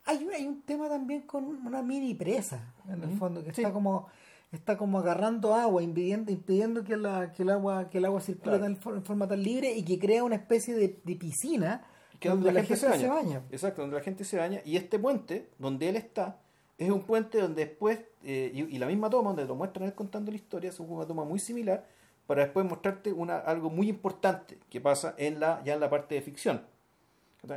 Hay, 0.07 0.27
hay 0.35 0.47
un 0.47 0.63
tema 0.63 0.89
también 0.89 1.23
con 1.23 1.45
una 1.45 1.83
mini 1.83 2.15
presa, 2.15 2.73
en 2.89 3.03
el 3.03 3.09
Ujú. 3.11 3.19
fondo, 3.19 3.45
que 3.45 3.53
Sí. 3.53 3.61
está 3.61 3.73
como 3.75 4.09
está 4.53 4.77
como 4.77 4.99
agarrando 4.99 5.55
agua, 5.55 5.83
impidiendo, 5.83 6.33
impidiendo 6.33 6.85
que, 6.85 6.97
la, 6.97 7.33
que 7.33 7.43
el 7.43 7.51
agua 7.51 7.91
que 7.91 7.99
el 7.99 8.05
agua 8.05 8.21
circule 8.21 8.59
Claro. 8.59 8.77
tan 8.77 8.97
en 8.97 9.05
forma 9.05 9.27
tan 9.29 9.43
libre 9.43 9.73
y 9.73 9.85
que 9.85 9.99
crea 9.99 10.25
una 10.25 10.37
especie 10.37 10.75
de, 10.75 11.01
de 11.05 11.17
piscina 11.17 11.85
que 12.21 12.29
donde 12.31 12.51
la, 12.53 12.61
gente, 12.61 12.77
se, 12.77 12.89
baña. 12.89 13.01
se 13.01 13.09
baña. 13.09 13.43
Exacto, 13.51 13.83
donde 13.83 13.97
la 13.97 14.03
gente 14.03 14.25
se 14.25 14.39
baña. 14.39 14.61
Y 14.65 14.77
este 14.77 14.99
puente, 14.99 15.51
donde 15.59 15.89
él 15.91 15.97
está, 15.97 16.39
es 16.79 16.91
un 16.91 17.03
puente 17.03 17.41
donde 17.41 17.67
después, 17.67 18.01
eh, 18.23 18.51
y, 18.55 18.75
y 18.75 18.79
la 18.79 18.87
misma 18.87 19.11
toma, 19.11 19.31
donde 19.31 19.45
lo 19.45 19.55
muestran 19.55 19.87
él 19.87 19.95
contando 19.95 20.31
la 20.31 20.37
historia, 20.37 20.71
es 20.71 20.81
una 20.81 21.07
toma 21.07 21.25
muy 21.25 21.39
similar, 21.39 21.87
para 22.27 22.45
después 22.45 22.65
mostrarte 22.67 23.13
una, 23.13 23.39
algo 23.39 23.69
muy 23.69 23.89
importante 23.89 24.59
que 24.71 24.81
pasa 24.81 25.15
en 25.19 25.41
la, 25.41 25.63
ya 25.65 25.75
en 25.75 25.81
la 25.81 25.91
parte 25.91 26.15
de 26.15 26.23
ficción. 26.23 26.63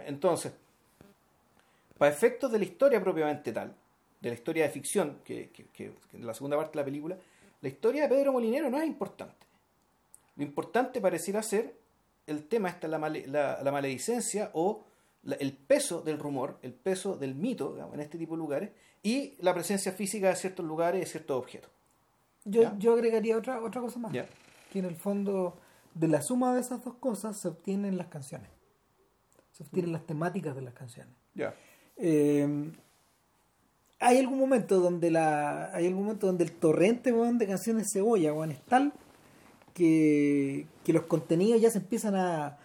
Entonces, 0.05 0.53
para 1.97 2.11
efectos 2.11 2.51
de 2.51 2.59
la 2.59 2.65
historia 2.65 3.01
propiamente 3.01 3.51
tal, 3.51 3.73
de 4.19 4.29
la 4.29 4.35
historia 4.35 4.63
de 4.63 4.69
ficción, 4.69 5.19
que, 5.23 5.49
que, 5.51 5.65
que- 5.67 5.93
que 6.09 6.17
en 6.17 6.25
la 6.27 6.33
segunda 6.33 6.57
parte 6.57 6.73
de 6.73 6.77
la 6.81 6.85
película, 6.85 7.17
la 7.61 7.69
historia 7.69 8.03
de 8.03 8.09
Pedro 8.15 8.33
Molinero 8.33 8.69
no 8.69 8.77
es 8.79 8.85
importante. 8.87 9.47
Lo 10.35 10.43
importante 10.43 11.01
pareciera 11.01 11.41
ser 11.43 11.75
el 12.27 12.47
tema, 12.47 12.69
esta 12.69 12.87
la, 12.87 12.99
male- 12.99 13.27
la, 13.27 13.61
la 13.63 13.71
maledicencia 13.71 14.51
o 14.53 14.83
la- 15.23 15.35
el 15.35 15.53
peso 15.53 16.01
del 16.01 16.19
rumor, 16.19 16.57
el 16.61 16.73
peso 16.73 17.15
del 17.17 17.35
mito 17.35 17.73
digamos, 17.73 17.93
en 17.95 18.01
este 18.01 18.17
tipo 18.17 18.33
de 18.35 18.37
lugares 18.39 18.69
y 19.03 19.35
la 19.39 19.53
presencia 19.53 19.91
física 19.93 20.29
de 20.29 20.35
ciertos 20.35 20.65
lugares 20.65 20.97
y 21.01 21.05
de 21.05 21.09
ciertos 21.09 21.37
objetos. 21.37 21.71
Yo, 22.45 22.63
¿Ya? 22.63 22.75
yo 22.77 22.93
agregaría 22.93 23.37
otra, 23.37 23.61
otra 23.61 23.81
cosa 23.81 23.99
más. 23.99 24.11
Ya. 24.13 24.25
Que 24.71 24.79
en 24.79 24.85
el 24.85 24.95
fondo, 24.95 25.57
de 25.93 26.07
la 26.07 26.21
suma 26.21 26.53
de 26.53 26.61
esas 26.61 26.83
dos 26.83 26.95
cosas, 26.95 27.37
se 27.37 27.47
obtienen 27.47 27.97
las 27.97 28.07
canciones. 28.07 28.49
Se 29.51 29.63
obtienen 29.63 29.91
las 29.91 30.05
temáticas 30.05 30.55
de 30.55 30.61
las 30.61 30.73
canciones. 30.73 31.13
Ya. 31.35 31.53
Eh, 31.97 32.71
hay 33.99 34.17
algún 34.17 34.39
momento 34.39 34.79
donde 34.79 35.11
la 35.11 35.73
hay 35.73 35.87
algún 35.87 36.03
momento 36.05 36.27
donde 36.27 36.43
el 36.45 36.51
torrente 36.53 37.11
weón, 37.11 37.37
de 37.37 37.47
canciones 37.47 37.89
cebolla 37.93 38.33
weón, 38.33 38.51
es 38.51 38.61
tal 38.61 38.93
que, 39.73 40.67
que 40.83 40.93
los 40.93 41.03
contenidos 41.03 41.61
ya 41.61 41.69
se 41.69 41.77
empiezan 41.79 42.15
a 42.15 42.57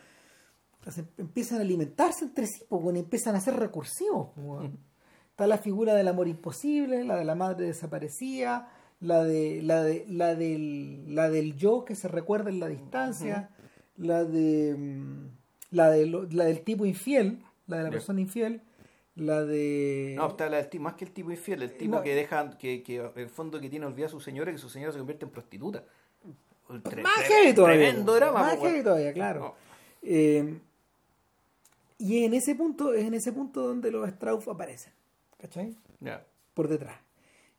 se 0.90 1.04
empiezan 1.16 1.58
a 1.58 1.62
alimentarse 1.62 2.24
entre 2.26 2.46
sí 2.46 2.62
pues, 2.68 2.82
weón, 2.82 2.96
y 2.96 3.00
empiezan 3.00 3.34
a 3.36 3.40
ser 3.40 3.54
recursivos 3.56 4.28
pues, 4.34 4.46
weón. 4.46 4.78
está 5.30 5.46
la 5.46 5.58
figura 5.58 5.94
del 5.94 6.08
amor 6.08 6.28
imposible 6.28 7.04
la 7.04 7.16
de 7.16 7.24
la 7.24 7.34
madre 7.34 7.66
desaparecida 7.66 8.68
la 9.00 9.24
de 9.24 9.62
la 9.62 9.82
de 9.82 10.04
la 10.08 10.34
del 10.34 11.14
la 11.14 11.30
del 11.30 11.56
yo 11.56 11.84
que 11.84 11.94
se 11.94 12.08
recuerda 12.08 12.50
en 12.50 12.60
la 12.60 12.68
distancia 12.68 13.50
la 13.96 14.24
de 14.24 14.74
mm, 14.76 15.26
la 15.70 15.90
de 15.90 16.06
lo- 16.06 16.24
la 16.30 16.44
del 16.44 16.60
tipo 16.60 16.84
infiel 16.86 17.42
la 17.66 17.78
de 17.78 17.82
la 17.84 17.90
persona 17.90 18.20
infiel 18.20 18.60
la 19.16 19.44
de 19.44 20.14
No, 20.16 20.28
está 20.28 20.48
la 20.48 20.56
del 20.56 20.68
tipo, 20.68 20.84
más 20.84 20.94
que 20.94 21.04
el 21.04 21.12
tipo 21.12 21.30
infiel, 21.30 21.62
el 21.62 21.76
tipo 21.76 21.96
No. 21.96 22.02
que 22.02 22.14
deja, 22.14 22.56
que, 22.58 22.82
que 22.82 22.96
en 22.96 23.10
el 23.16 23.28
fondo 23.28 23.60
que 23.60 23.68
tiene 23.70 23.86
olvidada 23.86 24.08
a 24.08 24.10
su 24.10 24.20
señora 24.20 24.50
y 24.50 24.54
que 24.54 24.60
su 24.60 24.68
señora 24.68 24.92
se 24.92 24.98
convierte 24.98 25.24
en 25.24 25.30
prostituta. 25.30 25.84
Tre- 26.68 27.02
más 27.02 27.14
heavy 27.28 27.54
todavía 27.54 27.88
Tremendo 27.90 28.14
drama. 28.14 28.40
más 28.40 28.58
heavy 28.58 28.82
todavía 28.82 29.12
claro 29.12 29.40
No. 29.40 29.54
Eh, 30.02 30.58
y 31.98 32.24
en 32.24 32.32
ese 32.34 32.54
punto 32.54 32.94
es 32.94 33.04
en 33.04 33.12
ese 33.14 33.32
punto 33.32 33.60
donde 33.68 33.90
los 33.90 34.08
Strauss 34.08 34.48
aparecen 34.48 34.92
¿cachai? 35.38 35.76
Por 36.54 36.68
detrás 36.68 36.96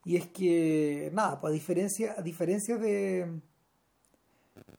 y 0.03 0.18
es 0.18 0.28
que 0.28 1.10
nada 1.14 1.39
pues 1.39 1.51
a 1.51 1.53
diferencia 1.53 2.16
a 2.18 2.22
diferencia 2.24 2.78
de 2.78 3.28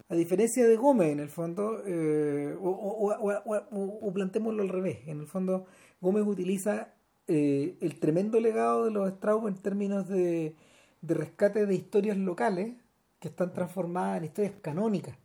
a 0.08 0.14
diferencia 0.14 0.64
de 0.66 0.76
Gómez, 0.76 1.08
en 1.10 1.18
el 1.18 1.28
fondo, 1.28 1.82
eh, 1.84 2.54
o, 2.60 2.70
o, 2.70 3.12
o, 3.12 3.98
o, 4.08 4.12
plantémoslo 4.12 4.62
al 4.62 4.68
revés, 4.68 4.98
en 5.08 5.18
el 5.18 5.26
fondo, 5.26 5.66
Gómez 6.00 6.24
utiliza 6.26 6.94
eh, 7.26 7.76
el 7.80 7.98
tremendo 7.98 8.40
legado 8.40 8.84
de 8.84 8.90
los 8.90 9.08
Strauss 9.12 9.48
en 9.48 9.56
términos 9.56 10.08
de, 10.08 10.54
de 11.00 11.14
rescate 11.14 11.66
de 11.66 11.74
historias 11.74 12.16
locales 12.16 12.74
que 13.18 13.28
están 13.28 13.52
transformadas 13.52 14.18
en 14.18 14.24
historias 14.24 14.54
canónicas. 14.62 15.16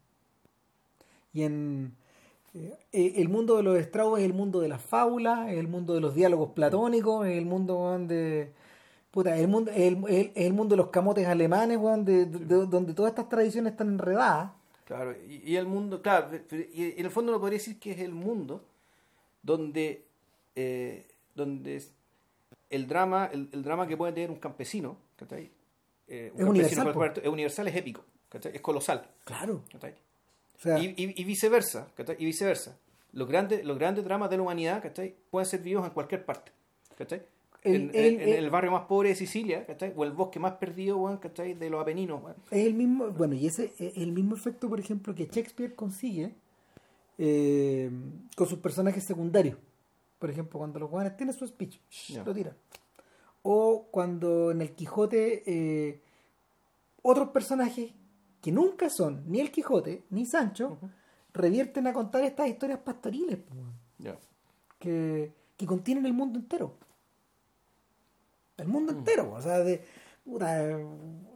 Y 1.33 1.43
en 1.43 1.95
eh, 2.53 3.13
el 3.17 3.29
mundo 3.29 3.57
de 3.57 3.63
los 3.63 3.77
Strauss 3.79 4.19
es 4.19 4.25
el 4.25 4.33
mundo 4.33 4.59
de 4.59 4.67
las 4.67 4.81
fábulas, 4.81 5.49
es 5.49 5.57
el 5.57 5.67
mundo 5.67 5.93
de 5.93 6.01
los 6.01 6.15
diálogos 6.15 6.51
platónicos, 6.51 7.27
es 7.27 7.37
el 7.37 7.45
mundo 7.45 7.75
donde 7.75 8.53
puta, 9.11 9.37
el 9.37 9.47
mundo, 9.47 9.71
el, 9.75 10.31
el, 10.35 10.53
mundo 10.53 10.75
de 10.75 10.77
los 10.77 10.89
camotes 10.89 11.27
alemanes, 11.27 11.79
donde, 11.81 12.25
donde 12.25 12.93
todas 12.93 13.11
estas 13.11 13.29
tradiciones 13.29 13.73
están 13.73 13.89
enredadas. 13.89 14.51
Claro, 14.85 15.15
y, 15.27 15.55
el 15.55 15.67
mundo, 15.67 16.01
claro, 16.01 16.29
y 16.73 16.99
en 16.99 17.05
el 17.05 17.11
fondo 17.11 17.31
uno 17.31 17.39
podría 17.39 17.59
decir 17.59 17.79
que 17.79 17.91
es 17.91 17.99
el 17.99 18.13
mundo 18.13 18.65
donde, 19.43 20.05
eh, 20.55 21.07
donde 21.35 21.83
el 22.69 22.87
drama, 22.87 23.29
el, 23.31 23.63
drama 23.63 23.87
que 23.87 23.97
puede 23.97 24.13
tener 24.13 24.31
un 24.31 24.37
campesino, 24.37 24.97
eh, 25.29 26.31
es, 26.35 26.43
universal, 26.43 27.13
es 27.21 27.27
universal, 27.27 27.67
es 27.67 27.75
épico, 27.75 28.03
es 28.31 28.61
colosal. 28.61 29.07
Claro. 29.25 29.63
y, 30.79 31.23
viceversa, 31.23 31.87
y 32.17 32.25
viceversa. 32.25 32.77
Los 33.13 33.27
grandes, 33.27 33.65
los 33.65 33.77
grandes 33.77 34.05
dramas 34.05 34.29
de 34.29 34.37
la 34.37 34.43
humanidad 34.43 34.83
pueden 35.29 35.45
ser 35.45 35.61
vivos 35.61 35.85
en 35.85 35.91
cualquier 35.91 36.25
parte. 36.25 36.51
en, 37.63 37.91
el, 37.93 38.49
barrio 38.49 38.71
más 38.71 38.85
pobre 38.85 39.09
de 39.09 39.15
Sicilia, 39.15 39.65
o 39.95 40.03
el 40.03 40.11
bosque 40.11 40.39
más 40.39 40.53
perdido 40.53 41.19
de 41.37 41.69
los 41.69 41.81
Apeninos. 41.81 42.21
Es 42.49 42.65
el 42.65 42.73
mismo, 42.73 43.09
bueno, 43.09 43.35
y 43.35 43.47
ese 43.47 43.73
es 43.77 43.97
el 43.97 44.11
mismo 44.11 44.35
efecto, 44.35 44.69
por 44.69 44.79
ejemplo, 44.79 45.13
que 45.13 45.25
Shakespeare 45.25 45.75
consigue 45.75 46.33
eh, 47.17 47.91
con 48.35 48.47
sus 48.47 48.59
personajes 48.59 49.03
secundarios. 49.03 49.57
Por 50.21 50.29
ejemplo, 50.29 50.59
cuando 50.59 50.77
los 50.77 50.91
jóvenes 50.91 51.17
tienen 51.17 51.35
su 51.35 51.47
speech, 51.47 51.79
lo 52.23 52.31
tiran. 52.31 52.55
O 53.41 53.87
cuando 53.89 54.51
en 54.51 54.61
el 54.61 54.75
Quijote 54.75 55.41
eh, 55.47 55.99
otros 57.01 57.29
personajes 57.29 57.91
que 58.39 58.51
nunca 58.51 58.91
son 58.91 59.23
ni 59.25 59.39
el 59.39 59.49
Quijote 59.49 60.03
ni 60.11 60.27
Sancho 60.27 60.77
revierten 61.33 61.87
a 61.87 61.93
contar 61.93 62.23
estas 62.23 62.49
historias 62.49 62.77
pastoriles 62.77 63.39
que, 64.77 65.33
que 65.57 65.65
contienen 65.65 66.05
el 66.05 66.13
mundo 66.13 66.37
entero. 66.37 66.75
El 68.57 68.67
mundo 68.67 68.93
mm. 68.93 68.97
entero, 68.97 69.33
o 69.33 69.41
sea, 69.41 69.57
de, 69.61 69.83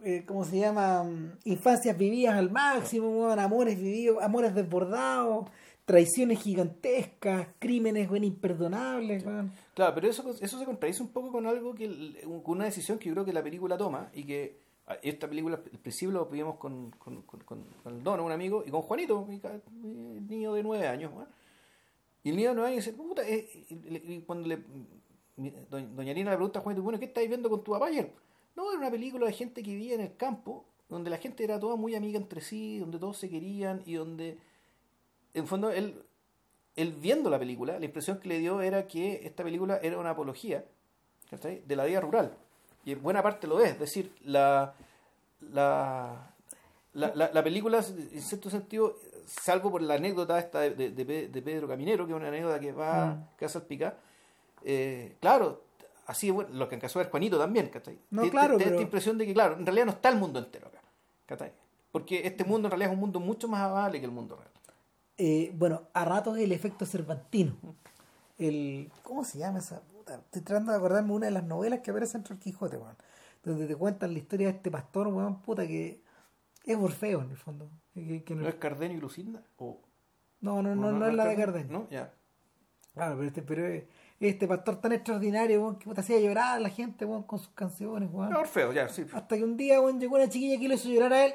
eh, 0.04 0.24
¿cómo 0.26 0.44
se 0.44 0.60
llama? 0.60 1.04
Infancias 1.42 1.98
vividas 1.98 2.36
al 2.36 2.52
máximo, 2.52 3.28
amores 3.30 3.76
vividos, 3.76 4.22
amores 4.22 4.54
desbordados, 4.54 5.48
traiciones 5.86 6.42
gigantescas, 6.42 7.46
crímenes 7.60 8.08
bueno, 8.08 8.26
imperdonables. 8.26 9.24
Claro, 9.72 9.94
pero 9.94 10.08
eso, 10.08 10.34
eso 10.40 10.58
se 10.58 10.64
contradice 10.64 11.02
un 11.02 11.10
poco 11.10 11.30
con 11.30 11.46
algo 11.46 11.74
que 11.74 12.20
con 12.42 12.56
una 12.56 12.64
decisión 12.64 12.98
que 12.98 13.08
yo 13.08 13.14
creo 13.14 13.24
que 13.24 13.32
la 13.32 13.42
película 13.42 13.78
toma 13.78 14.10
y 14.12 14.24
que 14.24 14.58
ah, 14.88 14.96
esta 15.00 15.28
película 15.28 15.56
al 15.56 15.78
principio 15.78 16.12
lo 16.12 16.26
vimos 16.26 16.56
con, 16.56 16.90
con, 16.98 17.22
con, 17.22 17.64
el 17.86 18.02
Dono, 18.02 18.24
un 18.24 18.32
amigo, 18.32 18.64
y 18.66 18.70
con 18.70 18.82
Juanito, 18.82 19.24
mi, 19.24 19.40
niño 20.20 20.52
de 20.54 20.62
nueve 20.64 20.88
años. 20.88 21.12
Y 22.24 22.30
el 22.30 22.36
niño 22.36 22.48
de 22.48 22.54
nueve 22.56 22.70
años 22.72 22.84
dice, 22.84 22.96
puta, 22.96 23.22
eh, 23.26 23.48
y 23.70 24.20
cuando 24.22 24.48
le, 24.48 24.58
doña 25.70 26.12
Lina 26.12 26.32
le 26.32 26.36
pregunta 26.36 26.58
a 26.58 26.62
Juanito, 26.62 26.82
bueno, 26.82 26.98
¿qué 26.98 27.04
estáis 27.04 27.28
viendo 27.28 27.48
con 27.48 27.62
tu 27.62 27.70
papá 27.70 27.86
ayer? 27.86 28.12
No, 28.56 28.70
era 28.70 28.80
una 28.80 28.90
película 28.90 29.26
de 29.26 29.32
gente 29.32 29.62
que 29.62 29.70
vivía 29.70 29.94
en 29.94 30.00
el 30.00 30.16
campo, 30.16 30.64
donde 30.88 31.10
la 31.10 31.18
gente 31.18 31.44
era 31.44 31.60
toda 31.60 31.76
muy 31.76 31.94
amiga 31.94 32.18
entre 32.18 32.40
sí, 32.40 32.80
donde 32.80 32.98
todos 32.98 33.18
se 33.18 33.28
querían 33.28 33.82
y 33.86 33.94
donde 33.94 34.38
en 35.36 35.46
fondo, 35.46 35.70
él, 35.70 36.02
él 36.74 36.92
viendo 36.92 37.30
la 37.30 37.38
película, 37.38 37.78
la 37.78 37.84
impresión 37.84 38.18
que 38.18 38.28
le 38.28 38.38
dio 38.38 38.60
era 38.60 38.86
que 38.88 39.20
esta 39.24 39.44
película 39.44 39.78
era 39.82 39.98
una 39.98 40.10
apología 40.10 40.64
de 41.30 41.76
la 41.76 41.84
vida 41.84 42.00
rural. 42.00 42.32
Y 42.84 42.92
en 42.92 43.02
buena 43.02 43.22
parte 43.22 43.46
lo 43.46 43.60
es. 43.60 43.72
Es 43.72 43.80
decir, 43.80 44.12
la, 44.24 44.74
la, 45.52 46.32
la, 46.94 47.44
película, 47.44 47.78
en 47.78 48.22
cierto 48.22 48.48
sentido, 48.48 48.96
salvo 49.26 49.70
por 49.70 49.82
la 49.82 49.94
anécdota 49.94 50.38
esta 50.38 50.60
de, 50.60 50.90
de, 50.90 51.42
Pedro 51.42 51.68
Caminero, 51.68 52.06
que 52.06 52.12
es 52.12 52.16
una 52.16 52.28
anécdota 52.28 52.58
que 52.60 52.72
va, 52.72 53.06
mm. 53.06 53.28
que 53.38 53.44
a 53.44 53.48
salpicar, 53.48 53.98
eh, 54.64 55.16
claro, 55.20 55.64
así 56.06 56.30
bueno, 56.30 56.50
lo 56.54 56.68
que 56.68 56.76
empezó 56.76 56.98
a 56.98 57.02
ver 57.02 57.10
Juanito 57.10 57.38
también, 57.38 57.68
¿cachai? 57.68 57.98
No, 58.10 58.28
claro, 58.30 58.58
esta 58.58 58.80
impresión 58.80 59.18
de 59.18 59.26
que, 59.26 59.34
claro, 59.34 59.56
en 59.58 59.66
realidad 59.66 59.86
no 59.86 59.92
está 59.92 60.08
el 60.08 60.16
mundo 60.16 60.38
entero 60.38 60.68
acá, 60.68 60.80
¿cachai? 61.26 61.52
Porque 61.92 62.26
este 62.26 62.44
mundo 62.44 62.68
en 62.68 62.70
realidad 62.70 62.90
es 62.90 62.94
un 62.94 63.00
mundo 63.00 63.20
mucho 63.20 63.48
más 63.48 63.60
amable 63.62 63.98
que 63.98 64.06
el 64.06 64.12
mundo 64.12 64.36
real. 64.36 64.50
Eh, 65.18 65.52
bueno, 65.54 65.88
a 65.94 66.04
ratos 66.04 66.38
el 66.38 66.52
efecto 66.52 66.84
cervantino. 66.84 67.56
El, 68.38 68.90
¿Cómo 69.02 69.24
se 69.24 69.38
llama 69.38 69.60
esa 69.60 69.80
puta? 69.80 70.16
Estoy 70.16 70.42
tratando 70.42 70.72
de 70.72 70.78
acordarme 70.78 71.12
una 71.12 71.26
de 71.26 71.32
las 71.32 71.44
novelas 71.44 71.80
que 71.80 71.90
aparece 71.90 72.18
entre 72.18 72.34
el 72.34 72.40
Quijote, 72.40 72.76
weón. 72.76 72.96
Donde 73.42 73.66
te 73.66 73.76
cuentan 73.76 74.12
la 74.12 74.18
historia 74.18 74.48
de 74.48 74.54
este 74.54 74.70
pastor, 74.70 75.08
weón, 75.08 75.40
puta, 75.40 75.66
que 75.66 76.02
es 76.64 76.76
Orfeo 76.76 77.22
en 77.22 77.30
el 77.30 77.36
fondo. 77.36 77.70
no, 77.94 78.48
es 78.48 78.54
Cardenio 78.56 78.98
y 78.98 79.00
Lucinda? 79.00 79.42
¿O... 79.56 79.80
No, 80.40 80.62
no, 80.62 80.74
no, 80.74 80.92
no, 80.92 81.06
es 81.06 81.14
la 81.14 81.26
de 81.26 81.36
Cardenio. 81.36 81.72
No, 81.72 81.88
ya. 81.88 82.12
Claro, 82.92 83.16
pero 83.16 83.28
este, 83.28 83.42
pero 83.42 83.86
este 84.20 84.48
pastor 84.48 84.80
tan 84.80 84.92
extraordinario, 84.92 85.60
weón, 85.62 85.78
que 85.78 85.84
puta, 85.86 86.02
hacía 86.02 86.20
llorar 86.20 86.56
a 86.56 86.60
la 86.60 86.68
gente, 86.68 87.06
weón, 87.06 87.22
con 87.22 87.38
sus 87.38 87.48
canciones, 87.50 88.10
weón. 88.12 88.34
Orfeo, 88.34 88.72
ya, 88.72 88.88
sí. 88.88 89.06
Hasta 89.12 89.36
que 89.36 89.44
un 89.44 89.56
día, 89.56 89.80
weón, 89.80 89.98
llegó 89.98 90.16
una 90.16 90.28
chiquilla 90.28 90.60
que 90.60 90.68
le 90.68 90.74
hizo 90.74 90.88
llorar 90.88 91.12
a 91.14 91.24
él 91.24 91.34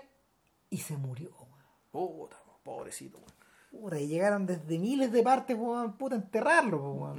y 0.69 0.77
se 0.77 0.97
murió, 0.97 1.31
weón. 1.31 1.49
Puta, 1.91 2.37
pobrecito, 2.63 3.17
weón 3.17 3.40
y 3.71 4.07
llegaron 4.07 4.45
desde 4.45 4.77
miles 4.77 5.11
de 5.11 5.23
partes, 5.23 5.57
puta, 5.97 6.15
a 6.15 6.17
enterrarlo, 6.17 7.13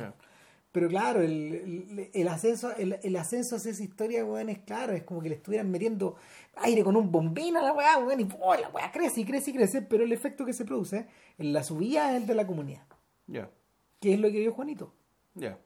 Pero 0.70 0.88
claro, 0.88 1.22
el, 1.22 2.10
el, 2.12 2.28
ascenso, 2.28 2.74
el, 2.76 2.98
el, 3.02 3.16
ascenso 3.16 3.56
hacia 3.56 3.72
esa 3.72 3.82
historia, 3.82 4.24
weón, 4.24 4.48
es 4.48 4.58
claro, 4.60 4.92
es 4.92 5.02
como 5.02 5.20
que 5.20 5.28
le 5.28 5.36
estuvieran 5.36 5.70
metiendo 5.70 6.16
aire 6.56 6.84
con 6.84 6.96
un 6.96 7.10
bombín 7.10 7.56
a 7.56 7.62
la 7.62 7.72
weá, 7.72 7.98
weón, 7.98 8.20
y 8.20 8.24
la 8.24 8.68
weá 8.68 8.92
crece 8.92 9.22
y 9.22 9.24
crece 9.24 9.50
y 9.50 9.54
crece, 9.54 9.82
pero 9.82 10.04
el 10.04 10.12
efecto 10.12 10.44
que 10.44 10.52
se 10.52 10.64
produce 10.64 11.06
en 11.38 11.52
la 11.52 11.62
subida 11.62 12.10
es 12.10 12.22
el 12.22 12.26
de 12.26 12.34
la 12.34 12.46
comunidad. 12.46 12.86
Ya. 13.26 13.50
Que 14.00 14.14
es 14.14 14.20
lo 14.20 14.30
que 14.30 14.40
vio 14.40 14.52
Juanito. 14.52 14.92
Ya. 15.34 15.58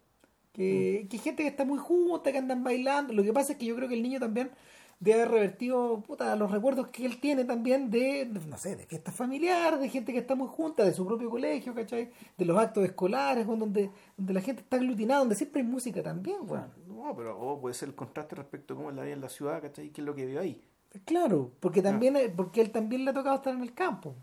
Que, 0.53 1.03
mm. 1.05 1.09
que 1.09 1.19
gente 1.19 1.43
que 1.43 1.49
está 1.49 1.65
muy 1.65 1.79
junta, 1.79 2.33
que 2.33 2.39
andan 2.39 2.65
bailando. 2.65 3.13
Lo 3.13 3.23
que 3.23 3.33
pasa 3.33 3.53
es 3.53 3.59
que 3.59 3.67
yo 3.67 3.77
creo 3.77 3.89
que 3.89 3.95
el 3.95 4.03
niño 4.03 4.21
también 4.21 4.51
de 4.99 5.13
haber 5.13 5.31
revertido 5.31 6.01
puta, 6.01 6.35
los 6.37 6.51
recuerdos 6.51 6.89
que 6.89 7.05
él 7.05 7.21
tiene 7.21 7.45
también 7.45 7.91
de, 7.91 8.27
no 8.27 8.57
sé, 8.57 8.77
de 8.77 8.87
fiestas 8.87 9.15
familiares, 9.15 9.79
de 9.79 9.89
gente 9.89 10.13
que 10.13 10.19
está 10.19 10.35
muy 10.35 10.49
junta, 10.49 10.85
de 10.85 10.95
su 10.95 11.07
propio 11.07 11.29
colegio, 11.29 11.75
¿cachai? 11.75 12.11
De 12.37 12.45
los 12.45 12.59
actos 12.59 12.85
escolares, 12.85 13.47
donde, 13.47 13.91
donde 14.17 14.33
la 14.33 14.41
gente 14.41 14.63
está 14.63 14.77
aglutinada, 14.77 15.21
donde 15.21 15.35
siempre 15.35 15.61
hay 15.61 15.69
música 15.69 16.03
también, 16.03 16.39
weón. 16.47 16.73
No, 16.87 17.15
pero 17.15 17.59
puede 17.61 17.75
ser 17.75 17.91
el 17.91 17.95
contraste 17.95 18.37
respecto 18.37 18.75
a 18.75 18.77
cómo 18.77 18.91
es 18.91 18.97
la 18.97 19.03
vida 19.03 19.15
en 19.15 19.21
la 19.21 19.29
ciudad, 19.29 19.61
¿cachai? 19.61 19.91
¿Qué 19.91 20.01
es 20.01 20.05
lo 20.07 20.15
que 20.15 20.27
vio 20.27 20.41
ahí? 20.41 20.63
Claro, 21.05 21.51
porque 21.61 21.83
también 21.83 22.17
porque 22.35 22.63
él 22.63 22.71
también 22.71 23.05
le 23.05 23.11
ha 23.11 23.15
tocado 23.15 23.37
estar 23.37 23.55
en 23.55 23.63
el 23.63 23.75
campo. 23.75 24.15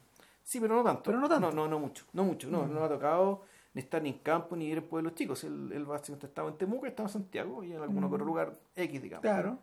Sí, 0.43 0.59
pero 0.59 0.76
no 0.76 0.84
tanto. 0.84 1.03
Pero 1.03 1.19
no 1.19 1.30
tanto. 1.30 1.51
No, 1.51 1.67
no, 1.67 1.80
mucho, 1.80 2.05
no 2.13 2.24
mucho, 2.24 2.49
no, 2.49 2.65
no, 2.65 2.80
le 2.80 2.86
ha 2.86 2.89
tocado 2.89 3.43
ni 3.74 3.82
estar 3.82 4.01
ni 4.01 4.09
en 4.09 4.19
campo 4.19 4.55
ni 4.55 4.65
ir 4.65 4.80
en 4.80 4.88
pueblos 4.88 5.13
chicos. 5.13 5.43
Él, 5.43 5.71
él 5.71 5.86
básicamente 5.86 6.26
estaba 6.26 6.49
en 6.49 6.57
Temuco, 6.57 6.88
estaba 6.88 7.07
en 7.07 7.13
Santiago 7.13 7.63
y 7.63 7.74
en 7.74 7.82
algún 7.82 8.03
otro 8.03 8.26
lugar 8.26 8.57
X, 8.76 9.01
digamos. 9.01 9.21
Claro. 9.21 9.59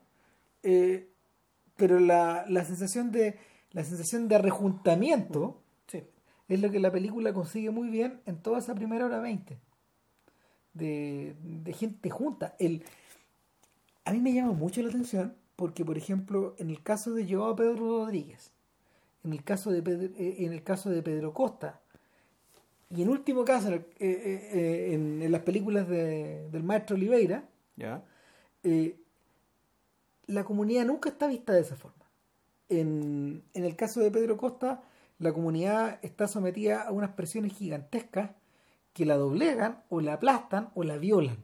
Eh, 0.63 1.09
pero 1.77 1.99
la, 1.99 2.45
la 2.49 2.65
sensación 2.65 3.11
de 3.11 3.39
la 3.73 3.85
sensación 3.85 4.29
de 4.29 4.39
rejuntamiento 4.39 5.63
es 6.51 6.61
lo 6.61 6.71
que 6.71 6.81
la 6.81 6.91
película 6.91 7.33
consigue 7.33 7.71
muy 7.71 7.89
bien 7.89 8.21
en 8.27 8.37
toda 8.43 8.59
esa 8.59 8.75
primera 8.75 9.07
hora 9.07 9.21
veinte. 9.21 9.59
De, 10.75 11.37
de, 11.43 11.73
gente 11.73 12.11
junta. 12.11 12.55
El 12.59 12.85
a 14.05 14.13
mí 14.13 14.21
me 14.21 14.33
llama 14.33 14.53
mucho 14.53 14.83
la 14.83 14.89
atención 14.89 15.35
porque 15.57 15.85
por 15.85 15.99
ejemplo 15.99 16.55
en 16.59 16.71
el 16.71 16.83
caso 16.83 17.13
de 17.13 17.33
Joao 17.33 17.57
Pedro 17.57 17.77
Rodríguez 17.77 18.53
en 19.25 19.33
el 19.33 19.43
caso 19.43 19.71
de 19.73 19.83
Pedro, 19.83 20.15
eh, 20.17 20.37
en 20.39 20.53
el 20.53 20.63
caso 20.63 20.91
de 20.91 21.03
Pedro 21.03 21.35
Costa 21.35 21.81
y 22.89 23.03
en 23.03 23.09
último 23.09 23.45
caso 23.45 23.69
en, 23.69 23.85
eh, 23.99 24.91
en, 24.93 25.31
las 25.31 25.43
películas 25.43 25.89
de, 25.89 26.49
del 26.51 26.63
maestro 26.63 26.95
Oliveira 26.95 27.49
ya 27.77 28.05
la 30.31 30.45
comunidad 30.45 30.85
nunca 30.85 31.09
está 31.09 31.27
vista 31.27 31.53
de 31.53 31.61
esa 31.61 31.77
forma. 31.77 32.05
En, 32.69 33.43
el 33.53 33.77
caso 33.77 34.01
de 34.01 34.11
Pedro 34.11 34.37
Costa, 34.37 34.83
la 35.19 35.33
comunidad 35.33 35.99
está 36.03 36.29
sometida 36.29 36.83
a 36.83 36.93
unas 36.93 37.11
presiones 37.11 37.53
gigantescas 37.53 38.31
que 38.93 39.05
la 39.05 39.17
doblegan 39.17 39.83
o 39.89 40.01
la 40.01 40.15
aplastan 40.15 40.71
o 40.75 40.85
la 40.85 40.97
violan. 40.97 41.39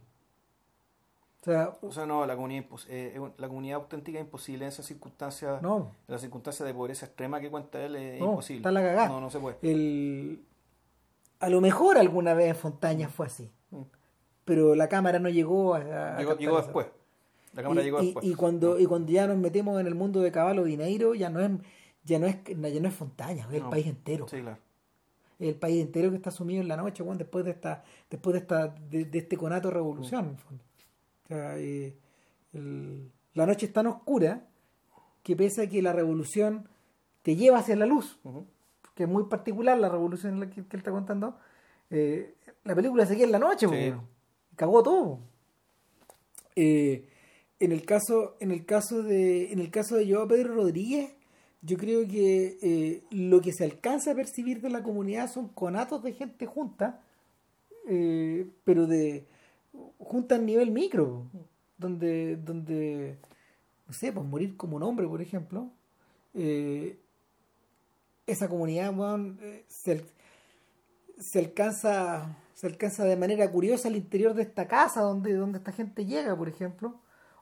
O 1.81 1.93
sea, 1.93 2.07
no, 2.07 2.27
la 2.27 2.35
comunidad, 2.35 2.65
eh, 2.89 3.21
la 3.39 3.47
comunidad 3.47 3.77
auténtica 3.77 4.19
es 4.19 4.25
imposible 4.25 4.65
en 4.65 4.69
esas 4.69 4.85
circunstancias. 4.87 5.63
No. 5.63 5.93
En 6.09 6.13
las 6.13 6.21
circunstancias 6.21 6.67
de 6.67 6.75
pobreza 6.75 7.07
extrema 7.07 7.41
que 7.41 7.51
cuenta 7.51 7.85
él 7.85 7.95
es 7.95 8.21
imposible. 8.21 8.59
Está 8.59 8.73
la 8.73 8.83
cagada. 8.83 9.09
No, 9.09 9.21
no 9.21 9.31
se 9.31 9.39
puede. 9.39 9.57
El, 9.63 10.45
a 11.39 11.49
lo 11.49 11.61
mejor 11.61 11.99
alguna 11.99 12.35
vez 12.35 12.49
en 12.49 12.57
Fontaña 12.57 13.09
fue 13.09 13.27
así. 13.27 13.53
Mm. 13.71 13.83
Pero 14.45 14.75
la 14.75 14.89
cámara 14.89 15.21
no 15.21 15.29
llegó 15.29 15.75
a. 15.75 16.19
llegó 16.37 16.57
después 16.57 16.87
y, 18.03 18.15
y, 18.31 18.35
cuando, 18.35 18.79
y 18.79 18.87
cuando 18.87 19.11
ya 19.13 19.27
nos 19.27 19.37
metemos 19.39 19.81
en 19.81 19.87
el 19.87 19.95
mundo 19.95 20.21
de 20.21 20.31
Caballo 20.33 20.65
Dineiro, 20.65 21.15
ya 21.15 21.31
no 21.31 21.41
es 21.41 21.51
ya 22.05 22.19
no 22.21 22.27
es, 22.27 22.37
ya 22.47 22.81
no 22.81 22.89
es 22.89 22.95
Fontaña, 22.95 23.47
es 23.51 23.55
el 23.55 23.69
país 23.69 23.87
entero. 23.87 24.29
Sí, 24.29 24.41
claro. 24.41 24.59
El 25.39 25.55
país 25.57 25.83
entero 25.83 26.11
que 26.11 26.17
está 26.17 26.31
sumido 26.31 26.63
en 26.63 26.69
la 26.69 26.77
noche, 26.77 27.03
weón, 27.03 27.19
después 27.19 27.45
de 27.45 27.51
esta, 27.51 27.83
después 28.09 28.35
de 28.35 28.39
esta, 28.41 28.69
de, 28.69 29.05
de 29.07 29.19
este 29.19 29.37
conato 29.37 29.69
de 29.69 29.75
revolución, 29.75 30.25
en 30.27 30.31
el 30.31 30.37
fondo. 30.39 30.65
O 31.25 31.29
sea, 31.29 31.59
eh, 31.59 31.97
el- 32.53 33.11
la 33.35 33.45
noche 33.45 33.67
es 33.67 33.73
tan 33.73 33.87
oscura 33.89 34.47
que 35.23 35.35
pese 35.37 35.63
a 35.63 35.69
que 35.69 35.83
la 35.83 35.93
revolución 35.93 36.69
te 37.23 37.35
lleva 37.37 37.59
hacia 37.59 37.75
la 37.77 37.87
luz, 37.87 38.19
que 38.95 39.03
es 39.03 39.09
muy 39.09 39.25
particular 39.25 39.77
la 39.77 39.89
revolución 39.89 40.35
en 40.35 40.41
la 40.41 40.47
que, 40.49 40.65
que 40.65 40.77
él 40.77 40.79
está 40.79 40.93
contando, 40.93 41.37
eh, 41.91 42.35
la 42.65 42.75
película 42.77 43.05
se 43.05 43.15
queda 43.17 43.27
en 43.27 43.33
la 43.33 43.39
noche, 43.41 43.67
Sí. 43.67 43.75
weón. 43.75 44.03
cagó 44.55 44.83
todo. 44.83 45.19
Eh, 46.55 47.09
en 47.61 47.73
el 47.73 47.85
caso, 47.85 48.37
en 48.41 48.51
el 48.51 48.65
caso 48.65 49.03
de, 49.03 49.53
en 49.53 49.59
el 49.59 49.71
caso 49.71 49.97
de 49.97 50.11
Joao 50.11 50.29
Pedro 50.29 50.55
Rodríguez, 50.55 51.13
yo 51.63 51.77
creo 51.77 52.07
que 52.07 52.59
eh, 52.63 53.03
lo 53.11 53.41
que 53.41 53.53
se 53.53 53.65
alcanza 53.65 54.13
a 54.13 54.15
percibir 54.15 54.61
de 54.61 54.71
la 54.71 54.83
comunidad 54.83 55.31
son 55.31 55.49
conatos 55.49 56.03
de 56.03 56.13
gente 56.13 56.47
junta, 56.47 57.03
eh, 57.89 58.47
pero 58.65 58.87
de 58.87 59.27
junta 59.99 60.37
a 60.37 60.39
nivel 60.39 60.71
micro, 60.71 61.27
donde, 61.79 62.37
donde, 62.37 63.19
no 63.87 63.93
sé, 63.93 64.13
pues 64.13 64.27
morir 64.27 64.57
como 64.57 64.77
un 64.77 64.83
hombre, 64.83 65.07
por 65.07 65.21
ejemplo, 65.21 65.71
eh, 66.35 66.99
esa 68.27 68.49
comunidad, 68.49 68.93
se, 69.67 70.05
se 71.19 71.39
alcanza 71.39 72.37
se 72.57 72.67
alcanza 72.67 73.05
de 73.05 73.17
manera 73.17 73.51
curiosa 73.51 73.89
al 73.89 73.97
interior 73.97 74.33
de 74.33 74.43
esta 74.43 74.67
casa 74.67 75.03
donde, 75.03 75.35
donde 75.35 75.59
esta 75.59 75.73
gente 75.73 76.07
llega, 76.07 76.35
por 76.35 76.49
ejemplo, 76.49 76.99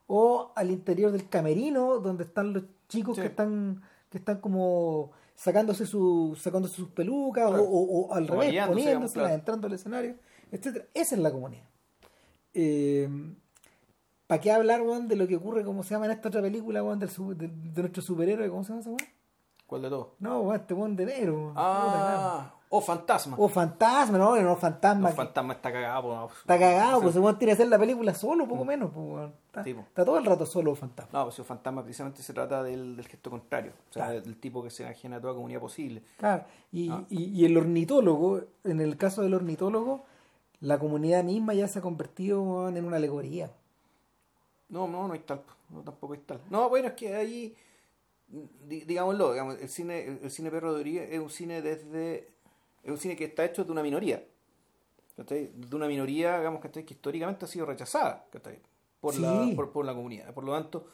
o 0.06 0.52
al 0.54 0.70
interior 0.70 1.12
del 1.12 1.28
camerino 1.28 1.98
donde 1.98 2.24
están 2.24 2.52
los 2.52 2.64
chicos 2.88 3.16
Sí. 3.16 3.22
que 3.22 3.28
están 3.28 3.82
que 4.10 4.18
están 4.18 4.40
como 4.40 5.10
sacándose 5.34 5.86
su 5.86 6.36
sacándose 6.40 6.76
sus 6.76 6.88
pelucas 6.90 7.48
Claro. 7.48 7.64
o, 7.66 8.12
al 8.14 8.28
revés 8.28 8.50
digamos, 8.50 8.74
poniéndoselas, 8.76 9.12
claro. 9.12 9.34
entrando 9.34 9.66
al 9.66 9.72
escenario 9.72 10.16
etcétera 10.52 10.84
esa 10.94 11.14
es 11.16 11.20
la 11.20 11.32
comunidad 11.32 11.64
¿para 14.26 14.40
qué 14.40 14.50
hablar 14.52 14.82
weón, 14.82 15.08
de 15.08 15.16
lo 15.16 15.26
que 15.26 15.36
ocurre 15.36 15.64
como 15.64 15.82
se 15.82 15.90
llama 15.94 16.06
en 16.06 16.12
esta 16.12 16.28
otra 16.28 16.40
película 16.42 16.82
weón, 16.82 16.98
del 16.98 17.10
de, 17.36 17.48
de 17.48 17.80
nuestro 17.82 18.02
superhéroe 18.02 18.48
cómo 18.48 18.64
se 18.64 18.72
llama 18.72 18.82
weón? 18.86 18.98
¿Cuál 19.66 19.82
de 19.82 19.88
todos? 19.88 20.08
no 20.20 20.40
weón, 20.42 20.56
este 20.60 20.74
weón 20.74 20.96
de 20.96 21.06
negro. 21.06 21.52
Ah, 21.56 22.54
o 22.76 22.80
fantasma. 22.80 23.36
o 23.38 23.48
fantasma 23.48 24.18
no 24.18 24.36
no 24.40 24.56
fantasma 24.56 25.10
No, 25.10 25.14
fantasma 25.14 25.52
está 25.54 25.72
cagado. 25.72 26.02
po. 26.02 26.30
Está 26.40 26.58
cagado, 26.58 27.00
pues 27.00 27.10
ese 27.12 27.20
weón 27.20 27.38
tiene 27.38 27.50
que 27.50 27.54
hacer 27.54 27.68
la 27.68 27.78
película 27.78 28.14
solo, 28.14 28.46
poco 28.48 28.64
menos. 28.64 28.90
Está, 29.46 29.62
Sí, 29.64 29.74
po. 29.74 29.80
está 29.80 30.04
todo 30.04 30.18
el 30.18 30.24
rato 30.24 30.44
solo 30.46 30.74
fantasma. 30.74 31.18
No, 31.18 31.24
pues 31.26 31.38
el 31.38 31.44
fantasma 31.44 31.82
precisamente 31.82 32.22
se 32.22 32.32
trata 32.32 32.62
del, 32.62 32.96
del 32.96 33.06
gesto 33.06 33.30
contrario. 33.30 33.72
O 33.90 33.92
sea, 33.92 34.06
Claro. 34.06 34.20
del 34.22 34.36
tipo 34.40 34.62
que 34.62 34.70
se 34.70 34.82
enajena 34.84 35.16
a 35.16 35.20
toda 35.20 35.34
comunidad 35.34 35.60
posible. 35.60 36.02
Claro. 36.18 36.44
Y, 36.72 36.90
Ah. 36.90 37.04
y, 37.10 37.24
y 37.24 37.44
el 37.44 37.56
ornitólogo, 37.56 38.40
en 38.64 38.80
el 38.80 38.96
caso 38.96 39.22
del 39.22 39.34
ornitólogo, 39.34 40.04
la 40.60 40.78
comunidad 40.78 41.22
misma 41.24 41.54
ya 41.54 41.68
se 41.68 41.78
ha 41.78 41.82
convertido 41.82 42.68
en 42.68 42.84
una 42.84 42.96
alegoría. 42.96 43.50
No, 44.68 44.88
no, 44.88 45.06
no 45.06 45.14
hay 45.14 45.20
tal. 45.20 45.42
No, 45.70 45.80
tampoco 45.82 46.14
hay 46.14 46.20
tal. 46.20 46.40
No, 46.50 46.68
bueno, 46.68 46.88
es 46.88 46.94
que 46.94 47.14
ahí, 47.14 47.56
di- 48.28 48.80
digámoslo, 48.84 49.32
digamos, 49.32 49.58
el 49.60 49.68
cine, 49.68 50.18
el, 50.22 50.30
cine 50.30 50.50
Perro 50.50 50.72
de 50.72 50.78
Rodríguez 50.78 51.08
es 51.12 51.20
un 51.20 51.30
cine 51.30 51.62
desde, 51.62 52.30
es 52.84 52.90
un 52.90 52.98
cine 52.98 53.16
que 53.16 53.24
está 53.24 53.44
hecho 53.44 53.64
de 53.64 53.72
una 53.72 53.82
minoría. 53.82 54.22
¿cachai? 55.16 55.50
De 55.54 55.74
una 55.76 55.86
minoría, 55.86 56.38
digamos, 56.38 56.60
¿cachai? 56.60 56.84
que 56.84 56.94
históricamente 56.94 57.44
ha 57.44 57.48
sido 57.48 57.66
rechazada 57.66 58.26
¿cachai? 58.30 58.58
por, 59.00 59.16
la, 59.16 59.44
Sí. 59.44 59.52
por, 59.54 59.70
por 59.72 59.84
la 59.84 59.94
comunidad. 59.94 60.32
Por 60.34 60.44
lo 60.44 60.52
tanto, 60.52 60.86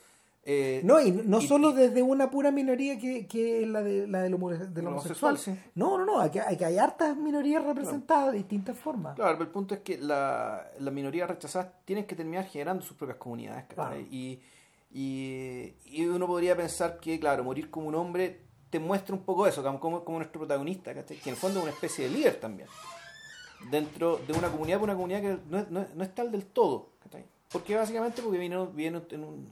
eh, 0.44 0.80
No, 0.84 1.00
y 1.00 1.10
no 1.10 1.40
y- 1.40 1.46
solo 1.46 1.70
y- 1.70 1.74
desde 1.74 2.02
una 2.02 2.30
pura 2.30 2.50
minoría 2.50 2.98
que, 2.98 3.26
que 3.26 3.62
es 3.62 3.68
la, 3.68 3.82
de, 3.82 4.06
la 4.06 4.22
del, 4.22 4.34
homo- 4.34 4.50
del 4.50 4.86
homosexual. 4.86 5.32
homosexual, 5.34 5.38
sí. 5.38 5.70
No, 5.74 5.98
no, 5.98 6.04
no. 6.06 6.20
Aquí, 6.20 6.38
aquí 6.38 6.64
hay 6.64 6.78
hartas 6.78 7.16
minorías 7.16 7.64
representadas 7.64 8.32
de 8.32 8.38
distintas 8.38 8.76
formas. 8.78 9.16
Claro, 9.16 9.32
pero 9.38 9.44
el 9.44 9.52
punto 9.52 9.74
es 9.74 9.80
que 9.80 9.98
la- 9.98 10.70
las 10.78 10.92
minorías 10.94 11.28
rechazadas 11.28 11.68
tienen 11.84 12.06
que 12.06 12.14
terminar 12.14 12.44
generando 12.46 12.82
sus 12.82 12.96
propias 12.96 13.18
comunidades. 13.18 13.64
Claro. 13.68 13.98
Y, 14.00 14.40
y, 14.92 15.74
y 15.86 16.06
uno 16.06 16.26
podría 16.26 16.56
pensar 16.56 16.98
que, 17.00 17.18
claro, 17.20 17.44
morir 17.44 17.70
como 17.70 17.88
un 17.88 17.94
hombre 17.94 18.40
te 18.70 18.78
muestra 18.78 19.14
un 19.14 19.22
poco 19.22 19.46
eso, 19.46 19.62
como, 19.78 20.02
nuestro 20.06 20.40
protagonista, 20.40 20.94
¿cachai? 20.94 21.18
que 21.18 21.30
en 21.30 21.34
el 21.34 21.40
fondo 21.40 21.58
es 21.58 21.64
una 21.64 21.72
especie 21.72 22.08
de 22.08 22.14
líder 22.14 22.40
también. 22.40 22.68
Dentro 23.70 24.18
de 24.26 24.32
una 24.32 24.48
comunidad, 24.48 24.80
una 24.80 24.94
comunidad 24.94 25.20
que 25.20 25.38
no 25.50 25.58
es, 25.58 25.70
no 25.70 25.84
no 25.94 26.04
es 26.04 26.14
tal 26.14 26.30
del 26.30 26.46
todo. 26.46 26.90
¿cachai? 27.02 27.24
Porque 27.52 27.74
básicamente 27.76 28.22
porque 28.22 28.38
viene, 28.38 28.64
viene 28.66 29.02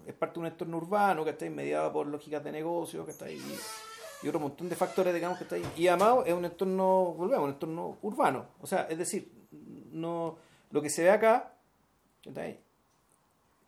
es 0.06 0.14
parte 0.14 0.34
de 0.34 0.40
un 0.40 0.46
entorno 0.46 0.76
urbano, 0.76 1.24
que 1.24 1.30
está 1.30 1.50
mediado 1.50 1.92
por 1.92 2.06
lógicas 2.06 2.42
de 2.42 2.52
negocio, 2.52 3.04
que 3.04 3.10
está 3.10 3.26
ahí 3.26 3.42
y 4.22 4.28
otro 4.28 4.40
montón 4.40 4.68
de 4.68 4.74
factores, 4.74 5.14
digamos, 5.14 5.38
que 5.38 5.44
está 5.44 5.56
ahí. 5.56 5.64
Y 5.76 5.86
además 5.86 6.26
es 6.26 6.34
un 6.34 6.44
entorno, 6.44 7.14
volvemos, 7.14 7.44
un 7.44 7.50
entorno 7.50 7.98
urbano. 8.02 8.46
O 8.60 8.66
sea, 8.66 8.86
es 8.90 8.98
decir, 8.98 9.30
no 9.92 10.36
lo 10.70 10.82
que 10.82 10.90
se 10.90 11.02
ve 11.02 11.10
acá, 11.10 11.54
¿cachai? 12.24 12.60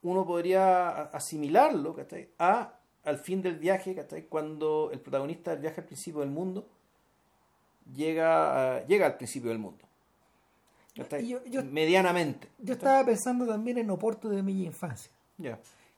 uno 0.03 0.27
podría 0.27 1.03
asimilarlo 1.03 1.95
¿cachai? 1.95 2.31
a 2.39 2.80
al 3.11 3.19
fin 3.19 3.43
del 3.43 3.57
viaje, 3.59 3.95
¿cachai? 3.95 4.25
cuando 4.25 4.91
el 4.93 5.01
protagonista 5.01 5.51
del 5.53 5.61
viaje 5.61 5.81
al 5.83 5.87
principio 5.87 6.21
del 6.21 6.31
mundo 6.31 6.67
llega, 7.95 8.77
a- 8.77 8.87
llega 8.87 9.07
al 9.07 9.17
principio 9.17 9.51
del 9.51 9.59
mundo. 9.59 9.85
Yo- 11.29 11.45
yo- 11.47 11.65
Medianamente. 11.65 12.49
Yo 12.59 12.75
estaba 12.75 13.05
pensando 13.05 13.47
también 13.47 13.79
en 13.79 13.91
Oporto 13.91 14.29
de 14.29 14.43
mi 14.43 14.65
infancia. 14.65 15.11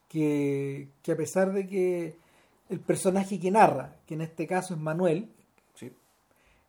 Que, 0.08 0.88
que 1.02 1.12
a 1.12 1.16
pesar 1.16 1.52
de 1.52 1.66
que 1.66 2.16
el 2.68 2.80
personaje 2.80 3.40
que 3.40 3.50
narra, 3.50 3.96
que 4.06 4.14
en 4.14 4.20
este 4.20 4.46
caso 4.46 4.74
es 4.74 4.80
Manuel, 4.80 5.28
Sí. 5.74 5.90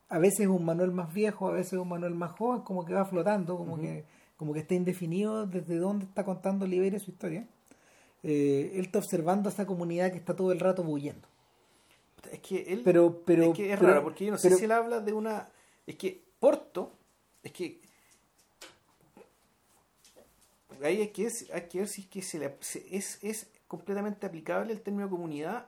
a 0.10 0.18
veces 0.18 0.42
es 0.42 0.48
un 0.48 0.64
Manuel 0.66 0.92
más 0.92 1.14
viejo, 1.14 1.50
a 1.50 1.52
veces 1.52 1.74
es 1.74 1.80
un 1.80 1.90
Manuel 1.90 2.16
más 2.16 2.32
joven, 2.32 2.62
como 2.62 2.86
que 2.86 2.94
va 2.94 3.06
flotando, 3.06 3.58
como 3.58 3.78
que 3.80 4.06
como 4.38 4.52
que 4.54 4.60
está 4.62 4.74
indefinido 4.74 5.46
desde 5.46 5.78
dónde 5.78 6.06
está 6.06 6.26
contando 6.26 6.66
Oliveira 6.66 7.00
su 7.00 7.12
historia. 7.12 7.48
Eh, 8.24 8.72
él 8.76 8.86
está 8.86 9.00
observando 9.00 9.50
a 9.50 9.52
esta 9.52 9.66
comunidad 9.66 10.12
que 10.12 10.18
está 10.18 10.36
todo 10.36 10.52
el 10.52 10.60
rato 10.60 10.84
bulliendo. 10.84 11.28
Es 12.32 12.40
que 12.40 12.62
él. 12.74 12.82
Pero, 12.86 13.22
pero, 13.26 13.44
es 13.44 13.54
que 13.58 13.74
es 13.74 13.78
pero- 13.80 13.90
raro, 13.92 14.04
porque 14.04 14.26
yo 14.26 14.32
no 14.32 14.38
sé 14.38 14.48
pero- 14.48 14.58
si 14.58 14.66
él 14.66 14.72
habla 14.72 15.00
de 15.02 15.14
una. 15.14 15.50
Es 15.86 15.96
que 15.98 16.24
Porto. 16.40 16.92
Es 17.44 17.52
que. 17.52 17.82
Ahí 20.82 21.00
hay 21.02 21.08
que, 21.10 21.30
hay 21.54 21.62
que 21.70 21.78
ver 21.80 21.88
si 21.88 22.02
es 22.02 22.08
que 22.08 22.22
se 22.22 22.40
le- 22.40 22.58
se- 22.60 22.86
es, 22.96 23.20
es 23.24 23.48
completamente 23.68 24.26
aplicable 24.26 24.74
el 24.74 24.82
término 24.82 25.10
comunidad 25.10 25.68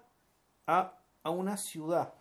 a, 0.68 0.98
a 1.24 1.30
una 1.30 1.58
ciudad. 1.58 2.14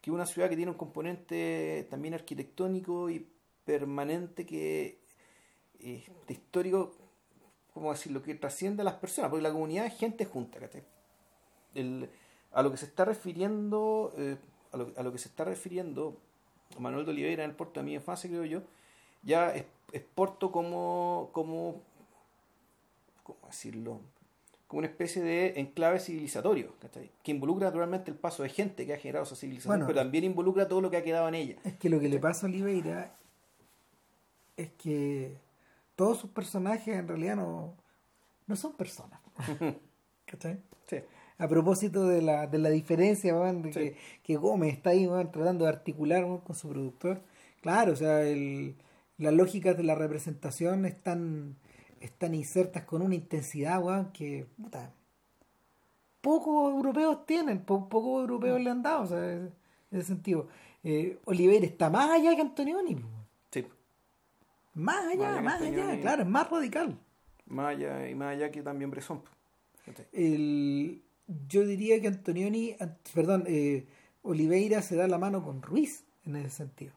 Que 0.00 0.10
es 0.10 0.14
una 0.14 0.24
ciudad 0.26 0.48
que 0.48 0.56
tiene 0.56 0.70
un 0.70 0.78
componente 0.78 1.86
también 1.90 2.14
arquitectónico 2.14 3.10
y 3.10 3.26
permanente 3.64 4.46
que. 4.46 4.98
eh, 5.80 6.04
de 6.26 6.32
histórico. 6.34 6.94
¿Cómo 7.78 7.92
decirlo? 7.92 8.22
Que 8.22 8.34
trasciende 8.34 8.82
a 8.82 8.84
las 8.84 8.94
personas. 8.94 9.30
Porque 9.30 9.42
la 9.42 9.52
comunidad 9.52 9.86
es 9.86 9.96
gente 9.96 10.24
junta, 10.24 10.58
¿cachai? 10.58 10.82
el- 11.74 12.08
a 12.52 12.62
lo 12.62 12.70
que 12.70 12.76
se 12.78 12.86
está 12.86 13.04
refiriendo 13.04 14.12
eh, 14.16 14.36
a, 14.72 14.76
lo, 14.78 14.92
a 14.96 15.02
lo 15.02 15.12
que 15.12 15.18
se 15.18 15.28
está 15.28 15.44
refiriendo 15.44 16.16
Manuel 16.78 17.04
de 17.04 17.10
Oliveira 17.12 17.44
en 17.44 17.50
el 17.50 17.56
Porto 17.56 17.80
de 17.80 17.84
mi 17.84 17.94
infancia 17.94 18.28
creo 18.30 18.44
yo 18.46 18.62
ya 19.22 19.54
es, 19.54 19.64
es 19.92 20.02
Porto 20.02 20.50
como 20.50 21.28
como 21.32 21.82
cómo 23.22 23.36
decirlo 23.46 24.00
como 24.66 24.78
una 24.78 24.88
especie 24.88 25.22
de 25.22 25.60
enclave 25.60 26.00
civilizatorio 26.00 26.72
¿cachai? 26.80 27.10
que 27.22 27.32
involucra 27.32 27.66
naturalmente 27.66 28.10
el 28.10 28.16
paso 28.16 28.42
de 28.42 28.48
gente 28.48 28.86
que 28.86 28.94
ha 28.94 28.98
generado 28.98 29.24
esa 29.24 29.36
civilización 29.36 29.70
Bueno. 29.72 29.86
pero 29.86 29.98
también 30.00 30.24
involucra 30.24 30.66
todo 30.66 30.80
lo 30.80 30.90
que 30.90 30.96
ha 30.96 31.04
quedado 31.04 31.28
en 31.28 31.34
ella 31.34 31.56
Es 31.64 31.74
que 31.76 31.90
lo 31.90 32.00
que 32.00 32.08
le 32.08 32.18
pasa 32.18 32.46
a 32.46 32.48
Oliveira 32.48 33.14
es 34.56 34.70
que 34.72 35.36
todos 35.98 36.18
sus 36.18 36.30
personajes 36.30 36.96
en 36.96 37.08
realidad 37.08 37.34
no, 37.34 37.74
no 38.46 38.54
son 38.54 38.72
personas. 38.74 39.18
¿Cachai? 40.26 40.60
sí 40.86 40.98
A 41.38 41.48
propósito 41.48 42.06
de 42.06 42.22
la, 42.22 42.46
de 42.46 42.58
la 42.58 42.68
diferencia, 42.70 43.34
de 43.34 43.72
Sí. 43.72 43.80
que, 43.80 43.96
que 44.22 44.36
Gómez 44.36 44.74
está 44.74 44.90
ahí 44.90 45.08
tratando 45.32 45.64
de 45.64 45.70
articular 45.70 46.24
con 46.44 46.54
su 46.54 46.68
productor. 46.68 47.20
Claro, 47.62 47.94
o 47.94 47.96
sea, 47.96 48.22
el, 48.22 48.76
las 49.16 49.34
lógicas 49.34 49.76
de 49.76 49.82
la 49.82 49.96
representación 49.96 50.84
están, 50.86 51.56
están 52.00 52.32
insertas 52.36 52.84
con 52.84 53.02
una 53.02 53.16
intensidad, 53.16 54.12
que 54.12 54.46
puta, 54.56 54.92
pocos 56.20 56.70
europeos 56.72 57.26
tienen, 57.26 57.58
po- 57.64 57.88
pocos 57.88 58.20
europeos 58.20 58.60
le 58.60 58.70
han 58.70 58.82
dado, 58.82 59.02
o 59.02 59.06
sea, 59.06 59.32
en 59.32 59.52
ese 59.90 60.04
sentido. 60.04 60.46
Eh, 60.84 61.18
Oliveira 61.24 61.66
está 61.66 61.90
más 61.90 62.08
allá 62.10 62.36
que 62.36 62.42
Antonioni, 62.42 62.96
más 64.78 65.06
allá, 65.06 65.40
más 65.42 65.60
allá, 65.60 66.00
claro, 66.00 66.22
es 66.22 66.28
más 66.28 66.50
radical. 66.50 66.98
más 67.46 67.66
allá 67.76 68.08
y 68.08 68.14
más 68.14 68.34
allá 68.34 68.50
que 68.50 68.62
también 68.62 68.90
Bresson 68.90 69.22
el, 70.12 71.02
yo 71.48 71.64
diría 71.64 72.00
que 72.00 72.08
Antonioni, 72.08 72.76
an- 72.78 72.98
perdón, 73.14 73.44
eh, 73.46 73.86
Oliveira 74.22 74.82
se 74.82 74.96
da 74.96 75.08
la 75.08 75.16
mano 75.18 75.42
con 75.42 75.62
Ruiz 75.62 76.04
en 76.26 76.36
ese 76.36 76.50
sentido. 76.50 76.92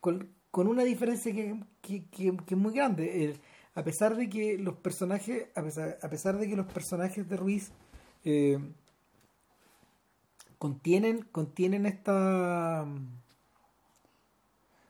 Con, 0.00 0.30
con 0.50 0.66
una 0.66 0.82
diferencia 0.84 1.32
que, 1.34 1.60
que, 1.82 2.04
que- 2.06 2.36
que 2.46 2.54
es 2.54 2.60
muy 2.60 2.72
grande. 2.72 3.24
El- 3.24 3.40
a 3.74 3.84
pesar 3.84 4.16
de 4.16 4.28
que 4.30 4.56
los 4.58 4.76
personajes, 4.76 5.48
a 5.54 5.62
pesar, 5.62 5.98
a 6.02 6.08
pesar 6.08 6.38
de 6.38 6.48
que 6.48 6.56
los 6.56 6.66
personajes 6.66 7.28
de 7.28 7.36
Ruiz 7.36 7.70
eh, 8.24 8.58
contienen, 10.58 11.22
contienen 11.30 11.86
esta 11.86 12.86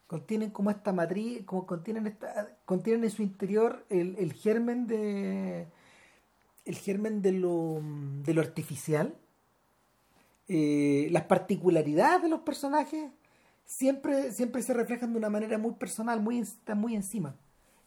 contienen 0.09 0.51
como 0.51 0.71
esta 0.71 0.93
matriz, 0.93 1.45
como 1.45 1.67
contienen 1.67 2.09
esta, 2.09 2.57
contienen 2.65 3.05
en 3.05 3.11
su 3.11 3.23
interior 3.23 3.87
el, 3.91 4.17
el 4.19 4.33
germen 4.33 4.89
de 4.89 5.69
el 6.69 6.77
germen 6.77 7.23
de 7.23 7.33
lo, 7.33 7.81
de 8.25 8.35
lo 8.35 8.43
artificial, 8.43 9.15
eh, 10.49 11.09
las 11.11 11.25
particularidades 11.25 12.23
de 12.23 12.29
los 12.29 12.41
personajes 12.41 13.11
siempre, 13.65 14.33
siempre 14.33 14.63
se 14.63 14.75
reflejan 14.75 15.13
de 15.13 15.19
una 15.19 15.31
manera 15.31 15.57
muy 15.57 15.73
personal, 15.73 16.21
muy, 16.21 16.47
muy 16.77 16.95
encima, 16.95 17.35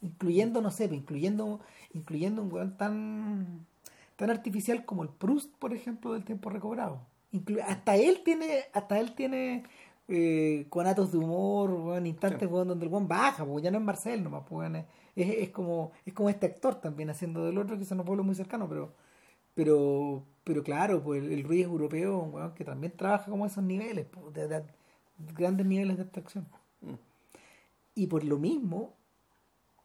incluyendo, 0.00 0.60
no 0.60 0.72
sé, 0.72 0.86
incluyendo, 0.86 1.60
incluyendo 1.94 2.42
un 2.42 2.52
weón 2.52 2.76
tan, 2.76 3.66
tan 4.16 4.30
artificial 4.30 4.84
como 4.84 5.04
el 5.04 5.10
Proust, 5.10 5.54
por 5.58 5.72
ejemplo, 5.72 6.12
del 6.12 6.24
tiempo 6.24 6.50
recobrado. 6.50 7.06
hasta 7.64 7.94
él 7.94 8.22
tiene, 8.24 8.64
hasta 8.72 8.98
él 8.98 9.14
tiene 9.14 9.62
eh, 10.08 10.66
conatos 10.68 11.12
de 11.12 11.18
humor, 11.18 12.00
instantes 12.04 12.50
donde 12.50 12.84
el 12.84 12.90
buen 12.90 13.08
baja, 13.08 13.44
porque 13.44 13.64
ya 13.64 13.70
no 13.70 13.78
es 13.78 13.84
Marcel 13.84 14.22
nomás, 14.22 14.44
pues, 14.48 14.70
es, 15.16 15.28
es, 15.28 15.50
como, 15.50 15.92
es 16.04 16.12
como 16.12 16.28
este 16.28 16.46
actor 16.46 16.76
también 16.76 17.10
haciendo 17.10 17.44
del 17.44 17.58
otro 17.58 17.78
que 17.78 17.84
se 17.84 17.94
nos 17.94 18.06
vuelve 18.06 18.22
muy 18.22 18.34
cercano, 18.34 18.68
pero 18.68 18.92
pero 19.54 20.24
pero 20.44 20.62
claro, 20.64 21.02
pues 21.02 21.22
el, 21.22 21.44
Ruiz 21.44 21.64
europeo, 21.64 22.52
que 22.56 22.64
también 22.64 22.96
trabaja 22.96 23.30
como 23.30 23.46
esos 23.46 23.62
niveles, 23.62 24.06
pues, 24.06 24.34
de, 24.34 24.64
grandes 25.36 25.66
niveles 25.66 25.96
de 25.96 26.02
abstracción. 26.02 26.46
Mm. 26.80 26.94
Y 27.94 28.06
por 28.08 28.24
lo 28.24 28.38
mismo, 28.38 28.94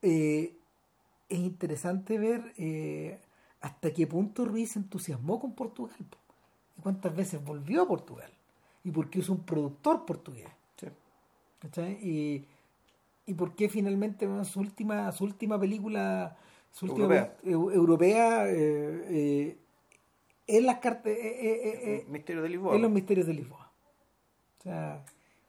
eh, 0.01 0.55
es 1.29 1.39
interesante 1.39 2.17
ver 2.17 2.53
eh, 2.57 3.19
hasta 3.61 3.93
qué 3.93 4.07
punto 4.07 4.45
Ruiz 4.45 4.71
se 4.71 4.79
entusiasmó 4.79 5.39
con 5.39 5.53
Portugal 5.53 5.95
y 6.77 6.81
cuántas 6.81 7.15
veces 7.15 7.43
volvió 7.43 7.83
a 7.83 7.87
Portugal 7.87 8.31
y 8.83 8.91
por 8.91 9.09
qué 9.09 9.19
es 9.19 9.29
un 9.29 9.43
productor 9.43 10.05
portugués. 10.05 10.47
Y, 12.01 12.45
y 13.25 13.33
por 13.33 13.55
qué 13.55 13.67
finalmente 13.67 14.27
su 14.45 14.59
última 14.59 15.11
su 15.11 15.23
última 15.25 15.59
película 15.59 16.37
su 16.71 16.85
última 16.85 17.29
europea, 17.43 18.47
eh, 18.49 19.05
eh, 19.09 19.57
es 20.45 20.63
las 20.63 20.77
cartas 20.77 21.11
eh, 21.15 22.05
Misterio 22.07 22.41
de 22.43 22.49
Lisboa. 22.49 22.75
en 22.75 22.81
los 22.83 22.91
misterios 22.91 23.25
de 23.25 23.33
Lisboa. 23.33 23.71
O 24.59 24.63
sea, 24.63 25.03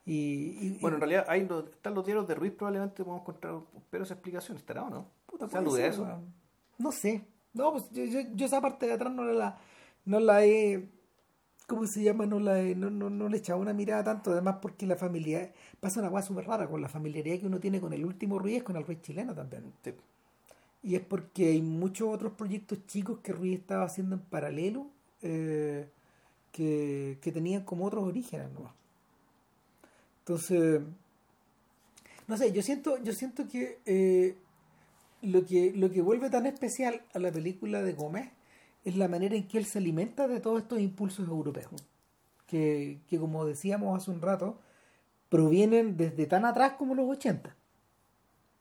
y, 0.07 0.79
bueno, 0.81 0.97
en 0.97 1.03
realidad 1.03 1.27
hay 1.29 1.43
están 1.43 1.95
los 1.95 2.07
diarios 2.07 2.27
de 2.27 2.35
Ruiz, 2.35 2.53
probablemente 2.53 3.05
podemos 3.05 3.21
encontrar 3.21 3.61
pero 3.91 4.05
esa 4.05 4.15
explicación 4.15 4.57
estará 4.57 4.85
o 4.85 4.91
no. 4.91 5.07
Puta, 5.27 5.47
eso? 5.79 6.07
No 6.79 6.93
sé. 6.93 7.23
No, 7.53 7.73
pues 7.73 7.91
yo, 7.91 8.05
yo, 8.05 8.21
yo, 8.35 8.47
esa 8.47 8.61
parte 8.63 8.87
de 8.87 8.93
atrás 8.93 9.13
no 9.13 9.25
la, 9.25 9.59
no 10.07 10.19
la 10.19 10.45
he 10.47 10.89
¿cómo 11.69 11.87
se 11.87 12.03
llama? 12.03 12.27
No, 12.27 12.41
la, 12.41 12.63
no, 12.75 12.91
no, 12.91 13.11
no 13.11 13.29
le 13.29 13.37
echaba 13.37 13.61
una 13.61 13.75
mirada 13.75 14.03
tanto, 14.03 14.33
además 14.33 14.57
porque 14.61 14.87
la 14.87 14.97
familia 14.97 15.53
pasa 15.79 16.01
una 16.01 16.11
cosa 16.11 16.27
súper 16.27 16.47
rara 16.47 16.67
con 16.67 16.81
la 16.81 16.89
familiaridad 16.89 17.39
que 17.39 17.47
uno 17.47 17.61
tiene 17.61 17.81
con 17.81 17.93
el 17.93 18.05
último 18.05 18.39
Ruiz, 18.39 18.63
con 18.63 18.77
el 18.77 18.85
Ruiz 18.85 19.03
chileno 19.03 19.35
también. 19.35 19.73
Y 20.83 20.97
es 20.97 21.03
porque 21.03 21.49
hay 21.49 21.63
muchos 21.63 22.09
otros 22.13 22.33
proyectos 22.33 22.87
chicos 22.87 23.19
que 23.23 23.33
Ruiz 23.33 23.61
estaba 23.61 23.85
haciendo 23.85 24.17
en 24.17 24.23
paralelo 24.23 24.87
eh, 25.23 25.89
que, 26.53 27.19
que, 27.21 27.33
tenían 27.33 27.65
como 27.65 27.85
otros 27.85 28.05
orígenes 28.05 28.51
nomás. 28.51 28.73
Entonces, 30.21 30.81
no 32.27 32.37
sé, 32.39 32.51
yo 32.53 32.63
siento, 32.63 32.97
yo 33.03 33.13
siento 33.13 33.47
que, 33.47 33.79
eh, 33.85 34.37
lo 35.21 35.45
que 35.45 35.73
lo 35.75 35.91
que 35.91 36.01
vuelve 36.01 36.31
tan 36.31 36.47
especial 36.47 37.03
a 37.13 37.19
la 37.19 37.33
película 37.33 37.83
de 37.83 37.93
Gómez 37.93 38.31
es 38.89 38.97
la 38.97 39.09
manera 39.09 39.37
en 39.37 39.47
que 39.47 39.59
él 39.59 39.67
se 39.67 39.79
alimenta 39.79 40.27
de 40.29 40.41
todos 40.41 40.63
estos 40.63 40.81
impulsos 40.81 41.29
europeos, 41.29 41.71
que, 42.47 43.01
como 43.19 43.45
decíamos 43.45 43.97
hace 43.97 44.11
un 44.11 44.23
rato, 44.23 44.59
provienen 45.29 45.97
desde 45.97 46.27
tan 46.27 46.45
atrás 46.47 46.73
como 46.79 46.95
los 46.95 47.09
80 47.09 47.55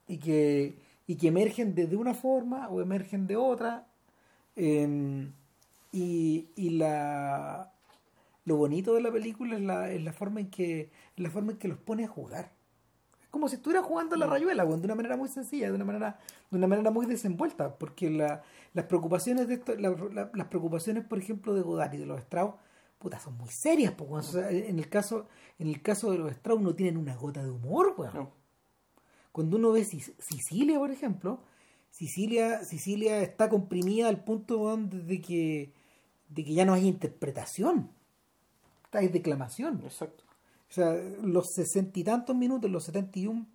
y 0.08 0.18
que, 0.18 0.76
y 1.08 1.16
que 1.16 1.28
emergen 1.30 1.76
desde 1.76 1.96
una 1.96 2.14
forma 2.14 2.68
o 2.68 2.82
emergen 2.82 3.28
de 3.28 3.38
otra. 3.38 3.88
Em, 4.56 5.32
y, 5.94 6.50
y 6.56 6.72
la, 6.72 7.72
lo 8.44 8.58
bonito 8.58 8.96
de 8.96 9.02
la 9.02 9.12
película 9.12 9.56
es 9.56 9.62
la, 9.62 9.92
es 9.92 10.04
la 10.04 10.14
forma 10.14 10.42
en 10.42 10.50
que 10.50 10.92
la 11.16 11.30
forma 11.30 11.54
en 11.54 11.58
que 11.58 11.70
los 11.70 11.78
pone 11.78 12.04
a 12.04 12.08
jugar 12.08 12.57
como 13.30 13.50
si 13.50 13.56
estuviera 13.56 13.84
jugando 13.84 14.16
la 14.16 14.28
mm. 14.28 14.30
rayuela, 14.30 14.66
de 14.66 14.74
una 14.74 14.96
manera 14.96 15.18
muy 15.18 15.30
sencilla, 15.30 15.68
de 15.68 15.74
una 15.74 15.86
manera, 15.86 16.20
de 16.50 16.58
una 16.58 16.68
manera 16.68 16.92
muy 16.92 17.06
desenvuelta, 17.06 17.78
porque 17.78 18.10
las 18.10 18.86
preocupaciones 18.86 19.48
de 19.48 19.56
esto, 19.56 19.76
las 19.76 20.48
preocupaciones, 20.48 21.06
por 21.06 21.20
ejemplo, 21.20 21.54
de 21.54 21.62
Godard 21.62 21.94
y 21.94 21.98
de 21.98 22.06
los 22.06 22.20
Strauss, 22.22 22.56
puta, 23.00 23.20
son 23.20 23.38
muy 23.38 23.50
serias, 23.50 23.94
en 24.50 24.80
el 24.80 24.90
caso, 24.90 25.28
en 25.60 25.68
el 25.68 25.82
caso 25.82 26.12
de 26.12 26.18
los 26.18 26.32
Strauss 26.32 26.62
no 26.62 26.76
tienen 26.76 26.98
una 26.98 27.16
gota 27.16 27.44
de 27.44 27.52
humor, 27.52 27.96
Cuando 29.32 29.58
uno 29.58 29.72
ve 29.72 29.84
Sicilia, 29.84 30.80
por 30.80 30.92
ejemplo, 30.92 31.42
Sicilia, 31.92 32.64
Sicilia 32.64 33.22
está 33.22 33.50
comprimida 33.50 34.08
al 34.08 34.24
punto 34.24 34.78
de 34.78 35.22
que, 35.22 35.74
de 36.30 36.44
que 36.44 36.54
ya 36.54 36.66
no 36.66 36.74
hay 36.74 36.88
interpretación, 36.88 37.92
hay 38.92 39.08
declamación. 39.10 39.82
Exacto. 39.84 40.27
O 40.70 40.74
sea, 40.74 40.94
los 41.24 41.54
sesenta 41.54 42.00
y 42.00 42.04
tantos 42.04 42.36
minutos, 42.36 42.70
los 42.70 42.84
setenta 42.84 43.18
y 43.20 43.28
un, 43.28 43.48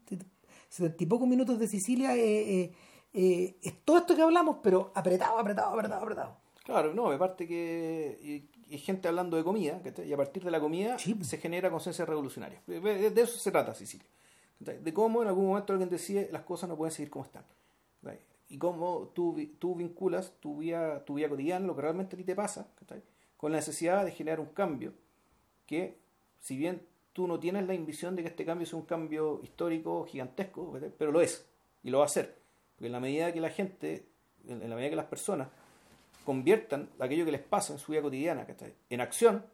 setenta 0.68 1.02
y 1.02 1.06
pocos 1.06 1.28
minutos 1.28 1.58
de 1.58 1.68
Sicilia 1.68 2.16
eh, 2.16 2.60
eh, 2.60 2.72
eh, 3.12 3.56
es 3.62 3.84
todo 3.84 3.98
esto 3.98 4.16
que 4.16 4.22
hablamos, 4.22 4.58
pero 4.62 4.90
apretado, 4.94 5.38
apretado, 5.38 5.74
apretado, 5.74 6.02
apretado. 6.02 6.36
Claro, 6.64 6.94
no, 6.94 7.10
aparte 7.10 7.46
que 7.46 8.46
hay 8.70 8.78
gente 8.78 9.08
hablando 9.08 9.36
de 9.36 9.44
comida, 9.44 9.82
y 10.06 10.12
a 10.12 10.16
partir 10.16 10.42
de 10.44 10.50
la 10.50 10.60
comida 10.60 10.96
se 10.98 11.38
genera 11.38 11.70
conciencia 11.70 12.06
revolucionaria. 12.06 12.62
De, 12.66 13.12
eso 13.20 13.38
se 13.38 13.50
trata 13.50 13.74
Sicilia. 13.74 14.06
De 14.60 14.94
cómo 14.94 15.22
en 15.22 15.28
algún 15.28 15.48
momento 15.48 15.72
alguien 15.72 15.90
decide 15.90 16.28
las 16.32 16.42
cosas 16.42 16.68
no 16.68 16.76
pueden 16.76 16.92
seguir 16.92 17.10
como 17.10 17.24
están. 17.24 17.44
Y 18.48 18.58
cómo 18.58 19.10
tú, 19.14 19.34
tú 19.58 19.74
vinculas 19.74 20.34
tu 20.38 20.58
vida, 20.58 21.04
tu 21.06 21.14
vida 21.14 21.28
cotidiana, 21.28 21.66
lo 21.66 21.74
que 21.74 21.80
realmente 21.82 22.16
a 22.16 22.18
ti 22.18 22.24
te 22.24 22.34
pasa, 22.34 22.68
con 23.38 23.50
la 23.50 23.58
necesidad 23.58 24.04
de 24.04 24.12
generar 24.12 24.40
un 24.40 24.46
cambio 24.46 24.92
que, 25.66 25.98
si 26.38 26.58
bien 26.58 26.82
tú 27.12 27.26
no 27.26 27.38
tienes 27.38 27.66
la 27.66 27.74
invisión 27.74 28.16
de 28.16 28.22
que 28.22 28.28
este 28.28 28.44
cambio 28.44 28.64
es 28.64 28.72
un 28.72 28.82
cambio 28.82 29.40
histórico 29.42 30.04
gigantesco, 30.04 30.78
pero 30.98 31.12
lo 31.12 31.20
es 31.20 31.46
y 31.82 31.90
lo 31.90 31.98
va 31.98 32.04
a 32.04 32.06
hacer. 32.06 32.36
Porque 32.74 32.86
en 32.86 32.92
la 32.92 33.00
medida 33.00 33.32
que 33.32 33.40
la 33.40 33.50
gente, 33.50 34.06
en 34.46 34.68
la 34.68 34.74
medida 34.74 34.90
que 34.90 34.96
las 34.96 35.06
personas 35.06 35.48
conviertan 36.24 36.88
aquello 36.98 37.24
que 37.24 37.32
les 37.32 37.42
pasa 37.42 37.72
en 37.72 37.78
su 37.78 37.92
vida 37.92 38.02
cotidiana 38.02 38.46
en 38.88 39.00
acción, 39.00 39.44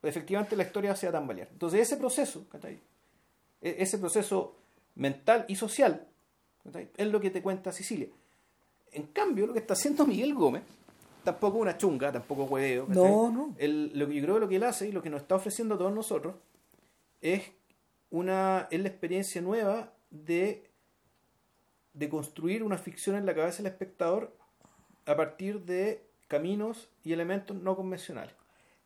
pues 0.00 0.14
efectivamente 0.14 0.56
la 0.56 0.64
historia 0.64 0.94
se 0.94 1.06
va 1.06 1.10
a 1.10 1.12
tambalear. 1.20 1.48
Entonces 1.50 1.80
ese 1.80 1.96
proceso, 1.96 2.46
e, 3.60 3.76
ese 3.78 3.98
proceso 3.98 4.56
mental 4.96 5.44
y 5.48 5.56
social, 5.56 6.06
es 6.96 7.06
lo 7.08 7.20
que 7.20 7.30
te 7.30 7.42
cuenta 7.42 7.72
Sicilia. 7.72 8.08
En 8.92 9.04
cambio, 9.04 9.46
lo 9.46 9.52
que 9.52 9.60
está 9.60 9.72
haciendo 9.72 10.06
Miguel 10.06 10.34
Gómez, 10.34 10.62
tampoco 11.24 11.58
una 11.58 11.76
chunga, 11.78 12.12
tampoco 12.12 12.44
hueveo. 12.44 12.86
No, 12.88 13.30
no. 13.30 13.54
lo 13.58 14.08
que 14.08 14.14
yo 14.14 14.22
creo 14.22 14.34
que 14.34 14.40
lo 14.40 14.48
que 14.48 14.56
él 14.56 14.64
hace 14.64 14.88
y 14.88 14.92
lo 14.92 15.02
que 15.02 15.08
nos 15.08 15.22
está 15.22 15.36
ofreciendo 15.36 15.76
a 15.76 15.78
todos 15.78 15.92
nosotros 15.92 16.34
es 17.22 17.52
una 18.10 18.68
es 18.70 18.80
la 18.80 18.88
experiencia 18.88 19.40
nueva 19.40 19.94
de 20.10 20.68
de 21.94 22.08
construir 22.08 22.62
una 22.62 22.78
ficción 22.78 23.16
en 23.16 23.26
la 23.26 23.34
cabeza 23.34 23.58
del 23.62 23.72
espectador 23.72 24.36
a 25.06 25.16
partir 25.16 25.60
de 25.62 26.02
caminos 26.28 26.88
y 27.04 27.12
elementos 27.12 27.56
no 27.56 27.76
convencionales. 27.76 28.34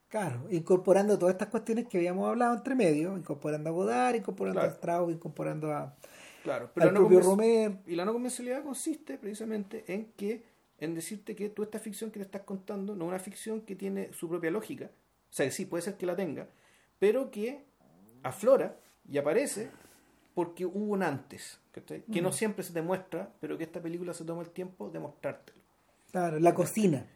Claro, 0.09 0.47
incorporando 0.51 1.19
todas 1.19 1.35
estas 1.35 1.49
cuestiones 1.49 1.89
que 1.89 1.99
habíamos 1.99 2.29
hablado 2.29 2.55
entre 2.55 2.75
medio, 2.75 3.17
incorporando 3.17 3.71
a 3.71 3.73
Godard, 3.73 4.17
incorporando 4.17 4.61
a 4.61 4.67
Strauss, 4.67 5.13
incorporando 5.13 5.73
a 5.73 5.97
claro, 6.43 6.71
pero 6.73 6.89
al 6.89 6.95
propio 6.95 7.21
Romer. 7.21 7.79
Y 7.87 7.97
la 7.97 8.05
no 8.05 8.13
convencionalidad 8.13 8.63
consiste 8.63 9.19
precisamente 9.19 9.85
en 9.89 10.13
que 10.13 10.45
en 10.79 10.95
decirte 10.95 11.35
que 11.35 11.49
tú 11.49 11.63
esta 11.63 11.79
ficción 11.79 12.11
que 12.11 12.21
te 12.21 12.25
estás 12.25 12.43
contando 12.43 12.95
no 12.95 13.07
es 13.07 13.09
una 13.09 13.19
ficción 13.19 13.63
que 13.63 13.75
tiene 13.75 14.13
su 14.13 14.29
propia 14.29 14.51
lógica, 14.51 14.87
o 14.87 15.33
sea, 15.33 15.47
que 15.47 15.53
sí 15.53 15.67
puede 15.67 15.83
ser 15.83 15.97
que 15.97 16.07
la 16.07 16.15
tenga, 16.15 16.49
pero 16.99 17.31
que 17.31 17.65
aflora 18.29 18.77
y 19.09 19.19
aparece 19.19 19.71
porque 20.35 20.67
hubo 20.67 20.93
un 20.93 21.03
antes, 21.03 21.59
que 22.13 22.21
no 22.21 22.29
mm. 22.29 22.33
siempre 22.33 22.63
se 22.63 22.73
te 22.73 22.83
muestra, 22.83 23.33
pero 23.41 23.57
que 23.57 23.65
esta 23.65 23.81
película 23.81 24.13
se 24.13 24.25
toma 24.25 24.43
el 24.43 24.51
tiempo 24.51 24.91
de 24.91 24.99
mostrártelo. 24.99 25.61
Claro, 26.11 26.39
la 26.39 26.55
cocina. 26.55 27.07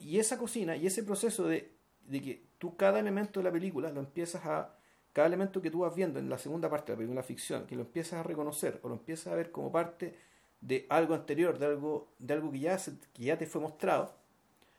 Y 0.00 0.18
esa 0.18 0.38
cocina 0.38 0.76
y 0.76 0.86
ese 0.86 1.02
proceso 1.02 1.46
de, 1.46 1.72
de, 2.06 2.22
que 2.22 2.42
tú 2.58 2.76
cada 2.76 2.98
elemento 3.00 3.40
de 3.40 3.44
la 3.44 3.52
película 3.52 3.90
lo 3.90 4.00
empiezas 4.00 4.44
a, 4.46 4.74
cada 5.12 5.26
elemento 5.26 5.60
que 5.60 5.70
tú 5.70 5.80
vas 5.80 5.94
viendo 5.94 6.18
en 6.18 6.28
la 6.30 6.38
segunda 6.38 6.70
parte 6.70 6.92
de 6.92 6.96
la 6.96 6.98
película 6.98 7.22
ficción, 7.22 7.66
que 7.66 7.74
lo 7.74 7.82
empiezas 7.82 8.20
a 8.20 8.22
reconocer 8.22 8.80
o 8.82 8.88
lo 8.88 8.94
empiezas 8.94 9.32
a 9.32 9.36
ver 9.36 9.50
como 9.50 9.72
parte 9.72 10.14
de 10.60 10.86
algo 10.88 11.14
anterior, 11.14 11.58
de 11.58 11.66
algo, 11.66 12.14
de 12.18 12.34
algo 12.34 12.50
que, 12.50 12.60
ya 12.60 12.78
que 13.14 13.22
ya 13.24 13.36
te 13.36 13.46
fue 13.46 13.60
mostrado, 13.60 14.14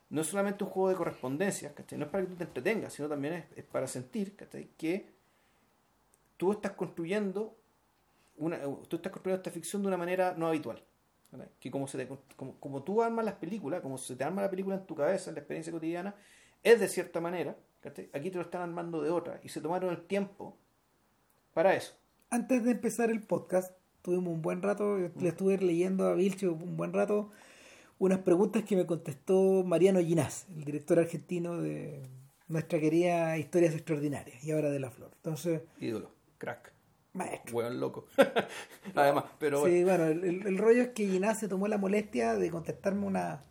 no 0.10 0.22
es 0.22 0.28
solamente 0.28 0.64
un 0.64 0.70
juego 0.70 0.90
de 0.90 0.96
correspondencia, 0.96 1.74
no 1.98 2.06
es 2.06 2.12
para 2.12 2.24
que 2.24 2.30
tú 2.30 2.36
te 2.36 2.44
entretengas, 2.46 2.94
sino 2.94 3.08
también 3.08 3.34
es, 3.34 3.46
es 3.58 3.66
para 3.66 3.88
sentir 3.88 4.36
que 4.78 5.10
tú 6.40 6.54
estás 6.54 6.72
construyendo 6.72 7.54
una, 8.38 8.62
tú 8.62 8.96
estás 8.96 9.12
construyendo 9.12 9.42
esta 9.42 9.52
ficción 9.52 9.82
de 9.82 9.90
una 9.90 9.98
manera 9.98 10.34
no 10.38 10.48
habitual. 10.48 10.82
Que 11.60 11.70
como, 11.70 11.88
se 11.88 12.08
como, 12.36 12.56
como, 12.60 12.82
tú 12.82 13.04
armas 13.04 13.26
las 13.26 13.36
películas, 13.36 13.82
como 13.82 13.98
se 14.00 14.16
te 14.16 14.24
arma 14.24 14.42
la 14.42 14.50
película 14.50 14.78
en 14.78 14.86
tu 14.86 14.96
cabeza, 14.96 15.30
en 15.30 15.36
la 15.36 15.42
experiencia 15.42 15.72
cotidiana, 15.72 16.16
es 16.64 16.80
de 16.80 16.88
cierta 16.88 17.22
manera, 17.22 17.56
aquí 18.14 18.32
te 18.32 18.38
lo 18.38 18.42
están 18.42 18.62
armando 18.62 19.04
de 19.04 19.12
otra, 19.12 19.40
y 19.44 19.50
se 19.50 19.62
tomaron 19.62 19.92
el 19.92 20.02
tiempo 20.08 20.58
para 21.54 21.76
eso. 21.76 21.94
Antes 22.32 22.64
de 22.64 22.72
empezar 22.72 23.12
el 23.12 23.22
podcast, 23.22 23.76
tuvimos 24.02 24.34
un 24.34 24.42
buen 24.42 24.64
rato, 24.64 24.98
le 24.98 25.30
estuve 25.30 25.58
leyendo 25.58 26.08
a 26.08 26.16
Vilcho 26.16 26.54
un 26.54 26.78
buen 26.78 26.94
rato 26.94 27.30
unas 28.00 28.20
preguntas 28.20 28.64
que 28.64 28.78
me 28.78 28.86
contestó 28.86 29.64
Mariano 29.66 30.00
Ginás, 30.00 30.48
el 30.56 30.64
director 30.64 31.00
argentino 31.00 31.62
de 31.62 32.08
nuestra 32.48 32.80
querida 32.80 33.38
Historias 33.38 33.76
Extraordinarias 33.76 34.44
y 34.44 34.52
ahora 34.52 34.70
de 34.72 34.80
la 34.80 34.90
Flor. 34.90 35.12
Entonces, 35.18 35.62
Ídolo, 35.80 36.10
crack. 36.40 36.74
maestro. 37.14 37.56
Hueón 37.58 37.80
loco. 37.80 38.06
Además, 38.96 39.26
pero. 39.40 39.66
Sí, 39.66 39.84
bueno, 39.84 40.06
el, 40.06 40.24
el- 40.24 40.48
el 40.48 40.58
rollo 40.58 40.82
es 40.82 40.88
que 40.90 41.08
Ginás 41.08 41.40
se 41.40 41.48
tomó 41.48 41.68
la 41.68 41.78
molestia 41.78 42.36
de 42.36 42.50
contestarme 42.50 43.06
una, 43.06 43.44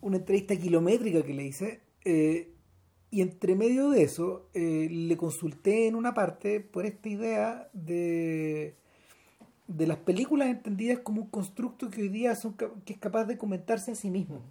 una 0.00 0.16
entrevista 0.18 0.56
kilométrica 0.56 1.22
que 1.22 1.34
le 1.34 1.44
hice. 1.44 1.80
eh, 2.04 2.52
y 3.10 3.22
entre 3.22 3.54
medio 3.56 3.88
de 3.90 4.02
eso, 4.02 4.50
eh, 4.52 4.88
le 4.90 5.16
consulté 5.16 5.86
en 5.88 5.94
una 5.94 6.12
parte 6.12 6.60
por 6.60 6.84
esta 6.84 7.08
idea 7.08 7.70
de, 7.72 8.74
de 9.66 9.86
las 9.86 9.98
películas 9.98 10.48
entendidas 10.48 10.98
como 11.00 11.22
un 11.22 11.28
constructo 11.30 11.90
que 11.90 12.02
hoy 12.02 12.08
día 12.10 12.34
son, 12.36 12.54
que 12.56 12.92
es 12.92 12.98
capaz 12.98 13.24
de 13.26 13.38
comentarse 13.38 13.92
a 13.92 13.94
sí 13.94 14.10
mismo. 14.10 14.42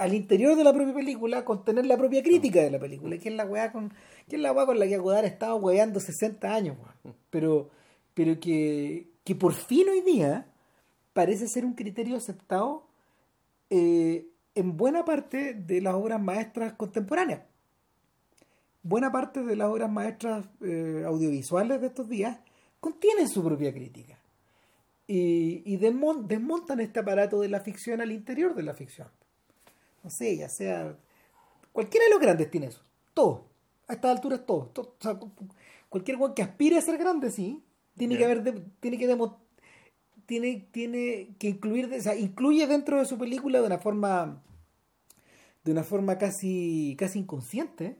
Al 0.00 0.14
interior 0.14 0.56
de 0.56 0.64
la 0.64 0.72
propia 0.72 0.94
película, 0.94 1.44
contener 1.44 1.84
la 1.86 1.96
propia 1.98 2.22
crítica 2.22 2.60
de 2.62 2.70
la 2.70 2.78
película, 2.78 3.18
que 3.18 3.28
es 3.28 3.34
la 3.34 3.44
weá 3.44 3.70
con, 3.70 3.92
que 4.28 4.38
la 4.38 4.50
weá 4.52 4.64
con 4.64 4.78
la 4.78 4.86
que 4.88 4.96
Godard 4.98 5.24
ha 5.24 5.28
estado 5.28 5.56
weando 5.56 6.00
60 6.00 6.54
años, 6.54 6.76
weón. 6.78 7.16
Pero, 7.28 7.68
pero 8.14 8.40
que, 8.40 9.10
que 9.24 9.34
por 9.34 9.52
fin 9.52 9.88
hoy 9.88 10.00
día 10.00 10.46
parece 11.12 11.48
ser 11.48 11.64
un 11.66 11.74
criterio 11.74 12.16
aceptado 12.16 12.86
eh, 13.68 14.26
en 14.54 14.76
buena 14.76 15.04
parte 15.04 15.54
de 15.54 15.80
las 15.82 15.94
obras 15.94 16.20
maestras 16.20 16.72
contemporáneas. 16.74 17.42
Buena 18.82 19.12
parte 19.12 19.42
de 19.44 19.56
las 19.56 19.68
obras 19.68 19.90
maestras 19.90 20.46
eh, 20.62 21.04
audiovisuales 21.06 21.80
de 21.80 21.88
estos 21.88 22.08
días 22.08 22.38
contienen 22.80 23.28
su 23.28 23.44
propia 23.44 23.72
crítica. 23.72 24.18
Y, 25.06 25.62
y 25.70 25.76
desmon- 25.78 26.26
desmontan 26.26 26.80
este 26.80 27.00
aparato 27.00 27.40
de 27.40 27.48
la 27.48 27.60
ficción 27.60 28.00
al 28.00 28.12
interior 28.12 28.54
de 28.54 28.62
la 28.62 28.72
ficción. 28.74 29.08
No 30.02 30.10
sé, 30.10 30.36
ya 30.36 30.48
sea. 30.48 30.96
Cualquiera 31.72 32.04
de 32.06 32.10
los 32.10 32.20
grandes 32.20 32.50
tiene 32.50 32.66
eso. 32.66 32.82
Todo. 33.14 33.46
A 33.88 33.92
estas 33.94 34.16
alturas, 34.16 34.44
todo. 34.46 34.66
todo. 34.72 34.94
O 34.98 35.02
sea, 35.02 35.18
cualquier 35.88 36.18
cual 36.18 36.34
que 36.34 36.42
aspire 36.42 36.76
a 36.78 36.80
ser 36.82 36.96
grande, 36.98 37.30
sí. 37.30 37.62
Tiene 37.96 38.16
que 38.16 38.24
haber. 38.24 38.42
de- 38.42 38.62
tiene 38.80 38.96
que 38.98 39.06
demo- 39.06 39.38
tiene, 40.26 40.68
tiene 40.70 41.34
que 41.38 41.48
incluir, 41.48 41.92
o 41.92 42.00
sea, 42.00 42.14
incluye 42.16 42.66
dentro 42.66 42.98
de 42.98 43.04
su 43.04 43.18
película 43.18 43.60
de 43.60 43.66
una 43.66 43.78
forma 43.78 44.42
de 45.64 45.72
una 45.72 45.82
forma 45.82 46.16
casi 46.16 46.96
casi 46.98 47.18
inconsciente, 47.18 47.96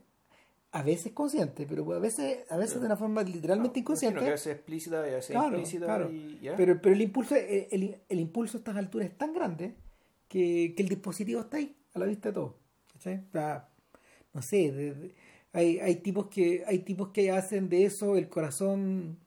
a 0.71 0.81
veces 0.81 1.11
consciente, 1.11 1.67
pero 1.67 1.91
a 1.93 1.99
veces 1.99 2.49
a 2.49 2.57
veces 2.57 2.79
de 2.79 2.85
una 2.87 2.95
forma 2.97 3.21
literalmente 3.23 3.81
inconsciente. 3.81 4.19
Que 4.21 4.27
a 4.27 4.31
veces 4.31 4.55
explícita 4.55 5.05
y 5.07 5.11
a 5.11 5.15
veces 5.15 5.31
Claro, 5.31 5.49
implícita 5.57 5.85
claro. 5.85 6.09
y. 6.11 6.39
Pero, 6.57 6.81
pero 6.81 6.95
el 6.95 7.01
impulso 7.01 7.35
el, 7.35 7.67
el- 7.69 7.97
el 8.09 8.19
impulso 8.19 8.57
a 8.57 8.59
estas 8.59 8.77
alturas 8.77 9.09
es 9.09 9.17
tan 9.17 9.33
grande 9.33 9.75
que, 10.29 10.73
que 10.75 10.81
el 10.83 10.89
dispositivo 10.89 11.41
está 11.41 11.57
ahí, 11.57 11.75
a 11.93 11.99
la 11.99 12.05
vista 12.05 12.29
de 12.29 12.33
todos. 12.35 12.53
¿cachai? 12.93 13.23
O 13.27 13.31
sea, 13.31 13.67
no 14.33 14.41
sé, 14.41 14.71
de- 14.71 14.93
de- 14.93 15.15
hay, 15.53 15.79
hay 15.79 15.95
tipos 15.97 16.27
que 16.27 16.63
hay 16.65 16.79
tipos 16.79 17.09
que 17.09 17.29
hacen 17.31 17.67
de 17.69 17.83
eso 17.85 18.15
el 18.15 18.29
corazón 18.29 19.17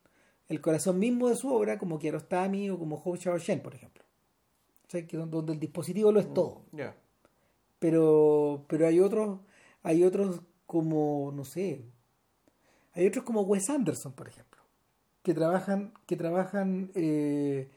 el 0.49 0.61
corazón 0.61 0.99
mismo 0.99 1.29
de 1.29 1.37
su 1.37 1.49
obra, 1.53 1.79
como 1.79 1.99
Kiarostami 1.99 2.69
o 2.71 2.79
como 2.79 2.97
Hou 2.97 3.17
Xiaoshen, 3.17 3.61
por 3.63 3.75
ejemplo. 3.75 4.05
¿Cachai? 4.83 5.07
Que 5.07 5.17
don- 5.17 5.31
donde 5.31 5.53
el 5.55 5.61
dispositivo 5.61 6.13
lo 6.13 6.21
es 6.21 6.33
todo 6.33 6.63
Ya. 6.73 6.95
pero 7.79 8.65
pero 8.69 8.87
hay 8.87 9.01
otros 9.01 9.41
hay 9.83 10.05
otros 10.05 10.41
como 10.67 11.31
no 11.35 11.45
sé 11.45 11.83
hay 12.95 13.07
otros 13.07 13.25
como 13.25 13.43
Wes 13.43 13.69
Anderson 13.71 14.13
por 14.13 14.29
ejemplo 14.29 14.63
que 15.23 15.35
trabajan 15.35 15.93
que 16.07 16.17
trabajan 16.17 16.91
eh, 16.95 17.69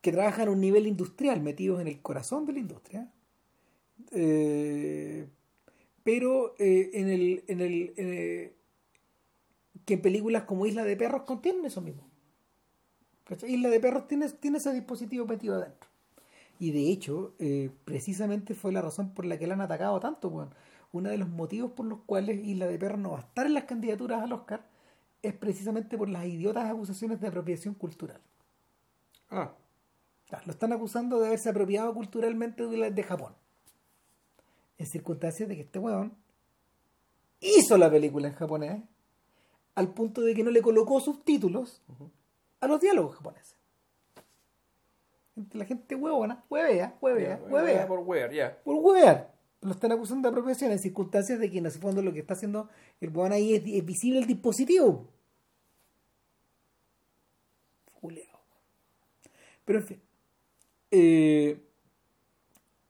que 0.00 0.12
trabajan 0.12 0.48
a 0.48 0.50
un 0.50 0.60
nivel 0.60 0.86
industrial 0.86 1.40
metidos 1.40 1.80
en 1.80 1.86
el 1.88 2.00
corazón 2.02 2.44
de 2.46 2.52
la 2.54 2.58
industria 2.60 3.08
eh, 4.10 5.28
pero 6.02 6.54
eh, 6.58 6.90
en 6.94 7.08
el 7.08 7.44
en 7.46 7.60
el 7.60 7.94
eh, 7.96 8.54
que 9.84 9.94
en 9.94 10.02
películas 10.02 10.44
como 10.44 10.66
Isla 10.66 10.84
de 10.84 10.96
Perros 10.96 11.22
contienen 11.22 11.64
eso 11.64 11.80
mismo 11.80 12.08
¿Cachai? 13.24 13.54
Isla 13.54 13.68
de 13.68 13.80
Perros 13.80 14.08
tiene, 14.08 14.28
tiene 14.30 14.58
ese 14.58 14.72
dispositivo 14.72 15.26
metido 15.26 15.56
adentro 15.56 15.92
y 16.62 16.70
de 16.70 16.92
hecho, 16.92 17.34
eh, 17.40 17.70
precisamente 17.84 18.54
fue 18.54 18.70
la 18.70 18.80
razón 18.80 19.14
por 19.14 19.24
la 19.24 19.36
que 19.36 19.48
la 19.48 19.54
han 19.54 19.62
atacado 19.62 19.98
tanto, 19.98 20.28
weón. 20.28 20.54
Uno 20.92 21.10
de 21.10 21.18
los 21.18 21.28
motivos 21.28 21.72
por 21.72 21.86
los 21.86 21.98
cuales 22.06 22.38
Isla 22.46 22.68
de 22.68 22.78
Perros 22.78 23.00
no 23.00 23.10
va 23.10 23.18
a 23.18 23.22
estar 23.22 23.46
en 23.46 23.54
las 23.54 23.64
candidaturas 23.64 24.22
al 24.22 24.32
Oscar 24.32 24.64
es 25.22 25.34
precisamente 25.34 25.98
por 25.98 26.08
las 26.08 26.24
idiotas 26.24 26.70
acusaciones 26.70 27.20
de 27.20 27.26
apropiación 27.26 27.74
cultural. 27.74 28.20
Ah, 29.28 29.50
Lo 30.46 30.52
están 30.52 30.72
acusando 30.72 31.18
de 31.18 31.26
haberse 31.26 31.48
apropiado 31.48 31.92
culturalmente 31.94 32.64
de 32.64 33.02
Japón. 33.02 33.34
En 34.82 34.88
circunstancias 34.88 35.48
de 35.48 35.54
que 35.54 35.62
este 35.62 35.78
weón 35.78 36.12
hizo 37.38 37.78
la 37.78 37.88
película 37.88 38.26
en 38.26 38.34
japonés 38.34 38.82
al 39.76 39.94
punto 39.94 40.22
de 40.22 40.34
que 40.34 40.42
no 40.42 40.50
le 40.50 40.60
colocó 40.60 40.98
subtítulos 40.98 41.80
a 42.58 42.66
los 42.66 42.80
diálogos 42.80 43.14
japoneses. 43.14 43.54
La 45.52 45.66
gente 45.66 45.94
huevona, 45.94 46.42
huevea, 46.50 46.98
huevea, 47.00 47.38
ya, 47.38 47.44
huevea. 47.44 47.86
por 47.86 48.00
wear, 48.00 48.32
ya. 48.32 48.60
por 48.64 48.74
huevear. 48.74 49.32
Lo 49.60 49.70
están 49.70 49.92
acusando 49.92 50.28
de 50.28 50.32
apropiación 50.32 50.72
en 50.72 50.80
circunstancias 50.80 51.38
de 51.38 51.48
que 51.48 51.58
en 51.58 51.66
el 51.66 51.72
fondo 51.72 52.02
lo 52.02 52.12
que 52.12 52.18
está 52.18 52.34
haciendo 52.34 52.68
el 53.00 53.16
weón 53.16 53.30
ahí 53.30 53.54
es, 53.54 53.62
es 53.64 53.84
visible 53.84 54.18
el 54.18 54.26
dispositivo. 54.26 55.06
Juleado. 58.00 58.40
Pero 59.64 59.78
en 59.78 59.84
fin. 59.86 60.02
Eh, 60.90 61.60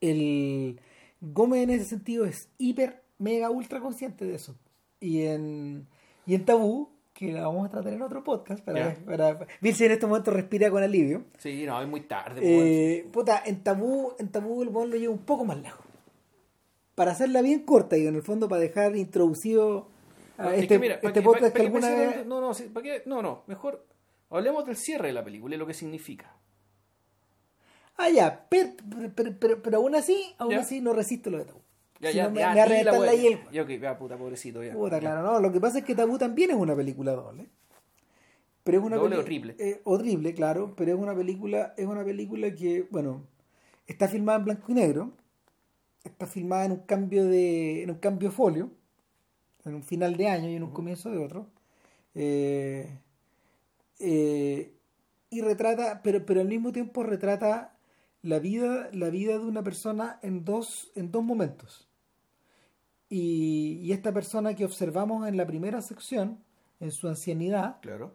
el 0.01 0.81
Gómez 1.23 1.63
en 1.63 1.71
ese 1.71 1.85
sentido 1.85 2.25
es 2.27 2.49
hiper, 2.59 3.03
mega, 3.19 3.49
ultra 3.49 3.81
consciente 3.81 4.25
de 4.25 4.35
eso. 4.35 4.57
Y 5.01 5.23
en, 5.23 5.87
y 6.27 6.35
en 6.35 6.45
Tabú, 6.45 6.91
que 7.15 7.33
la 7.33 7.47
vamos 7.47 7.67
a 7.67 7.71
tratar 7.71 7.93
en 7.93 8.03
otro 8.03 8.25
podcast, 8.25 8.63
para, 8.65 8.95
Ya. 8.95 9.05
para, 9.05 9.47
Vilce 9.61 9.87
en 9.87 9.93
este 9.93 10.07
momento 10.07 10.31
respira 10.33 10.71
con 10.71 10.83
alivio. 10.83 11.25
Sí, 11.39 11.65
no, 11.65 11.81
es 11.81 11.89
muy 11.89 12.01
tarde. 12.03 12.41
pues. 12.41 12.51
Eh, 12.51 13.09
puta, 13.13 13.43
en 13.47 13.63
tabú, 13.63 14.13
en 14.19 14.29
tabú 14.29 14.63
el 14.63 14.69
weón 14.71 14.91
lo 14.91 14.97
lleva 14.97 15.13
un 15.13 15.21
poco 15.25 15.45
más 15.45 15.59
lejos. 15.63 15.85
Para 16.95 17.13
hacerla 17.13 17.41
bien 17.41 17.61
corta 17.61 17.97
y 17.97 18.07
en 18.07 18.17
el 18.17 18.23
fondo 18.23 18.49
para 18.49 18.61
dejar 18.61 18.97
introducido 18.97 19.89
a 20.39 20.55
Es 20.55 20.63
este, 20.63 20.75
que 20.75 20.79
mira, 20.81 21.01
pa' 21.01 21.09
este 21.09 21.21
que- 21.21 21.25
podcast 21.25 21.55
que 21.55 21.63
alguna 21.63 21.89
vez. 21.91 22.27
no, 23.07 23.23
no, 23.23 23.43
mejor 23.47 23.87
hablemos 24.31 24.67
del 24.67 24.77
cierre 24.77 25.09
de 25.09 25.13
la 25.15 25.25
película 25.25 25.55
y 25.55 25.59
lo 25.59 25.67
que 25.67 25.75
significa. 25.75 26.37
Ah, 27.97 28.09
ya, 28.11 28.47
pero, 28.49 28.71
pero, 29.15 29.35
pero, 29.39 29.63
pero 29.63 29.77
aún 29.79 29.95
así, 29.95 30.35
aún 30.39 30.53
Ya. 30.53 30.61
así 30.61 30.81
no 30.81 30.93
resisto 30.93 31.31
lo 31.31 31.39
de 31.39 31.45
tabú. 31.45 31.61
Ya, 32.01 32.11
Si 32.11 32.17
ya, 32.17 32.25
no, 32.25 32.31
me, 32.31 32.41
ya, 32.41 32.67
me 32.67 32.79
di 32.79 32.85
la 32.85 33.15
hiel. 33.15 33.39
Ya, 33.53 33.63
ok, 33.63 33.69
ya, 33.81 33.97
puta, 33.99 34.17
pobrecito, 34.17 34.63
ya. 34.65 34.73
Puta, 34.73 34.97
Ya. 34.97 35.01
claro, 35.01 35.23
no. 35.23 35.41
Lo 35.41 35.53
que 35.53 35.61
pasa 35.61 35.79
es 35.79 35.85
que 35.85 35.95
Tabú 35.95 36.19
también 36.19 36.51
es 36.51 36.57
una 36.57 36.75
película 36.75 37.13
doble. 37.13 37.49
Pero 38.65 38.79
es 38.79 38.85
una 38.85 38.97
Doble 38.97 39.23
triple. 39.25 39.55
eh, 39.59 39.81
o 39.85 39.99
triple, 39.99 40.35
claro, 40.35 40.75
pero 40.77 40.93
es 40.95 40.99
una 40.99 41.15
película, 41.15 41.75
es 41.77 41.87
una 41.87 42.05
película 42.05 42.53
que, 42.55 42.87
bueno, 42.91 43.25
está 43.87 44.09
filmada 44.09 44.39
en 44.39 44.45
blanco 44.47 44.65
y 44.71 44.75
negro, 44.75 45.13
está 46.05 46.27
filmada 46.27 46.65
en 46.67 46.73
un 46.73 46.81
cambio 46.81 47.25
de, 47.25 47.83
en 47.83 47.91
un 47.91 47.99
cambio 47.99 48.31
de 48.31 48.35
folio, 48.35 48.71
en 49.65 49.75
un 49.75 49.83
final 49.83 50.17
de 50.17 50.29
año 50.29 50.49
y 50.49 50.55
en 50.57 50.63
un 50.63 50.71
comienzo 50.73 51.11
de 51.11 51.19
otro. 51.19 51.47
Eh, 52.15 52.99
eh, 53.99 54.73
y 55.31 55.41
retrata, 55.41 56.01
pero, 56.03 56.25
pero 56.27 56.41
al 56.41 56.49
mismo 56.49 56.73
tiempo 56.73 57.03
retrata 57.03 57.77
la 58.23 58.39
vida, 58.39 58.89
la 58.93 59.11
vida 59.11 59.33
de 59.39 59.45
una 59.45 59.63
persona 59.63 60.19
en 60.23 60.45
dos, 60.45 60.91
en 60.95 61.11
dos 61.11 61.23
momentos. 61.25 61.89
Y, 63.09 63.81
y 63.83 63.93
esta 63.93 64.13
persona 64.13 64.55
que 64.55 64.65
observamos 64.65 65.29
en 65.29 65.37
la 65.37 65.47
primera 65.47 65.83
sección, 65.83 66.39
en 66.81 66.91
su 66.93 67.09
ancianidad, 67.09 67.81
Claro. 67.83 68.15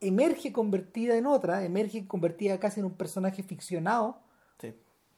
emerge 0.00 0.52
convertida 0.52 1.16
en 1.16 1.26
otra, 1.26 1.64
emerge 1.64 2.06
convertida 2.06 2.58
casi 2.58 2.80
en 2.80 2.86
un 2.86 2.94
personaje 2.94 3.42
ficcionado 3.42 4.20
Sí. 4.60 4.72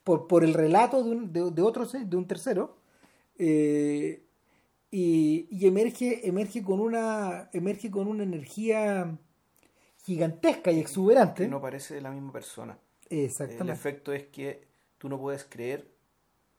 por, 0.05 0.27
por 0.27 0.43
el 0.45 0.55
relato 0.55 1.03
de, 1.05 1.11
un, 1.11 1.33
de, 1.33 1.51
de 1.51 1.63
otro 1.63 1.87
de 1.87 2.17
un 2.17 2.27
tercero 2.27 2.77
eh, 3.39 4.23
y, 4.91 5.47
y 5.51 5.67
emerge 5.67 6.27
emerge 6.29 6.63
con 6.63 6.81
una 6.81 7.49
emerge 7.53 7.91
con 7.91 8.07
una 8.09 8.25
energía 8.25 9.17
gigantesca 10.05 10.73
y 10.73 10.81
exuberante 10.81 11.45
Que 11.45 11.49
no 11.49 11.61
parece 11.61 12.01
la 12.01 12.11
misma 12.11 12.33
persona. 12.33 12.77
El 13.11 13.25
exactamente 13.27 13.73
efecto 13.73 14.13
es 14.13 14.25
que 14.29 14.67
tú 14.99 15.09
no 15.09 15.19
puedes 15.19 15.45
creer 15.45 15.91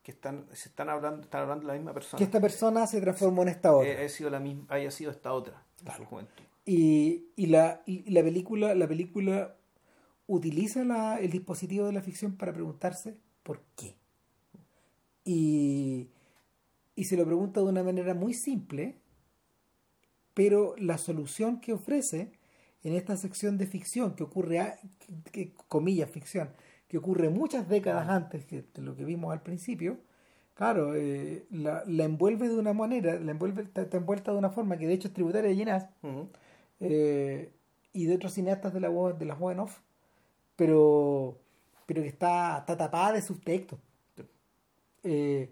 que 0.03 0.11
están, 0.11 0.48
se 0.53 0.69
están 0.69 0.90
hablando, 0.90 1.22
están 1.23 1.41
hablando 1.44 1.61
de 1.61 1.68
la 1.68 1.73
misma 1.73 1.94
persona. 1.94 2.18
que 2.18 2.23
esta 2.23 2.41
persona 2.41 2.86
se 2.88 2.99
transformó 3.02 3.44
en 3.44 3.49
esta 3.49 3.73
otra 3.73 3.88
Eh, 3.90 3.98
haya 3.98 4.10
sido 4.10 4.30
la 4.30 4.40
misma, 4.40 4.65
haya 4.69 4.91
sido 4.91 5.11
esta 5.11 5.32
otra 5.34 5.64
juventud. 6.10 6.44
y, 6.65 7.28
y 7.36 7.45
la, 7.48 7.82
y 7.86 8.10
la 8.11 8.22
película 8.23 8.76
la 8.76 8.88
película 8.88 9.56
utiliza 10.28 10.84
la- 10.84 11.19
el 11.19 11.30
dispositivo 11.32 11.86
de 11.86 11.94
la 11.94 12.02
ficción 12.02 12.36
para 12.36 12.52
preguntarse 12.53 13.18
por 13.44 13.61
qué 13.76 13.95
y, 15.23 16.10
y 16.95 17.03
se 17.06 17.15
lo 17.18 17.26
pregunta 17.26 17.60
de 17.61 17.68
una 17.68 17.84
manera 17.84 18.14
muy 18.14 18.34
simple, 18.34 18.98
pero 20.34 20.76
la 20.78 20.98
solución 20.98 21.60
que 21.61 21.73
ofrece 21.73 22.32
en 22.84 22.94
esta 22.94 23.18
sección 23.18 23.58
de 23.58 23.68
ficción 23.68 24.16
que 24.16 24.24
ocurre, 24.24 24.60
a, 24.60 24.80
que, 25.32 25.53
comillas, 25.68 26.10
ficción, 26.10 26.49
que 26.88 26.98
ocurre 26.98 27.30
muchas 27.30 27.70
décadas 27.70 28.10
antes 28.10 28.48
de 28.49 28.66
lo 28.76 28.95
que 28.95 29.06
vimos 29.06 29.32
al 29.32 29.41
principio, 29.41 29.98
claro, 30.56 30.95
eh, 30.95 31.45
la, 31.52 31.84
la, 31.88 32.03
envuelve 32.03 32.49
de 32.49 32.58
una 32.58 32.74
manera, 32.74 33.20
la 33.20 33.32
envuelve, 33.32 33.64
está, 33.64 33.86
envuelta 33.95 34.32
de 34.32 34.38
una 34.38 34.49
forma 34.49 34.78
que 34.78 34.88
de 34.88 34.94
hecho 34.94 35.08
es 35.08 35.14
tributaria 35.14 35.49
de 35.49 35.56
Ginás 35.56 35.88
eh, 36.80 37.52
y 37.94 38.06
de 38.06 38.16
otros 38.16 38.34
cineastas 38.34 38.74
de 38.74 38.80
la 38.80 38.90
de 38.90 39.26
la 39.26 39.36
off, 39.36 39.80
pero, 40.56 41.38
pero 41.86 42.02
que 42.02 42.08
está, 42.08 42.60
está 42.60 42.78
tapada 42.78 43.14
de 43.14 43.22
sus 43.22 43.41
textos. 43.41 43.80
Eh, 45.03 45.49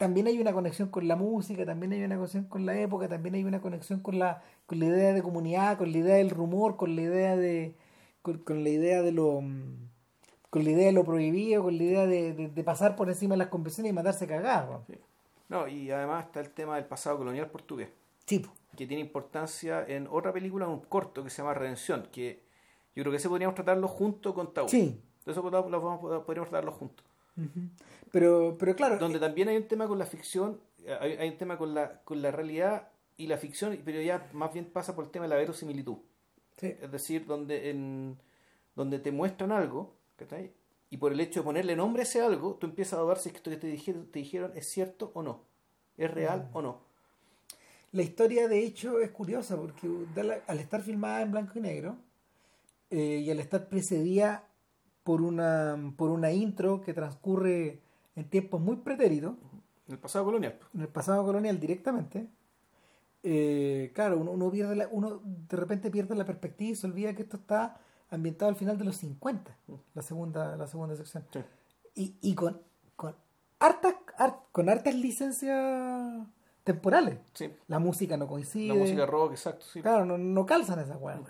también 0.00 0.28
hay 0.28 0.40
una 0.40 0.54
conexión 0.54 0.88
con 0.88 1.06
la 1.06 1.14
música, 1.14 1.66
también 1.66 1.92
hay 1.92 2.02
una 2.02 2.16
conexión 2.16 2.44
con 2.44 2.64
la 2.64 2.74
época, 2.80 3.06
también 3.06 3.34
hay 3.34 3.44
una 3.44 3.60
conexión 3.60 4.00
con 4.00 4.18
la, 4.18 4.42
con 4.64 4.78
la 4.78 4.86
idea 4.86 5.12
de 5.12 5.22
comunidad, 5.22 5.76
con 5.76 5.92
la 5.92 5.98
idea 5.98 6.14
del 6.16 6.30
rumor, 6.30 6.78
con 6.78 6.96
la 6.96 7.02
idea 7.02 7.36
de 7.36 7.74
con, 8.22 8.64
la 8.64 8.70
idea 8.70 9.02
de 9.02 9.12
lo 9.12 9.42
con 10.48 10.64
la 10.64 10.70
idea 10.70 10.86
de 10.86 10.92
lo 10.92 11.04
prohibido, 11.04 11.62
con 11.62 11.76
la 11.76 11.84
idea 11.84 12.06
de, 12.06 12.62
pasar 12.64 12.96
por 12.96 13.10
encima 13.10 13.34
de 13.34 13.40
las 13.40 13.48
convenciones 13.48 13.90
y 13.90 13.92
matarse 13.92 14.26
cagado. 14.26 14.86
No, 15.50 15.68
y 15.68 15.90
además 15.90 16.24
está 16.24 16.40
el 16.40 16.48
tema 16.48 16.76
del 16.76 16.86
pasado 16.86 17.18
colonial 17.18 17.50
portugués. 17.50 17.90
Sí. 18.24 18.46
Que 18.74 18.86
tiene 18.86 19.02
importancia 19.02 19.84
en 19.86 20.06
otra 20.10 20.32
película, 20.32 20.66
un 20.66 20.80
corto 20.80 21.22
que 21.22 21.28
se 21.28 21.42
llama 21.42 21.52
Redención, 21.52 22.08
que 22.10 22.40
yo 22.94 23.02
creo 23.02 23.10
que 23.10 23.18
ese 23.18 23.28
podríamos 23.28 23.54
tratarlo 23.54 23.86
junto 23.86 24.32
con 24.32 24.54
Tau. 24.54 24.66
Sí. 24.66 24.98
Eso 25.26 25.42
podríamos 25.42 26.48
tratarlo 26.48 26.72
juntos. 26.72 27.04
Pero, 28.12 28.56
pero 28.58 28.74
claro. 28.74 28.98
Donde 28.98 29.18
eh, 29.18 29.20
también 29.20 29.48
hay 29.48 29.56
un 29.56 29.68
tema 29.68 29.86
con 29.86 29.98
la 29.98 30.06
ficción, 30.06 30.60
hay, 31.00 31.12
hay, 31.12 31.28
un 31.28 31.38
tema 31.38 31.56
con 31.58 31.74
la, 31.74 32.00
con 32.02 32.22
la 32.22 32.30
realidad 32.30 32.88
y 33.16 33.26
la 33.26 33.36
ficción, 33.36 33.78
pero 33.84 34.00
ya 34.00 34.28
más 34.32 34.52
bien 34.52 34.66
pasa 34.66 34.94
por 34.94 35.04
el 35.04 35.10
tema 35.10 35.24
de 35.26 35.30
la 35.30 35.36
verosimilitud. 35.36 35.98
Es 36.60 36.90
decir, 36.90 37.26
donde, 37.26 37.70
en, 37.70 38.18
donde 38.74 38.98
te 38.98 39.12
muestran 39.12 39.52
algo, 39.52 39.94
y 40.90 40.96
por 40.96 41.12
el 41.12 41.20
hecho 41.20 41.40
de 41.40 41.44
ponerle 41.44 41.76
nombre 41.76 42.02
a 42.02 42.04
ese 42.04 42.20
algo, 42.20 42.54
tú 42.54 42.66
empiezas 42.66 42.98
a 42.98 43.02
dudar 43.02 43.18
si 43.18 43.30
esto 43.30 43.50
que 43.50 43.56
te 43.56 43.66
dijeron, 43.66 44.06
te 44.06 44.18
dijeron 44.18 44.52
es 44.54 44.68
cierto 44.68 45.10
o 45.14 45.22
no, 45.22 45.42
es 45.96 46.10
real 46.10 46.48
mm. 46.52 46.56
o 46.56 46.62
no. 46.62 46.80
La 47.92 48.02
historia, 48.02 48.46
de 48.46 48.64
hecho, 48.64 49.00
es 49.00 49.10
curiosa 49.10 49.56
porque 49.56 49.88
al 50.46 50.60
estar 50.60 50.82
filmada 50.82 51.22
en 51.22 51.32
blanco 51.32 51.58
y 51.58 51.62
negro 51.62 51.96
eh, 52.90 53.22
y 53.24 53.30
al 53.30 53.40
estar 53.40 53.68
precedida 53.68 54.44
por 55.04 55.22
una, 55.22 55.92
por 55.96 56.10
una 56.10 56.32
intro 56.32 56.80
que 56.80 56.94
transcurre 56.94 57.80
en 58.16 58.28
tiempos 58.28 58.60
muy 58.60 58.76
pretéritos. 58.76 59.34
En 59.86 59.94
el 59.94 59.98
pasado 59.98 60.24
colonial. 60.24 60.58
En 60.74 60.82
el 60.82 60.88
pasado 60.88 61.24
colonial 61.24 61.58
directamente. 61.58 62.28
Eh, 63.22 63.92
claro, 63.94 64.18
uno, 64.18 64.50
pierde 64.50 64.76
la, 64.76 64.88
uno 64.90 65.20
de 65.24 65.56
repente 65.56 65.90
pierde 65.90 66.14
la 66.14 66.24
perspectiva 66.24 66.70
y 66.70 66.74
se 66.74 66.86
olvida 66.86 67.14
que 67.14 67.22
esto 67.22 67.36
está 67.36 67.78
ambientado 68.10 68.48
al 68.48 68.56
final 68.56 68.78
de 68.78 68.84
los 68.84 68.96
50, 68.96 69.56
la 69.94 70.02
segunda, 70.02 70.56
la 70.56 70.66
segunda 70.66 70.96
sección. 70.96 71.24
Y, 71.94 72.16
y 72.22 72.34
con, 72.34 72.60
con 72.96 73.14
hartas, 73.58 73.94
con 74.52 74.68
hartas 74.68 74.94
licencias 74.94 76.26
temporales. 76.64 77.18
La 77.68 77.78
música 77.78 78.16
no 78.16 78.26
coincide. 78.26 78.68
La 78.68 78.74
música 78.74 79.06
rock, 79.06 79.32
exacto. 79.32 79.66
Claro, 79.82 80.04
no, 80.04 80.18
no 80.18 80.46
calzan 80.46 80.78
esas 80.78 81.00
weas. 81.00 81.20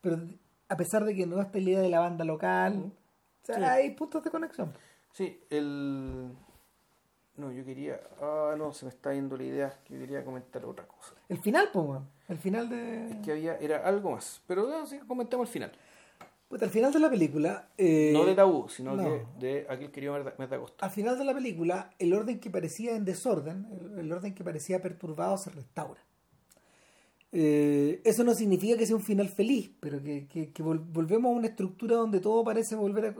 Pero 0.00 0.20
a 0.68 0.76
pesar 0.76 1.04
de 1.04 1.14
que 1.14 1.26
no 1.26 1.40
está 1.40 1.58
la 1.58 1.64
idea 1.64 1.80
de 1.80 1.88
la 1.88 2.00
banda 2.00 2.24
local, 2.24 2.92
hay 3.56 3.90
puntos 3.90 4.22
de 4.24 4.30
conexión. 4.30 4.72
Sí, 5.12 5.40
el... 5.50 6.30
No, 7.36 7.50
yo 7.52 7.64
quería... 7.64 8.00
Ah, 8.20 8.54
no, 8.56 8.72
se 8.72 8.84
me 8.84 8.90
está 8.90 9.14
yendo 9.14 9.36
la 9.36 9.44
idea. 9.44 9.80
Yo 9.88 9.98
quería 9.98 10.24
comentar 10.24 10.64
otra 10.64 10.86
cosa. 10.86 11.14
El 11.28 11.38
final, 11.38 11.70
pues, 11.72 12.00
El 12.28 12.38
final 12.38 12.68
de... 12.68 13.10
Es 13.10 13.16
que 13.24 13.32
había... 13.32 13.56
Era 13.56 13.78
algo 13.86 14.12
más. 14.12 14.42
Pero 14.46 14.68
no, 14.68 14.86
sí, 14.86 14.98
comentamos 15.06 15.48
el 15.48 15.52
final. 15.52 15.72
Pues 16.50 16.60
al 16.64 16.70
final 16.70 16.92
de 16.92 16.98
la 16.98 17.08
película... 17.08 17.68
Eh, 17.78 18.10
no 18.12 18.24
de 18.24 18.34
Tabú, 18.34 18.68
sino 18.68 18.96
que 18.96 19.24
de 19.38 19.66
aquel 19.70 19.92
querido 19.92 20.16
Metacosta. 20.36 20.84
Al 20.84 20.90
final 20.90 21.16
de 21.16 21.24
la 21.24 21.32
película, 21.32 21.92
el 22.00 22.12
orden 22.12 22.40
que 22.40 22.50
parecía 22.50 22.96
en 22.96 23.04
desorden, 23.04 23.68
el, 23.96 24.12
orden 24.12 24.34
que 24.34 24.42
parecía 24.42 24.82
perturbado, 24.82 25.38
se 25.38 25.50
restaura. 25.50 26.00
Eh, 27.32 28.00
eso 28.04 28.24
no 28.24 28.34
significa 28.34 28.76
que 28.76 28.86
sea 28.86 28.96
un 28.96 29.02
final 29.02 29.28
feliz, 29.28 29.70
pero 29.78 30.02
que, 30.02 30.26
que, 30.26 30.62
volvemos 30.62 31.30
a 31.30 31.36
una 31.36 31.46
estructura 31.46 31.96
donde 31.96 32.18
todo 32.18 32.42
parece 32.42 32.74
volver 32.74 33.06
a 33.06 33.14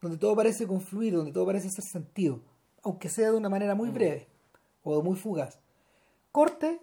donde 0.00 0.16
todo 0.16 0.36
parece 0.36 0.66
confluir, 0.66 1.14
donde 1.14 1.32
todo 1.32 1.44
parece 1.44 1.68
hacer 1.68 1.84
sentido, 1.84 2.40
aunque 2.82 3.08
sea 3.08 3.32
de 3.32 3.36
una 3.36 3.48
manera 3.48 3.74
muy 3.74 3.90
mm. 3.90 3.94
breve 3.94 4.28
o 4.84 5.02
muy 5.02 5.16
fugaz. 5.16 5.58
Corte 6.30 6.80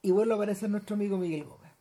y 0.00 0.10
vuelve 0.10 0.32
a 0.32 0.36
aparecer 0.36 0.70
nuestro 0.70 0.94
amigo 0.94 1.18
Miguel 1.18 1.44
Gómez. 1.44 1.72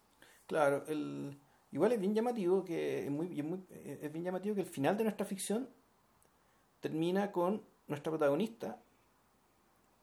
Claro, 0.48 0.84
el, 0.88 1.40
igual 1.72 1.94
es 1.94 2.00
bien 2.00 2.14
llamativo 2.14 2.66
que 2.66 3.06
es, 3.06 3.12
muy, 3.12 3.28
es 3.70 4.12
bien 4.12 4.26
llamativo 4.26 4.56
que 4.56 4.62
el 4.62 4.68
final 4.68 4.98
de 4.98 5.04
nuestra 5.06 5.26
ficción 5.26 5.70
termina 6.82 7.32
con 7.32 7.62
nuestra 7.88 8.12
protagonista 8.12 8.82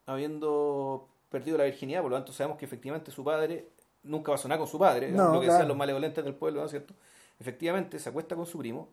habiendo 0.06 1.08
perdido 1.28 1.58
la 1.58 1.64
virginidad, 1.64 2.00
por 2.00 2.12
lo 2.12 2.16
tanto 2.16 2.32
sabemos 2.32 2.58
que 2.58 2.64
efectivamente 2.64 3.10
su 3.10 3.24
padre 3.24 3.68
nunca 4.06 4.32
va 4.32 4.36
a 4.36 4.38
sonar 4.38 4.58
con 4.58 4.68
su 4.68 4.78
padre, 4.78 5.10
lo 5.10 5.40
que 5.40 5.46
decían 5.46 5.68
los 5.68 5.76
malevolentes 5.76 6.24
del 6.24 6.34
pueblo, 6.34 6.60
¿no 6.60 6.66
es 6.66 6.70
cierto? 6.70 6.94
Efectivamente 7.38 7.98
se 7.98 8.08
acuesta 8.08 8.34
con 8.34 8.46
su 8.46 8.58
primo, 8.58 8.88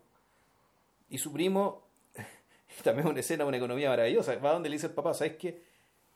y 1.08 1.18
su 1.18 1.32
primo, 1.32 1.82
también 2.82 3.06
una 3.06 3.20
escena, 3.20 3.44
una 3.44 3.56
economía 3.56 3.88
maravillosa, 3.90 4.36
va 4.36 4.52
donde 4.52 4.68
le 4.68 4.76
dice 4.76 4.86
el 4.86 4.92
papá, 4.92 5.14
¿sabes 5.14 5.36
qué? 5.36 5.62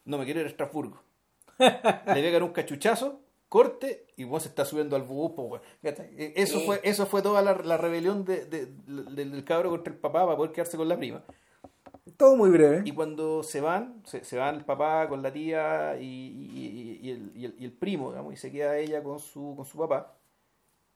No 0.05 0.19
me 0.19 0.25
quiero 0.25 0.41
ir 0.41 0.47
a 0.47 0.51
Estrasburgo. 0.51 1.01
le 1.59 2.23
pegan 2.23 2.43
un 2.43 2.53
cachuchazo, 2.53 3.21
corte, 3.49 4.07
y 4.17 4.25
vos 4.25 4.43
se 4.43 4.49
está 4.49 4.65
subiendo 4.65 4.97
al 4.97 5.03
bus, 5.03 5.61
e, 5.83 6.33
Eso 6.37 6.61
fue, 6.61 6.81
eso 6.83 7.07
fue 7.07 7.23
toda 7.23 7.43
la, 7.43 7.77
rebelión 7.77 8.25
de, 8.25 8.47
del 8.47 9.45
cabro 9.45 9.71
contra 9.71 9.93
el 9.93 9.99
papá 9.99 10.25
para 10.25 10.37
poder 10.37 10.53
quedarse 10.53 10.77
con 10.77 10.89
la 10.89 10.97
prima. 10.97 11.23
Todo 12.19 12.37
muy 12.37 12.51
breve. 12.51 12.83
Y 12.85 12.91
cuando 12.91 13.45
se 13.45 13.61
van, 13.61 14.03
se, 14.05 14.37
van 14.37 14.57
el 14.57 14.65
papá 14.65 15.09
con 15.09 15.23
la 15.23 15.33
tía 15.33 15.97
y, 16.01 16.99
y, 17.01 17.11
el, 17.11 17.33
y, 17.35 17.65
el, 17.65 17.73
primo, 17.73 18.11
digamos, 18.11 18.35
y 18.35 18.37
se 18.37 18.51
queda 18.51 18.77
ella 18.77 19.05
con 19.05 19.21
su, 19.21 19.55
con 19.57 19.65
su 19.65 19.79
papá, 19.79 20.19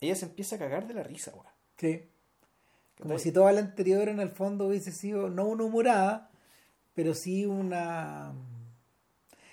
ella 0.01 0.17
se 0.17 0.27
empieza 0.27 0.57
a 0.57 0.59
cagar 0.59 0.89
de 0.89 0.95
la 0.95 1.05
risa, 1.05 1.31
güey. 1.31 1.47
Sí. 1.77 2.11
Como 3.01 3.21
si 3.21 3.31
toda 3.31 3.53
la 3.53 3.61
anterior 3.61 4.09
en 4.09 4.19
el 4.19 4.31
fondo 4.31 4.67
hubiese 4.67 4.91
sido 4.91 5.31
no 5.31 5.47
una 5.47 5.63
humorada, 5.63 6.31
pero 6.93 7.15
sí 7.15 7.47
una 7.47 8.35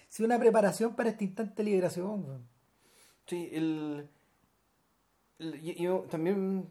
sí 0.08 0.24
una 0.24 0.40
preparación 0.40 0.96
para 0.96 1.10
este 1.10 1.26
instante 1.26 1.64
de 1.64 1.70
liberación. 1.70 2.48
Sí, 3.28 3.48
el, 3.54 4.10
yo, 5.62 6.00
también 6.10 6.68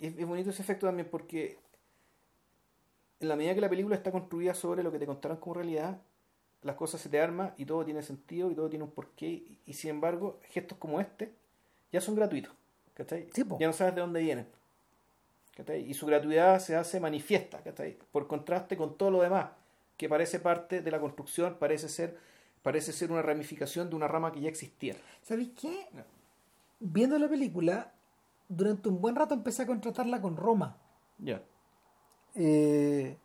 es, 0.00 0.26
bonito 0.26 0.50
ese 0.50 0.62
efecto 0.62 0.86
también 0.86 1.08
porque 1.08 1.58
en 3.22 3.28
la 3.28 3.36
medida 3.36 3.54
que 3.54 3.60
la 3.60 3.68
película 3.68 3.96
está 3.96 4.10
construida 4.10 4.54
sobre 4.54 4.82
lo 4.82 4.92
que 4.92 4.98
te 4.98 5.06
contaron 5.06 5.38
como 5.38 5.54
realidad, 5.54 6.00
las 6.62 6.76
cosas 6.76 7.00
se 7.00 7.08
te 7.08 7.20
arman 7.20 7.54
y 7.56 7.64
todo 7.64 7.84
tiene 7.84 8.02
sentido 8.02 8.50
y 8.50 8.54
todo 8.54 8.68
tiene 8.68 8.84
un 8.84 8.90
porqué 8.90 9.26
y, 9.26 9.58
y 9.66 9.72
sin 9.72 9.90
embargo 9.90 10.38
gestos 10.50 10.78
como 10.78 11.00
este 11.00 11.32
ya 11.90 12.00
son 12.00 12.14
gratuitos. 12.14 12.52
¿cachai? 12.94 13.28
ya 13.58 13.66
no 13.66 13.72
sabes 13.72 13.94
de 13.94 14.00
dónde 14.00 14.20
vienen. 14.20 14.46
Y 15.86 15.94
su 15.94 16.06
gratuidad 16.06 16.60
se 16.60 16.76
hace 16.76 16.98
manifiesta, 16.98 17.62
Por 18.10 18.26
contraste 18.26 18.76
con 18.76 18.96
todo 18.96 19.10
lo 19.10 19.22
demás, 19.22 19.50
que 19.98 20.08
parece 20.08 20.40
parte 20.40 20.80
de 20.80 20.90
la 20.90 20.98
construcción, 20.98 21.56
parece 21.58 21.88
ser, 21.88 22.18
parece 22.62 22.92
ser 22.92 23.12
una 23.12 23.20
ramificación 23.20 23.90
de 23.90 23.96
una 23.96 24.08
rama 24.08 24.32
que 24.32 24.40
ya 24.40 24.48
existía. 24.48 24.96
¿Sabéis 25.20 25.50
qué? 25.60 25.88
Viendo 26.80 27.18
la 27.18 27.28
película, 27.28 27.92
durante 28.48 28.88
un 28.88 29.00
buen 29.00 29.14
rato 29.14 29.34
empecé 29.34 29.62
a 29.62 29.66
contratarla 29.66 30.22
con 30.22 30.36
Roma. 30.36 30.78
Ya. 31.18 31.42
Eh, 32.34 33.16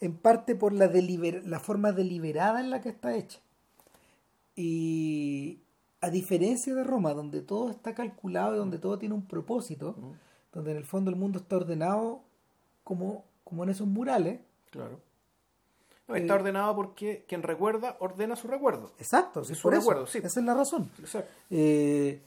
en 0.00 0.16
parte 0.16 0.54
por 0.54 0.72
la, 0.72 0.86
la 0.88 1.60
forma 1.60 1.92
deliberada 1.92 2.60
en 2.60 2.70
la 2.70 2.80
que 2.80 2.90
está 2.90 3.14
hecha. 3.14 3.40
Y 4.54 5.60
a 6.00 6.10
diferencia 6.10 6.74
de 6.74 6.84
Roma, 6.84 7.14
donde 7.14 7.42
todo 7.42 7.70
está 7.70 7.94
calculado 7.94 8.54
y 8.54 8.58
donde 8.58 8.78
todo 8.78 8.98
tiene 8.98 9.14
un 9.14 9.26
propósito, 9.26 9.96
donde 10.52 10.70
en 10.70 10.76
el 10.76 10.84
fondo 10.84 11.10
el 11.10 11.16
mundo 11.16 11.38
está 11.38 11.56
ordenado 11.56 12.22
como, 12.84 13.24
como 13.44 13.64
en 13.64 13.70
esos 13.70 13.86
murales. 13.86 14.40
Claro. 14.70 15.00
está 16.08 16.34
eh, 16.34 16.36
ordenado 16.36 16.74
porque 16.76 17.24
quien 17.26 17.42
recuerda 17.42 17.96
ordena 18.00 18.36
su 18.36 18.48
recuerdo. 18.48 18.92
Exacto, 18.98 19.42
es 19.42 19.58
su 19.58 19.70
recuerdo, 19.70 20.06
sí. 20.06 20.18
Esa 20.22 20.40
es 20.40 20.46
la 20.46 20.54
razón. 20.54 20.90
Exacto. 20.98 21.30
Eh, 21.50 22.22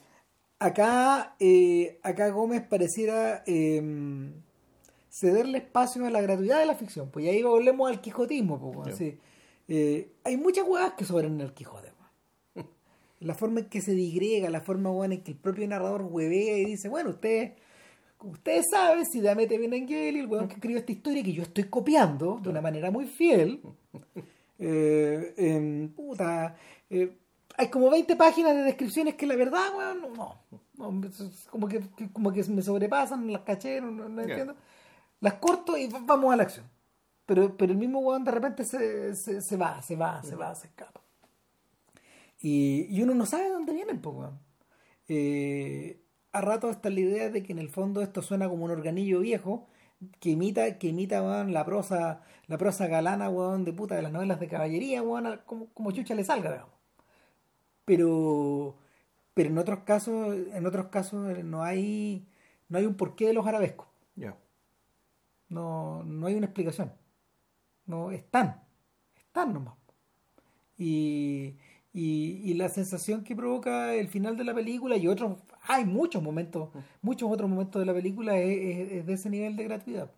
acá, 0.59 1.35
eh, 1.39 1.99
acá 2.03 2.29
Gómez 2.29 2.67
pareciera 2.67 3.43
cederle 5.09 5.59
espacio 5.59 6.05
a 6.05 6.09
la 6.09 6.21
gratuidad 6.21 6.59
de 6.59 6.65
la 6.65 6.75
ficción. 6.75 7.09
Pues 7.09 7.27
ahí 7.27 7.43
volvemos 7.43 7.89
al 7.89 8.01
quijotismo. 8.01 8.71
Pues, 8.71 9.01
hay 10.23 10.37
muchas 10.37 10.67
huevas 10.67 10.93
que 10.93 11.05
sobran 11.05 11.33
en 11.33 11.41
el 11.41 11.53
Quijote. 11.53 11.91
la 13.19 13.35
forma 13.35 13.61
en 13.61 13.69
que 13.69 13.81
se 13.81 13.93
digrega, 13.93 14.49
la 14.49 14.61
forma 14.61 14.89
en 15.05 15.21
que 15.21 15.31
el 15.31 15.37
propio 15.37 15.67
narrador 15.67 16.03
huevea 16.03 16.57
y 16.57 16.65
dice, 16.65 16.89
bueno, 16.89 17.11
usted 17.11 17.53
ustedes 18.21 18.65
saben, 18.69 19.05
si 19.05 19.21
Damete 19.21 19.55
y 19.55 19.93
el 20.19 20.27
weón 20.27 20.49
que 20.49 20.55
escribió 20.55 20.79
esta 20.79 20.91
historia 20.91 21.23
que 21.23 21.31
yo 21.31 21.43
estoy 21.43 21.65
copiando 21.65 22.39
de 22.43 22.49
una 22.49 22.59
manera 22.59 22.91
muy 22.91 23.05
fiel, 23.05 23.61
Eh, 24.61 25.33
em, 25.37 25.87
puta, 25.89 26.53
eh, 26.89 27.17
hay 27.55 27.69
como 27.69 27.89
20 27.89 28.13
páginas 28.17 28.53
de 28.53 28.63
descripciones 28.63 29.15
que 29.15 29.25
la 29.25 29.37
verdad, 29.37 29.73
weón, 29.73 30.13
no, 30.13 30.35
como, 31.49 31.67
que, 31.69 31.81
como 32.11 32.33
que 32.33 32.43
me 32.43 32.61
sobrepasan, 32.61 33.31
las 33.31 33.43
caché, 33.43 33.79
no, 33.79 34.27
Ya. 34.27 34.55
Las 35.21 35.35
corto 35.35 35.77
y 35.77 35.87
va- 35.87 36.01
vamos 36.03 36.33
a 36.33 36.37
la 36.37 36.43
acción. 36.43 36.65
Pero, 37.25 37.55
pero 37.57 37.71
el 37.71 37.77
mismo 37.77 37.99
weón 37.99 38.23
de 38.23 38.31
repente 38.31 38.63
se, 38.63 39.15
se, 39.15 39.41
se 39.41 39.57
va, 39.57 39.81
se 39.81 39.95
va, 39.95 40.23
se 40.23 40.35
va, 40.35 40.55
se 40.55 40.67
escapa. 40.67 41.01
Y, 42.41 43.01
uno 43.01 43.13
no 43.13 43.25
sabe 43.25 43.43
de 43.43 43.49
dónde 43.49 43.73
vienen, 43.73 44.01
pues, 44.01 44.15
weón. 44.15 44.39
Eh, 45.07 46.01
a 46.31 46.41
rato 46.41 46.69
está 46.69 46.89
la 46.89 46.99
idea 46.99 47.29
de 47.29 47.43
que 47.43 47.51
en 47.53 47.59
el 47.59 47.69
fondo 47.69 48.01
esto 48.01 48.21
suena 48.21 48.47
como 48.49 48.65
un 48.65 48.71
organillo 48.71 49.19
viejo 49.19 49.67
que 50.19 50.29
imita, 50.29 50.77
que 50.79 50.87
imita 50.87 51.21
weón, 51.21 51.53
la 51.53 51.65
prosa, 51.65 52.21
la 52.47 52.57
prosa 52.57 52.87
galana, 52.87 53.29
weón, 53.29 53.65
de 53.65 53.73
puta 53.73 53.95
de 53.95 54.01
las 54.03 54.11
novelas 54.11 54.39
de 54.39 54.47
caballería, 54.47 55.01
weón, 55.03 55.41
como, 55.45 55.67
como 55.73 55.91
chucha 55.91 56.15
le 56.15 56.23
salga, 56.23 56.51
digamos. 56.51 56.73
Pero, 57.85 58.77
pero 59.33 59.49
en 59.49 59.57
otros 59.57 59.79
casos, 59.79 60.35
en 60.53 60.65
otros 60.65 60.87
casos 60.87 61.37
eh, 61.37 61.43
no 61.43 61.63
hay, 61.63 62.27
no 62.69 62.77
hay 62.77 62.85
un 62.85 62.95
porqué 62.95 63.27
de 63.27 63.33
los 63.33 63.47
arabescos. 63.47 63.88
No, 65.49 66.03
no 66.03 66.27
hay 66.27 66.35
una 66.35 66.45
explicación. 66.47 66.93
No, 67.87 68.11
están. 68.11 68.63
Están 69.17 69.53
nomás. 69.53 69.75
Y, 70.77 71.55
y, 71.93 72.41
y 72.43 72.53
la 72.55 72.69
sensación 72.69 73.23
que 73.23 73.35
provoca 73.35 73.93
el 73.95 74.07
final 74.07 74.37
de 74.37 74.43
la 74.45 74.53
película 74.55 74.97
y 74.97 75.07
otros, 75.07 75.37
hay 75.63 75.85
muchos 75.85 76.23
momentos, 76.23 76.69
muchos 77.01 77.29
otros 77.31 77.49
momentos 77.49 77.79
de 77.81 77.85
la 77.85 77.93
película 77.93 78.37
es, 78.37 79.05
de 79.05 79.13
ese 79.13 79.29
nivel 79.29 79.55
de 79.57 79.63
gratuidad. 79.65 80.11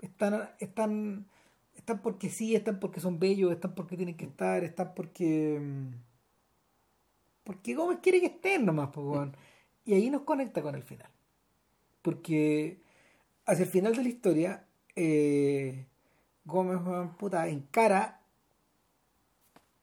Están, 0.00 0.50
están, 0.60 1.26
están 1.76 2.02
porque 2.02 2.30
sí, 2.30 2.54
están 2.54 2.80
porque 2.80 3.00
son 3.00 3.18
bellos, 3.18 3.52
están 3.52 3.74
porque 3.74 3.96
tienen 3.96 4.16
que 4.16 4.26
estar, 4.26 4.64
están 4.64 4.94
porque... 4.94 5.58
mm, 5.60 5.94
Porque 7.44 7.74
Gómez 7.74 7.98
quiere 8.02 8.20
que 8.20 8.26
estén 8.26 8.64
nomás, 8.66 8.90
pues. 8.92 9.30
Y 9.84 9.94
ahí 9.94 10.10
nos 10.10 10.22
conecta 10.22 10.62
con 10.62 10.74
el 10.74 10.82
final. 10.82 11.10
Porque 12.02 12.80
hacia 13.46 13.64
el 13.64 13.70
final 13.70 13.94
de 13.96 14.02
la 14.02 14.08
historia, 14.08 14.64
eh, 14.94 15.86
Gómez, 16.44 16.78
weón, 16.84 17.16
puta, 17.16 17.48
encara 17.48 18.20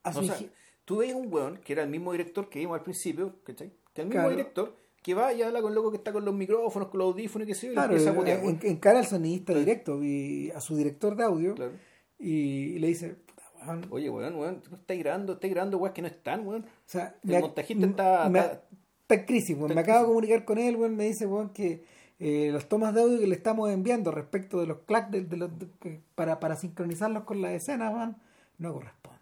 a 0.04 0.14
su 0.14 0.20
O 0.20 0.24
sea, 0.24 0.38
tú 0.86 0.98
ves 0.98 1.14
un 1.14 1.34
weón 1.34 1.58
que 1.58 1.74
era 1.74 1.84
el 1.84 1.90
mismo 1.90 2.12
director 2.12 2.50
que 2.50 2.60
vimos 2.60 2.78
al 2.78 2.84
principio, 2.84 3.36
¿cachai? 3.44 3.72
Que 3.94 4.02
el 4.02 4.08
mismo 4.08 4.22
Claro. 4.22 4.36
director 4.36 4.76
que 5.02 5.14
va 5.14 5.34
y 5.34 5.42
habla 5.42 5.62
con 5.62 5.70
el 5.72 5.76
loco 5.76 5.92
que 5.92 5.98
está 5.98 6.14
con 6.14 6.24
los 6.24 6.34
micrófonos, 6.34 6.88
con 6.90 6.98
los 7.00 7.08
audífonos 7.14 7.48
y 7.48 7.52
yo, 7.54 7.58
y 7.66 7.70
le 7.70 7.74
Claro, 7.74 7.92
empieza 7.94 8.10
a 8.10 8.14
eh, 8.14 8.16
putear, 8.18 8.40
weón. 8.44 8.60
en- 8.64 8.72
encara 8.72 9.00
al 9.00 9.06
sonidista 9.06 9.54
directo 9.54 10.02
y 10.04 10.52
a 10.52 10.62
su 10.62 10.76
director 10.78 11.16
de 11.16 11.24
audio 11.24 11.56
Claro. 11.56 11.74
y, 12.20 12.80
le 12.80 12.88
dice, 12.88 13.10
puta, 13.16 13.44
weón, 13.68 13.86
Oye, 13.92 14.10
weón, 14.10 14.36
weón, 14.36 14.62
tú 14.62 14.76
estás 14.76 14.98
grabando, 14.98 15.34
estás 15.34 15.50
grabando 15.52 15.78
weas 15.78 15.94
que 15.94 16.02
no 16.02 16.08
están, 16.08 16.48
weón. 16.48 16.64
O 16.64 16.68
sea, 16.86 17.16
El 17.28 17.42
montajista 17.42 17.86
está- 17.86 18.28
está- 18.28 18.64
está 19.02 19.16
en 19.16 19.26
crisis, 19.26 19.58
weón. 19.58 19.72
está 19.72 19.76
Me 19.76 19.82
en 19.82 19.84
acabo 19.84 20.00
de 20.00 20.04
crisis. 20.06 20.08
comunicar 20.08 20.46
con 20.46 20.58
él, 20.58 20.76
weón. 20.78 20.96
Me 20.96 21.06
dice, 21.06 21.26
weón, 21.26 21.50
que 21.50 21.84
eh, 22.26 22.50
los 22.52 22.68
tomas 22.70 22.94
de 22.94 23.02
audio 23.02 23.20
que 23.20 23.28
le 23.28 23.36
estamos 23.36 23.70
enviando 23.70 24.10
respecto 24.12 24.60
de 24.60 24.68
los 24.68 24.80
clacks 24.80 25.12
de, 25.12 25.22
de 25.26 25.38
los, 25.38 25.60
de- 25.60 25.68
que- 25.80 26.02
para, 26.16 26.40
para 26.40 26.56
sincronizarlos 26.56 27.24
con 27.24 27.42
la 27.42 27.54
escena, 27.54 27.90
weón, 27.90 28.16
no 28.58 28.74
corresponden. 28.74 29.20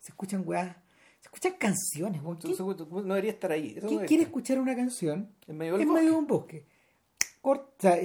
Se 0.00 0.10
escuchan 0.10 0.42
weá, 0.44 0.82
se 1.20 1.28
escuchan 1.28 1.54
canciones, 1.58 2.20
weón. 2.22 2.36
¿Quién, 2.38 2.56
Tú- 2.56 2.74
tú- 2.74 2.86
tú 2.86 3.02
no 3.02 3.14
debería 3.14 3.30
estar 3.32 3.52
ahí. 3.52 3.74
Eso 3.76 3.86
quién 3.86 4.04
quiere 4.06 4.22
escuchar 4.24 4.58
una 4.58 4.74
canción 4.74 5.30
En 5.46 5.56
medio 5.56 5.74
del 5.74 5.82
en 5.82 5.92
medio 5.94 6.10
de 6.10 6.16
un 6.16 6.26
bosque? 6.26 6.66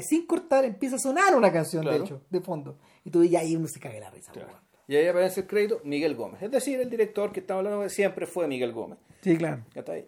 Sin 0.07 0.25
cortar 0.25 0.65
empieza 0.65 0.95
a 0.95 0.99
sonar 0.99 1.35
una 1.35 1.51
canción, 1.51 1.83
Claro. 1.83 1.97
de 1.99 2.03
hecho, 2.05 2.21
de 2.29 2.41
fondo. 2.41 2.77
Y 3.03 3.11
tú 3.11 3.23
ya 3.23 3.39
ahí 3.41 3.55
uno 3.55 3.67
se 3.67 3.79
caga 3.79 3.95
de 3.95 4.01
la 4.01 4.09
risa, 4.09 4.31
Claro. 4.31 4.59
Y 4.87 4.95
ahí 4.95 5.05
aparece 5.07 5.41
el 5.41 5.47
crédito 5.47 5.81
Miguel 5.83 6.15
Gómez. 6.15 6.41
Es 6.41 6.49
decir, 6.49 6.79
el 6.79 6.89
director 6.89 7.31
que 7.33 7.41
estamos 7.41 7.65
hablando 7.65 7.89
siempre 7.89 8.25
fue 8.25 8.47
Miguel 8.47 8.71
Gómez. 8.71 8.97
Sí, 9.21 9.35
claro. 9.35 9.63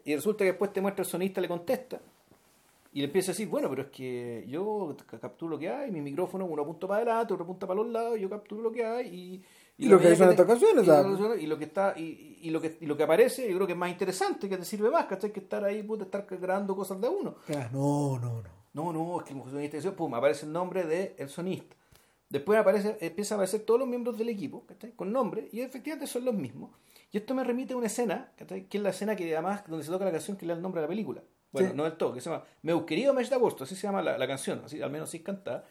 Y 0.05 0.15
resulta 0.15 0.39
que 0.45 0.51
después 0.51 0.71
te 0.71 0.79
muestra 0.81 1.03
el 1.03 1.09
sonista, 1.09 1.41
le 1.41 1.47
contesta. 1.49 1.99
Y 2.91 2.99
le 2.99 3.05
empieza 3.05 3.31
a 3.31 3.33
decir, 3.33 3.47
bueno, 3.47 3.69
pero 3.69 3.83
es 3.83 3.87
que 3.89 4.45
yo 4.47 4.95
ca- 5.05 5.19
capturo 5.19 5.51
lo 5.51 5.59
que 5.59 5.69
hay, 5.69 5.91
mi 5.91 6.01
micrófono 6.01 6.45
uno 6.45 6.63
apunta 6.63 6.87
para 6.87 7.01
adelante, 7.03 7.33
otro 7.33 7.43
apunta 7.43 7.67
para 7.67 7.77
los 7.81 7.87
lados, 7.91 8.19
yo 8.19 8.29
capturo 8.29 8.61
lo 8.63 8.71
que 8.71 8.83
hay 8.85 9.07
y... 9.07 9.43
Y 9.81 9.87
lo 9.87 9.97
que 9.97 10.13
son 10.15 10.27
te- 10.27 10.33
estas 10.33 10.45
canciones, 10.47 10.83
y 10.83 10.87
lo- 10.87 11.17
¿sabes? 11.17 11.41
y 11.41 11.47
lo 11.47 11.57
que 11.57 11.63
está 11.63 11.93
y, 11.97 12.37
y 12.41 12.49
lo 12.49 12.59
que 12.59 12.77
y 12.81 12.85
lo 12.85 12.97
que 12.97 13.03
aparece 13.03 13.47
yo 13.49 13.55
creo 13.55 13.65
que 13.65 13.71
es 13.73 13.79
más 13.79 13.89
interesante 13.89 14.49
que 14.49 14.57
te 14.57 14.65
sirve 14.65 14.89
más 14.89 15.05
¿cachai? 15.05 15.31
que 15.31 15.39
estar 15.39 15.63
ahí 15.63 15.81
puta, 15.83 16.03
estar 16.03 16.25
grabando 16.29 16.75
cosas 16.75 16.99
de 16.99 17.07
uno 17.07 17.35
Claro, 17.45 17.69
No, 17.71 18.19
no, 18.19 18.41
no. 18.73 18.91
no 18.91 18.91
no 18.91 19.19
es 19.19 19.25
que 19.25 19.33
el 19.33 19.41
sonista 19.41 19.77
dice 19.77 19.91
pum 19.93 20.13
aparece 20.15 20.45
el 20.47 20.51
nombre 20.51 20.83
del 20.83 21.29
sonista 21.29 21.77
después 22.27 22.59
aparece 22.59 22.97
empieza 22.99 23.35
a 23.35 23.37
aparecer 23.37 23.61
todos 23.61 23.79
los 23.79 23.87
miembros 23.87 24.17
del 24.17 24.27
equipo 24.27 24.65
¿cachai? 24.67 24.91
con 24.91 25.13
nombre 25.13 25.47
y 25.53 25.61
efectivamente 25.61 26.07
son 26.07 26.25
los 26.25 26.35
mismos 26.35 26.71
y 27.13 27.17
esto 27.17 27.33
me 27.33 27.45
remite 27.45 27.73
a 27.73 27.77
una 27.77 27.87
escena 27.87 28.33
¿cachai? 28.35 28.65
que 28.67 28.79
es 28.79 28.83
la 28.83 28.89
escena 28.89 29.15
que 29.15 29.31
además 29.33 29.63
donde 29.65 29.85
se 29.85 29.91
toca 29.91 30.03
la 30.03 30.11
canción 30.11 30.35
que 30.35 30.45
le 30.45 30.51
da 30.51 30.57
el 30.57 30.61
nombre 30.61 30.79
a 30.79 30.81
la 30.81 30.87
película 30.89 31.21
bueno 31.51 31.69
Sí. 31.69 31.75
no 31.75 31.83
del 31.83 31.93
todo 31.97 32.13
que 32.13 32.21
se 32.21 32.29
llama 32.29 32.43
Meu 32.61 32.85
querido 32.85 33.13
mes 33.13 33.29
de 33.29 33.35
agosto 33.35 33.63
así 33.63 33.75
se 33.75 33.83
llama 33.87 34.01
la, 34.01 34.17
la 34.17 34.27
canción 34.27 34.61
así 34.65 34.81
al 34.81 34.91
menos 34.91 35.09
así 35.09 35.19
cantada 35.21 35.65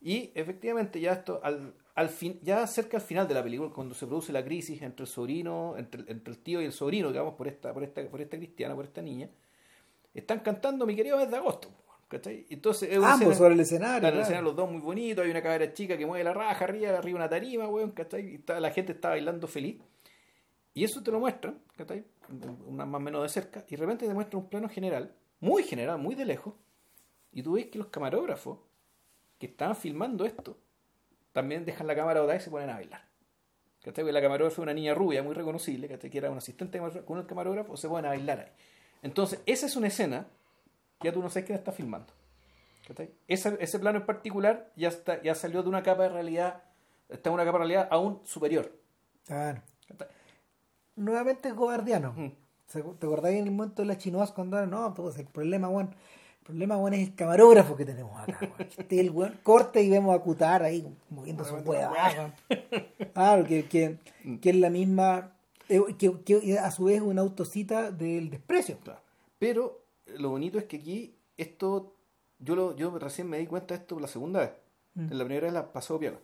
y 0.00 0.30
efectivamente 0.34 1.00
ya 1.00 1.12
esto 1.12 1.40
al, 1.42 1.72
al 1.94 2.08
fin, 2.10 2.38
ya 2.42 2.66
cerca 2.66 2.98
al 2.98 3.02
final 3.02 3.26
de 3.26 3.32
la 3.34 3.42
película, 3.42 3.70
cuando 3.72 3.94
se 3.94 4.06
produce 4.06 4.32
la 4.32 4.44
crisis 4.44 4.82
entre 4.82 5.04
el 5.04 5.08
sobrino, 5.08 5.76
entre, 5.78 6.02
el- 6.02 6.08
entre 6.10 6.32
el 6.34 6.38
tío 6.40 6.60
y 6.60 6.66
el 6.66 6.72
sobrino, 6.72 7.08
digamos, 7.08 7.34
por 7.34 7.48
esta, 7.48 7.72
por 7.72 7.82
esta, 7.84 8.02
por 8.10 8.20
esta 8.20 8.36
cristiana, 8.36 8.74
por 8.74 8.84
esta 8.84 9.00
niña, 9.00 9.30
están 10.12 10.40
cantando 10.40 10.84
mi 10.84 10.94
querido 10.94 11.16
mes 11.16 11.30
de 11.30 11.36
agosto. 11.36 11.68
¿cachai? 12.08 12.44
Entonces 12.50 12.90
es 12.90 12.96
Ambos 12.98 13.12
escena- 13.20 13.34
sobre 13.34 13.54
el 13.54 13.60
escenario. 13.60 14.00
Claro, 14.00 14.14
claro. 14.16 14.22
escena 14.24 14.42
los 14.42 14.54
dos 14.54 14.70
muy 14.70 14.80
bonitos, 14.82 15.24
hay 15.24 15.30
una 15.30 15.42
cabra 15.42 15.72
chica 15.72 15.96
que 15.96 16.04
mueve 16.04 16.22
la 16.22 16.34
raja 16.34 16.64
arriba, 16.64 16.98
arriba 16.98 17.16
una 17.16 17.28
tarima, 17.30 17.66
weón, 17.68 17.92
¿cachai? 17.92 18.32
Y 18.32 18.34
está- 18.34 18.60
la 18.60 18.70
gente 18.72 18.92
está 18.92 19.08
bailando 19.10 19.46
feliz. 19.48 19.80
Y 20.74 20.82
eso 20.82 21.02
te 21.02 21.12
lo 21.12 21.20
muestran, 21.20 21.60
¿cachai? 21.76 22.04
Una 22.66 22.84
más 22.84 23.00
o 23.00 23.02
menos 23.02 23.22
de 23.22 23.28
cerca, 23.28 23.64
y 23.68 23.76
de 23.76 23.76
repente 23.76 24.06
te 24.06 24.12
muestra 24.12 24.38
un 24.38 24.48
plano 24.48 24.68
general, 24.68 25.14
muy 25.38 25.62
general, 25.62 25.98
muy 25.98 26.16
de 26.16 26.24
lejos, 26.24 26.54
y 27.32 27.42
tú 27.42 27.52
ves 27.52 27.66
que 27.66 27.78
los 27.78 27.86
camarógrafos 27.88 28.58
que 29.38 29.46
estaban 29.46 29.76
filmando 29.76 30.24
esto 30.24 30.58
también 31.32 31.64
dejan 31.64 31.86
la 31.86 31.94
cámara 31.94 32.20
botada 32.20 32.38
y 32.38 32.40
se 32.40 32.50
ponen 32.50 32.70
a 32.70 32.74
bailar. 32.74 33.04
¿Cachai? 33.82 34.02
Porque 34.02 34.12
la 34.12 34.22
camarógrafa 34.22 34.54
es 34.54 34.58
una 34.58 34.74
niña 34.74 34.94
rubia 34.94 35.22
muy 35.22 35.34
reconocible, 35.34 35.88
¿cachai? 35.88 36.10
Que 36.10 36.18
era 36.18 36.30
un 36.30 36.38
asistente 36.38 36.78
camarógrafo, 36.78 37.06
con 37.06 37.18
el 37.18 37.26
camarógrafo 37.26 37.76
se 37.76 37.88
ponen 37.88 38.06
a 38.06 38.08
bailar 38.08 38.40
ahí. 38.40 38.52
Entonces, 39.02 39.40
esa 39.46 39.66
es 39.66 39.76
una 39.76 39.88
escena 39.88 40.26
que 40.98 41.08
ya 41.08 41.12
tú 41.12 41.22
no 41.22 41.28
sabes 41.28 41.44
quién 41.44 41.58
está 41.58 41.70
filmando. 41.70 42.12
¿Cachai? 42.88 43.10
Ese, 43.28 43.56
ese 43.60 43.78
plano 43.78 43.98
en 43.98 44.06
particular 44.06 44.72
ya, 44.76 44.88
está, 44.88 45.22
ya 45.22 45.34
salió 45.34 45.62
de 45.62 45.68
una 45.68 45.82
capa 45.82 46.04
de 46.04 46.08
realidad, 46.08 46.62
está 47.08 47.30
en 47.30 47.34
una 47.34 47.44
capa 47.44 47.58
de 47.58 47.64
realidad 47.64 47.88
aún 47.90 48.20
superior. 48.24 48.72
Claro. 49.24 49.62
¿cachai? 49.88 50.08
Nuevamente 50.96 51.50
gobardiano. 51.52 52.14
¿Se- 52.66 52.82
¿Te 52.82 53.06
acordáis 53.06 53.38
en 53.38 53.44
el 53.46 53.50
momento 53.52 53.82
de 53.82 53.86
la 53.88 53.98
chinoas 53.98 54.32
cuando 54.32 54.56
era, 54.58 54.66
no, 54.66 54.94
pues 54.94 55.18
el 55.18 55.26
problema, 55.26 55.68
weón, 55.68 55.88
el 56.38 56.44
problema, 56.44 56.76
weón, 56.76 56.94
es 56.94 57.08
el 57.08 57.14
camarógrafo 57.14 57.76
que 57.76 57.84
tenemos 57.84 58.18
acá, 58.20 58.38
weón. 58.40 58.68
Esté 58.78 59.00
el 59.00 59.10
weón, 59.10 59.38
corte 59.42 59.82
y 59.82 59.90
vemos 59.90 60.14
a 60.14 60.22
Cutar 60.22 60.62
ahí 60.62 60.86
moviendo 61.10 61.44
su 61.44 61.54
hueá, 61.56 61.90
weón. 61.90 62.34
Claro, 63.14 63.44
que, 63.44 63.66
que, 63.68 63.98
que 64.40 64.50
es 64.50 64.56
la 64.56 64.70
misma, 64.70 65.32
eh, 65.68 65.80
que, 65.98 66.20
que 66.22 66.58
a 66.58 66.70
su 66.70 66.84
vez 66.84 66.96
es 66.96 67.02
una 67.02 67.22
autocita 67.22 67.90
del 67.90 68.30
desprecio. 68.30 68.78
Claro. 68.78 69.00
Pero 69.38 69.82
eh, 70.06 70.14
lo 70.18 70.30
bonito 70.30 70.58
es 70.58 70.64
que 70.64 70.76
aquí 70.78 71.14
esto, 71.36 71.94
yo 72.38 72.54
lo, 72.56 72.74
yo 72.76 72.98
recién 72.98 73.28
me 73.28 73.38
di 73.38 73.46
cuenta 73.46 73.74
de 73.74 73.80
esto 73.80 73.98
la 74.00 74.08
segunda 74.08 74.40
vez. 74.40 74.50
Mm. 74.94 75.12
La 75.12 75.24
primera 75.24 75.44
vez 75.46 75.52
la 75.52 75.72
pasó 75.72 75.98
piola. 75.98 76.18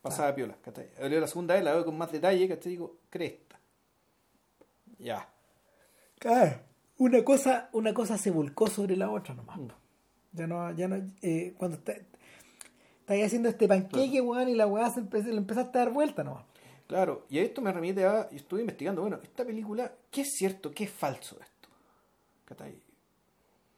Pasaba 0.00 0.34
piola, 0.34 0.54
¿cachai? 0.62 0.86
La 1.00 1.26
segunda 1.26 1.54
vez 1.54 1.64
la 1.64 1.72
veo 1.72 1.84
con 1.84 1.98
más 1.98 2.12
detalle, 2.12 2.48
¿cachai? 2.48 2.70
Digo, 2.72 2.96
cresta. 3.10 3.47
Ya. 4.98 5.28
Claro. 6.18 6.60
Una 6.98 7.22
cosa, 7.24 7.70
una 7.72 7.94
cosa 7.94 8.18
se 8.18 8.30
volcó 8.30 8.66
sobre 8.66 8.96
la 8.96 9.10
otra 9.10 9.34
nomás. 9.34 9.58
Mm. 9.58 9.68
Ya 10.32 10.46
no, 10.46 10.72
ya 10.72 10.88
no, 10.88 10.96
eh, 11.22 11.54
cuando 11.56 11.76
está, 11.76 11.92
estáis 13.00 13.24
haciendo 13.26 13.48
este 13.48 13.66
panqueque, 13.68 14.20
weón, 14.20 14.48
y 14.48 14.54
la 14.54 14.66
weá 14.66 14.90
se 14.90 15.00
empe- 15.00 15.22
le 15.24 15.36
empezaste 15.36 15.78
a 15.78 15.84
dar 15.84 15.92
vuelta 15.92 16.22
nomás. 16.24 16.44
Claro, 16.86 17.26
y 17.28 17.38
esto 17.38 17.60
me 17.60 17.72
remite 17.72 18.04
a. 18.04 18.22
Estuve 18.32 18.60
investigando, 18.60 19.02
bueno, 19.02 19.18
esta 19.22 19.44
película, 19.44 19.92
¿qué 20.10 20.22
es 20.22 20.34
cierto, 20.36 20.70
qué 20.72 20.84
es 20.84 20.90
falso 20.90 21.38
esto? 21.40 21.68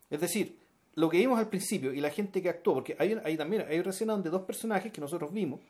Es 0.08 0.20
decir, 0.20 0.58
lo 0.94 1.08
que 1.08 1.18
vimos 1.18 1.38
al 1.38 1.48
principio 1.48 1.92
y 1.92 2.00
la 2.00 2.10
gente 2.10 2.40
que 2.42 2.48
actuó, 2.48 2.74
porque 2.74 2.96
hay, 2.98 3.16
hay 3.24 3.36
también 3.36 3.64
hay 3.68 3.78
una 3.78 3.90
escena 3.90 4.12
donde 4.12 4.30
dos 4.30 4.42
personajes 4.42 4.92
que 4.92 5.00
nosotros 5.00 5.32
vimos, 5.32 5.60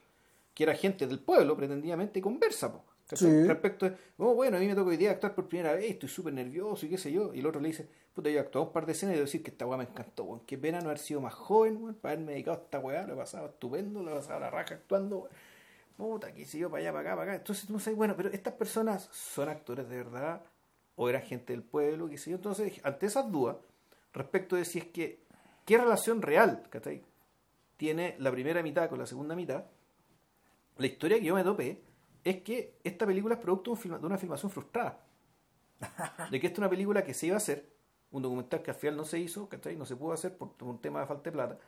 que 0.54 0.64
era 0.64 0.74
gente 0.74 1.06
del 1.06 1.18
pueblo, 1.20 1.56
pretendidamente, 1.56 2.20
conversa, 2.20 2.72
po. 2.72 2.84
Sí. 3.16 3.44
Respecto 3.44 3.88
de, 3.88 3.96
oh, 4.18 4.34
bueno, 4.34 4.56
a 4.56 4.60
mí 4.60 4.66
me 4.66 4.74
toca 4.74 4.90
hoy 4.90 4.96
día 4.96 5.10
actuar 5.10 5.34
por 5.34 5.48
primera 5.48 5.72
vez, 5.72 5.90
estoy 5.90 6.08
súper 6.08 6.32
nervioso 6.32 6.86
y 6.86 6.88
qué 6.88 6.98
sé 6.98 7.10
yo, 7.10 7.34
y 7.34 7.40
el 7.40 7.46
otro 7.46 7.60
le 7.60 7.68
dice, 7.68 7.88
puta, 8.14 8.30
yo 8.30 8.36
he 8.36 8.40
actuado 8.40 8.66
un 8.66 8.72
par 8.72 8.86
de 8.86 8.92
escenas 8.92 9.14
y 9.14 9.16
debo 9.16 9.26
decir 9.26 9.42
que 9.42 9.50
esta 9.50 9.66
weá 9.66 9.78
me 9.78 9.84
encantó, 9.84 10.24
weón, 10.24 10.40
qué 10.46 10.56
pena 10.56 10.80
no 10.80 10.86
haber 10.86 10.98
sido 10.98 11.20
más 11.20 11.34
joven, 11.34 11.82
weón, 11.82 11.94
para 11.94 12.14
haberme 12.14 12.32
dedicado 12.32 12.58
a 12.58 12.60
esta 12.60 12.78
weá, 12.78 13.06
lo 13.06 13.14
he 13.14 13.16
pasado 13.16 13.46
estupendo, 13.46 14.02
lo 14.02 14.12
he 14.12 14.14
pasado 14.14 14.36
a 14.36 14.40
la 14.40 14.50
raja 14.50 14.74
actuando, 14.74 15.18
weón 15.18 15.30
puta, 16.00 16.32
qué 16.32 16.46
sé 16.46 16.58
yo, 16.58 16.70
para 16.70 16.80
allá, 16.82 16.92
para 16.92 17.00
acá, 17.00 17.16
para 17.16 17.32
acá. 17.32 17.40
Entonces 17.40 17.66
tú 17.66 17.74
no 17.74 17.78
sabes, 17.78 17.96
bueno, 17.96 18.14
pero 18.16 18.30
estas 18.30 18.54
personas 18.54 19.08
son 19.12 19.48
actores 19.48 19.88
de 19.88 19.96
verdad 19.98 20.42
o 20.96 21.08
eran 21.08 21.22
gente 21.22 21.52
del 21.52 21.62
pueblo, 21.62 22.08
qué 22.08 22.16
sé 22.16 22.30
yo. 22.30 22.36
Entonces, 22.36 22.80
ante 22.82 23.06
esas 23.06 23.30
dudas, 23.30 23.56
respecto 24.12 24.56
de 24.56 24.64
si 24.64 24.78
es 24.78 24.86
que, 24.86 25.22
¿qué 25.66 25.78
relación 25.78 26.22
real, 26.22 26.64
¿cachai? 26.70 27.02
Tiene 27.76 28.16
la 28.18 28.30
primera 28.30 28.62
mitad 28.62 28.88
con 28.88 28.98
la 28.98 29.06
segunda 29.06 29.34
mitad, 29.34 29.64
la 30.78 30.86
historia 30.86 31.18
que 31.18 31.24
yo 31.24 31.34
me 31.34 31.44
topé 31.44 31.82
es 32.24 32.42
que 32.42 32.78
esta 32.84 33.06
película 33.06 33.34
es 33.34 33.40
producto 33.40 33.70
de 33.70 33.76
un 33.76 33.82
filma- 33.82 33.98
de 33.98 34.06
una 34.06 34.18
filmación 34.18 34.50
frustrada. 34.50 35.00
De 36.30 36.38
que 36.40 36.46
esta 36.46 36.54
es 36.56 36.58
una 36.58 36.68
película 36.70 37.02
que 37.04 37.14
se 37.14 37.26
iba 37.26 37.34
a 37.34 37.38
hacer, 37.38 37.66
un 38.10 38.22
documental 38.22 38.60
que 38.62 38.70
al 38.70 38.76
final 38.76 38.96
no 38.96 39.04
se 39.04 39.18
hizo, 39.18 39.48
¿cachai? 39.48 39.76
No 39.76 39.86
se 39.86 39.96
pudo 39.96 40.12
hacer 40.12 40.36
por, 40.36 40.52
por 40.52 40.68
un 40.68 40.78
tema 40.80 41.00
de 41.00 41.06
falta 41.06 41.24
de 41.24 41.32
plata. 41.32 41.58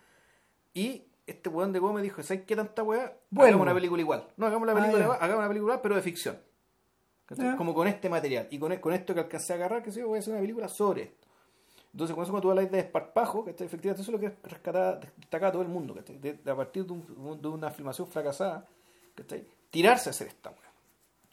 Y 0.75 1.05
este 1.27 1.49
weón 1.49 1.73
de 1.73 1.79
Gómez 1.79 2.03
dijo, 2.03 2.23
¿sabes 2.23 2.45
qué 2.45 2.55
tanta 2.57 2.83
weá? 2.83 3.17
Hagamos 3.47 3.63
una 3.63 3.75
película 3.75 4.01
igual. 4.03 4.29
No, 4.37 4.47
hagamos 4.47 4.67
la 4.67 4.73
Ah, 4.73 4.77
película 4.77 5.05
igual, 5.05 5.19
hagamos 5.21 5.39
una 5.41 5.49
película 5.49 5.83
pero 5.83 5.95
de 5.95 6.03
ficción. 6.03 6.39
Como 7.57 7.73
con 7.73 7.87
este 7.89 8.11
material. 8.11 8.49
Y 8.51 8.59
con, 8.59 8.77
con 8.77 8.93
esto 8.93 9.15
que 9.15 9.21
alcancé 9.21 9.53
a 9.55 9.57
agarrar, 9.57 9.83
que 9.83 9.91
yo, 9.91 10.09
voy 10.09 10.17
a 10.17 10.21
hacer 10.21 10.33
una 10.33 10.41
película 10.43 10.69
sobre 10.69 11.03
esto. 11.05 11.27
Entonces, 11.93 12.15
con 12.15 12.23
eso 12.25 12.33
cuando 12.33 12.43
tú 12.43 12.51
hablas 12.51 12.71
de 12.71 12.77
desparpajo, 12.79 13.45
¿cachai? 13.45 13.67
efectivamente 13.67 14.03
eso 14.03 14.11
es 14.11 14.13
lo 14.15 14.21
que 14.21 14.27
es 14.27 14.33
rescatar, 14.43 15.13
destacar 15.17 15.49
a 15.51 15.53
todo 15.53 15.63
el 15.63 15.69
mundo, 15.69 15.95
de 15.95 16.51
a 16.51 16.57
partir 16.57 16.85
de, 16.87 16.93
un- 16.93 17.41
de 17.41 17.49
una 17.49 17.71
filmación 17.71 18.09
fracasada, 18.09 18.67
¿cachai? 19.15 19.47
tirarse 19.71 20.09
a 20.09 20.11
hacer 20.11 20.29
esta 20.29 20.51
weá. 20.51 20.73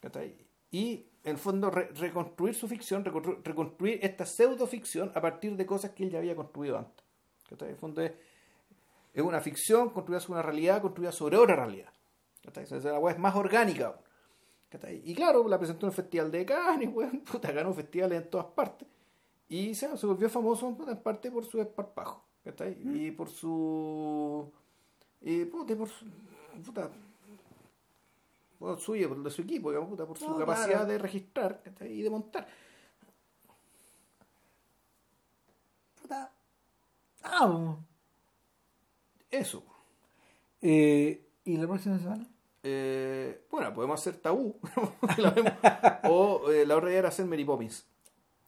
¿cachai? 0.02 0.36
Y 0.72 1.06
en 1.24 1.32
el 1.32 1.38
fondo 1.38 1.70
re- 1.70 1.90
reconstruir 1.96 2.56
su 2.56 2.68
ficción, 2.68 3.04
reconstru- 3.04 3.42
reconstruir 3.44 4.00
esta 4.02 4.26
pseudoficción 4.26 5.12
a 5.16 5.22
partir 5.22 5.56
de 5.56 5.66
cosas 5.66 5.92
que 5.92 6.04
él 6.04 6.12
ya 6.12 6.20
había 6.20 6.36
construido 6.36 6.78
antes. 6.78 7.06
¿cachai? 7.50 7.70
En 7.70 7.74
el 7.76 7.80
fondo 7.80 8.02
es, 8.02 8.14
es 9.14 9.24
una 9.24 9.42
ficción 9.42 9.90
construida 9.90 10.20
sobre 10.20 10.40
una 10.40 10.44
realidad, 10.44 10.82
construida 10.82 11.12
sobre 11.12 11.38
otra 11.38 11.56
realidad. 11.56 11.92
¿cachai? 12.44 12.64
Entonces, 12.64 12.92
la 12.92 13.00
weá 13.00 13.14
es 13.14 13.20
más 13.20 13.36
orgánica. 13.36 13.88
aún. 13.88 13.98
Y 15.04 15.16
claro, 15.16 15.48
la 15.48 15.58
presentó 15.58 15.88
en 15.88 15.90
el 15.92 15.96
Festival 15.96 16.32
de 16.32 16.46
Cannes, 16.46 16.90
weón, 16.94 17.22
puta, 17.22 17.52
ganó 17.52 17.74
festivales 17.74 18.22
en 18.24 18.30
todas 18.30 18.46
partes. 18.48 18.88
Y 19.48 19.74
se, 19.74 19.98
se 19.98 20.06
volvió 20.06 20.30
famoso 20.30 20.76
puta, 20.78 20.92
en 20.92 21.02
parte 21.02 21.32
por 21.32 21.44
su 21.44 21.58
desparpajo, 21.58 22.24
¿cachai? 22.44 22.78
Y 22.84 23.10
por 23.12 23.28
su... 23.30 24.52
Y, 25.22 25.46
puta, 25.46 25.76
por 25.76 25.90
su... 25.90 26.06
Puta, 26.64 26.92
por 28.60 28.80
suyo, 28.80 29.10
por 29.10 29.24
de 29.24 29.32
su 29.32 29.42
equipo, 29.42 29.70
digamos, 29.72 29.90
puta, 29.90 30.06
por 30.06 30.18
su 30.18 30.30
No, 30.30 30.38
capacidad 30.38 30.68
claro. 30.70 30.86
de 30.86 30.98
registrar 31.00 31.62
y 31.90 32.02
de 32.04 32.10
montar. 32.10 32.48
Puta. 36.02 36.32
Ah, 37.24 37.46
bueno. 37.48 37.86
Eso. 39.32 39.64
Eh, 40.62 41.26
¿Y 41.46 41.58
la 41.58 41.68
próxima 41.68 41.98
semana? 42.00 42.28
Eh, 42.64 43.46
bueno, 43.50 43.74
podemos 43.74 44.00
hacer 44.00 44.18
tabú. 44.18 44.60
O 46.12 46.50
eh, 46.52 46.66
la 46.66 46.76
otra 46.78 46.90
idea 46.90 47.00
era 47.00 47.08
hacer 47.10 47.26
Mary 47.26 47.46
Poppins. 47.46 47.88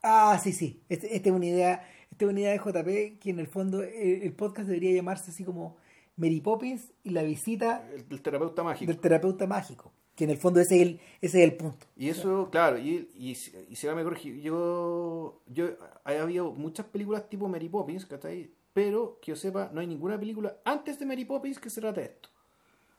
Ah, 0.03 0.39
sí, 0.43 0.51
sí. 0.51 0.83
Esta 0.89 1.07
este 1.07 1.29
es 1.29 1.35
una 1.35 1.45
idea, 1.45 1.88
esta 2.09 2.25
es 2.25 2.31
una 2.31 2.39
idea 2.39 2.51
de 2.51 2.57
JP 2.57 3.19
que 3.19 3.29
en 3.29 3.39
el 3.39 3.47
fondo 3.47 3.83
eh, 3.83 4.25
el 4.25 4.33
podcast 4.33 4.67
debería 4.67 4.91
llamarse 4.93 5.29
así 5.31 5.43
como 5.43 5.77
Mary 6.17 6.41
Poppins 6.41 6.91
y 7.03 7.11
la 7.11 7.21
visita 7.23 7.88
El, 7.93 8.05
el 8.09 8.21
terapeuta 8.21 8.63
mágico. 8.63 8.91
del 8.91 8.99
terapeuta 8.99 9.45
mágico. 9.47 9.93
Que 10.22 10.26
en 10.26 10.30
el 10.30 10.38
fondo 10.38 10.60
ese 10.60 10.76
es 10.76 10.81
el, 10.84 10.99
ese 11.19 11.41
es 11.41 11.49
el 11.49 11.57
punto. 11.57 11.88
Y 11.98 12.10
eso, 12.10 12.49
claro, 12.52 12.77
y, 12.77 13.10
y, 13.18 13.31
y 13.31 13.76
se 13.76 13.88
va 13.88 13.93
a 13.93 13.95
me 13.95 14.03
corregir. 14.03 14.39
Yo, 14.39 15.41
yo, 15.48 15.69
ha 16.03 16.11
habido 16.11 16.52
muchas 16.52 16.85
películas 16.85 17.27
tipo 17.27 17.48
Mary 17.48 17.69
Poppins, 17.69 18.06
¿cachai? 18.06 18.52
Pero 18.72 19.18
que 19.19 19.31
yo 19.31 19.35
sepa, 19.35 19.72
no 19.73 19.81
hay 19.81 19.88
ninguna 19.88 20.19
película 20.19 20.57
antes 20.64 20.99
de 20.99 21.07
Mary 21.07 21.26
Poppins 21.26 21.57
que 21.57 21.72
se 21.72 21.81
trate 21.81 22.02
de 22.02 22.06
esto. 22.06 22.30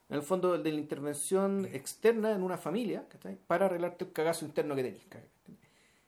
En 0.09 0.17
el 0.17 0.23
fondo, 0.23 0.59
de 0.59 0.73
la 0.73 0.81
intervención 0.81 1.65
externa 1.73 2.33
en 2.33 2.43
una 2.43 2.59
familia, 2.59 3.07
¿cachai? 3.09 3.39
Para 3.47 3.67
arreglarte 3.67 4.05
el 4.05 4.13
cagazo 4.13 4.45
interno 4.45 4.75
que 4.75 4.83
tenés. 4.83 5.05
¿cachai? 5.05 5.29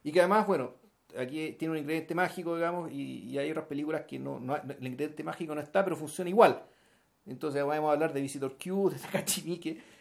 Y 0.02 0.10
que 0.10 0.18
además, 0.18 0.48
bueno, 0.48 0.72
aquí 1.16 1.52
tiene 1.52 1.70
un 1.70 1.78
ingrediente 1.78 2.16
mágico, 2.16 2.56
digamos, 2.56 2.90
y, 2.90 3.20
y 3.20 3.38
hay 3.38 3.52
otras 3.52 3.66
películas 3.66 4.02
que 4.08 4.18
no, 4.18 4.40
no 4.40 4.56
el 4.56 4.84
ingrediente 4.84 5.22
mágico 5.22 5.54
no 5.54 5.60
está, 5.60 5.84
pero 5.84 5.94
funciona 5.94 6.28
igual. 6.28 6.64
Entonces 7.24 7.64
vamos 7.64 7.88
a 7.88 7.92
hablar 7.92 8.12
de 8.12 8.20
Visitor 8.20 8.56
Q, 8.58 8.90
de 8.90 8.98
Takashi 8.98 9.42
Miike, 9.42 9.93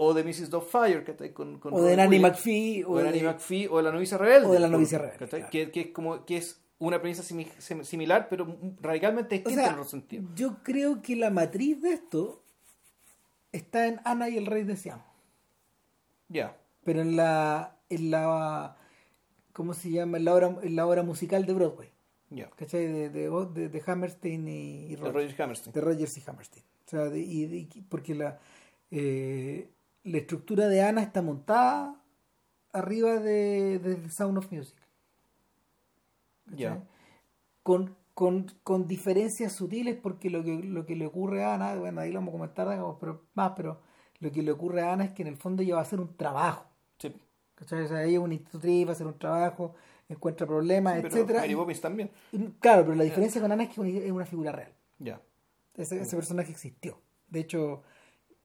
o 0.00 0.14
de 0.14 0.22
Mrs. 0.24 0.48
Doubtfire, 0.50 1.02
¿cachai? 1.04 1.32
Con, 1.32 1.58
con 1.58 1.74
O 1.74 1.82
de 1.82 1.96
Nanny. 1.96 2.18
McPhee. 2.18 2.84
O 2.86 2.96
de 2.98 3.04
Nanny 3.04 3.20
McPhee 3.22 3.66
o 3.68 3.76
de 3.78 3.82
la 3.82 3.92
novicia 3.92 4.16
rebelde. 4.18 4.46
O 4.46 4.52
de 4.52 4.60
La 4.60 4.68
novicia 4.68 4.98
rebelde, 4.98 5.26
claro. 5.28 5.48
Que, 5.50 5.70
que 5.70 5.80
es 5.80 5.86
como 5.88 6.24
que 6.24 6.36
es 6.36 6.60
una 6.78 7.00
premisa 7.00 7.22
simi- 7.22 7.50
sim- 7.58 7.82
similar, 7.84 8.28
pero 8.30 8.56
radicalmente 8.80 9.34
O 9.34 9.38
distinta 9.38 9.62
sea, 9.62 9.68
en 9.72 9.78
otro 9.78 9.88
sentido. 9.90 10.24
yo 10.36 10.58
creo 10.62 11.02
que 11.02 11.16
la 11.16 11.30
matriz 11.30 11.82
de 11.82 11.92
esto 11.94 12.42
está 13.52 13.86
en 13.88 14.00
Ana 14.04 14.28
y 14.28 14.36
el 14.38 14.46
Rey 14.46 14.62
de 14.64 14.76
Siam. 14.76 15.00
Ya. 16.28 16.56
Pero 16.84 17.00
en 17.00 17.16
la, 17.16 17.76
en 17.90 18.10
la 18.10 18.76
¿cómo 19.52 19.74
se 19.74 19.90
llama? 19.90 20.18
En 20.18 20.24
la 20.24 20.34
obra, 20.34 20.56
en 20.62 20.76
la 20.76 20.86
obra 20.86 21.02
musical 21.02 21.44
de 21.46 21.52
Broadway. 21.54 21.88
Ya. 22.30 22.48
¿Cachai? 22.50 22.86
De, 22.86 23.08
de, 23.10 23.30
de, 23.54 23.68
de 23.68 23.82
Hammerstein 23.86 24.46
y, 24.46 24.84
y 24.84 24.90
De 24.90 24.96
Rogers. 24.96 25.14
Roger 25.14 25.42
Hammerstein. 25.42 25.72
de 25.72 25.80
Rogers 25.80 26.18
y 26.18 26.22
Hammerstein. 26.28 26.64
O 26.86 26.90
sea, 26.90 27.00
de- 27.06 27.18
y, 27.18 27.66
porque 27.88 28.14
la, 28.14 28.38
eh, 28.90 29.68
la 30.04 30.18
estructura 30.18 30.68
de 30.68 30.82
Ana 30.82 31.02
está 31.02 31.22
montada 31.22 31.94
arriba 32.72 33.14
de, 33.18 33.78
de 33.78 33.94
The 33.96 34.10
Sound 34.10 34.38
of 34.38 34.50
Music. 34.52 34.76
Ya. 36.56 36.82
Con, 37.62 37.94
con, 38.14 38.46
con 38.62 38.86
diferencias 38.88 39.52
sutiles 39.52 39.96
porque 39.96 40.30
lo 40.30 40.42
que, 40.42 40.56
lo 40.62 40.86
que 40.86 40.96
le 40.96 41.06
ocurre 41.06 41.44
a 41.44 41.54
Ana, 41.54 41.74
bueno, 41.76 42.00
ahí 42.00 42.10
lo 42.10 42.20
vamos 42.20 42.30
a 42.30 42.38
comentar 42.38 42.68
digamos, 42.68 42.96
pero, 43.00 43.22
más, 43.34 43.52
pero 43.56 43.80
lo 44.20 44.32
que 44.32 44.42
le 44.42 44.50
ocurre 44.52 44.82
a 44.82 44.92
Ana 44.92 45.04
es 45.04 45.12
que 45.12 45.22
en 45.22 45.28
el 45.28 45.36
fondo 45.36 45.62
ella 45.62 45.74
va 45.74 45.80
a 45.80 45.84
hacer 45.84 46.00
un 46.00 46.16
trabajo. 46.16 46.66
Sí. 46.98 47.14
¿cachai? 47.54 47.82
O 47.84 47.88
sea, 47.88 48.02
ella 48.04 48.12
es 48.18 48.24
una 48.24 48.34
institutriz, 48.34 48.86
va 48.86 48.90
a 48.90 48.92
hacer 48.92 49.06
un 49.06 49.18
trabajo, 49.18 49.74
encuentra 50.08 50.46
problemas, 50.46 50.94
Pero 50.96 51.08
etcétera 51.08 51.40
Mary 51.40 51.54
Poppins 51.54 51.80
también. 51.80 52.10
y- 52.32 52.38
Claro, 52.60 52.82
pero 52.84 52.94
la 52.94 53.04
diferencia 53.04 53.40
con 53.40 53.52
Ana 53.52 53.64
es 53.64 53.68
que 53.74 54.04
es 54.06 54.10
una- 54.12 54.24
figura 54.24 54.52
real. 54.52 54.72
Ya. 54.98 55.20
Ese, 55.76 56.00
ese 56.00 56.16
personaje 56.16 56.50
existió. 56.50 56.98
De 57.28 57.40
hecho, 57.40 57.82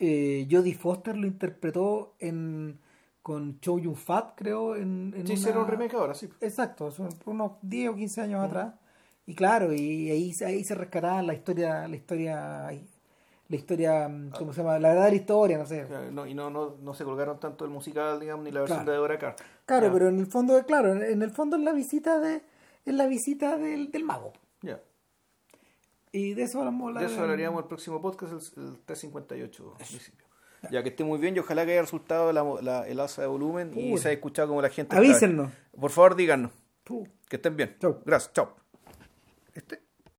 eh, 0.06 0.48
Jodie 0.52 0.74
Foster 0.76 1.16
lo 1.16 1.26
interpretó 1.28 2.16
en, 2.20 2.80
con 3.22 3.60
Chow 3.62 3.80
Yun 3.80 3.96
Fat, 3.96 4.34
creo, 4.36 4.76
en, 4.76 5.14
en 5.16 5.26
Sí, 5.28 5.34
una- 5.50 5.60
un 5.60 5.68
remake 5.68 5.96
ahora, 5.96 6.14
sí. 6.14 6.28
Exacto, 6.42 6.92
son 6.92 7.10
unos 7.26 7.54
10 7.62 7.90
o 7.92 7.96
15 7.96 8.22
años 8.22 8.44
atrás. 8.44 8.74
Y 9.26 9.36
claro, 9.36 9.72
y 9.74 10.10
ahí, 10.12 10.34
se- 10.34 10.46
ahí 10.46 10.64
se 10.66 10.76
rescataba 10.76 11.22
la 11.22 11.34
historia, 11.34 11.88
la 11.88 11.96
historia, 11.96 12.70
la 13.48 13.56
historia, 13.56 14.10
mm, 14.10 14.32
¿cómo 14.38 14.52
se 14.52 14.62
llama? 14.62 14.78
La 14.80 14.90
verdadera 14.90 15.16
historia, 15.16 15.58
no 15.58 15.66
sé. 15.66 15.86
Claro, 15.88 16.12
no- 16.12 16.28
y 16.28 16.34
no, 16.34 16.50
no, 16.50 16.76
no 16.82 16.94
se 16.94 17.06
colgaron 17.06 17.40
tanto 17.40 17.64
el 17.64 17.72
musical, 17.72 18.20
digamos, 18.20 18.44
ni 18.44 18.52
la 18.52 18.60
versión 18.62 18.80
Claro. 18.80 18.92
de 18.92 18.98
Dora 18.98 19.18
Carr. 19.20 19.36
Claro, 19.66 19.90
pero 19.94 20.10
en 20.10 20.20
el 20.20 20.28
fondo, 20.28 20.62
claro, 20.66 20.92
en 21.02 21.22
el 21.22 21.32
fondo 21.32 21.56
es 21.56 21.64
la 21.64 21.72
visita 21.72 22.20
de, 22.20 22.42
es 22.86 22.94
la 22.94 23.06
visita 23.08 23.58
del, 23.58 23.90
del 23.92 24.04
mago. 24.04 24.34
Ya. 24.62 24.82
Y 26.14 26.34
de 26.36 26.44
eso 26.44 26.62
hablar. 26.62 27.00
De 27.00 27.06
eso 27.08 27.16
en- 27.16 27.22
hablaríamos 27.24 27.62
el 27.64 27.68
próximo 27.68 28.02
podcast, 28.02 28.32
el, 28.32 28.64
el 28.64 28.80
358 28.86 29.72
al 29.72 29.86
principio. 29.86 30.26
Ya 30.72 30.82
que 30.82 30.90
esté 30.90 31.04
muy 31.04 31.20
bien 31.20 31.36
y 31.36 31.40
ojalá 31.40 31.66
que 31.66 31.72
haya 31.74 31.82
resultado 31.82 32.32
la, 32.32 32.42
la- 32.62 32.88
el 32.88 32.98
alza 33.02 33.22
de 33.22 33.28
volumen 33.28 33.78
y 33.78 33.98
se 33.98 34.08
haya 34.08 34.16
escuchado 34.16 34.48
como 34.48 34.62
la 34.62 34.70
gente. 34.70 34.96
Avísennos. 34.96 35.52
Por 35.78 35.92
favor, 35.92 36.16
díganos. 36.16 36.52
Que 37.28 37.36
estén 37.36 37.58
bien. 37.58 37.76
Chau. 37.82 38.00
Gracias. 38.06 38.32
Chao. 38.34 38.56
Este. 39.54 39.82